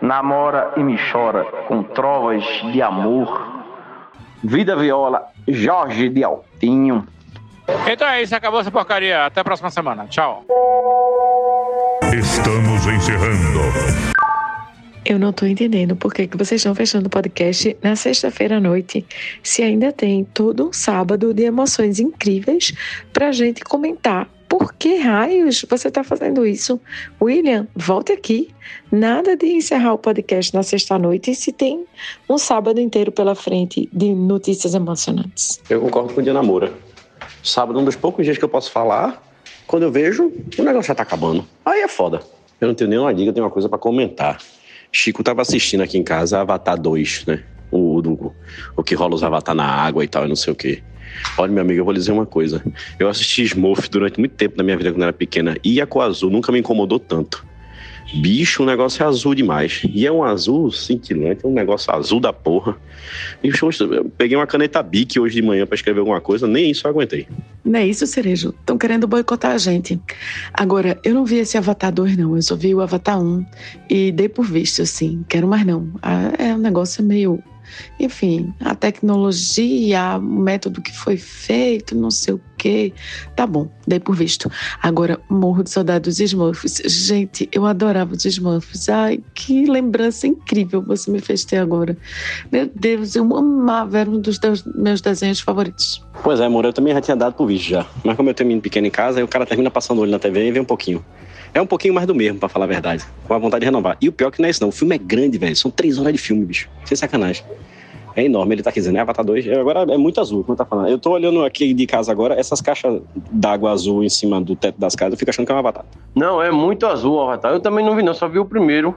namora 0.00 0.72
e 0.76 0.80
me 0.80 0.96
chora 1.10 1.44
com 1.66 1.82
trovas 1.82 2.44
de 2.72 2.80
amor. 2.80 3.64
Vida 4.42 4.76
viola, 4.76 5.26
Jorge 5.48 6.08
de 6.08 6.22
Altinho. 6.22 7.06
Então 7.90 8.06
é 8.06 8.22
isso, 8.22 8.36
acabou 8.36 8.60
essa 8.60 8.70
porcaria. 8.70 9.26
Até 9.26 9.40
a 9.40 9.44
próxima 9.44 9.70
semana. 9.70 10.06
Tchau. 10.06 10.44
Estamos 12.12 12.86
encerrando. 12.86 14.13
Eu 15.04 15.18
não 15.18 15.34
tô 15.34 15.44
entendendo 15.44 15.94
por 15.94 16.14
que, 16.14 16.26
que 16.26 16.36
vocês 16.36 16.60
estão 16.60 16.74
fechando 16.74 17.08
o 17.08 17.10
podcast 17.10 17.76
na 17.82 17.94
sexta-feira 17.94 18.56
à 18.56 18.60
noite, 18.60 19.04
se 19.42 19.62
ainda 19.62 19.92
tem 19.92 20.24
todo 20.24 20.68
um 20.68 20.72
sábado 20.72 21.34
de 21.34 21.42
emoções 21.42 22.00
incríveis 22.00 22.72
pra 23.12 23.30
gente 23.30 23.62
comentar. 23.62 24.30
Por 24.48 24.72
que 24.72 24.96
raios 24.96 25.66
você 25.68 25.90
tá 25.90 26.02
fazendo 26.02 26.46
isso? 26.46 26.80
William, 27.20 27.66
volte 27.76 28.12
aqui. 28.12 28.48
Nada 28.90 29.36
de 29.36 29.46
encerrar 29.46 29.92
o 29.92 29.98
podcast 29.98 30.54
na 30.54 30.62
sexta-noite 30.62 31.34
se 31.34 31.52
tem 31.52 31.84
um 32.28 32.38
sábado 32.38 32.80
inteiro 32.80 33.12
pela 33.12 33.34
frente 33.34 33.88
de 33.92 34.14
notícias 34.14 34.74
emocionantes. 34.74 35.60
Eu 35.68 35.82
concordo 35.82 36.14
com 36.14 36.20
o 36.20 36.22
Diana 36.22 36.42
Moura. 36.42 36.72
Sábado 37.42 37.78
é 37.78 37.82
um 37.82 37.84
dos 37.84 37.96
poucos 37.96 38.24
dias 38.24 38.38
que 38.38 38.44
eu 38.44 38.48
posso 38.48 38.70
falar. 38.70 39.22
Quando 39.66 39.82
eu 39.82 39.92
vejo, 39.92 40.32
o 40.58 40.62
negócio 40.62 40.88
já 40.88 40.94
tá 40.94 41.02
acabando. 41.02 41.44
Aí 41.62 41.80
é 41.80 41.88
foda. 41.88 42.22
Eu 42.58 42.68
não 42.68 42.74
tenho 42.74 42.88
nenhuma 42.88 43.12
dica, 43.12 43.28
eu 43.28 43.34
tenho 43.34 43.44
uma 43.44 43.52
coisa 43.52 43.68
pra 43.68 43.78
comentar. 43.78 44.38
Chico 44.94 45.24
tava 45.24 45.42
assistindo 45.42 45.82
aqui 45.82 45.98
em 45.98 46.04
casa 46.04 46.40
Avatar 46.40 46.80
2, 46.80 47.24
né? 47.26 47.42
O, 47.70 48.00
do, 48.00 48.32
o 48.76 48.82
que 48.84 48.94
rola 48.94 49.16
os 49.16 49.24
Avatar 49.24 49.54
na 49.54 49.66
água 49.66 50.04
e 50.04 50.08
tal, 50.08 50.24
e 50.24 50.28
não 50.28 50.36
sei 50.36 50.52
o 50.52 50.56
quê. 50.56 50.82
Olha, 51.36 51.50
meu 51.50 51.62
amigo, 51.62 51.80
eu 51.80 51.84
vou 51.84 51.92
lhe 51.92 51.98
dizer 51.98 52.12
uma 52.12 52.24
coisa. 52.24 52.62
Eu 52.98 53.08
assisti 53.08 53.42
Smurf 53.42 53.88
durante 53.90 54.20
muito 54.20 54.36
tempo 54.36 54.56
na 54.56 54.62
minha 54.62 54.76
vida 54.76 54.92
quando 54.92 55.02
eu 55.02 55.08
era 55.08 55.12
pequena, 55.12 55.56
e 55.64 55.80
a 55.80 55.88
azul 56.02 56.30
nunca 56.30 56.52
me 56.52 56.60
incomodou 56.60 57.00
tanto. 57.00 57.44
Bicho, 58.16 58.62
o 58.62 58.66
negócio 58.66 59.02
é 59.02 59.06
azul 59.06 59.34
demais. 59.34 59.82
E 59.92 60.06
é 60.06 60.12
um 60.12 60.22
azul 60.22 60.70
cintilante, 60.70 61.44
é 61.44 61.48
um 61.48 61.52
negócio 61.52 61.92
azul 61.94 62.20
da 62.20 62.32
porra. 62.32 62.76
Bicho, 63.42 63.68
eu 63.80 64.04
peguei 64.16 64.36
uma 64.36 64.46
caneta 64.46 64.82
Bic 64.82 65.18
hoje 65.18 65.36
de 65.36 65.42
manhã 65.42 65.66
pra 65.66 65.74
escrever 65.74 66.00
alguma 66.00 66.20
coisa, 66.20 66.46
nem 66.46 66.70
isso 66.70 66.86
eu 66.86 66.90
aguentei. 66.90 67.26
Não 67.64 67.78
é 67.78 67.86
isso, 67.86 68.06
Cerejo? 68.06 68.54
Estão 68.60 68.78
querendo 68.78 69.06
boicotar 69.06 69.52
a 69.52 69.58
gente. 69.58 70.00
Agora, 70.52 70.98
eu 71.04 71.14
não 71.14 71.24
vi 71.24 71.36
esse 71.36 71.56
Avatar 71.58 71.92
2, 71.92 72.16
não. 72.16 72.36
Eu 72.36 72.42
só 72.42 72.54
vi 72.56 72.74
o 72.74 72.80
Avatar 72.80 73.20
1 73.20 73.44
e 73.90 74.12
dei 74.12 74.28
por 74.28 74.44
visto, 74.46 74.82
assim. 74.82 75.24
Quero 75.28 75.48
mais 75.48 75.64
não. 75.66 75.88
Ah, 76.02 76.32
É 76.38 76.54
um 76.54 76.58
negócio 76.58 77.02
meio. 77.04 77.42
Enfim, 77.98 78.52
a 78.60 78.74
tecnologia, 78.74 80.16
o 80.18 80.22
método 80.22 80.82
que 80.82 80.92
foi 80.92 81.16
feito, 81.16 81.94
não 81.94 82.10
sei 82.10 82.34
o 82.34 82.40
quê. 82.56 82.92
Tá 83.36 83.46
bom, 83.46 83.68
dei 83.86 84.00
por 84.00 84.16
visto. 84.16 84.50
Agora, 84.82 85.20
morro 85.28 85.62
de 85.62 85.70
saudade 85.70 86.04
dos 86.04 86.20
Smurfs. 86.20 86.82
Gente, 86.86 87.48
eu 87.52 87.66
adorava 87.66 88.14
os 88.14 88.24
Smurfs. 88.24 88.88
Ai, 88.88 89.20
que 89.34 89.66
lembrança 89.66 90.26
incrível 90.26 90.82
você 90.82 91.10
me 91.10 91.20
fez 91.20 91.44
ter 91.44 91.58
agora. 91.58 91.96
Meu 92.50 92.70
Deus, 92.74 93.14
eu 93.16 93.36
amava, 93.36 93.98
era 93.98 94.10
um 94.10 94.20
dos 94.20 94.38
meus 94.74 95.00
desenhos 95.00 95.40
favoritos. 95.40 96.02
Pois 96.22 96.40
é, 96.40 96.46
amor, 96.46 96.64
eu 96.64 96.72
também 96.72 96.94
já 96.94 97.00
tinha 97.00 97.16
dado 97.16 97.34
pro 97.34 97.46
vídeo 97.46 97.70
já. 97.70 97.86
Mas 98.02 98.16
como 98.16 98.30
eu 98.30 98.34
tenho 98.34 98.48
menino 98.48 98.62
pequeno 98.62 98.86
em 98.86 98.90
casa, 98.90 99.18
aí 99.18 99.24
o 99.24 99.28
cara 99.28 99.44
termina 99.46 99.70
passando 99.70 99.98
o 99.98 100.02
olho 100.02 100.10
na 100.10 100.18
TV 100.18 100.48
e 100.48 100.52
vê 100.52 100.60
um 100.60 100.64
pouquinho. 100.64 101.04
É 101.54 101.62
um 101.62 101.66
pouquinho 101.66 101.94
mais 101.94 102.04
do 102.04 102.14
mesmo, 102.14 102.40
pra 102.40 102.48
falar 102.48 102.64
a 102.64 102.68
verdade. 102.68 103.04
Com 103.28 103.32
a 103.32 103.38
vontade 103.38 103.60
de 103.60 103.66
renovar. 103.66 103.96
E 104.00 104.08
o 104.08 104.12
pior 104.12 104.32
que 104.32 104.40
não 104.40 104.48
é 104.48 104.50
isso, 104.50 104.60
não. 104.60 104.70
O 104.70 104.72
filme 104.72 104.96
é 104.96 104.98
grande, 104.98 105.38
velho. 105.38 105.54
São 105.54 105.70
três 105.70 105.98
horas 106.00 106.12
de 106.12 106.18
filme, 106.18 106.44
bicho. 106.44 106.68
Sem 106.84 106.96
sacanagem. 106.96 107.44
É 108.16 108.24
enorme. 108.24 108.56
Ele 108.56 108.62
tá 108.62 108.70
aqui 108.70 108.80
dizendo, 108.80 108.98
é 108.98 109.00
Avatar 109.00 109.24
2. 109.24 109.46
É, 109.46 109.60
Agora 109.60 109.92
é 109.92 109.96
muito 109.96 110.20
azul, 110.20 110.42
como 110.42 110.56
tá 110.56 110.64
falando. 110.64 110.88
Eu 110.88 110.98
tô 110.98 111.12
olhando 111.12 111.44
aqui 111.44 111.72
de 111.72 111.86
casa 111.86 112.10
agora, 112.10 112.34
essas 112.34 112.60
caixas 112.60 113.00
d'água 113.30 113.70
azul 113.70 114.02
em 114.02 114.08
cima 114.08 114.40
do 114.40 114.56
teto 114.56 114.80
das 114.80 114.96
casas, 114.96 115.12
eu 115.12 115.18
fico 115.18 115.30
achando 115.30 115.46
que 115.46 115.52
é 115.52 115.54
um 115.54 115.58
Avatar. 115.58 115.84
Não, 116.12 116.42
é 116.42 116.50
muito 116.50 116.86
azul 116.86 117.14
o 117.14 117.22
Avatar. 117.22 117.52
Eu 117.52 117.60
também 117.60 117.84
não 117.84 117.94
vi, 117.94 118.02
não, 118.02 118.14
só 118.14 118.28
vi 118.28 118.40
o 118.40 118.44
primeiro. 118.44 118.96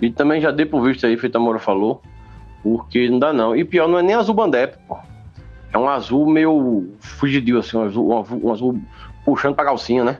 E 0.00 0.10
também 0.10 0.42
já 0.42 0.50
dei 0.50 0.66
por 0.66 0.82
visto 0.82 1.06
aí, 1.06 1.16
feito 1.16 1.36
a 1.36 1.40
Mora 1.40 1.58
falou. 1.58 2.02
Porque 2.62 3.08
não 3.08 3.18
dá, 3.18 3.32
não. 3.32 3.56
E 3.56 3.64
pior, 3.64 3.88
não 3.88 3.98
é 3.98 4.02
nem 4.02 4.14
azul 4.14 4.34
bandep, 4.34 4.76
pô. 4.86 4.96
É 5.72 5.78
um 5.78 5.88
azul 5.88 6.26
meio 6.26 6.88
fugidio, 6.98 7.58
assim, 7.58 7.76
um 7.76 7.82
azul, 7.82 8.08
um 8.10 8.18
azul, 8.18 8.40
um 8.44 8.52
azul 8.52 8.78
puxando 9.24 9.54
pra 9.54 9.64
calcinha, 9.64 10.04
né? 10.04 10.18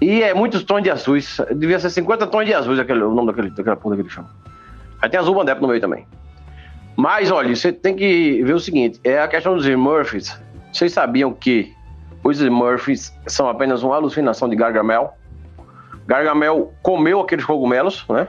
E 0.00 0.22
é 0.22 0.32
muitos 0.32 0.62
tons 0.62 0.82
de 0.82 0.90
azuis. 0.90 1.40
Devia 1.54 1.78
ser 1.78 1.90
50 1.90 2.26
tons 2.28 2.46
de 2.46 2.54
azuis 2.54 2.78
aquele, 2.78 3.02
o 3.02 3.12
nome 3.12 3.28
daquele, 3.28 3.50
daquela 3.50 3.76
porra 3.76 3.96
daquele 3.96 4.14
chão. 4.14 4.26
Aí 5.02 5.08
tem 5.08 5.18
azul 5.18 5.34
bandep 5.34 5.60
no 5.60 5.68
meio 5.68 5.80
também. 5.80 6.06
Mas, 6.96 7.30
olha, 7.30 7.54
você 7.54 7.72
tem 7.72 7.94
que 7.94 8.42
ver 8.42 8.54
o 8.54 8.60
seguinte: 8.60 9.00
é 9.04 9.20
a 9.20 9.28
questão 9.28 9.54
dos 9.54 9.66
Smurfs. 9.66 10.40
Vocês 10.72 10.92
sabiam 10.92 11.32
que 11.32 11.72
os 12.22 12.40
Smurfs 12.40 13.16
são 13.26 13.48
apenas 13.48 13.82
uma 13.82 13.96
alucinação 13.96 14.48
de 14.48 14.56
Gargamel? 14.56 15.12
Gargamel 16.06 16.72
comeu 16.82 17.20
aqueles 17.20 17.44
cogumelos, 17.44 18.04
né? 18.08 18.28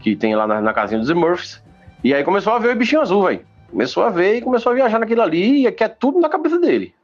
Que 0.00 0.14
tem 0.14 0.34
lá 0.34 0.46
na, 0.46 0.60
na 0.60 0.72
casinha 0.72 1.00
dos 1.00 1.08
Smurfs. 1.08 1.62
E 2.04 2.14
aí 2.14 2.22
começou 2.22 2.52
a 2.52 2.58
ver 2.58 2.74
o 2.74 2.76
bichinho 2.76 3.00
azul, 3.00 3.24
velho. 3.24 3.40
Começou 3.70 4.02
a 4.02 4.10
ver 4.10 4.36
e 4.36 4.42
começou 4.42 4.72
a 4.72 4.74
viajar 4.74 4.98
naquilo 4.98 5.22
ali, 5.22 5.66
e 5.66 5.72
que 5.72 5.82
é 5.82 5.88
tudo 5.88 6.20
na 6.20 6.28
cabeça 6.28 6.58
dele. 6.58 6.94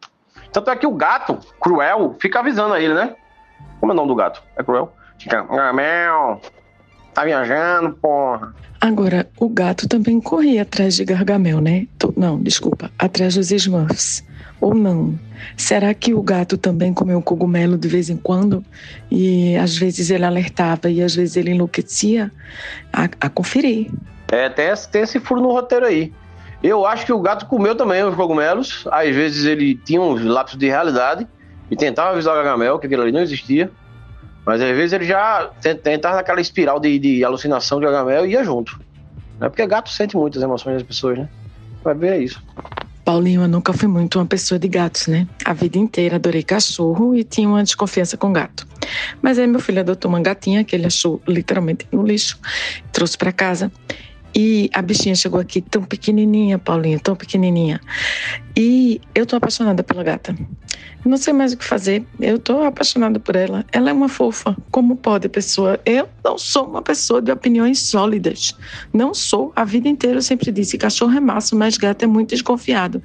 Tanto 0.52 0.70
é 0.70 0.76
que 0.76 0.86
o 0.86 0.92
gato, 0.92 1.38
cruel, 1.58 2.14
fica 2.20 2.38
avisando 2.40 2.74
a 2.74 2.80
ele, 2.80 2.94
né? 2.94 3.16
Como 3.80 3.92
é 3.92 3.94
o 3.94 3.96
nome 3.96 4.08
do 4.08 4.14
gato? 4.14 4.42
É 4.56 4.62
cruel? 4.62 4.92
Fica, 5.18 5.42
Gargamel, 5.42 6.40
tá 7.14 7.24
viajando, 7.24 7.92
porra. 7.94 8.54
Agora, 8.80 9.28
o 9.38 9.48
gato 9.48 9.88
também 9.88 10.20
corria 10.20 10.62
atrás 10.62 10.96
de 10.96 11.04
Gargamel, 11.04 11.60
né? 11.60 11.86
Não, 12.16 12.40
desculpa, 12.42 12.90
atrás 12.98 13.36
dos 13.36 13.52
Smurfs. 13.52 14.24
Ou 14.60 14.74
não? 14.74 15.18
Será 15.56 15.92
que 15.94 16.14
o 16.14 16.22
gato 16.22 16.56
também 16.56 16.92
comeu 16.92 17.20
cogumelo 17.22 17.76
de 17.76 17.88
vez 17.88 18.10
em 18.10 18.16
quando? 18.16 18.64
E 19.10 19.56
às 19.56 19.76
vezes 19.76 20.10
ele 20.10 20.24
alertava 20.24 20.90
e 20.90 21.02
às 21.02 21.14
vezes 21.14 21.36
ele 21.36 21.50
enlouquecia? 21.50 22.30
A, 22.92 23.04
a 23.20 23.28
conferir. 23.28 23.90
É, 24.30 24.48
tem 24.48 24.66
esse, 24.66 24.88
tem 24.88 25.02
esse 25.02 25.20
furo 25.20 25.40
no 25.40 25.52
roteiro 25.52 25.86
aí. 25.86 26.12
Eu 26.62 26.86
acho 26.86 27.04
que 27.04 27.12
o 27.12 27.20
gato 27.20 27.46
comeu 27.46 27.74
também 27.74 28.04
os 28.04 28.14
cogumelos. 28.14 28.86
Às 28.90 29.14
vezes 29.14 29.44
ele 29.44 29.74
tinha 29.74 30.00
uns 30.00 30.24
lapsos 30.24 30.58
de 30.58 30.68
realidade 30.68 31.26
e 31.72 31.76
tentava 31.76 32.10
avisar 32.10 32.34
o 32.34 32.36
Gargamel 32.36 32.78
que 32.78 32.86
aquilo 32.86 33.00
ali 33.02 33.10
não 33.12 33.20
existia. 33.20 33.70
Mas 34.44 34.60
às 34.60 34.76
vezes 34.76 34.92
ele 34.92 35.06
já 35.06 35.50
ten- 35.60 35.76
tentava 35.76 36.16
naquela 36.16 36.40
espiral 36.40 36.78
de, 36.78 36.98
de 36.98 37.24
alucinação 37.24 37.78
de 37.80 37.86
Gargamel 37.86 38.26
e 38.26 38.32
ia 38.32 38.44
junto. 38.44 38.78
É 39.40 39.48
porque 39.48 39.66
gato 39.66 39.88
sente 39.88 40.16
muitas 40.16 40.42
emoções 40.42 40.74
das 40.74 40.82
pessoas, 40.82 41.18
né? 41.18 41.28
Vai 41.82 41.94
ver 41.94 42.12
é 42.12 42.18
isso. 42.18 42.42
Paulinho, 43.04 43.42
eu 43.42 43.48
nunca 43.48 43.72
fui 43.72 43.88
muito 43.88 44.18
uma 44.18 44.26
pessoa 44.26 44.58
de 44.58 44.68
gatos, 44.68 45.06
né? 45.08 45.26
A 45.44 45.52
vida 45.52 45.78
inteira 45.78 46.16
adorei 46.16 46.42
cachorro 46.42 47.14
e 47.16 47.24
tinha 47.24 47.48
uma 47.48 47.62
desconfiança 47.62 48.16
com 48.16 48.32
gato. 48.32 48.66
Mas 49.20 49.38
aí 49.38 49.46
meu 49.46 49.58
filho 49.60 49.80
adotou 49.80 50.08
uma 50.08 50.20
gatinha 50.20 50.62
que 50.64 50.76
ele 50.76 50.86
achou 50.86 51.20
literalmente 51.26 51.86
no 51.90 52.02
lixo, 52.04 52.38
trouxe 52.92 53.16
pra 53.16 53.32
casa. 53.32 53.72
E 54.34 54.70
a 54.72 54.80
bichinha 54.80 55.14
chegou 55.14 55.38
aqui 55.40 55.60
tão 55.60 55.82
pequenininha, 55.82 56.58
Paulinho, 56.58 56.98
tão 57.00 57.14
pequenininha. 57.14 57.80
E 58.56 59.00
eu 59.14 59.26
tô 59.26 59.36
apaixonada 59.36 59.82
pela 59.82 60.02
gata. 60.02 60.34
Não 61.04 61.16
sei 61.16 61.32
mais 61.32 61.52
o 61.52 61.56
que 61.56 61.64
fazer. 61.64 62.06
Eu 62.20 62.38
tô 62.38 62.62
apaixonada 62.62 63.18
por 63.18 63.34
ela. 63.34 63.64
Ela 63.72 63.90
é 63.90 63.92
uma 63.92 64.08
fofa. 64.08 64.56
Como 64.70 64.96
pode 64.96 65.28
pessoa? 65.28 65.80
Eu 65.84 66.08
não 66.24 66.38
sou 66.38 66.64
uma 66.66 66.80
pessoa 66.80 67.20
de 67.20 67.32
opiniões 67.32 67.80
sólidas. 67.80 68.56
Não 68.92 69.12
sou. 69.12 69.52
A 69.56 69.64
vida 69.64 69.88
inteira 69.88 70.18
eu 70.18 70.22
sempre 70.22 70.52
disse: 70.52 70.78
cachorro 70.78 71.16
é 71.16 71.20
massa, 71.20 71.56
mas 71.56 71.76
gato 71.76 72.04
é 72.04 72.06
muito 72.06 72.30
desconfiado. 72.30 73.02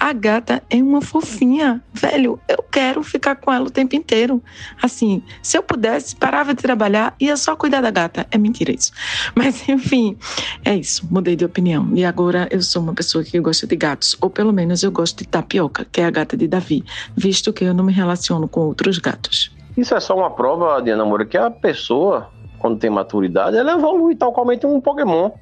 A 0.00 0.12
gata 0.12 0.62
é 0.70 0.76
uma 0.76 1.02
fofinha. 1.02 1.82
Velho, 1.92 2.40
eu 2.48 2.62
quero 2.70 3.02
ficar 3.02 3.36
com 3.36 3.52
ela 3.52 3.66
o 3.66 3.70
tempo 3.70 3.94
inteiro. 3.94 4.42
Assim, 4.82 5.22
se 5.42 5.58
eu 5.58 5.62
pudesse, 5.62 6.16
parava 6.16 6.54
de 6.54 6.62
trabalhar, 6.62 7.14
ia 7.20 7.36
só 7.36 7.54
cuidar 7.54 7.82
da 7.82 7.90
gata. 7.90 8.26
É 8.30 8.38
mentira 8.38 8.72
isso. 8.72 8.90
Mas, 9.36 9.68
enfim, 9.68 10.16
é 10.64 10.74
isso. 10.74 11.06
Mudei 11.10 11.36
de 11.36 11.44
opinião. 11.44 11.90
E 11.94 12.04
agora 12.04 12.48
eu 12.50 12.62
sou 12.62 12.82
uma 12.82 12.94
pessoa 12.94 13.22
que 13.22 13.38
gosta 13.38 13.66
de 13.66 13.76
gatos. 13.76 14.16
Ou 14.20 14.30
pelo 14.30 14.52
menos 14.52 14.82
eu 14.82 14.90
gosto 14.90 15.18
de 15.18 15.28
tapioca, 15.28 15.86
que 15.92 16.00
é 16.00 16.06
a 16.06 16.10
gata 16.10 16.36
de 16.36 16.48
Davi, 16.48 16.84
visto 17.34 17.52
que 17.52 17.64
eu 17.64 17.74
não 17.74 17.82
me 17.82 17.92
relaciono 17.92 18.46
com 18.46 18.60
outros 18.60 18.98
gatos. 18.98 19.50
Isso 19.76 19.92
é 19.92 19.98
só 19.98 20.16
uma 20.16 20.30
prova, 20.30 20.80
Diana 20.80 21.04
Moura, 21.04 21.24
que 21.24 21.36
a 21.36 21.50
pessoa, 21.50 22.28
quando 22.60 22.78
tem 22.78 22.88
maturidade, 22.88 23.56
ela 23.56 23.72
evolui 23.72 24.14
tal 24.14 24.32
qualmente 24.32 24.64
um 24.64 24.80
Pokémon. 24.80 25.32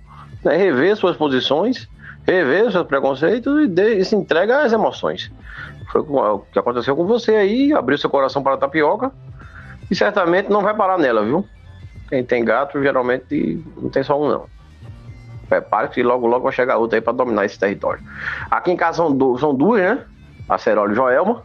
Né? 0.43 0.56
Rever 0.56 0.97
suas 0.97 1.16
posições, 1.19 1.86
rever 2.27 2.73
seus 2.73 2.86
preconceitos 2.86 3.64
e, 3.64 3.66
de- 3.69 3.98
e 3.98 4.05
se 4.06 4.16
entrega 4.16 4.62
às 4.62 4.73
emoções. 4.73 5.31
Foi 5.93 6.01
o 6.01 6.39
que 6.51 6.59
aconteceu 6.59 6.97
com 6.97 7.05
você 7.06 7.35
aí, 7.36 7.74
abriu 7.74 7.98
seu 7.98 8.09
coração 8.09 8.43
para 8.43 8.55
a 8.55 8.56
tapioca 8.56 9.12
e 9.90 9.94
certamente 9.94 10.48
não 10.48 10.62
vai 10.62 10.74
parar 10.74 10.97
nela, 10.97 11.23
viu? 11.23 11.47
Quem 12.09 12.24
tem 12.24 12.43
gato, 12.43 12.82
geralmente 12.82 13.62
não 13.77 13.90
tem 13.90 14.02
só 14.02 14.19
um, 14.19 14.28
não. 14.31 14.47
Prepare 15.47 15.89
que 15.90 16.02
logo, 16.02 16.27
logo 16.27 16.44
vai 16.44 16.52
chegar 16.52 16.78
outra 16.78 16.97
aí 16.97 17.02
pra 17.02 17.12
dominar 17.12 17.44
esse 17.44 17.59
território. 17.59 18.02
Aqui 18.51 18.70
em 18.70 18.77
casa 18.77 18.97
são, 18.97 19.14
du- 19.14 19.36
são 19.39 19.55
duas, 19.55 19.82
né? 19.82 20.02
A 20.48 20.56
Cerola 20.56 20.90
e 20.90 20.94
Joelma. 20.94 21.43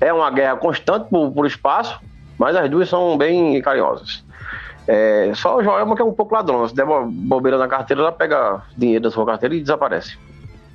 É 0.00 0.12
uma 0.12 0.30
guerra 0.30 0.56
constante 0.56 1.08
por, 1.08 1.30
por 1.32 1.46
espaço, 1.46 1.98
mas 2.38 2.56
as 2.56 2.68
duas 2.70 2.88
são 2.88 3.16
bem 3.16 3.60
carinhosas. 3.62 4.24
É, 4.86 5.32
só 5.34 5.56
o 5.56 5.62
Joelma 5.62 5.96
que 5.96 6.02
é 6.02 6.04
um 6.04 6.12
pouco 6.12 6.34
ladrão. 6.34 6.66
Se 6.68 6.74
der 6.74 6.86
bobeira 6.86 7.56
na 7.56 7.68
carteira, 7.68 8.02
ela 8.02 8.12
pega 8.12 8.62
dinheiro 8.76 9.04
da 9.04 9.10
sua 9.10 9.24
carteira 9.24 9.54
e 9.54 9.60
desaparece. 9.60 10.18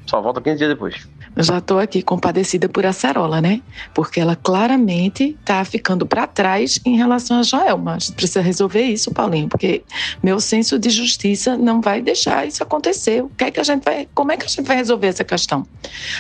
Só 0.10 0.20
volta 0.22 0.42
15 0.42 0.58
dias 0.58 0.70
depois. 0.70 1.08
Eu 1.36 1.44
já 1.44 1.60
estou 1.60 1.78
aqui 1.80 2.02
compadecida 2.02 2.68
por 2.68 2.84
Acerola, 2.86 3.40
né? 3.40 3.62
Porque 3.94 4.20
ela 4.20 4.36
claramente 4.36 5.38
está 5.40 5.64
ficando 5.64 6.06
para 6.06 6.26
trás 6.26 6.80
em 6.86 6.96
relação 6.98 7.40
a 7.40 7.44
Joelma. 7.44 7.94
A 7.94 8.00
gente 8.00 8.14
precisa 8.14 8.42
resolver 8.42 8.82
isso, 8.82 9.14
Paulinho, 9.14 9.48
porque 9.48 9.84
meu 10.24 10.40
senso 10.40 10.80
de 10.80 10.90
justiça 10.90 11.56
não 11.56 11.80
vai 11.80 12.02
deixar 12.02 12.48
isso 12.48 12.64
acontecer. 12.64 13.22
O 13.24 13.30
que 13.30 13.44
é 13.46 13.52
que 13.52 13.60
a 13.60 13.64
gente 13.64 13.84
vai, 13.84 14.08
como 14.16 14.32
é 14.32 14.38
que 14.38 14.46
a 14.46 14.50
gente 14.50 14.64
vai 14.66 14.76
resolver 14.78 15.08
essa 15.08 15.24
questão? 15.24 15.66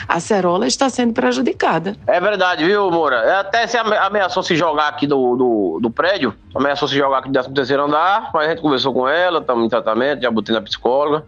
A 0.07 0.15
Acerola 0.17 0.67
está 0.67 0.87
sendo 0.89 1.13
prejudicada. 1.13 1.95
É 2.05 2.19
verdade, 2.21 2.63
viu, 2.63 2.89
Moura? 2.91 3.17
É, 3.17 3.39
Até 3.39 3.65
se 3.65 3.77
ame- 3.77 3.97
ameaçou 3.97 4.43
se 4.43 4.55
jogar 4.55 4.87
aqui 4.89 5.07
do, 5.07 5.35
do, 5.35 5.79
do 5.81 5.89
prédio, 5.89 6.35
ameaçou 6.53 6.87
se 6.87 6.95
jogar 6.95 7.19
aqui 7.19 7.29
do 7.31 7.43
13 7.53 7.73
andar, 7.73 8.29
mas 8.33 8.45
a 8.45 8.49
gente 8.51 8.61
conversou 8.61 8.93
com 8.93 9.07
ela, 9.07 9.39
estamos 9.39 9.65
em 9.65 9.69
tratamento, 9.69 10.21
já 10.21 10.29
botei 10.29 10.53
na 10.53 10.61
psicóloga. 10.61 11.25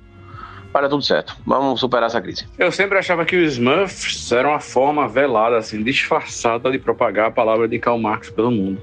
Vai 0.72 0.81
dar 0.81 0.89
tudo 0.89 1.03
certo. 1.03 1.35
Vamos 1.45 1.80
superar 1.80 2.07
essa 2.07 2.22
crise. 2.22 2.48
Eu 2.57 2.72
sempre 2.72 2.98
achava 2.98 3.26
que 3.26 3.35
os 3.35 3.53
Smurfs 3.53 4.31
eram 4.31 4.52
uma 4.52 4.60
forma 4.60 5.07
velada, 5.07 5.57
assim, 5.57 5.84
disfarçada 5.84 6.72
de 6.72 6.80
propagar 6.80 7.27
a 7.27 7.31
palavra 7.31 7.68
de 7.68 7.77
Karl 7.77 7.98
Marx 7.98 8.30
pelo 8.30 8.52
mundo. 8.52 8.81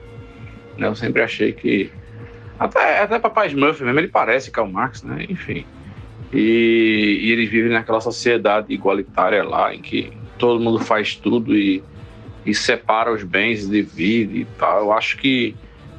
Né, 0.77 0.87
Eu 0.87 0.95
sempre 0.95 1.23
achei 1.23 1.53
que. 1.53 1.91
Até, 2.59 3.01
até 3.01 3.19
Papai 3.19 3.49
Smurf 3.49 3.83
mesmo, 3.83 3.99
ele 3.99 4.09
parece 4.09 4.51
Karl 4.51 4.69
Marx, 4.69 5.03
né? 5.03 5.25
Enfim. 5.29 5.65
E, 6.33 7.21
e 7.23 7.33
eles 7.33 7.49
vivem 7.49 7.73
naquela 7.73 8.01
sociedade 8.01 8.73
igualitária 8.73 9.43
lá, 9.43 9.75
em 9.75 9.81
que 9.81 10.13
todo 10.37 10.61
mundo 10.61 10.79
faz 10.81 11.15
tudo 11.15 11.57
e, 11.57 11.83
e 12.45 12.55
separa 12.55 13.13
os 13.13 13.23
bens 13.23 13.67
divide 13.69 14.41
e 14.41 14.45
tal. 14.59 14.81
Eu 14.81 14.93
acho 14.93 15.17
que 15.17 15.57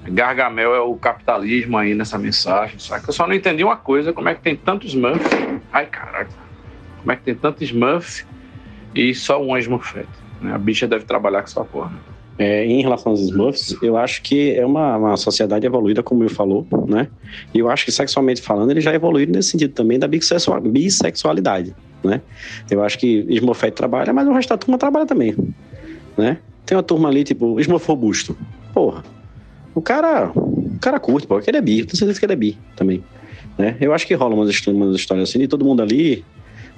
Gargamel 0.10 0.73
é 0.76 0.81
o 0.81 0.95
capitalismo 0.95 1.77
aí 1.77 1.94
nessa 1.94 2.18
mensagem, 2.18 2.80
saca? 2.80 3.10
Eu 3.10 3.14
só 3.14 3.27
não 3.27 3.34
entendi 3.34 3.64
uma 3.64 3.77
coisa, 3.77 4.11
como 4.14 4.30
é 4.30 4.36
que 4.36 4.41
tem 4.41 4.56
tantos 4.56 4.90
Smurf. 4.90 5.19
Ai, 5.72 5.86
caraca. 5.86 6.31
Como 6.99 7.11
é 7.11 7.15
que 7.15 7.23
tem 7.23 7.36
tanto 7.36 7.64
Smurf 7.64 8.26
e 8.94 9.14
só 9.14 9.41
um 9.41 9.57
Smurfette? 9.57 10.10
Né? 10.41 10.53
A 10.53 10.57
bicha 10.57 10.88
deve 10.88 11.06
trabalhar 11.06 11.41
com 11.41 11.48
essa 11.48 11.64
porra. 11.64 11.91
É, 12.38 12.65
em 12.65 12.81
relação 12.81 13.11
aos 13.11 13.19
Smurfs, 13.22 13.77
eu 13.81 13.98
acho 13.98 14.22
que 14.22 14.56
é 14.56 14.65
uma, 14.65 14.95
uma 14.95 15.18
sociedade 15.18 15.65
evoluída, 15.65 16.02
como 16.02 16.23
eu 16.23 16.30
falou, 16.30 16.65
né? 16.88 17.10
E 17.53 17.60
eu 17.60 17.69
acho 17.69 17.84
que 17.84 17.91
sexualmente 17.91 18.41
falando, 18.41 18.72
ele 18.72 18.80
já 18.80 18.94
evoluiu 18.94 19.27
nesse 19.27 19.49
sentido 19.49 19.73
também 19.73 19.99
da 19.99 20.07
bissexual- 20.07 20.61
bissexualidade, 20.61 21.76
né? 22.02 22.22
Eu 22.72 22.81
acho 22.81 22.98
que 22.98 23.26
Smurfette 23.30 23.76
trabalha, 23.76 24.14
mas 24.14 24.26
o 24.26 24.31
resto 24.31 24.49
da 24.49 24.57
turma 24.57 24.77
trabalha 24.77 25.06
também, 25.06 25.36
né? 26.18 26.38
Tem 26.65 26.77
uma 26.77 26.84
turma 26.84 27.10
ali, 27.10 27.26
tipo, 27.26 27.60
Smurf 27.60 27.86
robusto. 27.86 28.38
Porra, 28.73 29.03
o 29.73 29.81
cara, 29.81 30.31
o 30.35 30.79
cara 30.79 30.99
curte, 30.99 31.27
pô, 31.27 31.39
que 31.39 31.49
ele 31.49 31.57
é 31.57 31.61
bi, 31.61 31.85
tenho 31.85 31.97
certeza 31.97 32.19
que 32.19 32.25
ele 32.25 32.33
é 32.33 32.35
bi 32.35 32.57
também, 32.75 33.03
né? 33.57 33.77
Eu 33.79 33.93
acho 33.93 34.05
que 34.07 34.13
rola 34.13 34.35
umas, 34.35 34.67
umas 34.67 34.95
histórias 34.95 35.29
assim, 35.29 35.41
e 35.41 35.47
todo 35.47 35.63
mundo 35.63 35.81
ali 35.81 36.23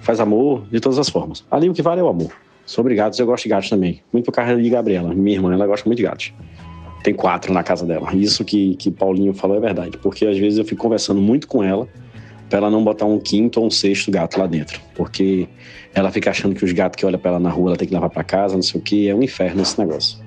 faz 0.01 0.19
amor 0.19 0.65
de 0.72 0.80
todas 0.80 0.99
as 0.99 1.09
formas. 1.09 1.45
Ali 1.49 1.69
o 1.69 1.73
que 1.73 1.81
vale 1.81 2.01
é 2.01 2.03
o 2.03 2.07
amor. 2.07 2.31
Sobre 2.65 2.95
gatos, 2.95 3.19
eu 3.19 3.26
gosto 3.26 3.43
de 3.43 3.49
gatos 3.49 3.69
também. 3.69 4.01
Muito 4.11 4.26
por 4.26 4.31
causa 4.31 4.55
de 4.55 4.69
Gabriela, 4.69 5.13
minha 5.13 5.35
irmã, 5.35 5.53
ela 5.53 5.68
gosta 5.68 5.88
muito 5.88 5.97
de 5.97 6.03
gatos. 6.03 6.34
Tem 7.03 7.13
quatro 7.13 7.51
na 7.53 7.63
casa 7.63 7.85
dela. 7.85 8.13
Isso 8.13 8.45
que, 8.45 8.76
que 8.76 8.91
Paulinho 8.91 9.34
falou 9.34 9.57
é 9.57 9.59
verdade. 9.59 9.97
Porque 9.97 10.26
às 10.26 10.38
vezes 10.38 10.59
eu 10.59 10.65
fico 10.65 10.81
conversando 10.81 11.19
muito 11.19 11.47
com 11.47 11.63
ela 11.63 11.88
pra 12.47 12.59
ela 12.59 12.69
não 12.69 12.84
botar 12.84 13.05
um 13.05 13.19
quinto 13.19 13.59
ou 13.59 13.65
um 13.65 13.72
sexto 13.72 14.11
gato 14.11 14.39
lá 14.39 14.45
dentro. 14.45 14.80
Porque 14.95 15.47
ela 15.93 16.11
fica 16.11 16.30
achando 16.30 16.53
que 16.53 16.63
os 16.63 16.72
gatos 16.72 16.97
que 16.97 17.05
olham 17.05 17.19
pra 17.19 17.31
ela 17.31 17.39
na 17.39 17.49
rua 17.49 17.72
ela 17.72 17.77
tem 17.77 17.88
que 17.88 17.93
levar 17.93 18.09
pra 18.09 18.23
casa, 18.23 18.55
não 18.55 18.61
sei 18.61 18.80
o 18.80 18.84
que. 18.84 19.09
É 19.09 19.15
um 19.15 19.23
inferno 19.23 19.61
esse 19.63 19.80
negócio. 19.80 20.19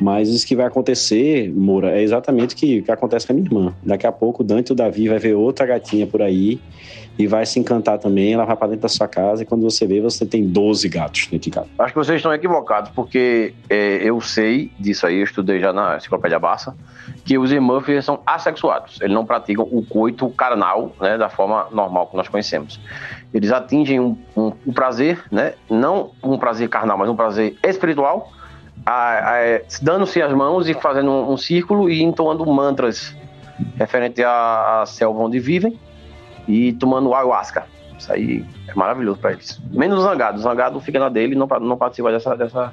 Mas 0.00 0.28
isso 0.28 0.46
que 0.46 0.56
vai 0.56 0.66
acontecer, 0.66 1.52
Moura, 1.54 1.92
é 1.96 2.02
exatamente 2.02 2.54
o 2.54 2.58
que, 2.58 2.82
que 2.82 2.90
acontece 2.90 3.26
com 3.26 3.32
a 3.32 3.36
minha 3.36 3.46
irmã. 3.46 3.74
Daqui 3.82 4.06
a 4.06 4.12
pouco 4.12 4.42
o 4.42 4.44
Dante 4.46 4.70
e 4.70 4.72
o 4.72 4.74
Davi 4.74 5.08
vai 5.08 5.18
ver 5.18 5.34
outra 5.34 5.64
gatinha 5.66 6.06
por 6.06 6.20
aí 6.20 6.60
e 7.16 7.28
vai 7.28 7.46
se 7.46 7.60
encantar 7.60 7.98
também. 8.00 8.32
Ela 8.32 8.44
vai 8.44 8.56
pra 8.56 8.66
dentro 8.66 8.82
da 8.82 8.88
sua 8.88 9.06
casa 9.06 9.44
e 9.44 9.46
quando 9.46 9.62
você 9.62 9.86
vê, 9.86 10.00
você 10.00 10.26
tem 10.26 10.44
12 10.48 10.88
gatos 10.88 11.28
dentro 11.30 11.38
de 11.44 11.50
casa. 11.50 11.68
Acho 11.78 11.92
que 11.92 11.98
vocês 11.98 12.16
estão 12.16 12.34
equivocados, 12.34 12.90
porque 12.90 13.54
é, 13.70 13.98
eu 14.02 14.20
sei 14.20 14.72
disso 14.80 15.06
aí, 15.06 15.18
eu 15.18 15.24
estudei 15.24 15.60
já 15.60 15.72
na 15.72 15.96
Enciclopédia 15.96 16.40
Barça, 16.40 16.74
que 17.24 17.38
os 17.38 17.52
Smurfs 17.52 18.04
são 18.04 18.18
assexuados. 18.26 19.00
Eles 19.00 19.14
não 19.14 19.24
praticam 19.24 19.66
o 19.70 19.84
coito 19.86 20.28
carnal, 20.30 20.92
né, 21.00 21.16
da 21.16 21.28
forma 21.28 21.68
normal 21.70 22.08
que 22.08 22.16
nós 22.16 22.26
conhecemos. 22.26 22.80
Eles 23.32 23.52
atingem 23.52 24.00
um, 24.00 24.18
um- 24.36 24.52
um 24.66 24.72
prazer, 24.72 25.22
né, 25.30 25.54
não 25.70 26.10
um 26.22 26.36
prazer 26.36 26.68
carnal, 26.68 26.98
mas 26.98 27.08
um 27.08 27.14
prazer 27.16 27.54
espiritual, 27.62 28.30
dando-se 29.82 30.20
as 30.20 30.32
mãos 30.32 30.68
e 30.68 30.74
fazendo 30.74 31.10
um, 31.10 31.32
um 31.32 31.36
círculo 31.36 31.88
e 31.88 32.02
entoando 32.02 32.44
mantras 32.46 33.14
referente 33.76 34.22
à, 34.22 34.82
à 34.82 34.86
selva 34.86 35.20
onde 35.20 35.38
vivem 35.38 35.78
e 36.46 36.72
tomando 36.74 37.14
ayahuasca. 37.14 37.66
Isso 37.98 38.12
aí 38.12 38.44
é 38.68 38.74
maravilhoso 38.74 39.18
para 39.18 39.32
eles. 39.32 39.60
Menos 39.70 40.00
o 40.00 40.02
zangado. 40.02 40.38
O 40.38 40.42
zangado 40.42 40.80
fica 40.80 40.98
na 40.98 41.08
dele 41.08 41.34
e 41.34 41.36
não, 41.36 41.46
não 41.60 41.76
participa 41.76 42.10
dessa, 42.10 42.36
dessa 42.36 42.72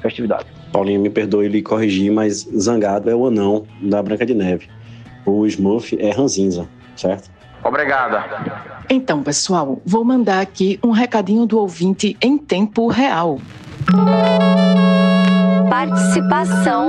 festividade. 0.00 0.46
Paulinho, 0.72 1.00
me 1.00 1.10
perdoe 1.10 1.46
ele 1.46 1.62
corrigir, 1.62 2.12
mas 2.12 2.48
Zangado 2.56 3.10
é 3.10 3.14
o 3.14 3.26
anão 3.26 3.66
da 3.80 4.02
Branca 4.02 4.24
de 4.24 4.34
Neve. 4.34 4.68
O 5.24 5.46
Smurf 5.46 5.96
é 5.98 6.10
Ranzinza, 6.10 6.68
certo? 6.96 7.30
Obrigada. 7.64 8.24
Então, 8.88 9.22
pessoal, 9.22 9.80
vou 9.84 10.04
mandar 10.04 10.40
aqui 10.40 10.78
um 10.82 10.90
recadinho 10.90 11.44
do 11.44 11.58
ouvinte 11.58 12.16
em 12.22 12.38
tempo 12.38 12.88
real. 12.88 13.38
Participação 15.70 16.88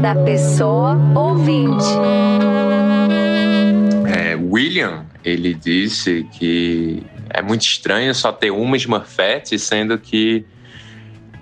da 0.00 0.14
pessoa 0.14 0.98
ouvinte. 1.14 1.84
É, 4.06 4.34
William, 4.34 5.04
ele 5.24 5.54
disse 5.54 6.26
que 6.32 7.02
é 7.30 7.42
muito 7.42 7.62
estranho 7.62 8.14
só 8.14 8.32
ter 8.32 8.50
uma 8.50 8.76
Smurfette, 8.76 9.58
sendo 9.58 9.98
que 9.98 10.44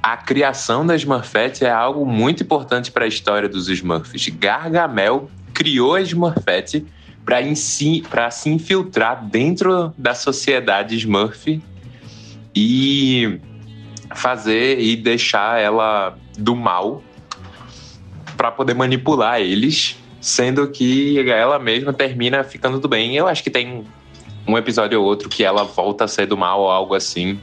a 0.03 0.16
criação 0.16 0.85
da 0.85 0.97
Smurfette 0.97 1.65
é 1.65 1.70
algo 1.70 2.05
muito 2.05 2.43
importante 2.43 2.91
para 2.91 3.05
a 3.05 3.09
história 3.09 3.49
dos 3.49 3.69
Smurfs. 3.69 4.29
Gargamel 4.29 5.31
criou 5.55 5.95
a 5.95 6.01
Smurfette 6.01 6.85
para 7.24 8.31
se 8.31 8.51
infiltrar 8.51 9.24
dentro 9.24 9.95
da 9.97 10.15
sociedade 10.15 10.97
Smurf 10.97 11.62
e 12.55 13.41
fazer 14.15 14.81
e 14.81 14.97
deixar 14.97 15.61
ela 15.61 16.17
do 16.37 16.55
mal 16.55 17.03
para 18.37 18.51
poder 18.51 18.75
manipular 18.75 19.41
eles, 19.41 19.97
sendo 20.21 20.69
que 20.69 21.19
ela 21.31 21.59
mesma 21.59 21.93
termina 21.93 22.43
ficando 22.43 22.79
do 22.79 22.89
bem. 22.89 23.17
Eu 23.17 23.29
acho 23.29 23.43
que 23.43 23.51
tem 23.51 23.85
um 24.47 24.57
episódio 24.59 25.01
ou 25.01 25.07
outro 25.07 25.29
que 25.29 25.45
ela 25.45 25.65
volta 25.65 26.05
a 26.05 26.09
ser 26.09 26.27
do 26.27 26.37
mal 26.37 26.61
ou 26.61 26.71
algo 26.71 26.95
assim. 26.95 27.39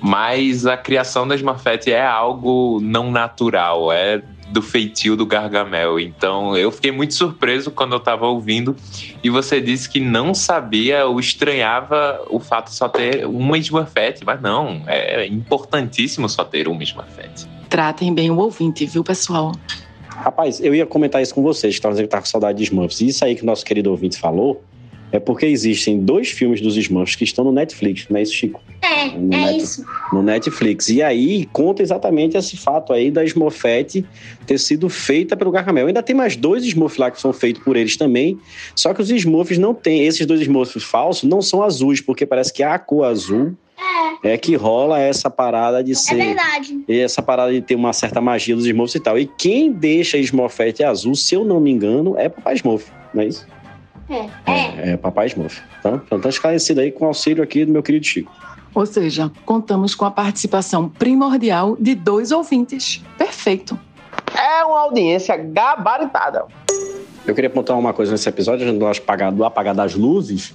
Mas 0.00 0.66
a 0.66 0.76
criação 0.76 1.26
da 1.26 1.34
Smurfette 1.34 1.90
é 1.90 2.04
algo 2.04 2.78
não 2.82 3.10
natural, 3.10 3.90
é 3.90 4.22
do 4.50 4.62
feitio 4.62 5.16
do 5.16 5.26
Gargamel. 5.26 5.98
Então 5.98 6.56
eu 6.56 6.70
fiquei 6.70 6.92
muito 6.92 7.14
surpreso 7.14 7.70
quando 7.70 7.94
eu 7.94 8.00
tava 8.00 8.26
ouvindo 8.26 8.76
e 9.22 9.30
você 9.30 9.60
disse 9.60 9.88
que 9.88 10.00
não 10.00 10.34
sabia 10.34 11.06
ou 11.06 11.18
estranhava 11.18 12.22
o 12.30 12.38
fato 12.38 12.66
de 12.66 12.74
só 12.74 12.88
ter 12.88 13.26
uma 13.26 13.58
Smurfette, 13.58 14.24
mas 14.24 14.40
não, 14.40 14.82
é 14.86 15.26
importantíssimo 15.26 16.28
só 16.28 16.44
ter 16.44 16.68
uma 16.68 16.82
Smurfette. 16.82 17.46
Tratem 17.68 18.14
bem 18.14 18.30
o 18.30 18.38
ouvinte, 18.38 18.86
viu, 18.86 19.02
pessoal? 19.02 19.52
Rapaz, 20.08 20.60
eu 20.60 20.74
ia 20.74 20.86
comentar 20.86 21.20
isso 21.20 21.34
com 21.34 21.42
vocês, 21.42 21.74
que 21.74 21.78
estavam 21.78 21.92
dizendo 21.92 22.06
que 22.06 22.12
tá 22.12 22.20
com 22.20 22.26
saudade 22.26 22.58
de 22.58 22.64
Smurfs. 22.64 23.00
Isso 23.02 23.24
aí 23.24 23.34
que 23.34 23.42
o 23.42 23.46
nosso 23.46 23.64
querido 23.64 23.90
ouvinte 23.90 24.18
falou 24.18 24.62
é 25.12 25.18
porque 25.20 25.46
existem 25.46 25.98
dois 26.00 26.30
filmes 26.30 26.60
dos 26.60 26.76
Smurfs 26.76 27.14
que 27.16 27.24
estão 27.24 27.44
no 27.44 27.52
Netflix, 27.52 28.06
não 28.10 28.18
é 28.18 28.22
isso, 28.22 28.34
Chico? 28.34 28.60
É, 28.82 29.06
No 29.16 29.32
é 29.34 29.52
Net- 29.52 29.56
isso. 29.62 29.84
No 30.12 30.22
Netflix. 30.22 30.88
E 30.88 31.02
aí 31.02 31.46
conta 31.52 31.82
exatamente 31.82 32.36
esse 32.36 32.56
fato 32.56 32.92
aí 32.92 33.10
da 33.10 33.24
Smurfette 33.24 34.04
ter 34.46 34.58
sido 34.58 34.88
feita 34.88 35.36
pelo 35.36 35.50
Gargamel. 35.50 35.86
Ainda 35.86 36.02
tem 36.02 36.14
mais 36.14 36.36
dois 36.36 36.64
Smurfs 36.64 36.98
lá 36.98 37.10
que 37.10 37.20
são 37.20 37.32
feitos 37.32 37.62
por 37.62 37.76
eles 37.76 37.96
também. 37.96 38.38
Só 38.74 38.92
que 38.92 39.00
os 39.00 39.10
Smurfs 39.10 39.58
não 39.58 39.72
têm. 39.74 40.04
Esses 40.06 40.26
dois 40.26 40.40
Smurfs 40.40 40.82
falsos 40.84 41.28
não 41.28 41.40
são 41.40 41.62
azuis, 41.62 42.00
porque 42.00 42.26
parece 42.26 42.52
que 42.52 42.62
a 42.62 42.78
cor 42.78 43.04
azul 43.04 43.54
é 44.22 44.36
que 44.36 44.54
rola 44.56 44.98
essa 45.00 45.30
parada 45.30 45.82
de 45.84 45.92
É 45.92 45.94
ser. 45.94 46.16
verdade. 46.16 46.78
E 46.88 46.98
essa 46.98 47.22
parada 47.22 47.52
de 47.52 47.60
ter 47.60 47.74
uma 47.74 47.92
certa 47.92 48.20
magia 48.20 48.54
dos 48.56 48.66
Smurfs 48.66 48.94
e 48.94 49.00
tal. 49.00 49.18
E 49.18 49.26
quem 49.38 49.70
deixa 49.72 50.16
Smurfette 50.18 50.82
azul, 50.82 51.14
se 51.14 51.34
eu 51.34 51.44
não 51.44 51.60
me 51.60 51.70
engano, 51.70 52.16
é 52.18 52.28
Papai 52.28 52.54
Smurf, 52.54 52.90
não 53.14 53.22
é 53.22 53.26
isso? 53.26 53.46
É, 54.08 54.28
é. 54.46 54.92
É 54.92 54.96
Papai 54.96 55.26
Smurf. 55.26 55.60
Então, 55.80 56.00
então 56.04 56.20
tá 56.20 56.28
esclarecido 56.28 56.80
aí 56.80 56.92
com 56.92 57.04
o 57.04 57.08
auxílio 57.08 57.42
aqui 57.42 57.64
do 57.64 57.72
meu 57.72 57.82
querido 57.82 58.06
Chico. 58.06 58.32
Ou 58.74 58.84
seja, 58.84 59.32
contamos 59.44 59.94
com 59.94 60.04
a 60.04 60.10
participação 60.10 60.88
primordial 60.88 61.76
de 61.80 61.94
dois 61.94 62.30
ouvintes. 62.30 63.02
Perfeito. 63.16 63.78
É 64.34 64.64
uma 64.64 64.80
audiência 64.80 65.36
gabaritada. 65.36 66.44
Eu 67.26 67.34
queria 67.34 67.50
pontuar 67.50 67.78
uma 67.78 67.92
coisa 67.92 68.12
nesse 68.12 68.28
episódio, 68.28 68.70
do 68.78 68.86
apagar, 68.86 69.32
do 69.32 69.44
apagar 69.44 69.74
das 69.74 69.94
luzes. 69.94 70.54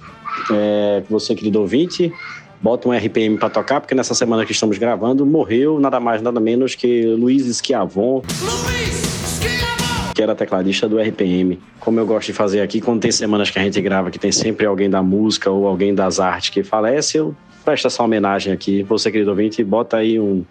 É, 0.50 1.02
você, 1.10 1.34
querido 1.34 1.60
ouvinte, 1.60 2.12
bota 2.60 2.88
um 2.88 2.92
RPM 2.92 3.36
para 3.36 3.50
tocar, 3.50 3.80
porque 3.80 3.94
nessa 3.94 4.14
semana 4.14 4.46
que 4.46 4.52
estamos 4.52 4.78
gravando, 4.78 5.26
morreu 5.26 5.80
nada 5.80 5.98
mais, 5.98 6.22
nada 6.22 6.40
menos 6.40 6.74
que 6.74 7.04
Luiz 7.04 7.44
Schiavon. 7.58 8.22
Que 10.14 10.22
era 10.22 10.34
tecladista 10.34 10.88
do 10.88 10.98
RPM. 10.98 11.58
Como 11.80 11.98
eu 11.98 12.06
gosto 12.06 12.26
de 12.26 12.32
fazer 12.32 12.60
aqui, 12.60 12.80
quando 12.80 13.00
tem 13.00 13.12
semanas 13.12 13.50
que 13.50 13.58
a 13.58 13.62
gente 13.62 13.80
grava, 13.80 14.10
que 14.10 14.18
tem 14.18 14.30
sempre 14.30 14.66
alguém 14.66 14.90
da 14.90 15.02
música 15.02 15.50
ou 15.50 15.66
alguém 15.66 15.94
das 15.94 16.20
artes 16.20 16.50
que 16.50 16.62
falece, 16.62 17.18
eu 17.18 17.34
presto 17.64 17.86
essa 17.86 18.02
homenagem 18.02 18.52
aqui. 18.52 18.82
Você, 18.82 19.10
querido 19.10 19.30
ouvinte, 19.30 19.64
bota 19.64 19.96
aí 19.96 20.20
um, 20.20 20.44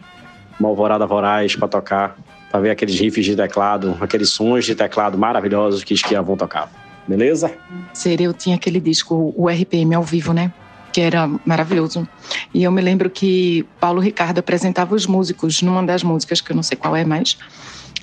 uma 0.60 0.70
alvorada 0.70 1.06
voraz 1.06 1.56
para 1.56 1.68
tocar, 1.68 2.18
para 2.50 2.60
ver 2.60 2.70
aqueles 2.72 3.00
riffs 3.00 3.26
de 3.26 3.36
teclado, 3.36 3.98
aqueles 4.02 4.30
sons 4.30 4.66
de 4.66 4.76
teclado 4.76 5.18
maravilhosos 5.18 5.84
que 5.84 5.96
Schiavon 5.96 6.36
tocava. 6.36 6.70
Beleza? 7.08 7.52
Ser 7.94 8.22
eu 8.22 8.34
tinha 8.34 8.56
aquele 8.56 8.80
disco, 8.80 9.34
o 9.36 9.50
RPM 9.50 9.96
ao 9.96 10.04
vivo, 10.04 10.34
né? 10.34 10.52
Que 10.94 11.02
era 11.02 11.30
maravilhoso. 11.46 12.08
E 12.54 12.64
eu 12.64 12.72
me 12.72 12.82
lembro 12.82 13.10
que 13.10 13.66
Paulo 13.80 14.00
Ricardo 14.00 14.40
apresentava 14.40 14.94
os 14.94 15.08
músicos 15.08 15.62
numa 15.62 15.84
das 15.84 16.04
músicas, 16.04 16.42
que 16.42 16.52
eu 16.52 16.56
não 16.56 16.64
sei 16.64 16.78
qual 16.78 16.96
é 16.96 17.04
mais. 17.04 17.38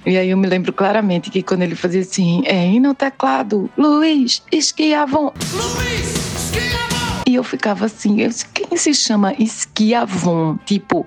E 0.07 0.17
aí 0.17 0.31
eu 0.31 0.37
me 0.37 0.47
lembro 0.47 0.73
claramente 0.73 1.31
que 1.31 1.43
quando 1.43 1.63
ele 1.63 1.75
fazia 1.75 2.01
assim, 2.01 2.43
é, 2.47 2.67
e 2.67 2.81
no 2.81 2.95
teclado, 2.95 3.71
Luiz 3.77 4.43
Esquiavon. 4.51 5.33
E 7.27 7.35
eu 7.35 7.45
ficava 7.45 7.85
assim, 7.85 8.23
eu 8.23 8.29
disse, 8.29 8.47
quem 8.49 8.75
se 8.79 8.95
chama 8.95 9.35
Esquiavon? 9.39 10.57
Tipo, 10.65 11.07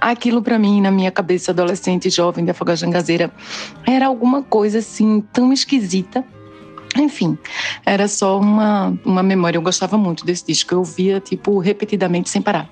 aquilo 0.00 0.42
para 0.42 0.58
mim, 0.58 0.80
na 0.80 0.90
minha 0.90 1.12
cabeça 1.12 1.52
adolescente, 1.52 2.10
jovem, 2.10 2.44
de 2.44 2.50
Afogajangazeira, 2.50 3.30
era 3.86 4.06
alguma 4.06 4.42
coisa 4.42 4.78
assim, 4.78 5.22
tão 5.32 5.52
esquisita. 5.52 6.24
Enfim, 6.96 7.38
era 7.86 8.08
só 8.08 8.38
uma, 8.38 8.98
uma 9.04 9.22
memória. 9.22 9.56
Eu 9.56 9.62
gostava 9.62 9.96
muito 9.96 10.24
desse 10.24 10.46
disco. 10.46 10.74
Eu 10.74 10.82
via, 10.82 11.20
tipo, 11.20 11.58
repetidamente, 11.58 12.28
sem 12.28 12.42
parar. 12.42 12.68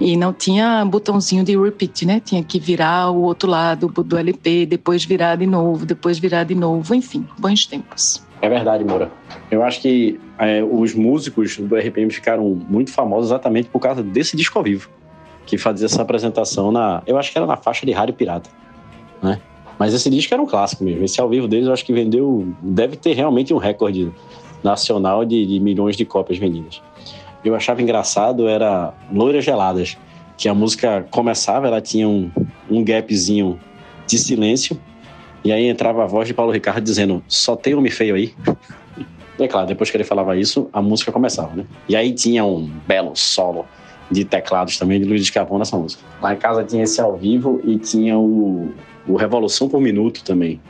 E 0.00 0.16
não 0.16 0.32
tinha 0.32 0.84
botãozinho 0.84 1.44
de 1.44 1.56
repeat, 1.56 2.04
né? 2.04 2.20
Tinha 2.20 2.42
que 2.42 2.58
virar 2.58 3.10
o 3.10 3.22
outro 3.22 3.48
lado 3.48 3.88
do 3.88 4.18
LP, 4.18 4.66
depois 4.66 5.04
virar 5.04 5.36
de 5.36 5.46
novo, 5.46 5.86
depois 5.86 6.18
virar 6.18 6.44
de 6.44 6.54
novo. 6.54 6.94
Enfim, 6.94 7.26
bons 7.38 7.66
tempos. 7.66 8.26
É 8.42 8.48
verdade, 8.48 8.84
Moura. 8.84 9.10
Eu 9.50 9.62
acho 9.62 9.80
que 9.80 10.20
é, 10.38 10.62
os 10.62 10.94
músicos 10.94 11.56
do 11.56 11.76
RPM 11.76 12.10
ficaram 12.12 12.44
muito 12.68 12.92
famosos 12.92 13.30
exatamente 13.30 13.68
por 13.68 13.80
causa 13.80 14.02
desse 14.02 14.36
disco 14.36 14.58
ao 14.58 14.64
vivo, 14.64 14.90
que 15.46 15.56
fazia 15.56 15.86
essa 15.86 16.02
apresentação 16.02 16.70
na. 16.70 17.02
Eu 17.06 17.16
acho 17.16 17.32
que 17.32 17.38
era 17.38 17.46
na 17.46 17.56
faixa 17.56 17.86
de 17.86 17.92
Rádio 17.92 18.14
Pirata, 18.14 18.50
né? 19.22 19.40
Mas 19.78 19.92
esse 19.92 20.08
disco 20.08 20.32
era 20.32 20.42
um 20.42 20.46
clássico 20.46 20.84
mesmo. 20.84 21.04
Esse 21.04 21.20
ao 21.20 21.28
vivo 21.28 21.46
deles 21.46 21.66
eu 21.66 21.72
acho 21.72 21.84
que 21.84 21.92
vendeu. 21.92 22.48
Deve 22.62 22.96
ter 22.96 23.14
realmente 23.14 23.52
um 23.52 23.58
recorde 23.58 24.10
nacional 24.62 25.24
de, 25.24 25.46
de 25.46 25.60
milhões 25.60 25.96
de 25.96 26.04
cópias 26.04 26.38
vendidas. 26.38 26.82
Eu 27.44 27.54
achava 27.54 27.80
engraçado 27.82 28.48
era 28.48 28.92
Loiras 29.12 29.44
Geladas, 29.44 29.96
que 30.36 30.48
a 30.48 30.54
música 30.54 31.06
começava, 31.10 31.66
ela 31.66 31.80
tinha 31.80 32.08
um, 32.08 32.30
um 32.70 32.82
gapzinho 32.82 33.58
de 34.06 34.18
silêncio, 34.18 34.78
e 35.44 35.52
aí 35.52 35.68
entrava 35.68 36.02
a 36.02 36.06
voz 36.06 36.26
de 36.26 36.34
Paulo 36.34 36.50
Ricardo 36.50 36.82
dizendo: 36.82 37.22
Só 37.28 37.54
tem 37.54 37.74
homem 37.74 37.90
feio 37.90 38.14
aí. 38.14 38.34
E 39.38 39.42
é 39.42 39.48
claro, 39.48 39.66
depois 39.66 39.90
que 39.90 39.96
ele 39.98 40.02
falava 40.02 40.34
isso, 40.34 40.66
a 40.72 40.80
música 40.80 41.12
começava, 41.12 41.54
né? 41.54 41.66
E 41.86 41.94
aí 41.94 42.10
tinha 42.14 42.42
um 42.42 42.70
belo 42.86 43.14
solo 43.14 43.66
de 44.10 44.24
teclados 44.24 44.78
também 44.78 44.98
de 44.98 45.06
Luiz 45.06 45.20
Escavão 45.20 45.58
nessa 45.58 45.76
música. 45.76 46.02
Lá 46.22 46.32
em 46.32 46.38
casa 46.38 46.64
tinha 46.64 46.84
esse 46.84 46.98
ao 47.02 47.18
vivo 47.18 47.60
e 47.62 47.76
tinha 47.76 48.18
o, 48.18 48.72
o 49.06 49.16
Revolução 49.16 49.68
por 49.68 49.80
Minuto 49.80 50.24
também, 50.24 50.60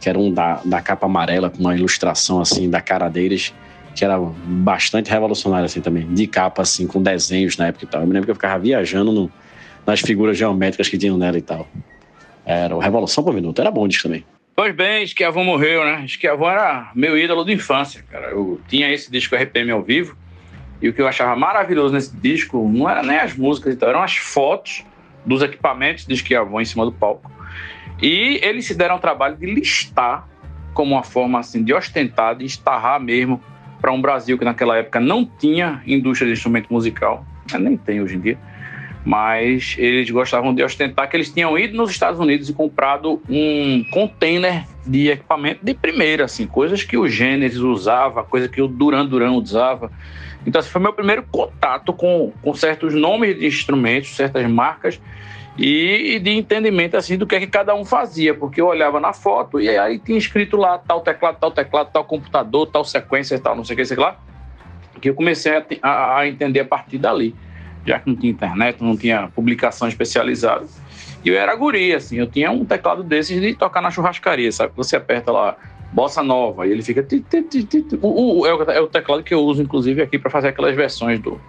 que 0.00 0.08
era 0.08 0.18
um 0.18 0.32
da, 0.32 0.60
da 0.64 0.80
capa 0.80 1.06
amarela 1.06 1.50
com 1.50 1.58
uma 1.58 1.74
ilustração 1.74 2.40
assim 2.40 2.68
da 2.68 2.80
cara 2.80 3.08
deles, 3.08 3.54
que 3.94 4.04
era 4.04 4.18
bastante 4.18 5.10
revolucionário 5.10 5.64
assim 5.64 5.80
também, 5.80 6.06
de 6.12 6.26
capa 6.26 6.62
assim 6.62 6.86
com 6.86 7.02
desenhos 7.02 7.56
na 7.56 7.68
época 7.68 7.84
e 7.84 7.88
tal. 7.88 8.00
Eu 8.02 8.06
me 8.06 8.12
lembro 8.12 8.26
que 8.26 8.30
eu 8.30 8.34
ficava 8.34 8.58
viajando 8.58 9.10
no, 9.10 9.30
nas 9.86 10.00
figuras 10.00 10.36
geométricas 10.36 10.88
que 10.88 10.98
tinham 10.98 11.16
nela 11.16 11.38
e 11.38 11.42
tal. 11.42 11.66
Era 12.44 12.76
o 12.76 12.78
Revolução 12.78 13.24
por 13.24 13.32
Minuto, 13.32 13.60
era 13.60 13.70
bom 13.70 13.88
disso 13.88 14.04
também. 14.04 14.24
Pois 14.54 14.74
bem, 14.74 15.02
Esquiavon 15.02 15.44
morreu, 15.44 15.84
né? 15.84 16.04
Esquiavon 16.04 16.48
era 16.50 16.90
meu 16.94 17.18
ídolo 17.18 17.44
de 17.44 17.52
infância, 17.52 18.02
cara. 18.10 18.30
Eu 18.30 18.60
tinha 18.68 18.90
esse 18.90 19.10
disco 19.10 19.34
RPM 19.34 19.70
ao 19.70 19.82
vivo 19.82 20.16
e 20.80 20.88
o 20.88 20.92
que 20.92 21.00
eu 21.00 21.08
achava 21.08 21.34
maravilhoso 21.36 21.92
nesse 21.92 22.14
disco 22.16 22.68
não 22.68 22.88
era 22.88 23.02
nem 23.02 23.18
as 23.18 23.34
músicas 23.34 23.74
e 23.74 23.76
tal, 23.76 23.88
eram 23.88 24.02
as 24.02 24.16
fotos 24.16 24.84
dos 25.24 25.42
equipamentos 25.42 26.06
de 26.06 26.14
Esquiavon 26.14 26.60
em 26.60 26.64
cima 26.64 26.84
do 26.84 26.92
palco. 26.92 27.30
E 28.00 28.40
eles 28.42 28.66
se 28.66 28.74
deram 28.74 28.96
o 28.96 28.98
trabalho 28.98 29.36
de 29.36 29.46
listar 29.46 30.28
como 30.74 30.94
uma 30.94 31.02
forma 31.02 31.38
assim 31.38 31.64
de 31.64 31.72
ostentar, 31.72 32.36
de 32.36 32.44
estarrar 32.44 33.00
mesmo 33.00 33.40
para 33.80 33.92
um 33.92 34.00
Brasil 34.00 34.38
que 34.38 34.44
naquela 34.44 34.76
época 34.76 35.00
não 35.00 35.24
tinha 35.24 35.82
indústria 35.86 36.26
de 36.26 36.34
instrumento 36.34 36.72
musical, 36.72 37.24
nem 37.58 37.76
tem 37.76 38.02
hoje 38.02 38.16
em 38.16 38.20
dia 38.20 38.38
mas 39.06 39.76
eles 39.78 40.10
gostavam 40.10 40.52
de 40.52 40.64
ostentar 40.64 41.08
que 41.08 41.16
eles 41.16 41.32
tinham 41.32 41.56
ido 41.56 41.76
nos 41.76 41.92
Estados 41.92 42.18
Unidos 42.18 42.48
e 42.48 42.52
comprado 42.52 43.22
um 43.28 43.84
container 43.92 44.64
de 44.84 45.10
equipamento 45.10 45.64
de 45.64 45.74
primeira, 45.74 46.24
assim, 46.24 46.44
coisas 46.44 46.82
que 46.82 46.96
o 46.96 47.06
Gênesis 47.08 47.60
usava, 47.60 48.24
coisa 48.24 48.48
que 48.48 48.60
o 48.60 48.66
Duran 48.66 49.06
Duran 49.06 49.30
usava. 49.34 49.92
Então, 50.44 50.58
esse 50.58 50.68
foi 50.68 50.82
meu 50.82 50.92
primeiro 50.92 51.22
contato 51.22 51.92
com, 51.92 52.32
com 52.42 52.52
certos 52.52 52.94
nomes 52.94 53.38
de 53.38 53.46
instrumentos, 53.46 54.16
certas 54.16 54.44
marcas 54.50 55.00
e, 55.58 56.18
de 56.18 56.30
entendimento 56.30 56.96
assim 56.96 57.16
do 57.16 57.26
que 57.26 57.34
é 57.34 57.40
que 57.40 57.46
cada 57.46 57.74
um 57.74 57.84
fazia, 57.84 58.34
porque 58.34 58.60
eu 58.60 58.66
olhava 58.66 59.00
na 59.00 59.12
foto 59.12 59.60
e 59.60 59.68
aí 59.68 59.98
tinha 59.98 60.18
escrito 60.18 60.56
lá 60.56 60.78
tal 60.78 61.00
teclado, 61.00 61.38
tal 61.38 61.50
teclado, 61.50 61.90
tal 61.92 62.04
computador, 62.04 62.66
tal 62.66 62.84
sequência, 62.84 63.38
tal 63.38 63.56
não 63.56 63.64
sei 63.64 63.74
o 63.74 63.76
que, 63.76 63.84
sei 63.84 63.96
lá, 63.96 64.18
que 65.00 65.08
eu 65.08 65.14
comecei 65.14 65.52
a, 65.82 66.18
a, 66.18 66.28
entender 66.28 66.60
a 66.60 66.64
partir 66.64 66.98
dali 66.98 67.34
já 67.86 68.00
que 68.00 68.10
não 68.10 68.16
tinha 68.16 68.32
internet, 68.32 68.82
não 68.82 68.96
tinha 68.96 69.28
publicação 69.28 69.86
especializada. 69.86 70.66
E 71.24 71.28
eu 71.28 71.36
era 71.36 71.54
guri, 71.54 71.94
assim, 71.94 72.16
eu 72.16 72.26
tinha 72.26 72.50
um 72.50 72.64
teclado 72.64 73.02
desses 73.02 73.40
de 73.40 73.54
tocar 73.54 73.80
na 73.80 73.90
churrascaria, 73.90 74.50
sabe? 74.50 74.72
Você 74.76 74.96
aperta 74.96 75.30
lá, 75.30 75.56
bossa 75.92 76.22
nova, 76.22 76.66
e 76.66 76.72
ele 76.72 76.82
fica. 76.82 77.06
O, 78.02 78.46
é, 78.46 78.54
o, 78.54 78.62
é 78.64 78.80
o 78.80 78.88
teclado 78.88 79.22
que 79.22 79.32
eu 79.32 79.40
uso, 79.40 79.62
inclusive, 79.62 80.02
aqui 80.02 80.18
para 80.18 80.30
fazer 80.30 80.48
aquelas 80.48 80.74
versões 80.74 81.20
do, 81.20 81.40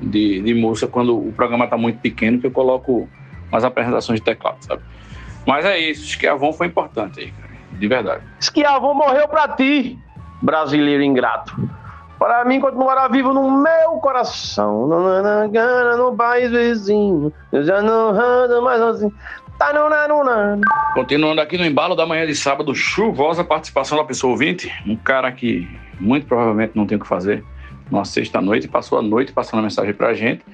de, 0.00 0.40
de 0.40 0.86
quando 0.90 1.16
o 1.18 1.32
programa 1.32 1.64
está 1.64 1.76
muito 1.76 2.00
pequeno, 2.00 2.40
que 2.40 2.46
eu 2.46 2.50
coloco 2.50 3.08
umas 3.50 3.64
apresentações 3.64 4.20
de 4.20 4.24
teclado, 4.24 4.56
sabe? 4.60 4.82
Mas 5.46 5.64
é 5.64 5.78
isso, 5.78 6.04
Esquiavon 6.04 6.52
foi 6.52 6.66
importante 6.66 7.20
aí, 7.20 7.30
cara, 7.30 7.52
de 7.72 7.88
verdade. 7.88 8.22
Esquiavon 8.40 8.94
morreu 8.94 9.26
pra 9.28 9.48
ti, 9.48 9.98
brasileiro 10.42 11.02
ingrato. 11.02 11.56
Para 12.18 12.44
mim 12.44 12.60
continuará 12.60 13.06
vivo 13.06 13.32
no 13.32 13.48
meu 13.50 13.92
coração. 14.00 14.88
No 14.88 16.16
país 16.16 16.50
vizinho, 16.50 17.32
eu 17.52 17.64
já 17.64 17.80
não 17.80 18.10
ando 18.10 18.60
mais 18.60 18.80
assim. 18.82 19.12
Continuando 20.94 21.40
aqui 21.40 21.58
no 21.58 21.64
embalo 21.64 21.96
da 21.96 22.06
manhã 22.06 22.24
de 22.26 22.34
sábado, 22.34 22.72
chuvosa 22.74 23.42
participação 23.42 23.98
da 23.98 24.04
pessoa 24.04 24.30
ouvinte, 24.30 24.72
um 24.86 24.94
cara 24.94 25.32
que 25.32 25.68
muito 25.98 26.26
provavelmente 26.26 26.76
não 26.76 26.86
tem 26.86 26.96
o 26.96 27.00
que 27.00 27.08
fazer 27.08 27.44
numa 27.90 28.04
sexta-noite, 28.04 28.68
passou 28.68 28.98
a 28.98 29.02
noite 29.02 29.32
passando 29.32 29.62
mensagem 29.62 29.92
pra 29.92 30.14
gente. 30.14 30.44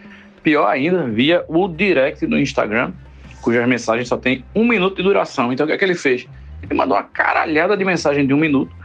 Pior 0.45 0.67
ainda, 0.67 1.09
via 1.09 1.43
o 1.49 1.67
direct 1.67 2.25
do 2.27 2.39
Instagram, 2.39 2.93
cujas 3.41 3.67
mensagens 3.67 4.07
só 4.09 4.17
tem 4.19 4.45
um 4.55 4.65
minuto 4.65 4.97
de 4.97 5.03
duração. 5.03 5.53
Então 5.53 5.65
o 5.65 5.67
que 5.67 5.73
é 5.73 5.79
que 5.79 5.85
ele 5.85 5.95
fez? 5.95 6.29
Ele 6.63 6.75
mandou 6.75 6.97
uma 6.97 7.03
caralhada 7.03 7.77
de 7.77 7.85
mensagem 7.85 8.27
de 8.27 8.35
um 8.35 8.37
minuto 8.37 8.77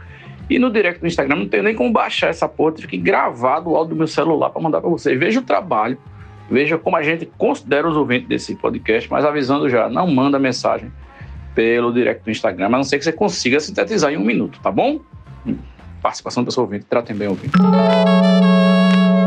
e 0.48 0.58
no 0.58 0.70
direct 0.70 1.00
do 1.00 1.06
Instagram 1.06 1.36
não 1.36 1.48
tenho 1.48 1.62
nem 1.62 1.74
como 1.74 1.92
baixar 1.92 2.28
essa 2.28 2.48
porra, 2.48 2.72
tive 2.72 2.88
que 2.88 2.96
gravar 2.96 3.60
do 3.60 3.76
áudio 3.76 3.94
do 3.94 3.98
meu 3.98 4.08
celular 4.08 4.50
para 4.50 4.60
mandar 4.60 4.80
para 4.80 4.90
vocês. 4.90 5.18
Veja 5.18 5.38
o 5.38 5.42
trabalho, 5.42 5.96
veja 6.50 6.78
como 6.78 6.96
a 6.96 7.02
gente 7.02 7.26
considera 7.38 7.86
os 7.86 7.96
ouvintes 7.96 8.26
desse 8.26 8.56
podcast, 8.56 9.08
mas 9.10 9.24
avisando 9.24 9.68
já, 9.68 9.88
não 9.88 10.06
manda 10.08 10.38
mensagem 10.38 10.90
pelo 11.54 11.92
direct 11.92 12.24
do 12.24 12.30
Instagram, 12.30 12.66
a 12.66 12.70
não 12.70 12.84
ser 12.84 12.98
que 12.98 13.04
você 13.04 13.12
consiga 13.12 13.60
sintetizar 13.60 14.10
em 14.10 14.16
um 14.16 14.24
minuto, 14.24 14.58
tá 14.62 14.72
bom? 14.72 15.00
Participação 16.00 16.42
do 16.42 16.46
pessoa 16.46 16.64
ouvinte, 16.64 16.86
tratem 16.86 17.14
bem 17.14 17.28
o 17.28 17.32
ouvinte. 17.32 17.52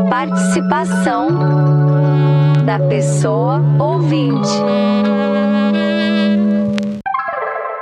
Participação 0.08 1.28
da 2.64 2.78
pessoa 2.88 3.60
ouvinte. 3.78 4.48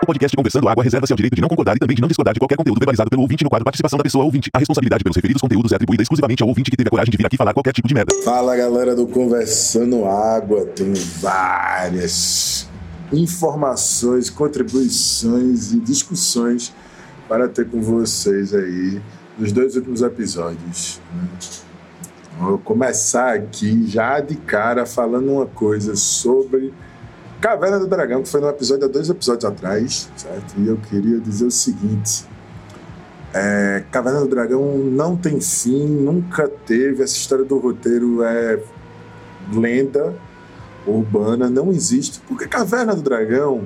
O 0.02 0.06
podcast 0.06 0.36
Conversando 0.36 0.68
Água 0.68 0.82
reserva-se 0.82 1.12
ao 1.12 1.16
direito 1.16 1.34
de 1.34 1.40
não 1.40 1.48
concordar 1.48 1.76
e 1.76 1.78
também 1.78 1.94
de 1.94 2.02
não 2.02 2.08
discordar 2.08 2.34
de 2.34 2.40
qualquer 2.40 2.56
conteúdo 2.56 2.78
verbalizado 2.78 3.08
pelo 3.08 3.22
ouvinte 3.22 3.44
no 3.44 3.50
quadro 3.50 3.64
Participação 3.64 3.96
da 3.96 4.02
Pessoa 4.02 4.24
Ouvinte. 4.24 4.50
A 4.52 4.58
responsabilidade 4.58 5.04
pelos 5.04 5.16
referidos 5.16 5.40
conteúdos 5.40 5.72
é 5.72 5.76
atribuída 5.76 6.02
exclusivamente 6.02 6.42
ao 6.42 6.48
ouvinte 6.48 6.70
que 6.70 6.76
teve 6.76 6.88
a 6.88 6.90
coragem 6.90 7.10
de 7.10 7.16
vir 7.16 7.26
aqui 7.26 7.36
falar 7.36 7.54
qualquer 7.54 7.72
tipo 7.72 7.88
de 7.88 7.94
merda. 7.94 8.14
Fala 8.24 8.56
galera 8.56 8.94
do 8.94 9.06
Conversando 9.06 10.04
Água, 10.04 10.66
tem 10.66 10.92
várias 11.20 12.68
informações, 13.12 14.30
contribuições 14.30 15.72
e 15.72 15.80
discussões 15.80 16.72
para 17.28 17.48
ter 17.48 17.68
com 17.68 17.80
vocês 17.80 18.52
aí 18.54 19.00
nos 19.38 19.52
dois 19.52 19.76
últimos 19.76 20.02
episódios. 20.02 21.00
Né? 21.14 21.28
Vou 22.38 22.58
começar 22.58 23.34
aqui 23.34 23.86
já 23.86 24.18
de 24.20 24.34
cara 24.36 24.86
falando 24.86 25.32
uma 25.32 25.46
coisa 25.46 25.94
sobre 25.94 26.72
Caverna 27.40 27.78
do 27.78 27.86
Dragão, 27.86 28.22
que 28.22 28.28
foi 28.28 28.40
no 28.40 28.48
episódio 28.48 28.84
há 28.86 28.88
dois 28.88 29.10
episódios 29.10 29.44
atrás, 29.44 30.08
certo? 30.16 30.54
E 30.58 30.68
eu 30.68 30.76
queria 30.76 31.18
dizer 31.18 31.44
o 31.44 31.50
seguinte: 31.50 32.24
É, 33.34 33.84
Caverna 33.90 34.20
do 34.20 34.28
Dragão 34.28 34.78
não 34.78 35.16
tem 35.16 35.40
fim, 35.40 35.86
nunca 35.86 36.48
teve. 36.48 37.02
Essa 37.02 37.16
história 37.16 37.44
do 37.44 37.58
roteiro 37.58 38.22
é 38.22 38.60
lenda 39.52 40.14
urbana, 40.86 41.50
não 41.50 41.70
existe. 41.70 42.20
Porque 42.28 42.46
Caverna 42.46 42.94
do 42.94 43.02
Dragão, 43.02 43.64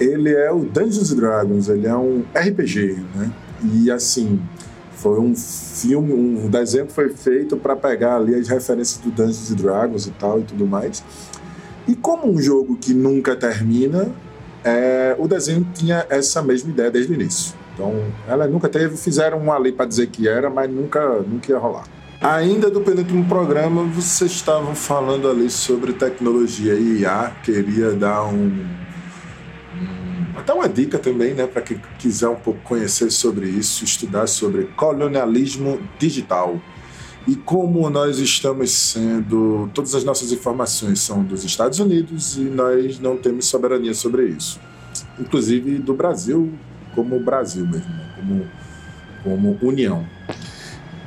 ele 0.00 0.32
é 0.32 0.50
o 0.50 0.60
Dungeons 0.60 1.12
Dragons, 1.12 1.68
ele 1.68 1.86
é 1.86 1.96
um 1.96 2.24
RPG, 2.34 3.04
né? 3.14 3.32
E 3.62 3.90
assim, 3.90 4.40
foi 4.96 5.18
um 5.20 5.34
filme, 5.34 6.12
um 6.12 6.48
desenho 6.48 6.86
que 6.86 6.92
foi 6.92 7.10
feito 7.10 7.56
para 7.56 7.76
pegar 7.76 8.16
ali 8.16 8.34
as 8.34 8.48
referências 8.48 8.98
do 8.98 9.10
Dungeons 9.10 9.50
and 9.50 9.56
Dragons 9.56 10.06
e 10.06 10.10
tal 10.12 10.40
e 10.40 10.44
tudo 10.44 10.66
mais. 10.66 11.02
E 11.86 11.94
como 11.94 12.30
um 12.30 12.40
jogo 12.40 12.76
que 12.76 12.94
nunca 12.94 13.36
termina, 13.36 14.08
é, 14.64 15.14
o 15.18 15.28
desenho 15.28 15.66
tinha 15.74 16.06
essa 16.08 16.42
mesma 16.42 16.70
ideia 16.70 16.90
desde 16.90 17.12
o 17.12 17.14
início. 17.14 17.54
Então, 17.74 17.92
ela 18.26 18.46
nunca 18.46 18.68
teve, 18.68 18.96
fizeram 18.96 19.38
um 19.38 19.52
ali 19.52 19.72
para 19.72 19.84
dizer 19.84 20.06
que 20.06 20.28
era, 20.28 20.48
mas 20.48 20.70
nunca, 20.70 21.20
nunca 21.20 21.50
ia 21.50 21.58
rolar. 21.58 21.84
Ainda 22.20 22.70
do 22.70 22.80
penúltimo 22.80 23.26
programa, 23.26 23.82
vocês 23.84 24.30
estavam 24.30 24.74
falando 24.74 25.28
ali 25.28 25.50
sobre 25.50 25.92
tecnologia 25.92 26.72
e 26.72 27.02
IA. 27.02 27.32
Queria 27.42 27.92
dar 27.92 28.24
um, 28.24 28.64
até 30.44 30.52
uma 30.52 30.68
dica 30.68 30.98
também, 30.98 31.32
né, 31.32 31.46
para 31.46 31.62
quem 31.62 31.80
quiser 31.98 32.28
um 32.28 32.36
pouco 32.36 32.60
conhecer 32.60 33.10
sobre 33.10 33.48
isso, 33.48 33.82
estudar 33.82 34.26
sobre 34.26 34.64
colonialismo 34.76 35.80
digital 35.98 36.60
e 37.26 37.34
como 37.34 37.88
nós 37.88 38.18
estamos 38.18 38.70
sendo, 38.70 39.70
todas 39.72 39.94
as 39.94 40.04
nossas 40.04 40.30
informações 40.32 41.00
são 41.00 41.24
dos 41.24 41.44
Estados 41.44 41.78
Unidos 41.78 42.36
e 42.36 42.42
nós 42.42 43.00
não 43.00 43.16
temos 43.16 43.46
soberania 43.46 43.94
sobre 43.94 44.26
isso, 44.26 44.60
inclusive 45.18 45.78
do 45.78 45.94
Brasil 45.94 46.52
como 46.94 47.18
Brasil 47.18 47.66
mesmo, 47.66 47.88
né? 47.88 48.12
como, 48.14 48.46
como 49.22 49.58
união. 49.62 50.06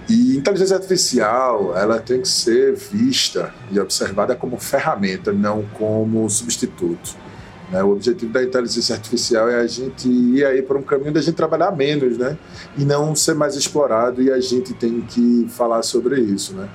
E 0.10 0.36
inteligência 0.36 0.78
artificial, 0.78 1.78
ela 1.78 2.00
tem 2.00 2.22
que 2.22 2.28
ser 2.28 2.76
vista 2.76 3.54
e 3.72 3.80
observada 3.80 4.36
como 4.36 4.58
ferramenta, 4.58 5.32
não 5.32 5.64
como 5.74 6.28
substituto. 6.28 7.27
Né? 7.72 7.84
O 7.84 7.92
objetivo 7.92 8.32
da 8.32 8.44
inteligência 8.44 8.96
artificial 8.96 9.50
é 9.50 9.58
a 9.58 9.68
gente 9.68 10.08
ir 10.08 10.46
aí 10.46 10.62
para 10.62 10.78
um 10.78 10.82
caminho 10.82 11.12
da 11.12 11.22
gente 11.22 11.36
trabalhar 11.36 11.72
menos, 11.72 12.18
né? 12.18 12.38
E 12.78 12.86
não 12.86 13.16
ser 13.16 13.36
mais 13.36 13.56
explorado 13.56 14.22
e 14.22 14.32
a 14.32 14.40
gente 14.40 14.74
tem 14.74 15.02
que 15.02 15.48
falar 15.50 15.84
sobre 15.84 16.20
isso, 16.20 16.54
né? 16.54 16.70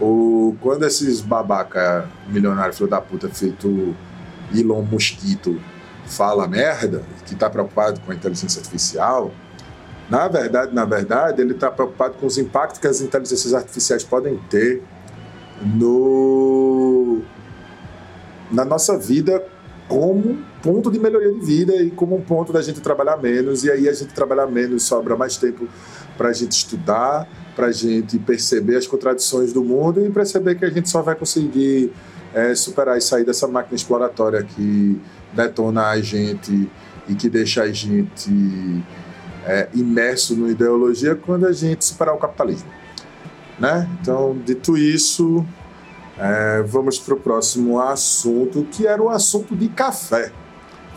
O, 0.00 0.56
quando 0.60 0.84
esses 0.84 1.20
babaca 1.20 2.08
milionário 2.28 2.72
filho 2.72 2.88
da 2.88 3.00
puta 3.00 3.28
feito 3.28 3.94
Elon 4.54 4.82
Mosquito 4.82 5.60
fala 6.06 6.46
merda, 6.46 7.02
que 7.26 7.34
está 7.34 7.50
preocupado 7.50 8.00
com 8.00 8.12
a 8.12 8.14
inteligência 8.14 8.60
artificial, 8.60 9.30
na 10.08 10.26
verdade, 10.28 10.74
na 10.74 10.86
verdade, 10.86 11.42
ele 11.42 11.52
está 11.52 11.70
preocupado 11.70 12.14
com 12.14 12.26
os 12.26 12.38
impactos 12.38 12.80
que 12.80 12.86
as 12.86 13.02
inteligências 13.02 13.52
artificiais 13.52 14.02
podem 14.02 14.38
ter 14.48 14.82
no 15.62 17.20
na 18.50 18.64
nossa 18.64 18.96
vida 18.96 19.44
como 19.88 20.38
ponto 20.62 20.90
de 20.90 20.98
melhoria 20.98 21.32
de 21.32 21.40
vida 21.40 21.74
e 21.76 21.90
como 21.90 22.16
um 22.16 22.20
ponto 22.20 22.52
da 22.52 22.60
gente 22.60 22.80
trabalhar 22.80 23.16
menos 23.16 23.64
e 23.64 23.70
aí 23.70 23.88
a 23.88 23.92
gente 23.92 24.12
trabalhar 24.12 24.46
menos 24.46 24.82
sobra 24.82 25.16
mais 25.16 25.36
tempo 25.36 25.66
para 26.16 26.28
a 26.28 26.32
gente 26.32 26.52
estudar, 26.52 27.28
para 27.56 27.68
a 27.68 27.72
gente 27.72 28.18
perceber 28.18 28.76
as 28.76 28.86
contradições 28.86 29.52
do 29.52 29.64
mundo 29.64 30.04
e 30.04 30.10
perceber 30.10 30.56
que 30.56 30.64
a 30.64 30.70
gente 30.70 30.88
só 30.88 31.00
vai 31.00 31.14
conseguir 31.14 31.92
é, 32.34 32.54
superar 32.54 32.98
e 32.98 33.00
sair 33.00 33.24
dessa 33.24 33.48
máquina 33.48 33.76
exploratória 33.76 34.42
que 34.42 35.00
detona 35.32 35.86
a 35.88 36.00
gente 36.00 36.70
e 37.08 37.14
que 37.14 37.30
deixa 37.30 37.62
a 37.62 37.72
gente 37.72 38.84
é, 39.46 39.68
imerso 39.74 40.36
na 40.36 40.50
ideologia 40.50 41.14
quando 41.14 41.46
a 41.46 41.52
gente 41.52 41.84
superar 41.84 42.14
o 42.14 42.18
capitalismo. 42.18 42.68
Né? 43.58 43.88
Então, 44.00 44.36
dito 44.44 44.76
isso, 44.76 45.44
é, 46.18 46.62
vamos 46.62 46.98
para 46.98 47.14
o 47.14 47.20
próximo 47.20 47.80
assunto, 47.80 48.66
que 48.70 48.86
era 48.86 49.02
o 49.02 49.08
assunto 49.08 49.54
de 49.54 49.68
café. 49.68 50.32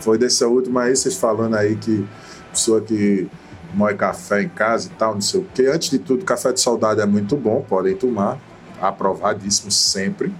Foi 0.00 0.18
dessa 0.18 0.48
última 0.48 0.82
aí, 0.82 0.96
vocês 0.96 1.16
falando 1.16 1.54
aí 1.54 1.76
que 1.76 2.04
pessoa 2.50 2.80
que 2.80 3.28
moe 3.72 3.94
café 3.94 4.42
em 4.42 4.48
casa 4.48 4.88
e 4.88 4.90
tal, 4.90 5.14
não 5.14 5.20
sei 5.20 5.40
o 5.40 5.46
quê. 5.54 5.66
Antes 5.72 5.90
de 5.90 5.98
tudo, 5.98 6.24
café 6.24 6.52
de 6.52 6.60
saudade 6.60 7.00
é 7.00 7.06
muito 7.06 7.36
bom, 7.36 7.64
podem 7.66 7.94
tomar, 7.94 8.38
aprovadíssimo 8.80 9.70
sempre. 9.70 10.32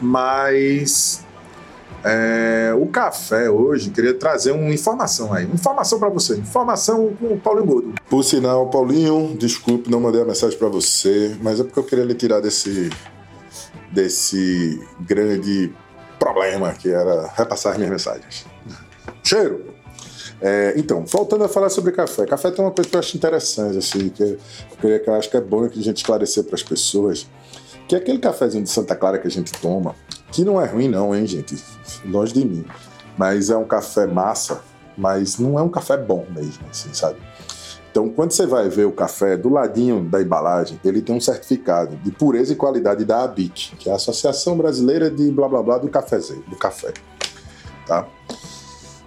Mas 0.00 1.24
é, 2.04 2.74
o 2.78 2.86
café 2.86 3.48
hoje, 3.48 3.90
queria 3.90 4.12
trazer 4.12 4.52
uma 4.52 4.70
informação 4.74 5.32
aí. 5.32 5.44
Informação 5.46 5.98
para 5.98 6.10
você. 6.10 6.36
Informação 6.36 7.14
com 7.18 7.34
o 7.34 7.40
Paulinho 7.40 7.66
Gordo. 7.66 7.94
Por 8.10 8.22
sinal, 8.22 8.68
Paulinho, 8.68 9.34
desculpe, 9.38 9.90
não 9.90 10.00
mandei 10.00 10.20
a 10.20 10.24
mensagem 10.24 10.58
para 10.58 10.68
você, 10.68 11.34
mas 11.40 11.60
é 11.60 11.64
porque 11.64 11.78
eu 11.78 11.84
queria 11.84 12.04
lhe 12.04 12.14
tirar 12.14 12.40
desse, 12.40 12.90
desse 13.94 14.84
grande 15.00 15.72
problema 16.18 16.72
que 16.72 16.90
era 16.90 17.28
repassar 17.34 17.76
minhas 17.76 17.90
mensagens. 17.90 18.44
Cheiro! 19.22 19.74
É, 20.40 20.74
então, 20.76 21.04
voltando 21.06 21.44
a 21.44 21.48
falar 21.48 21.70
sobre 21.70 21.92
café. 21.92 22.26
Café 22.26 22.50
tem 22.50 22.64
uma 22.64 22.70
coisa 22.70 22.90
que 22.90 22.96
eu 22.96 23.00
acho 23.00 23.16
interessante, 23.16 23.78
assim, 23.78 24.08
que, 24.08 24.22
eu, 24.22 24.38
que 25.00 25.08
eu 25.08 25.14
acho 25.14 25.30
que 25.30 25.36
é 25.36 25.40
bom 25.40 25.66
que 25.68 25.78
a 25.78 25.82
gente 25.82 25.98
esclarecer 25.98 26.44
para 26.44 26.56
as 26.56 26.62
pessoas, 26.62 27.26
que 27.88 27.94
é 27.94 27.98
aquele 27.98 28.18
cafezinho 28.18 28.64
de 28.64 28.70
Santa 28.70 28.96
Clara 28.96 29.18
que 29.18 29.26
a 29.26 29.30
gente 29.30 29.52
toma, 29.52 29.94
que 30.32 30.44
não 30.44 30.60
é 30.60 30.66
ruim 30.66 30.88
não, 30.88 31.14
hein, 31.14 31.26
gente? 31.26 31.56
Longe 32.04 32.34
de 32.34 32.44
mim. 32.44 32.64
Mas 33.16 33.48
é 33.48 33.56
um 33.56 33.64
café 33.64 34.06
massa, 34.06 34.60
mas 34.98 35.38
não 35.38 35.58
é 35.58 35.62
um 35.62 35.68
café 35.68 35.96
bom 35.96 36.26
mesmo, 36.30 36.64
assim, 36.70 36.92
sabe? 36.92 37.18
Então, 37.94 38.08
quando 38.08 38.32
você 38.32 38.44
vai 38.44 38.68
ver 38.68 38.86
o 38.86 38.90
café 38.90 39.36
do 39.36 39.48
ladinho 39.48 40.02
da 40.02 40.20
embalagem, 40.20 40.80
ele 40.84 41.00
tem 41.00 41.14
um 41.14 41.20
certificado 41.20 41.94
de 41.98 42.10
pureza 42.10 42.52
e 42.52 42.56
qualidade 42.56 43.04
da 43.04 43.22
ABIC, 43.22 43.76
que 43.76 43.88
é 43.88 43.92
a 43.92 43.94
Associação 43.94 44.56
Brasileira 44.56 45.08
de 45.08 45.30
blá 45.30 45.48
blá 45.48 45.62
blá 45.62 45.78
do 45.78 45.88
cafezinho, 45.88 46.42
do 46.48 46.56
café, 46.56 46.92
tá? 47.86 48.04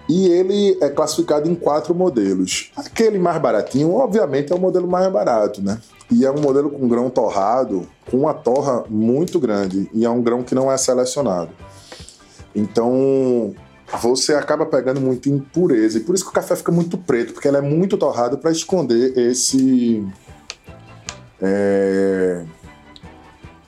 E 0.08 0.30
ele 0.30 0.78
é 0.80 0.88
classificado 0.88 1.50
em 1.50 1.54
quatro 1.54 1.94
modelos. 1.94 2.72
Aquele 2.78 3.20
mais 3.20 3.42
baratinho, 3.42 3.94
obviamente, 3.94 4.54
é 4.54 4.56
o 4.56 4.60
modelo 4.60 4.88
mais 4.88 5.12
barato, 5.12 5.62
né? 5.62 5.82
E 6.10 6.26
é 6.26 6.32
um 6.32 6.40
modelo 6.40 6.70
com 6.70 6.88
grão 6.88 7.10
torrado, 7.10 7.86
com 8.10 8.16
uma 8.16 8.34
torra 8.34 8.86
muito 8.88 9.38
grande, 9.38 9.90
e 9.94 10.06
é 10.06 10.10
um 10.10 10.22
grão 10.22 10.44
que 10.44 10.56
não 10.56 10.72
é 10.72 10.78
selecionado. 10.78 11.52
Então, 12.56 13.54
você 14.02 14.34
acaba 14.34 14.66
pegando 14.66 15.00
muita 15.00 15.30
impureza. 15.30 15.98
E 15.98 16.02
por 16.02 16.14
isso 16.16 16.26
que 16.26 16.32
o 16.32 16.34
café 16.34 16.56
fica 16.56 16.72
muito 16.72 16.98
preto, 16.98 17.34
porque 17.34 17.48
ele 17.48 17.58
é 17.58 17.62
muito 17.62 17.98
torrado 17.98 18.38
para 18.38 18.52
esconder 18.52 19.18
esse. 19.18 20.06
É, 21.42 22.44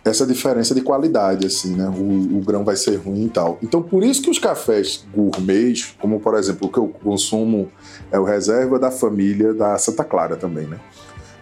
essa 0.03 0.25
diferença 0.25 0.73
de 0.73 0.81
qualidade, 0.81 1.45
assim, 1.45 1.75
né? 1.75 1.87
O, 1.87 2.37
o, 2.37 2.41
grão 2.41 2.65
vai 2.65 2.75
ser 2.75 2.95
ruim 2.95 3.25
e 3.25 3.29
tal. 3.29 3.59
Então, 3.61 3.81
por 3.81 4.03
isso 4.03 4.21
que 4.21 4.29
os 4.29 4.39
cafés 4.39 5.05
gourmets, 5.13 5.95
como 5.99 6.19
por 6.19 6.35
exemplo 6.35 6.67
o 6.67 6.71
que 6.71 6.79
eu 6.79 6.87
consumo 6.87 7.69
é 8.11 8.19
o 8.19 8.23
reserva 8.23 8.79
da 8.79 8.89
família 8.89 9.53
da 9.53 9.77
Santa 9.77 10.03
Clara 10.03 10.35
também, 10.35 10.65
né? 10.65 10.79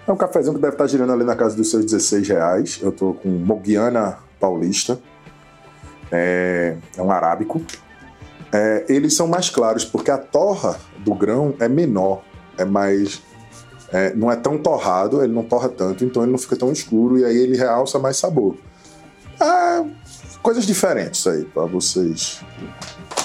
É 0.06 0.12
um 0.12 0.18
cafezinho 0.18 0.56
que 0.56 0.62
deve 0.62 0.74
estar 0.74 0.88
girando 0.88 1.12
ali 1.12 1.24
na 1.24 1.36
casa 1.36 1.56
dos 1.56 1.70
seus 1.70 1.84
16 1.86 2.28
reais. 2.30 2.80
Eu 2.82 2.92
tô 2.92 3.14
com 3.14 3.30
Mogiana 3.30 4.20
Paulista. 4.40 5.00
É, 6.12 6.78
é 6.96 7.02
um 7.02 7.12
arábico. 7.12 7.62
É, 8.52 8.86
eles 8.88 9.16
são 9.16 9.28
mais 9.28 9.50
claros, 9.50 9.84
porque 9.84 10.10
a 10.10 10.18
torra 10.18 10.78
do 11.00 11.14
grão 11.14 11.54
é 11.60 11.68
menor, 11.68 12.24
é 12.58 12.66
mais. 12.66 13.22
É, 13.92 14.14
não 14.14 14.32
é 14.32 14.36
tão 14.36 14.58
torrado, 14.58 15.24
ele 15.24 15.34
não 15.34 15.44
torra 15.44 15.70
tanto, 15.70 16.04
então 16.04 16.22
ele 16.22 16.32
não 16.32 16.38
fica 16.38 16.56
tão 16.56 16.72
escuro 16.72 17.18
e 17.18 17.24
aí 17.24 17.38
ele 17.38 17.56
realça 17.56 17.98
mais 17.98 18.18
sabor. 18.18 18.58
É, 19.40 19.86
coisas 20.42 20.66
diferentes 20.66 21.26
aí 21.26 21.46
para 21.46 21.66
vocês 21.66 22.42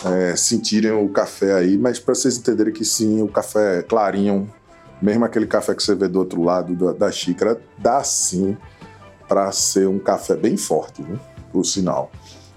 é, 0.05 0.37
sentirem 0.37 0.93
o 0.93 1.09
café 1.09 1.55
aí, 1.55 1.77
mas 1.77 1.99
para 1.99 2.15
vocês 2.15 2.37
entenderem 2.37 2.73
que 2.73 2.85
sim, 2.85 3.23
o 3.23 3.29
café 3.29 3.81
é 3.81 3.83
clarinho 3.83 4.49
mesmo 5.03 5.25
aquele 5.25 5.47
café 5.47 5.75
que 5.75 5.83
você 5.83 5.97
vê 5.97 6.07
do 6.07 6.21
outro 6.21 6.43
lado 6.43 6.95
da, 6.95 7.11
xícara, 7.11 7.61
dá 7.77 8.05
sim 8.05 8.57
para 9.27 9.51
ser 9.51 9.89
um 9.89 9.99
café 9.99 10.37
bem 10.37 10.57
forte, 10.57 11.03
viu? 11.03 11.19
por 11.51 11.67
sinal. 11.67 12.11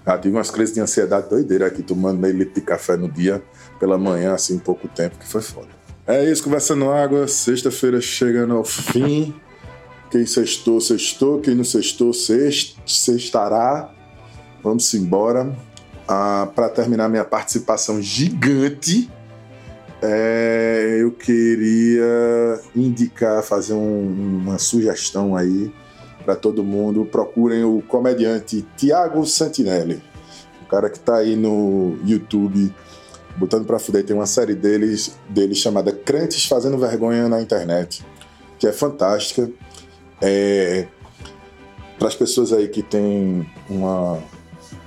Já 0.06 0.18
tive 0.18 0.36
umas 0.36 0.50
crises 0.50 0.74
de 0.74 0.80
ansiedade 0.80 1.28
doideira 1.28 1.66
aqui, 1.66 1.82
tomando 1.82 2.18
meio 2.18 2.36
litro 2.36 2.54
de 2.54 2.60
café 2.60 2.96
no 2.96 3.10
dia, 3.10 3.42
pela 3.80 3.98
manhã, 3.98 4.34
assim, 4.34 4.58
pouco 4.58 4.86
tempo, 4.86 5.18
que 5.18 5.26
foi 5.26 5.42
foda. 5.42 5.68
É 6.06 6.24
isso, 6.30 6.44
conversando 6.44 6.90
água, 6.90 7.26
sexta-feira 7.26 8.00
chegando 8.00 8.54
ao 8.54 8.64
fim. 8.64 9.34
Quem 10.10 10.24
sextou, 10.24 10.80
sextou. 10.80 11.40
Quem 11.40 11.54
não 11.56 11.64
sextou, 11.64 12.12
sextará. 12.12 13.92
Vamos 14.62 14.94
embora. 14.94 15.52
Ah, 16.06 16.48
para 16.54 16.68
terminar 16.68 17.08
minha 17.08 17.24
participação 17.24 18.00
gigante 18.00 19.10
é, 20.02 20.98
eu 21.00 21.10
queria 21.10 22.60
indicar, 22.74 23.42
fazer 23.42 23.72
um, 23.72 24.40
uma 24.42 24.58
sugestão 24.58 25.34
aí 25.34 25.72
para 26.26 26.36
todo 26.36 26.62
mundo. 26.64 27.06
Procurem 27.06 27.64
o 27.64 27.80
comediante 27.80 28.66
Tiago 28.76 29.24
Santinelli, 29.24 30.02
o 30.62 30.66
cara 30.66 30.90
que 30.90 30.98
está 30.98 31.18
aí 31.18 31.36
no 31.36 31.96
YouTube 32.04 32.74
Botando 33.36 33.66
pra 33.66 33.78
fuder, 33.78 34.02
tem 34.02 34.16
uma 34.16 34.26
série 34.26 34.54
deles, 34.54 35.14
deles 35.28 35.58
chamada 35.58 35.92
Crentes 35.92 36.46
Fazendo 36.46 36.78
Vergonha 36.78 37.28
na 37.28 37.40
Internet, 37.40 38.04
que 38.58 38.66
é 38.66 38.72
fantástica. 38.72 39.50
É, 40.22 40.86
para 41.98 42.08
as 42.08 42.14
pessoas 42.14 42.50
aí 42.50 42.66
que 42.68 42.82
têm 42.82 43.46
uma, 43.68 44.18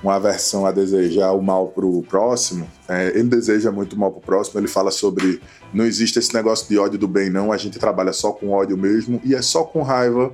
uma 0.01 0.15
aversão 0.15 0.65
a 0.65 0.71
desejar 0.71 1.31
o 1.33 1.43
mal 1.43 1.67
pro 1.67 2.01
próximo, 2.01 2.67
é, 2.87 3.09
ele 3.09 3.29
deseja 3.29 3.71
muito 3.71 3.97
mal 3.97 4.11
pro 4.11 4.21
próximo, 4.21 4.59
ele 4.59 4.67
fala 4.67 4.89
sobre 4.89 5.39
não 5.71 5.85
existe 5.85 6.17
esse 6.17 6.33
negócio 6.33 6.67
de 6.67 6.79
ódio 6.79 6.97
do 6.97 7.07
bem 7.07 7.29
não, 7.29 7.51
a 7.51 7.57
gente 7.57 7.77
trabalha 7.77 8.11
só 8.11 8.31
com 8.31 8.49
ódio 8.49 8.75
mesmo 8.75 9.21
e 9.23 9.35
é 9.35 9.41
só 9.43 9.63
com 9.63 9.83
raiva 9.83 10.33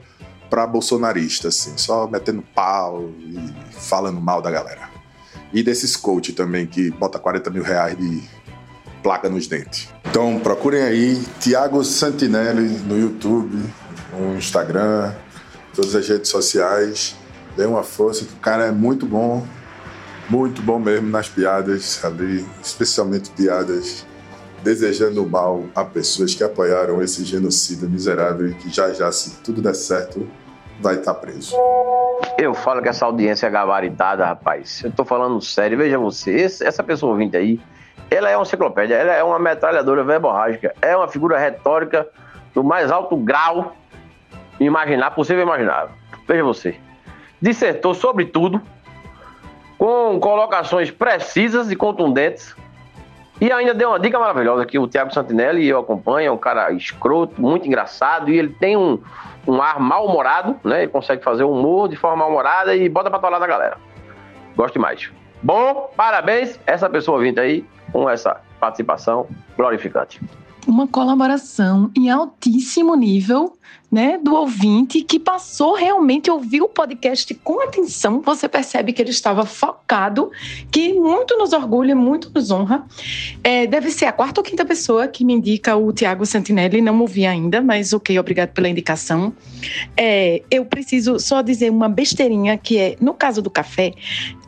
para 0.49 0.65
bolsonarista, 0.67 1.49
assim, 1.49 1.77
só 1.77 2.07
metendo 2.07 2.43
pau 2.53 3.09
e 3.19 3.53
falando 3.71 4.19
mal 4.19 4.41
da 4.41 4.51
galera. 4.51 4.89
E 5.53 5.63
desses 5.63 5.95
coach 5.95 6.33
também 6.33 6.65
que 6.65 6.91
bota 6.91 7.19
40 7.19 7.49
mil 7.49 7.63
reais 7.63 7.97
de 7.97 8.23
placa 9.01 9.29
nos 9.29 9.47
dentes. 9.47 9.87
Então 10.09 10.39
procurem 10.39 10.81
aí 10.81 11.23
Tiago 11.39 11.83
Santinelli 11.83 12.79
no 12.79 12.99
YouTube, 12.99 13.61
no 14.11 14.35
Instagram, 14.37 15.13
todas 15.73 15.95
as 15.95 16.07
redes 16.07 16.29
sociais. 16.29 17.15
Dê 17.55 17.65
uma 17.65 17.83
força, 17.83 18.25
que 18.25 18.33
o 18.33 18.37
cara 18.37 18.65
é 18.65 18.71
muito 18.71 19.05
bom, 19.05 19.45
muito 20.29 20.61
bom 20.61 20.79
mesmo 20.79 21.09
nas 21.09 21.29
piadas 21.29 22.03
ali, 22.03 22.45
especialmente 22.61 23.29
piadas 23.29 24.05
desejando 24.65 25.23
mal 25.29 25.63
a 25.75 25.85
pessoas 25.85 26.33
que 26.33 26.43
apoiaram 26.43 26.99
esse 26.99 27.23
genocídio 27.23 27.87
miserável 27.87 28.47
e 28.49 28.55
que 28.55 28.67
já 28.67 28.91
já, 28.91 29.11
se 29.11 29.39
tudo 29.43 29.61
der 29.61 29.75
certo, 29.75 30.27
vai 30.81 30.95
estar 30.95 31.13
preso. 31.13 31.55
Eu 32.35 32.55
falo 32.55 32.81
que 32.81 32.89
essa 32.89 33.05
audiência 33.05 33.45
é 33.45 33.49
gabaritada, 33.51 34.25
rapaz. 34.25 34.83
Eu 34.83 34.91
tô 34.91 35.05
falando 35.05 35.39
sério. 35.39 35.77
Veja 35.77 35.99
você, 35.99 36.31
esse- 36.31 36.65
essa 36.65 36.83
pessoa 36.83 37.11
ouvinte 37.11 37.37
aí, 37.37 37.61
ela 38.09 38.27
é 38.29 38.35
uma 38.35 38.41
enciclopédia, 38.41 38.95
ela 38.95 39.13
é 39.13 39.23
uma 39.23 39.37
metralhadora 39.37 40.03
verborrágica, 40.03 40.73
é 40.81 40.97
uma 40.97 41.07
figura 41.07 41.37
retórica 41.37 42.07
do 42.53 42.63
mais 42.63 42.89
alto 42.89 43.15
grau 43.15 43.75
imaginar, 44.59 45.11
possível 45.11 45.43
imaginável. 45.43 45.89
Veja 46.27 46.43
você. 46.43 46.75
Dissertou 47.39 47.93
sobre 47.93 48.25
tudo, 48.25 48.59
com 49.77 50.19
colocações 50.19 50.89
precisas 50.89 51.69
e 51.71 51.75
contundentes, 51.75 52.55
e 53.39 53.51
ainda 53.51 53.73
deu 53.73 53.89
uma 53.89 53.99
dica 53.99 54.17
maravilhosa 54.17 54.65
que 54.65 54.79
o 54.79 54.87
Thiago 54.87 55.13
Santinelli, 55.13 55.67
eu 55.67 55.79
acompanho, 55.79 56.27
é 56.27 56.31
um 56.31 56.37
cara 56.37 56.71
escroto, 56.71 57.41
muito 57.41 57.67
engraçado, 57.67 58.31
e 58.31 58.37
ele 58.37 58.49
tem 58.49 58.77
um, 58.77 58.99
um 59.45 59.61
ar 59.61 59.79
mal-humorado, 59.79 60.55
né? 60.63 60.83
Ele 60.83 60.91
consegue 60.91 61.23
fazer 61.23 61.43
humor 61.43 61.89
de 61.89 61.97
forma 61.97 62.17
mal-humorada 62.17 62.75
e 62.75 62.87
bota 62.87 63.09
pra 63.09 63.19
tolar 63.19 63.39
da 63.39 63.47
galera. 63.47 63.77
Gosto 64.55 64.75
demais. 64.75 65.11
Bom, 65.43 65.91
parabéns 65.97 66.59
essa 66.65 66.89
pessoa 66.89 67.19
vindo 67.19 67.39
aí 67.39 67.65
com 67.91 68.09
essa 68.09 68.39
participação 68.59 69.27
glorificante. 69.57 70.21
uma 70.65 70.87
colaboração 70.87 71.91
em 71.95 72.09
altíssimo 72.09 72.95
nível, 72.95 73.57
né, 73.95 74.17
do 74.17 74.35
ouvinte 74.35 75.01
que 75.01 75.17
passou 75.17 75.73
realmente 75.73 76.29
a 76.29 76.33
ouvir 76.33 76.61
o 76.61 76.67
podcast 76.67 77.33
com 77.35 77.61
atenção. 77.61 78.19
Você 78.19 78.49
percebe 78.49 78.91
que 78.91 79.01
ele 79.01 79.11
estava 79.11 79.45
focado, 79.45 80.29
que 80.69 80.91
muito 80.91 81.37
nos 81.37 81.53
orgulha, 81.53 81.95
muito 81.95 82.29
nos 82.35 82.51
honra. 82.51 82.85
É, 83.41 83.65
deve 83.65 83.89
ser 83.91 84.03
a 84.03 84.11
quarta 84.11 84.41
ou 84.41 84.43
quinta 84.43 84.65
pessoa 84.65 85.07
que 85.07 85.23
me 85.23 85.31
indica 85.31 85.77
o 85.77 85.93
Tiago 85.93 86.25
Santinelli, 86.25 86.81
não 86.81 86.99
ouvi 86.99 87.25
ainda, 87.25 87.61
mas 87.61 87.93
ok, 87.93 88.19
obrigado 88.19 88.49
pela 88.49 88.67
indicação. 88.67 89.31
É, 89.95 90.43
eu 90.51 90.65
preciso 90.65 91.17
só 91.17 91.41
dizer 91.41 91.69
uma 91.69 91.87
besteirinha 91.87 92.57
que 92.57 92.77
é, 92.77 92.97
no 92.99 93.13
caso 93.13 93.41
do 93.41 93.49
café, 93.49 93.93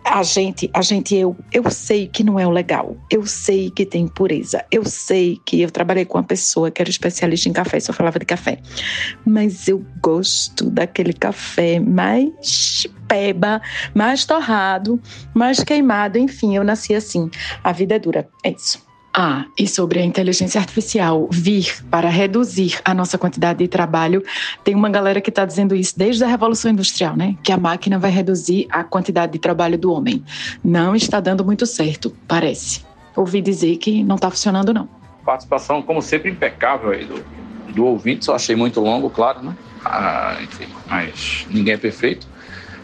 a 0.10 0.24
gente, 0.24 0.70
a 0.74 0.82
gente, 0.82 1.16
eu, 1.16 1.36
eu 1.52 1.70
sei 1.70 2.08
que 2.08 2.24
não 2.24 2.40
é 2.40 2.48
o 2.48 2.50
legal. 2.50 2.96
Eu 3.12 3.26
sei 3.26 3.70
que 3.70 3.86
tem 3.86 4.04
impureza. 4.04 4.64
Eu 4.72 4.86
sei 4.86 5.40
que 5.46 5.62
eu 5.62 5.70
trabalhei 5.70 6.06
com 6.06 6.18
uma 6.18 6.24
pessoa 6.24 6.72
que 6.72 6.82
era 6.82 6.90
especialista 6.90 7.50
em 7.50 7.54
café, 7.54 7.80
só 7.80 7.92
falava 7.92 8.18
de 8.18 8.26
café. 8.26 8.60
Mas 9.26 9.68
eu 9.68 9.86
gosto 10.02 10.70
daquele 10.70 11.14
café 11.14 11.80
mais 11.80 12.88
peba, 13.08 13.62
mais 13.94 14.26
torrado, 14.26 15.02
mais 15.34 15.64
queimado. 15.64 16.18
Enfim, 16.18 16.56
eu 16.56 16.64
nasci 16.64 16.96
assim. 16.96 17.30
A 17.64 17.72
vida 17.72 17.96
é 17.96 18.00
dura. 18.00 18.28
É 18.44 18.52
isso. 18.52 18.87
Ah, 19.20 19.46
e 19.58 19.68
sobre 19.68 20.00
a 20.00 20.06
inteligência 20.06 20.62
artificial 20.62 21.28
vir 21.32 21.84
para 21.90 22.08
reduzir 22.08 22.80
a 22.86 22.94
nossa 22.94 23.18
quantidade 23.18 23.58
de 23.58 23.68
trabalho, 23.68 24.24
tem 24.64 24.76
uma 24.76 24.92
galera 24.92 25.20
que 25.20 25.32
está 25.32 25.44
dizendo 25.44 25.74
isso 25.74 25.98
desde 25.98 26.24
a 26.24 26.28
Revolução 26.28 26.70
Industrial, 26.70 27.16
né? 27.16 27.36
Que 27.42 27.52
a 27.52 27.58
máquina 27.58 27.98
vai 27.98 28.12
reduzir 28.12 28.68
a 28.70 28.84
quantidade 28.84 29.32
de 29.32 29.40
trabalho 29.40 29.76
do 29.76 29.92
homem. 29.92 30.24
Não 30.64 30.96
está 30.96 31.20
dando 31.20 31.44
muito 31.44 31.66
certo, 31.66 32.16
parece. 32.28 32.86
Ouvi 33.16 33.42
dizer 33.42 33.78
que 33.78 34.04
não 34.04 34.18
está 34.18 34.30
funcionando, 34.30 34.72
não. 34.72 34.88
Participação, 35.26 35.82
como 35.82 36.00
sempre, 36.00 36.30
impecável 36.30 36.92
aí 36.92 37.04
do, 37.04 37.26
do 37.74 37.86
ouvinte. 37.86 38.24
Só 38.24 38.36
achei 38.36 38.56
muito 38.56 38.80
longo, 38.80 39.10
claro, 39.10 39.42
né? 39.42 39.58
Ah, 39.84 40.38
enfim, 40.44 40.68
mas 40.88 41.48
ninguém 41.50 41.74
é 41.74 41.78
perfeito. 41.78 42.28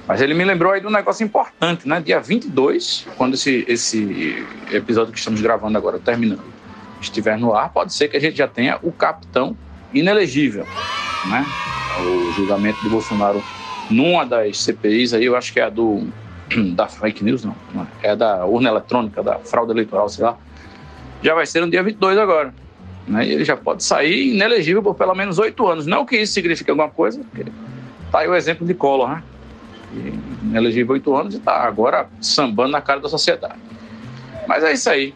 Mas 0.07 0.21
ele 0.21 0.33
me 0.33 0.43
lembrou 0.43 0.73
aí 0.73 0.81
de 0.81 0.87
um 0.87 0.91
negócio 0.91 1.23
importante, 1.23 1.87
né? 1.87 2.01
Dia 2.01 2.19
22, 2.19 3.07
quando 3.17 3.35
esse, 3.35 3.63
esse 3.67 4.45
episódio 4.71 5.13
que 5.13 5.19
estamos 5.19 5.39
gravando 5.39 5.77
agora, 5.77 5.97
terminando, 5.97 6.43
estiver 6.99 7.37
no 7.37 7.55
ar, 7.55 7.69
pode 7.69 7.93
ser 7.93 8.09
que 8.09 8.17
a 8.17 8.19
gente 8.19 8.37
já 8.37 8.47
tenha 8.47 8.77
o 8.83 8.91
capitão 8.91 9.55
inelegível, 9.93 10.65
né? 11.29 11.45
O 12.01 12.31
julgamento 12.33 12.81
de 12.81 12.89
Bolsonaro 12.89 13.41
numa 13.89 14.25
das 14.25 14.61
CPIs 14.63 15.13
aí, 15.13 15.25
eu 15.25 15.35
acho 15.37 15.53
que 15.53 15.59
é 15.59 15.63
a 15.63 15.69
do 15.69 16.07
da 16.75 16.87
fake 16.87 17.23
news, 17.23 17.45
não, 17.45 17.55
é 18.01 18.09
a 18.09 18.15
da 18.15 18.45
urna 18.45 18.69
eletrônica, 18.69 19.23
da 19.23 19.39
fraude 19.39 19.71
eleitoral, 19.71 20.09
sei 20.09 20.25
lá, 20.25 20.37
já 21.21 21.33
vai 21.33 21.45
ser 21.45 21.61
no 21.61 21.69
dia 21.69 21.81
22 21.81 22.17
agora. 22.17 22.53
Né? 23.07 23.27
E 23.27 23.31
ele 23.33 23.45
já 23.45 23.55
pode 23.55 23.83
sair 23.83 24.33
inelegível 24.33 24.81
por 24.81 24.95
pelo 24.95 25.13
menos 25.13 25.37
oito 25.37 25.67
anos. 25.67 25.85
Não 25.85 26.05
que 26.05 26.17
isso 26.17 26.33
signifique 26.33 26.69
alguma 26.69 26.89
coisa, 26.89 27.21
porque 27.23 27.49
tá 28.11 28.19
aí 28.19 28.27
o 28.27 28.35
exemplo 28.35 28.65
de 28.65 28.73
Collor, 28.73 29.09
né? 29.09 29.23
Que 29.93 30.13
Inelegível 30.47 30.93
oito 30.93 31.15
anos 31.15 31.35
e 31.35 31.39
tá 31.39 31.63
agora 31.63 32.07
sambando 32.19 32.71
na 32.71 32.81
cara 32.81 32.99
da 32.99 33.07
sociedade. 33.07 33.59
Mas 34.47 34.63
é 34.63 34.73
isso 34.73 34.89
aí. 34.89 35.13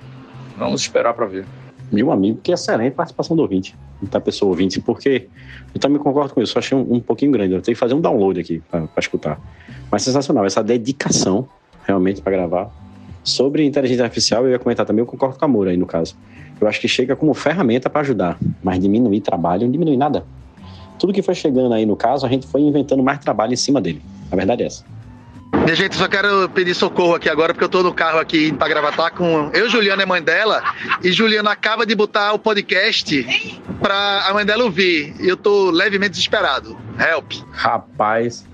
Vamos 0.57 0.81
esperar 0.81 1.13
para 1.13 1.25
ver. 1.25 1.45
Meu 1.91 2.11
amigo, 2.11 2.39
que 2.41 2.51
excelente 2.51 2.93
participação 2.93 3.35
do 3.35 3.41
ouvinte, 3.41 3.75
da 4.01 4.19
pessoa 4.19 4.49
ouvinte, 4.49 4.81
porque 4.81 5.27
eu 5.73 5.79
também 5.79 5.99
concordo 5.99 6.33
com 6.33 6.41
isso, 6.41 6.57
achei 6.57 6.77
um, 6.77 6.95
um 6.95 6.99
pouquinho 6.99 7.31
grande. 7.31 7.53
Eu 7.53 7.61
tenho 7.61 7.75
que 7.75 7.79
fazer 7.79 7.93
um 7.93 8.01
download 8.01 8.39
aqui 8.39 8.61
para 8.69 8.87
escutar. 8.97 9.39
Mas 9.91 10.03
sensacional, 10.03 10.45
essa 10.45 10.63
dedicação 10.63 11.47
realmente 11.85 12.21
para 12.21 12.31
gravar. 12.33 12.69
Sobre 13.23 13.65
inteligência 13.65 14.03
artificial, 14.03 14.45
eu 14.45 14.51
ia 14.51 14.59
comentar 14.59 14.85
também, 14.85 15.01
eu 15.01 15.05
concordo 15.05 15.37
com 15.37 15.45
a 15.45 15.47
Moura 15.47 15.71
aí 15.71 15.77
no 15.77 15.85
caso. 15.85 16.15
Eu 16.59 16.67
acho 16.67 16.79
que 16.79 16.87
chega 16.87 17.15
como 17.15 17.33
ferramenta 17.33 17.89
para 17.89 18.01
ajudar, 18.01 18.37
mas 18.63 18.79
diminuir 18.79 19.21
trabalho 19.21 19.63
não 19.63 19.71
diminui 19.71 19.97
nada. 19.97 20.25
Tudo 20.99 21.13
que 21.13 21.21
foi 21.21 21.35
chegando 21.35 21.73
aí 21.73 21.85
no 21.85 21.95
caso, 21.95 22.25
a 22.25 22.29
gente 22.29 22.47
foi 22.47 22.61
inventando 22.61 23.03
mais 23.03 23.19
trabalho 23.19 23.53
em 23.53 23.57
cima 23.57 23.79
dele. 23.81 24.01
A 24.31 24.35
verdade 24.35 24.63
é 24.63 24.65
essa. 24.67 24.83
Minha 25.53 25.75
gente, 25.75 25.95
só 25.95 26.07
quero 26.07 26.47
pedir 26.49 26.73
socorro 26.73 27.15
aqui 27.15 27.29
agora, 27.29 27.53
porque 27.53 27.63
eu 27.63 27.69
tô 27.69 27.83
no 27.83 27.93
carro 27.93 28.19
aqui 28.19 28.49
indo 28.49 28.57
pra 28.57 28.67
Gravatar 28.67 29.13
com. 29.13 29.49
Eu, 29.53 29.69
Juliana, 29.69 30.03
é 30.03 30.05
mãe 30.05 30.21
dela, 30.21 30.63
e 31.03 31.11
Juliana 31.11 31.51
acaba 31.51 31.85
de 31.85 31.95
botar 31.95 32.33
o 32.33 32.39
podcast 32.39 33.25
pra 33.81 34.27
a 34.27 34.33
mãe 34.33 34.45
dela 34.45 34.63
ouvir. 34.63 35.15
E 35.19 35.27
eu 35.27 35.37
tô 35.37 35.71
levemente 35.71 36.11
desesperado. 36.11 36.77
Help. 36.99 37.33
Rapaz, 37.51 38.45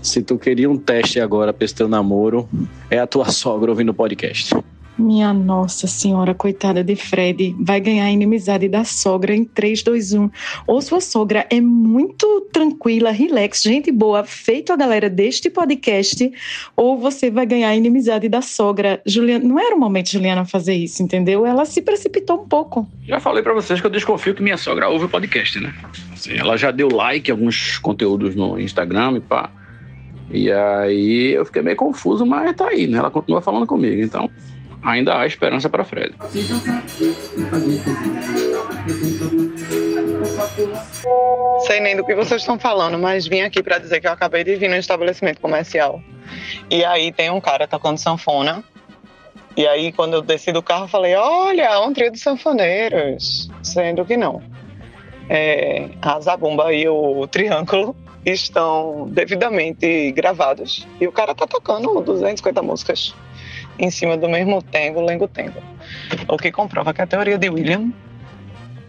se 0.00 0.22
tu 0.22 0.38
queria 0.38 0.68
um 0.70 0.76
teste 0.76 1.20
agora 1.20 1.52
pra 1.52 1.64
esse 1.64 1.74
teu 1.74 1.88
namoro, 1.88 2.48
é 2.90 2.98
a 2.98 3.06
tua 3.06 3.30
sogra 3.30 3.70
ouvindo 3.70 3.90
o 3.90 3.94
podcast. 3.94 4.54
Minha 4.98 5.32
Nossa 5.32 5.86
Senhora, 5.86 6.34
coitada 6.34 6.84
de 6.84 6.94
Fred, 6.94 7.56
vai 7.58 7.80
ganhar 7.80 8.04
a 8.04 8.10
inimizade 8.10 8.68
da 8.68 8.84
sogra 8.84 9.34
em 9.34 9.44
3, 9.44 9.82
2, 9.82 10.12
1. 10.12 10.30
Ou 10.66 10.82
sua 10.82 11.00
sogra 11.00 11.46
é 11.50 11.60
muito 11.60 12.48
tranquila, 12.52 13.10
relax, 13.10 13.62
gente 13.62 13.90
boa, 13.90 14.22
feito 14.24 14.72
a 14.72 14.76
galera 14.76 15.08
deste 15.08 15.48
podcast, 15.48 16.30
ou 16.76 16.98
você 16.98 17.30
vai 17.30 17.46
ganhar 17.46 17.68
a 17.68 17.76
inimizade 17.76 18.28
da 18.28 18.42
sogra. 18.42 19.00
Juliana, 19.06 19.44
não 19.44 19.58
era 19.58 19.74
o 19.74 19.80
momento 19.80 20.06
de 20.06 20.12
Juliana 20.12 20.44
fazer 20.44 20.74
isso, 20.74 21.02
entendeu? 21.02 21.46
Ela 21.46 21.64
se 21.64 21.80
precipitou 21.80 22.42
um 22.42 22.46
pouco. 22.46 22.86
Já 23.06 23.18
falei 23.18 23.42
para 23.42 23.54
vocês 23.54 23.80
que 23.80 23.86
eu 23.86 23.90
desconfio 23.90 24.34
que 24.34 24.42
minha 24.42 24.58
sogra 24.58 24.88
ouve 24.88 25.06
o 25.06 25.08
podcast, 25.08 25.58
né? 25.58 25.74
Assim, 26.12 26.34
ela 26.36 26.56
já 26.56 26.70
deu 26.70 26.88
like 26.88 27.30
alguns 27.30 27.78
conteúdos 27.78 28.36
no 28.36 28.60
Instagram 28.60 29.16
e 29.16 29.20
pá. 29.20 29.50
E 30.30 30.50
aí 30.50 31.32
eu 31.32 31.44
fiquei 31.44 31.62
meio 31.62 31.76
confuso, 31.76 32.24
mas 32.24 32.54
tá 32.54 32.68
aí, 32.68 32.86
né? 32.86 32.98
Ela 32.98 33.10
continua 33.10 33.42
falando 33.42 33.66
comigo, 33.66 34.00
então 34.02 34.30
ainda 34.82 35.18
há 35.18 35.26
esperança 35.26 35.68
para 35.68 35.84
Fred. 35.84 36.14
Sei 41.66 41.80
nem 41.80 41.96
do 41.96 42.04
que 42.04 42.14
vocês 42.14 42.42
estão 42.42 42.58
falando, 42.58 42.98
mas 42.98 43.26
vim 43.26 43.40
aqui 43.40 43.62
para 43.62 43.78
dizer 43.78 44.00
que 44.00 44.06
eu 44.06 44.12
acabei 44.12 44.44
de 44.44 44.56
vir 44.56 44.68
no 44.68 44.76
estabelecimento 44.76 45.40
comercial. 45.40 46.02
E 46.70 46.84
aí 46.84 47.12
tem 47.12 47.30
um 47.30 47.40
cara 47.40 47.66
tocando 47.66 47.98
sanfona. 47.98 48.64
E 49.56 49.66
aí, 49.66 49.92
quando 49.92 50.14
eu 50.14 50.22
desci 50.22 50.50
do 50.50 50.62
carro, 50.62 50.88
falei: 50.88 51.14
Olha, 51.14 51.78
um 51.80 51.92
trio 51.92 52.10
de 52.10 52.18
sanfoneiros. 52.18 53.50
Sendo 53.62 54.04
que 54.04 54.16
não. 54.16 54.42
É, 55.28 55.90
a 56.00 56.18
zabumba 56.20 56.72
e 56.72 56.88
o 56.88 57.26
triângulo 57.26 57.94
estão 58.24 59.08
devidamente 59.10 60.10
gravados. 60.12 60.86
E 61.00 61.06
o 61.06 61.12
cara 61.12 61.34
tá 61.34 61.46
tocando 61.46 62.00
250 62.00 62.62
músicas. 62.62 63.14
Em 63.78 63.90
cima 63.90 64.16
do 64.16 64.28
mesmo 64.28 64.62
tengo, 64.62 65.00
lengo-tengo. 65.00 65.62
O 66.28 66.36
que 66.36 66.52
comprova 66.52 66.92
que 66.92 67.02
a 67.02 67.06
teoria 67.06 67.38
de 67.38 67.48
William 67.48 67.92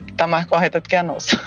está 0.09 0.27
mais 0.27 0.45
correta 0.45 0.79
do 0.79 0.87
que 0.87 0.95
a 0.95 1.03
nossa. 1.03 1.39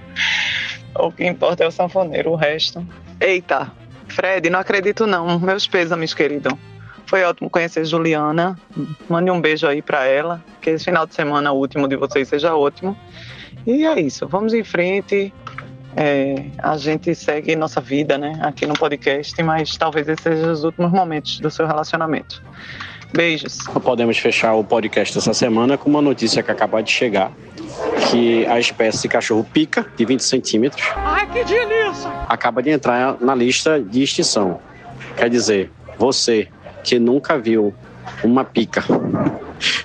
o 0.98 1.12
que 1.12 1.26
importa 1.26 1.64
é 1.64 1.66
o 1.66 1.70
sanfoneiro, 1.70 2.32
o 2.32 2.36
resto. 2.36 2.86
Eita, 3.20 3.70
Fred, 4.08 4.48
não 4.50 4.60
acredito 4.60 5.06
não. 5.06 5.38
Meus 5.38 5.66
pêsames, 5.66 6.14
querido. 6.14 6.56
Foi 7.06 7.22
ótimo 7.22 7.48
conhecer 7.48 7.84
Juliana. 7.84 8.58
Mande 9.08 9.30
um 9.30 9.40
beijo 9.40 9.66
aí 9.66 9.80
para 9.80 10.06
ela. 10.06 10.42
Que 10.60 10.70
esse 10.70 10.84
final 10.84 11.06
de 11.06 11.14
semana 11.14 11.52
último 11.52 11.86
de 11.86 11.96
vocês 11.96 12.28
seja 12.28 12.56
ótimo. 12.56 12.96
E 13.66 13.86
é 13.86 14.00
isso. 14.00 14.26
Vamos 14.26 14.54
em 14.54 14.64
frente. 14.64 15.32
É, 15.96 16.44
a 16.58 16.76
gente 16.76 17.14
segue 17.14 17.56
nossa 17.56 17.80
vida, 17.80 18.18
né? 18.18 18.38
Aqui 18.42 18.66
no 18.66 18.74
podcast, 18.74 19.42
mas 19.42 19.76
talvez 19.76 20.06
esses 20.08 20.22
sejam 20.22 20.52
os 20.52 20.62
últimos 20.62 20.92
momentos 20.92 21.40
do 21.40 21.50
seu 21.50 21.66
relacionamento. 21.66 22.42
Beijos. 23.14 23.58
Podemos 23.82 24.18
fechar 24.18 24.54
o 24.54 24.62
podcast 24.62 25.16
essa 25.16 25.32
semana 25.32 25.78
com 25.78 25.88
uma 25.88 26.02
notícia 26.02 26.42
que 26.42 26.50
acabou 26.50 26.82
de 26.82 26.90
chegar, 26.90 27.32
que 28.10 28.44
a 28.46 28.60
espécie 28.60 29.02
de 29.02 29.08
cachorro 29.08 29.44
pica, 29.44 29.86
de 29.96 30.04
20 30.04 30.20
centímetros, 30.22 30.84
Ai, 30.96 31.26
que 31.28 31.44
delícia! 31.44 32.10
acaba 32.28 32.62
de 32.62 32.70
entrar 32.70 33.16
na 33.20 33.34
lista 33.34 33.80
de 33.80 34.02
extinção. 34.02 34.60
Quer 35.16 35.30
dizer, 35.30 35.70
você 35.98 36.48
que 36.84 36.98
nunca 36.98 37.38
viu 37.38 37.74
uma 38.22 38.44
pica 38.44 38.84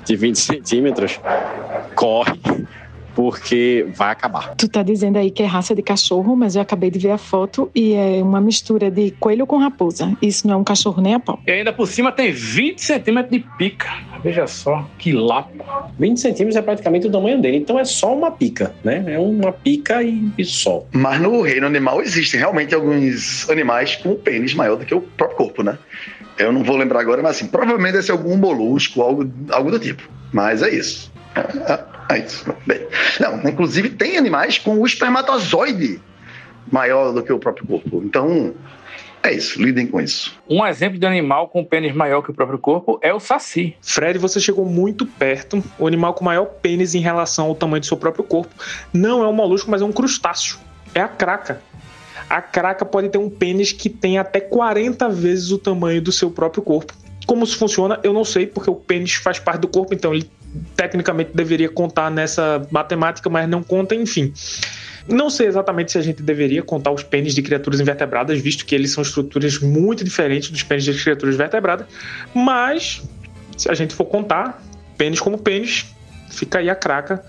de 0.03 0.15
20 0.15 0.35
centímetros, 0.37 1.19
corre, 1.95 2.39
porque 3.15 3.85
vai 3.93 4.11
acabar. 4.11 4.55
Tu 4.55 4.67
tá 4.67 4.83
dizendo 4.83 5.17
aí 5.17 5.31
que 5.31 5.43
é 5.43 5.45
raça 5.45 5.75
de 5.75 5.81
cachorro, 5.81 6.35
mas 6.35 6.55
eu 6.55 6.61
acabei 6.61 6.89
de 6.89 6.99
ver 6.99 7.11
a 7.11 7.17
foto 7.17 7.69
e 7.73 7.93
é 7.93 8.21
uma 8.21 8.41
mistura 8.41 8.89
de 8.89 9.11
coelho 9.11 9.45
com 9.45 9.57
raposa. 9.57 10.15
Isso 10.21 10.47
não 10.47 10.55
é 10.55 10.57
um 10.57 10.63
cachorro 10.63 11.01
nem 11.01 11.15
a 11.15 11.19
pau. 11.19 11.39
E 11.45 11.51
ainda 11.51 11.73
por 11.73 11.87
cima 11.87 12.11
tem 12.11 12.31
20 12.31 12.79
centímetros 12.79 13.31
de 13.31 13.45
pica. 13.57 13.89
Veja 14.23 14.45
só, 14.45 14.87
que 14.97 15.11
lapo. 15.11 15.63
20 15.97 16.19
centímetros 16.19 16.55
é 16.55 16.61
praticamente 16.61 17.07
o 17.07 17.11
tamanho 17.11 17.41
dele, 17.41 17.57
então 17.57 17.79
é 17.79 17.85
só 17.85 18.15
uma 18.15 18.31
pica, 18.31 18.73
né? 18.83 19.03
É 19.07 19.19
uma 19.19 19.51
pica 19.51 20.03
e, 20.03 20.31
e 20.37 20.45
só. 20.45 20.85
Mas 20.91 21.19
no 21.19 21.41
reino 21.41 21.65
animal 21.65 22.01
existem 22.01 22.39
realmente 22.39 22.73
alguns 22.75 23.49
animais 23.49 23.95
com 23.95 24.15
pênis 24.15 24.53
maior 24.53 24.75
do 24.75 24.85
que 24.85 24.93
o 24.93 25.01
próprio 25.01 25.37
corpo, 25.37 25.63
né? 25.63 25.77
Eu 26.37 26.51
não 26.51 26.63
vou 26.63 26.77
lembrar 26.77 26.99
agora, 27.01 27.21
mas 27.21 27.37
assim, 27.37 27.47
provavelmente 27.47 27.93
deve 27.93 28.05
ser 28.05 28.11
algum 28.11 28.37
molusco, 28.37 29.01
algo, 29.01 29.31
algo 29.49 29.71
do 29.71 29.79
tipo. 29.79 30.03
Mas 30.31 30.61
é 30.61 30.69
isso. 30.73 31.11
É, 31.35 32.15
é- 32.15 32.19
isso. 32.19 32.53
Bem, 32.67 32.87
não, 33.19 33.49
inclusive 33.49 33.89
tem 33.89 34.17
animais 34.17 34.57
com 34.57 34.77
o 34.77 34.85
espermatozoide 34.85 36.01
maior 36.69 37.13
do 37.13 37.23
que 37.23 37.31
o 37.31 37.39
próprio 37.39 37.65
corpo. 37.65 38.01
Então, 38.03 38.53
é 39.23 39.33
isso, 39.33 39.61
lidem 39.61 39.87
com 39.87 40.01
isso. 40.01 40.37
Um 40.49 40.65
exemplo 40.65 40.99
de 40.99 41.05
animal 41.05 41.47
com 41.47 41.63
pênis 41.63 41.93
maior 41.93 42.21
que 42.21 42.31
o 42.31 42.33
próprio 42.33 42.57
corpo 42.57 42.99
é 43.01 43.13
o 43.13 43.19
saci. 43.19 43.75
Fred, 43.81 44.17
você 44.17 44.39
chegou 44.39 44.65
muito 44.65 45.05
perto. 45.05 45.63
O 45.77 45.87
animal 45.87 46.13
com 46.13 46.25
maior 46.25 46.45
pênis 46.45 46.95
em 46.95 46.99
relação 46.99 47.47
ao 47.47 47.55
tamanho 47.55 47.81
do 47.81 47.85
seu 47.85 47.97
próprio 47.97 48.23
corpo 48.23 48.53
não 48.91 49.23
é 49.23 49.27
um 49.27 49.33
molusco, 49.33 49.69
mas 49.69 49.81
é 49.81 49.85
um 49.85 49.91
crustáceo. 49.91 50.57
É 50.93 51.01
a 51.01 51.07
craca. 51.07 51.61
A 52.29 52.41
craca 52.41 52.83
pode 52.83 53.09
ter 53.09 53.17
um 53.17 53.29
pênis 53.29 53.71
que 53.71 53.89
tem 53.89 54.17
até 54.17 54.39
40 54.39 55.07
vezes 55.09 55.51
o 55.51 55.57
tamanho 55.57 56.01
do 56.01 56.11
seu 56.11 56.31
próprio 56.31 56.63
corpo. 56.63 56.93
Como 57.27 57.43
isso 57.43 57.57
funciona, 57.57 57.99
eu 58.03 58.13
não 58.13 58.25
sei, 58.25 58.47
porque 58.47 58.69
o 58.69 58.75
pênis 58.75 59.13
faz 59.13 59.37
parte 59.37 59.61
do 59.61 59.67
corpo, 59.67 59.93
então 59.93 60.13
ele 60.13 60.29
tecnicamente 60.75 61.31
deveria 61.33 61.69
contar 61.69 62.09
nessa 62.09 62.65
matemática, 62.71 63.29
mas 63.29 63.47
não 63.47 63.63
conta, 63.63 63.95
enfim. 63.95 64.33
Não 65.07 65.29
sei 65.29 65.47
exatamente 65.47 65.91
se 65.91 65.97
a 65.97 66.01
gente 66.01 66.21
deveria 66.21 66.61
contar 66.61 66.91
os 66.91 67.03
pênis 67.03 67.33
de 67.33 67.41
criaturas 67.41 67.79
invertebradas, 67.79 68.39
visto 68.39 68.65
que 68.65 68.75
eles 68.75 68.91
são 68.91 69.01
estruturas 69.01 69.59
muito 69.59 70.03
diferentes 70.03 70.49
dos 70.49 70.63
pênis 70.63 70.83
de 70.83 70.93
criaturas 70.93 71.35
vertebradas, 71.35 71.87
mas 72.33 73.01
se 73.57 73.69
a 73.69 73.73
gente 73.73 73.95
for 73.95 74.05
contar, 74.05 74.61
pênis 74.97 75.19
como 75.19 75.37
pênis, 75.37 75.85
fica 76.29 76.59
aí 76.59 76.69
a 76.69 76.75
craca 76.75 77.23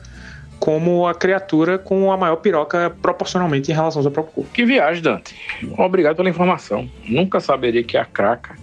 como 0.62 1.09
a 1.09 1.15
criatura 1.15 1.77
com 1.77 2.12
a 2.12 2.16
maior 2.16 2.36
piroca 2.36 2.94
proporcionalmente 3.03 3.73
em 3.73 3.74
relação 3.74 3.99
ao 3.99 4.05
seu 4.05 4.12
próprio 4.12 4.32
corpo. 4.32 4.51
Que 4.53 4.65
viagem, 4.65 5.03
Dante. 5.03 5.35
Obrigado 5.77 6.15
pela 6.15 6.31
informação. 6.31 6.89
Nunca 7.05 7.40
saberia 7.40 7.82
que 7.82 7.97
a 7.97 8.05
craca, 8.05 8.55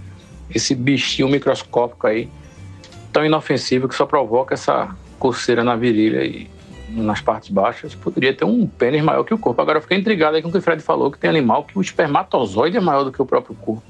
esse 0.56 0.74
bichinho 0.74 1.28
microscópico 1.28 2.08
aí, 2.08 2.30
tão 3.20 3.26
inofensivo 3.26 3.88
que 3.90 3.96
só 3.96 4.06
provoca 4.06 4.54
essa 4.54 4.96
coceira 5.20 5.62
na 5.62 5.76
virilha 5.76 6.24
e 6.24 6.50
nas 6.90 7.22
partes 7.22 7.50
baixas, 7.50 7.94
poderia 7.94 8.34
ter 8.34 8.46
um 8.46 8.66
pênis 8.66 9.04
maior 9.04 9.24
que 9.24 9.34
o 9.34 9.38
corpo. 9.38 9.62
Agora 9.62 9.78
eu 9.78 9.82
fiquei 9.82 9.98
intrigado 9.98 10.38
aí 10.38 10.42
com 10.42 10.48
o 10.48 10.52
que 10.52 10.58
o 10.58 10.62
Fred 10.62 10.82
falou, 10.82 11.12
que 11.12 11.20
tem 11.20 11.30
animal 11.30 11.66
que 11.66 11.78
o 11.78 11.82
espermatozoide 11.82 12.78
é 12.78 12.80
maior 12.80 13.04
do 13.04 13.12
que 13.12 13.22
o 13.22 13.26
próprio 13.26 13.56
corpo. 13.56 13.84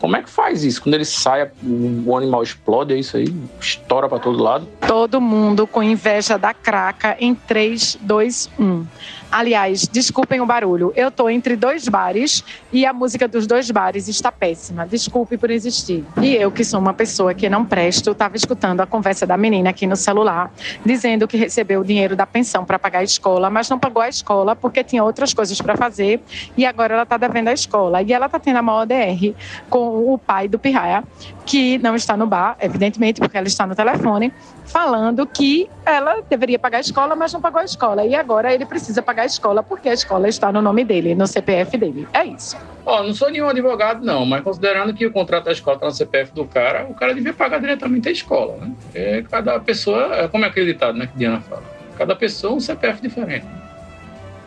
Como 0.00 0.16
é 0.16 0.22
que 0.22 0.30
faz 0.30 0.62
isso? 0.64 0.82
Quando 0.82 0.94
ele 0.94 1.04
sai, 1.04 1.50
o 1.62 2.16
animal 2.16 2.42
explode, 2.42 2.94
é 2.94 2.98
isso 2.98 3.16
aí? 3.16 3.34
Estoura 3.60 4.08
pra 4.08 4.18
todo 4.18 4.42
lado? 4.42 4.66
Todo 4.86 5.20
mundo 5.20 5.66
com 5.66 5.82
inveja 5.82 6.38
da 6.38 6.52
craca 6.52 7.16
em 7.18 7.34
3, 7.34 7.98
2, 8.02 8.50
1. 8.58 8.86
Aliás, 9.30 9.88
desculpem 9.88 10.40
o 10.40 10.46
barulho. 10.46 10.92
Eu 10.94 11.10
tô 11.10 11.28
entre 11.28 11.56
dois 11.56 11.88
bares 11.88 12.44
e 12.72 12.86
a 12.86 12.92
música 12.92 13.26
dos 13.26 13.46
dois 13.46 13.70
bares 13.70 14.08
está 14.08 14.30
péssima. 14.30 14.86
Desculpe 14.86 15.36
por 15.36 15.50
existir. 15.50 16.04
E 16.22 16.34
eu, 16.34 16.50
que 16.50 16.64
sou 16.64 16.78
uma 16.78 16.94
pessoa 16.94 17.34
que 17.34 17.48
não 17.48 17.64
presto, 17.64 18.12
estava 18.12 18.36
escutando 18.36 18.80
a 18.80 18.86
conversa 18.86 19.26
da 19.26 19.36
menina 19.36 19.70
aqui 19.70 19.86
no 19.86 19.96
celular, 19.96 20.52
dizendo 20.84 21.26
que 21.26 21.36
recebeu 21.36 21.80
o 21.80 21.84
dinheiro 21.84 22.14
da 22.14 22.24
pensão 22.24 22.64
para 22.64 22.78
pagar 22.78 23.00
a 23.00 23.02
escola, 23.02 23.50
mas 23.50 23.68
não 23.68 23.78
pagou 23.78 24.00
a 24.00 24.08
escola 24.08 24.54
porque 24.54 24.84
tinha 24.84 25.02
outras 25.02 25.34
coisas 25.34 25.60
para 25.60 25.76
fazer 25.76 26.20
e 26.56 26.64
agora 26.64 26.94
ela 26.94 27.02
está 27.02 27.16
devendo 27.16 27.48
a 27.48 27.52
escola. 27.52 28.02
E 28.02 28.12
ela 28.12 28.26
está 28.26 28.38
tendo 28.38 28.56
a 28.56 28.62
maior 28.62 28.86
DR 28.86 29.34
com 29.68 29.85
o 29.86 30.18
pai 30.18 30.48
do 30.48 30.58
Pirraia, 30.58 31.04
que 31.44 31.78
não 31.78 31.94
está 31.94 32.16
no 32.16 32.26
bar, 32.26 32.56
evidentemente, 32.60 33.20
porque 33.20 33.36
ela 33.36 33.46
está 33.46 33.66
no 33.66 33.74
telefone, 33.74 34.32
falando 34.64 35.26
que 35.26 35.68
ela 35.84 36.22
deveria 36.28 36.58
pagar 36.58 36.78
a 36.78 36.80
escola, 36.80 37.14
mas 37.14 37.32
não 37.32 37.40
pagou 37.40 37.60
a 37.60 37.64
escola. 37.64 38.04
E 38.04 38.14
agora 38.14 38.52
ele 38.52 38.66
precisa 38.66 39.00
pagar 39.02 39.22
a 39.22 39.26
escola 39.26 39.62
porque 39.62 39.88
a 39.88 39.94
escola 39.94 40.28
está 40.28 40.50
no 40.52 40.60
nome 40.60 40.84
dele, 40.84 41.14
no 41.14 41.26
CPF 41.26 41.76
dele. 41.76 42.08
É 42.12 42.24
isso. 42.24 42.56
Ó, 42.84 43.02
não 43.02 43.14
sou 43.14 43.30
nenhum 43.30 43.48
advogado, 43.48 44.04
não, 44.04 44.24
mas 44.24 44.42
considerando 44.42 44.94
que 44.94 45.06
o 45.06 45.12
contrato 45.12 45.44
da 45.44 45.52
escola 45.52 45.76
está 45.76 45.86
no 45.86 45.92
CPF 45.92 46.32
do 46.32 46.44
cara, 46.44 46.86
o 46.88 46.94
cara 46.94 47.14
devia 47.14 47.32
pagar 47.32 47.60
diretamente 47.60 48.08
a 48.08 48.12
escola, 48.12 48.56
né? 48.56 48.72
É, 48.94 49.22
cada 49.22 49.58
pessoa, 49.60 50.14
é 50.14 50.28
como 50.28 50.44
é 50.44 50.48
aquele 50.48 50.72
ditado, 50.72 50.96
né, 50.96 51.06
que 51.06 51.18
Diana 51.18 51.40
fala. 51.40 51.64
Cada 51.96 52.14
pessoa 52.14 52.54
um 52.54 52.60
CPF 52.60 53.00
diferente. 53.00 53.46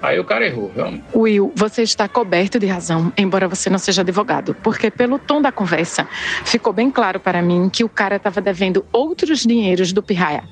Aí 0.01 0.19
o 0.19 0.23
cara 0.23 0.45
errou, 0.45 0.71
realmente. 0.73 1.03
Will, 1.13 1.51
você 1.55 1.81
está 1.81 2.07
coberto 2.07 2.57
de 2.57 2.65
razão, 2.65 3.11
embora 3.17 3.47
você 3.47 3.69
não 3.69 3.77
seja 3.77 4.01
advogado, 4.01 4.55
porque 4.63 4.89
pelo 4.89 5.19
tom 5.19 5.41
da 5.41 5.51
conversa 5.51 6.07
ficou 6.45 6.71
bem 6.71 6.89
claro 6.89 7.19
para 7.19 7.41
mim 7.41 7.69
que 7.69 7.83
o 7.83 7.89
cara 7.89 8.15
estava 8.15 8.39
devendo 8.39 8.85
outros 8.91 9.39
dinheiros 9.39 9.91
do 9.91 10.01
Pirraia 10.01 10.43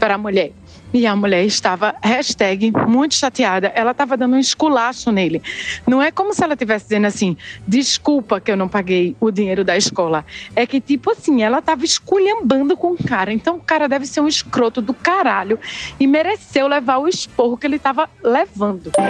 para 0.00 0.14
a 0.14 0.18
mulher. 0.18 0.52
E 0.94 1.06
a 1.08 1.16
mulher 1.16 1.44
estava, 1.44 1.96
hashtag, 2.00 2.70
muito 2.86 3.16
chateada. 3.16 3.66
Ela 3.74 3.90
estava 3.90 4.16
dando 4.16 4.36
um 4.36 4.38
esculacho 4.38 5.10
nele. 5.10 5.42
Não 5.88 6.00
é 6.00 6.12
como 6.12 6.32
se 6.32 6.44
ela 6.44 6.54
estivesse 6.54 6.84
dizendo 6.84 7.08
assim, 7.08 7.36
desculpa 7.66 8.40
que 8.40 8.48
eu 8.48 8.56
não 8.56 8.68
paguei 8.68 9.16
o 9.18 9.32
dinheiro 9.32 9.64
da 9.64 9.76
escola. 9.76 10.24
É 10.54 10.64
que, 10.64 10.80
tipo 10.80 11.10
assim, 11.10 11.42
ela 11.42 11.58
estava 11.58 11.84
esculhambando 11.84 12.76
com 12.76 12.92
o 12.92 13.04
cara. 13.04 13.32
Então 13.32 13.56
o 13.56 13.60
cara 13.60 13.88
deve 13.88 14.06
ser 14.06 14.20
um 14.20 14.28
escroto 14.28 14.80
do 14.80 14.94
caralho 14.94 15.58
e 15.98 16.06
mereceu 16.06 16.68
levar 16.68 16.98
o 16.98 17.08
esporro 17.08 17.56
que 17.56 17.66
ele 17.66 17.74
estava 17.74 18.08
levando. 18.22 18.92
Tô 18.92 19.00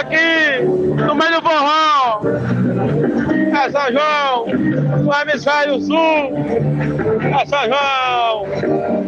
aqui 0.00 0.64
no 1.06 1.14
meio 1.14 1.36
do 1.36 1.42
forró. 1.42 2.22
É 3.52 3.68
São 3.70 3.92
João, 3.92 4.46
no 5.02 5.12
hemisfério 5.12 5.80
sul. 5.80 6.32
É 7.38 7.46
São 7.46 7.64
João, 7.64 8.46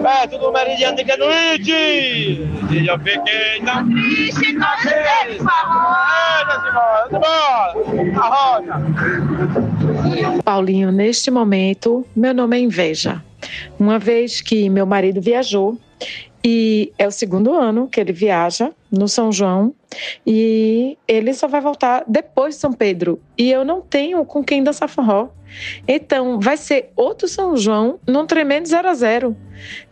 perto 0.02 0.39
do 0.39 0.52
meridiano 0.53 0.97
de 0.97 1.05
Greenwich. 1.05 1.70
E 1.70 2.87
eu 2.87 2.99
fiquei 2.99 3.61
na 3.62 3.85
triste 3.85 4.53
Embora, 7.11 7.74
a 8.16 8.29
roda. 8.29 8.83
Paulinho, 10.45 10.93
neste 10.93 11.31
momento, 11.31 12.07
meu 12.15 12.35
nome 12.35 12.57
é 12.57 12.61
Inveja. 12.61 13.23
Uma 13.79 13.99
vez 13.99 14.41
que 14.41 14.69
meu 14.70 14.87
marido 14.87 15.20
viajou, 15.20 15.79
e 16.45 16.93
é 16.99 17.07
o 17.07 17.11
segundo 17.11 17.55
ano 17.55 17.89
que 17.89 18.01
ele 18.01 18.12
viaja 18.12 18.73
no 18.93 19.09
São 19.09 19.32
João, 19.32 19.74
e 20.27 20.98
ele 21.09 21.32
só 21.32 21.48
vai 21.48 21.60
voltar 21.60 22.05
depois 22.06 22.55
de 22.55 22.60
São 22.60 22.73
Pedro. 22.73 23.20
E 23.36 23.51
eu 23.51 23.64
não 23.64 23.81
tenho 23.81 24.24
com 24.24 24.44
quem 24.44 24.62
dançar 24.62 24.89
forró. 24.89 25.28
Então, 25.86 26.40
vai 26.40 26.56
ser 26.56 26.90
outro 26.97 27.28
São 27.28 27.56
João 27.56 27.98
num 28.06 28.27
tremendo 28.27 28.66
0 28.66 28.89
a 28.89 28.94
0 28.94 29.36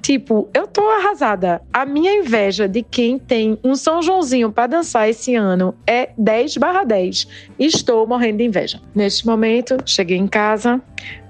Tipo, 0.01 0.49
eu 0.55 0.67
tô 0.67 0.83
arrasada. 0.89 1.63
A 1.73 1.85
minha 1.85 2.13
inveja 2.13 2.67
de 2.67 2.83
quem 2.83 3.19
tem 3.19 3.59
um 3.63 3.75
São 3.75 4.03
Joãozinho 4.03 4.51
para 4.51 4.67
dançar 4.67 5.09
esse 5.09 5.35
ano 5.35 5.75
é 5.87 6.11
10 6.17 6.57
barra 6.57 6.85
10. 6.85 7.27
Estou 7.59 8.07
morrendo 8.07 8.39
de 8.39 8.45
inveja. 8.45 8.81
Neste 8.95 9.27
momento, 9.27 9.77
cheguei 9.85 10.17
em 10.17 10.27
casa, 10.27 10.81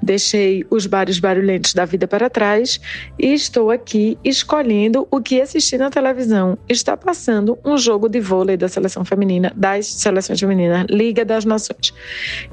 deixei 0.03 0.65
os 0.71 0.87
bares 0.87 1.19
barulhentos 1.19 1.75
da 1.75 1.85
vida 1.85 2.07
para 2.07 2.31
trás 2.31 2.81
e 3.19 3.33
estou 3.33 3.71
aqui 3.71 4.17
escolhendo 4.25 5.07
o 5.11 5.21
que 5.21 5.41
assistir 5.41 5.79
na 5.79 5.91
televisão. 5.91 6.57
Está 6.69 6.97
passando 6.97 7.59
um 7.65 7.77
jogo 7.77 8.09
de 8.09 8.21
vôlei 8.21 8.57
da 8.57 8.69
seleção 8.69 9.05
feminina, 9.05 9.53
das 9.57 9.87
seleções 9.87 10.41
femininas, 10.41 10.87
Liga 10.89 11.25
das 11.25 11.45
Nações. 11.45 11.93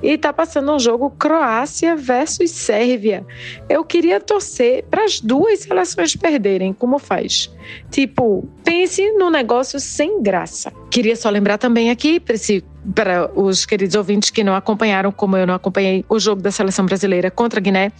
E 0.01 0.17
tá 0.17 0.31
passando 0.33 0.71
um 0.71 0.79
jogo 0.79 1.09
Croácia 1.11 1.95
versus 1.95 2.51
Sérvia. 2.51 3.25
Eu 3.69 3.83
queria 3.83 4.19
torcer 4.19 4.83
para 4.89 5.03
as 5.03 5.19
duas 5.19 5.59
seleções 5.59 6.15
perderem, 6.15 6.73
como 6.73 6.99
faz? 6.99 7.51
Tipo, 7.89 8.47
pense 8.63 9.11
no 9.13 9.29
negócio 9.29 9.79
sem 9.79 10.21
graça. 10.21 10.71
Queria 10.89 11.15
só 11.15 11.29
lembrar 11.29 11.57
também 11.57 11.89
aqui, 11.89 12.21
esse 12.29 12.63
para 12.93 13.29
os 13.33 13.65
queridos 13.65 13.95
ouvintes 13.95 14.29
que 14.29 14.43
não 14.43 14.55
acompanharam, 14.55 15.11
como 15.11 15.37
eu 15.37 15.45
não 15.45 15.53
acompanhei 15.53 16.05
o 16.07 16.19
jogo 16.19 16.41
da 16.41 16.51
seleção 16.51 16.85
brasileira 16.85 17.29
contra 17.29 17.59
a 17.59 17.61
Guiné, 17.61 17.91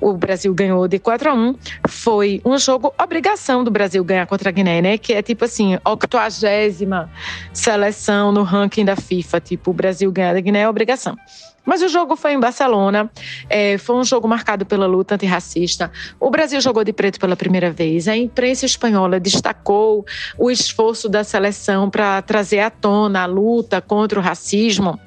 o 0.00 0.12
Brasil 0.12 0.52
ganhou 0.54 0.86
de 0.86 0.98
4 0.98 1.30
a 1.30 1.34
1. 1.34 1.54
Foi 1.88 2.40
um 2.44 2.58
jogo 2.58 2.92
obrigação 3.00 3.64
do 3.64 3.70
Brasil 3.70 4.02
ganhar 4.04 4.26
contra 4.26 4.48
a 4.48 4.52
Guiné, 4.52 4.82
né? 4.82 4.98
Que 4.98 5.14
é 5.14 5.22
tipo 5.22 5.44
assim, 5.44 5.78
80 5.84 7.10
seleção 7.52 8.32
no 8.32 8.42
ranking 8.42 8.84
da 8.84 8.96
FIFA, 8.96 9.40
tipo, 9.40 9.70
o 9.70 9.74
Brasil 9.74 10.10
ganhar 10.12 10.34
da 10.34 10.40
Guiné 10.40 10.60
é 10.60 10.68
obrigação. 10.68 11.16
Mas 11.64 11.82
o 11.82 11.88
jogo 11.88 12.14
foi 12.16 12.32
em 12.32 12.40
Barcelona, 12.40 13.10
é, 13.48 13.78
foi 13.78 13.96
um 13.96 14.04
jogo 14.04 14.28
marcado 14.28 14.66
pela 14.66 14.86
luta 14.86 15.14
antirracista. 15.14 15.90
O 16.20 16.30
Brasil 16.30 16.60
jogou 16.60 16.84
de 16.84 16.92
preto 16.92 17.18
pela 17.18 17.36
primeira 17.36 17.70
vez. 17.70 18.06
A 18.06 18.16
imprensa 18.16 18.66
espanhola 18.66 19.18
destacou 19.18 20.04
o 20.38 20.50
esforço 20.50 21.08
da 21.08 21.24
seleção 21.24 21.88
para 21.88 22.20
trazer 22.22 22.60
à 22.60 22.70
tona 22.70 23.22
a 23.22 23.26
luta 23.26 23.80
contra 23.80 24.18
o 24.18 24.22
racismo. 24.22 24.98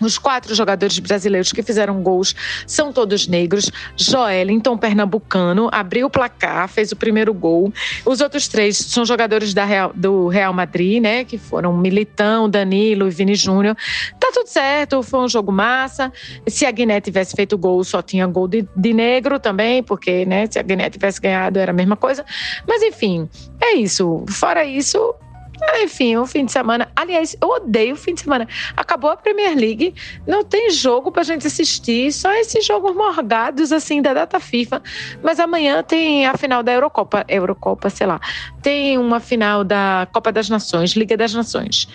Os 0.00 0.18
quatro 0.18 0.54
jogadores 0.54 0.98
brasileiros 0.98 1.52
que 1.52 1.62
fizeram 1.62 2.02
gols 2.02 2.34
são 2.66 2.92
todos 2.92 3.26
negros. 3.26 3.70
Joelinton, 3.96 4.76
pernambucano, 4.76 5.68
abriu 5.72 6.06
o 6.06 6.10
placar, 6.10 6.68
fez 6.68 6.92
o 6.92 6.96
primeiro 6.96 7.32
gol. 7.32 7.72
Os 8.04 8.20
outros 8.20 8.46
três 8.46 8.76
são 8.76 9.04
jogadores 9.04 9.54
Real, 9.54 9.92
do 9.94 10.28
Real 10.28 10.52
Madrid, 10.52 11.02
né? 11.02 11.24
Que 11.24 11.38
foram 11.38 11.76
Militão, 11.76 12.48
Danilo 12.48 13.08
e 13.08 13.10
Vini 13.10 13.34
Júnior. 13.34 13.74
Tá 14.20 14.30
tudo 14.32 14.48
certo, 14.48 15.02
foi 15.02 15.20
um 15.20 15.28
jogo 15.28 15.50
massa. 15.50 16.12
Se 16.46 16.66
a 16.66 16.70
Guiné 16.70 17.00
tivesse 17.00 17.34
feito 17.34 17.56
gol, 17.56 17.82
só 17.82 18.02
tinha 18.02 18.26
gol 18.26 18.46
de, 18.46 18.66
de 18.76 18.92
negro 18.92 19.40
também, 19.40 19.82
porque, 19.82 20.26
né? 20.26 20.46
Se 20.50 20.58
a 20.58 20.62
Guiné 20.62 20.90
tivesse 20.90 21.20
ganhado, 21.20 21.58
era 21.58 21.72
a 21.72 21.74
mesma 21.74 21.96
coisa. 21.96 22.24
Mas 22.66 22.82
enfim, 22.82 23.28
é 23.60 23.74
isso. 23.74 24.24
Fora 24.28 24.64
isso, 24.64 25.14
enfim, 25.82 26.16
o 26.16 26.26
fim 26.26 26.44
de 26.44 26.52
semana. 26.52 26.88
Aliás, 26.94 27.36
eu 27.40 27.48
odeio 27.48 27.94
o 27.94 27.96
fim 27.96 28.14
de 28.14 28.20
semana. 28.20 28.46
Acabou 28.76 29.10
a 29.10 29.16
Premier 29.16 29.56
League, 29.56 29.94
não 30.26 30.44
tem 30.44 30.70
jogo 30.70 31.10
pra 31.10 31.22
gente 31.22 31.46
assistir, 31.46 32.12
só 32.12 32.32
esses 32.34 32.64
jogos 32.64 32.94
morgados, 32.94 33.72
assim, 33.72 34.02
da 34.02 34.12
data 34.14 34.38
FIFA. 34.40 34.82
Mas 35.22 35.40
amanhã 35.40 35.82
tem 35.82 36.26
a 36.26 36.36
final 36.36 36.62
da 36.62 36.72
Eurocopa. 36.72 37.24
Eurocopa, 37.28 37.90
sei 37.90 38.06
lá. 38.06 38.20
Tem 38.62 38.98
uma 38.98 39.20
final 39.20 39.64
da 39.64 40.06
Copa 40.12 40.32
das 40.32 40.48
Nações, 40.48 40.92
Liga 40.92 41.16
das 41.16 41.34
Nações. 41.34 41.88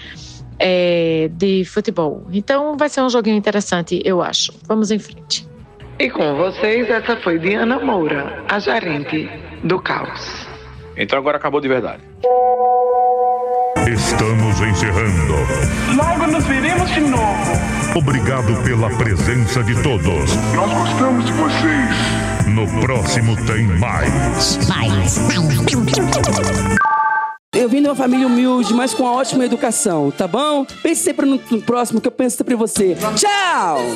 É, 0.64 1.28
de 1.34 1.66
futebol. 1.66 2.24
Então 2.32 2.78
vai 2.78 2.88
ser 2.88 3.02
um 3.02 3.10
joguinho 3.10 3.36
interessante, 3.36 4.00
eu 4.06 4.22
acho. 4.22 4.54
Vamos 4.68 4.92
em 4.92 5.00
frente. 5.00 5.48
E 5.98 6.10
com 6.10 6.36
vocês, 6.36 6.88
essa 6.90 7.16
foi 7.18 7.40
Diana 7.40 7.80
Moura, 7.80 8.44
a 8.48 8.60
gerente 8.60 9.28
do 9.64 9.80
Caos. 9.82 10.48
Então 10.96 11.18
agora 11.18 11.38
acabou 11.38 11.60
de 11.62 11.68
verdade. 11.68 12.04
Estamos 14.32 14.62
encerrando. 14.62 15.34
Logo 15.94 16.28
nos 16.32 16.46
veremos 16.46 16.90
de 16.92 17.02
novo. 17.02 17.52
Obrigado 17.94 18.56
pela 18.64 18.90
presença 18.92 19.62
de 19.62 19.76
todos. 19.84 20.34
Nós 20.56 20.72
gostamos 20.72 21.26
de 21.26 21.34
vocês. 21.34 22.48
No 22.48 22.66
próximo 22.80 23.36
tem 23.46 23.66
mais. 23.78 24.58
Eu 27.54 27.68
vim 27.68 27.82
de 27.82 27.90
uma 27.90 27.96
família 27.96 28.26
humilde, 28.26 28.74
mas 28.74 28.94
com 28.94 29.04
uma 29.04 29.12
ótima 29.12 29.44
educação, 29.44 30.10
tá 30.10 30.30
bom? 30.30 30.66
Pense 30.82 31.04
sempre 31.04 31.26
no 31.26 31.38
próximo, 31.64 32.00
que 32.00 32.08
eu 32.08 32.12
penso 32.14 32.38
sempre 32.38 32.54
em 32.54 32.58
você. 32.58 32.96
Tchau! 33.18 33.82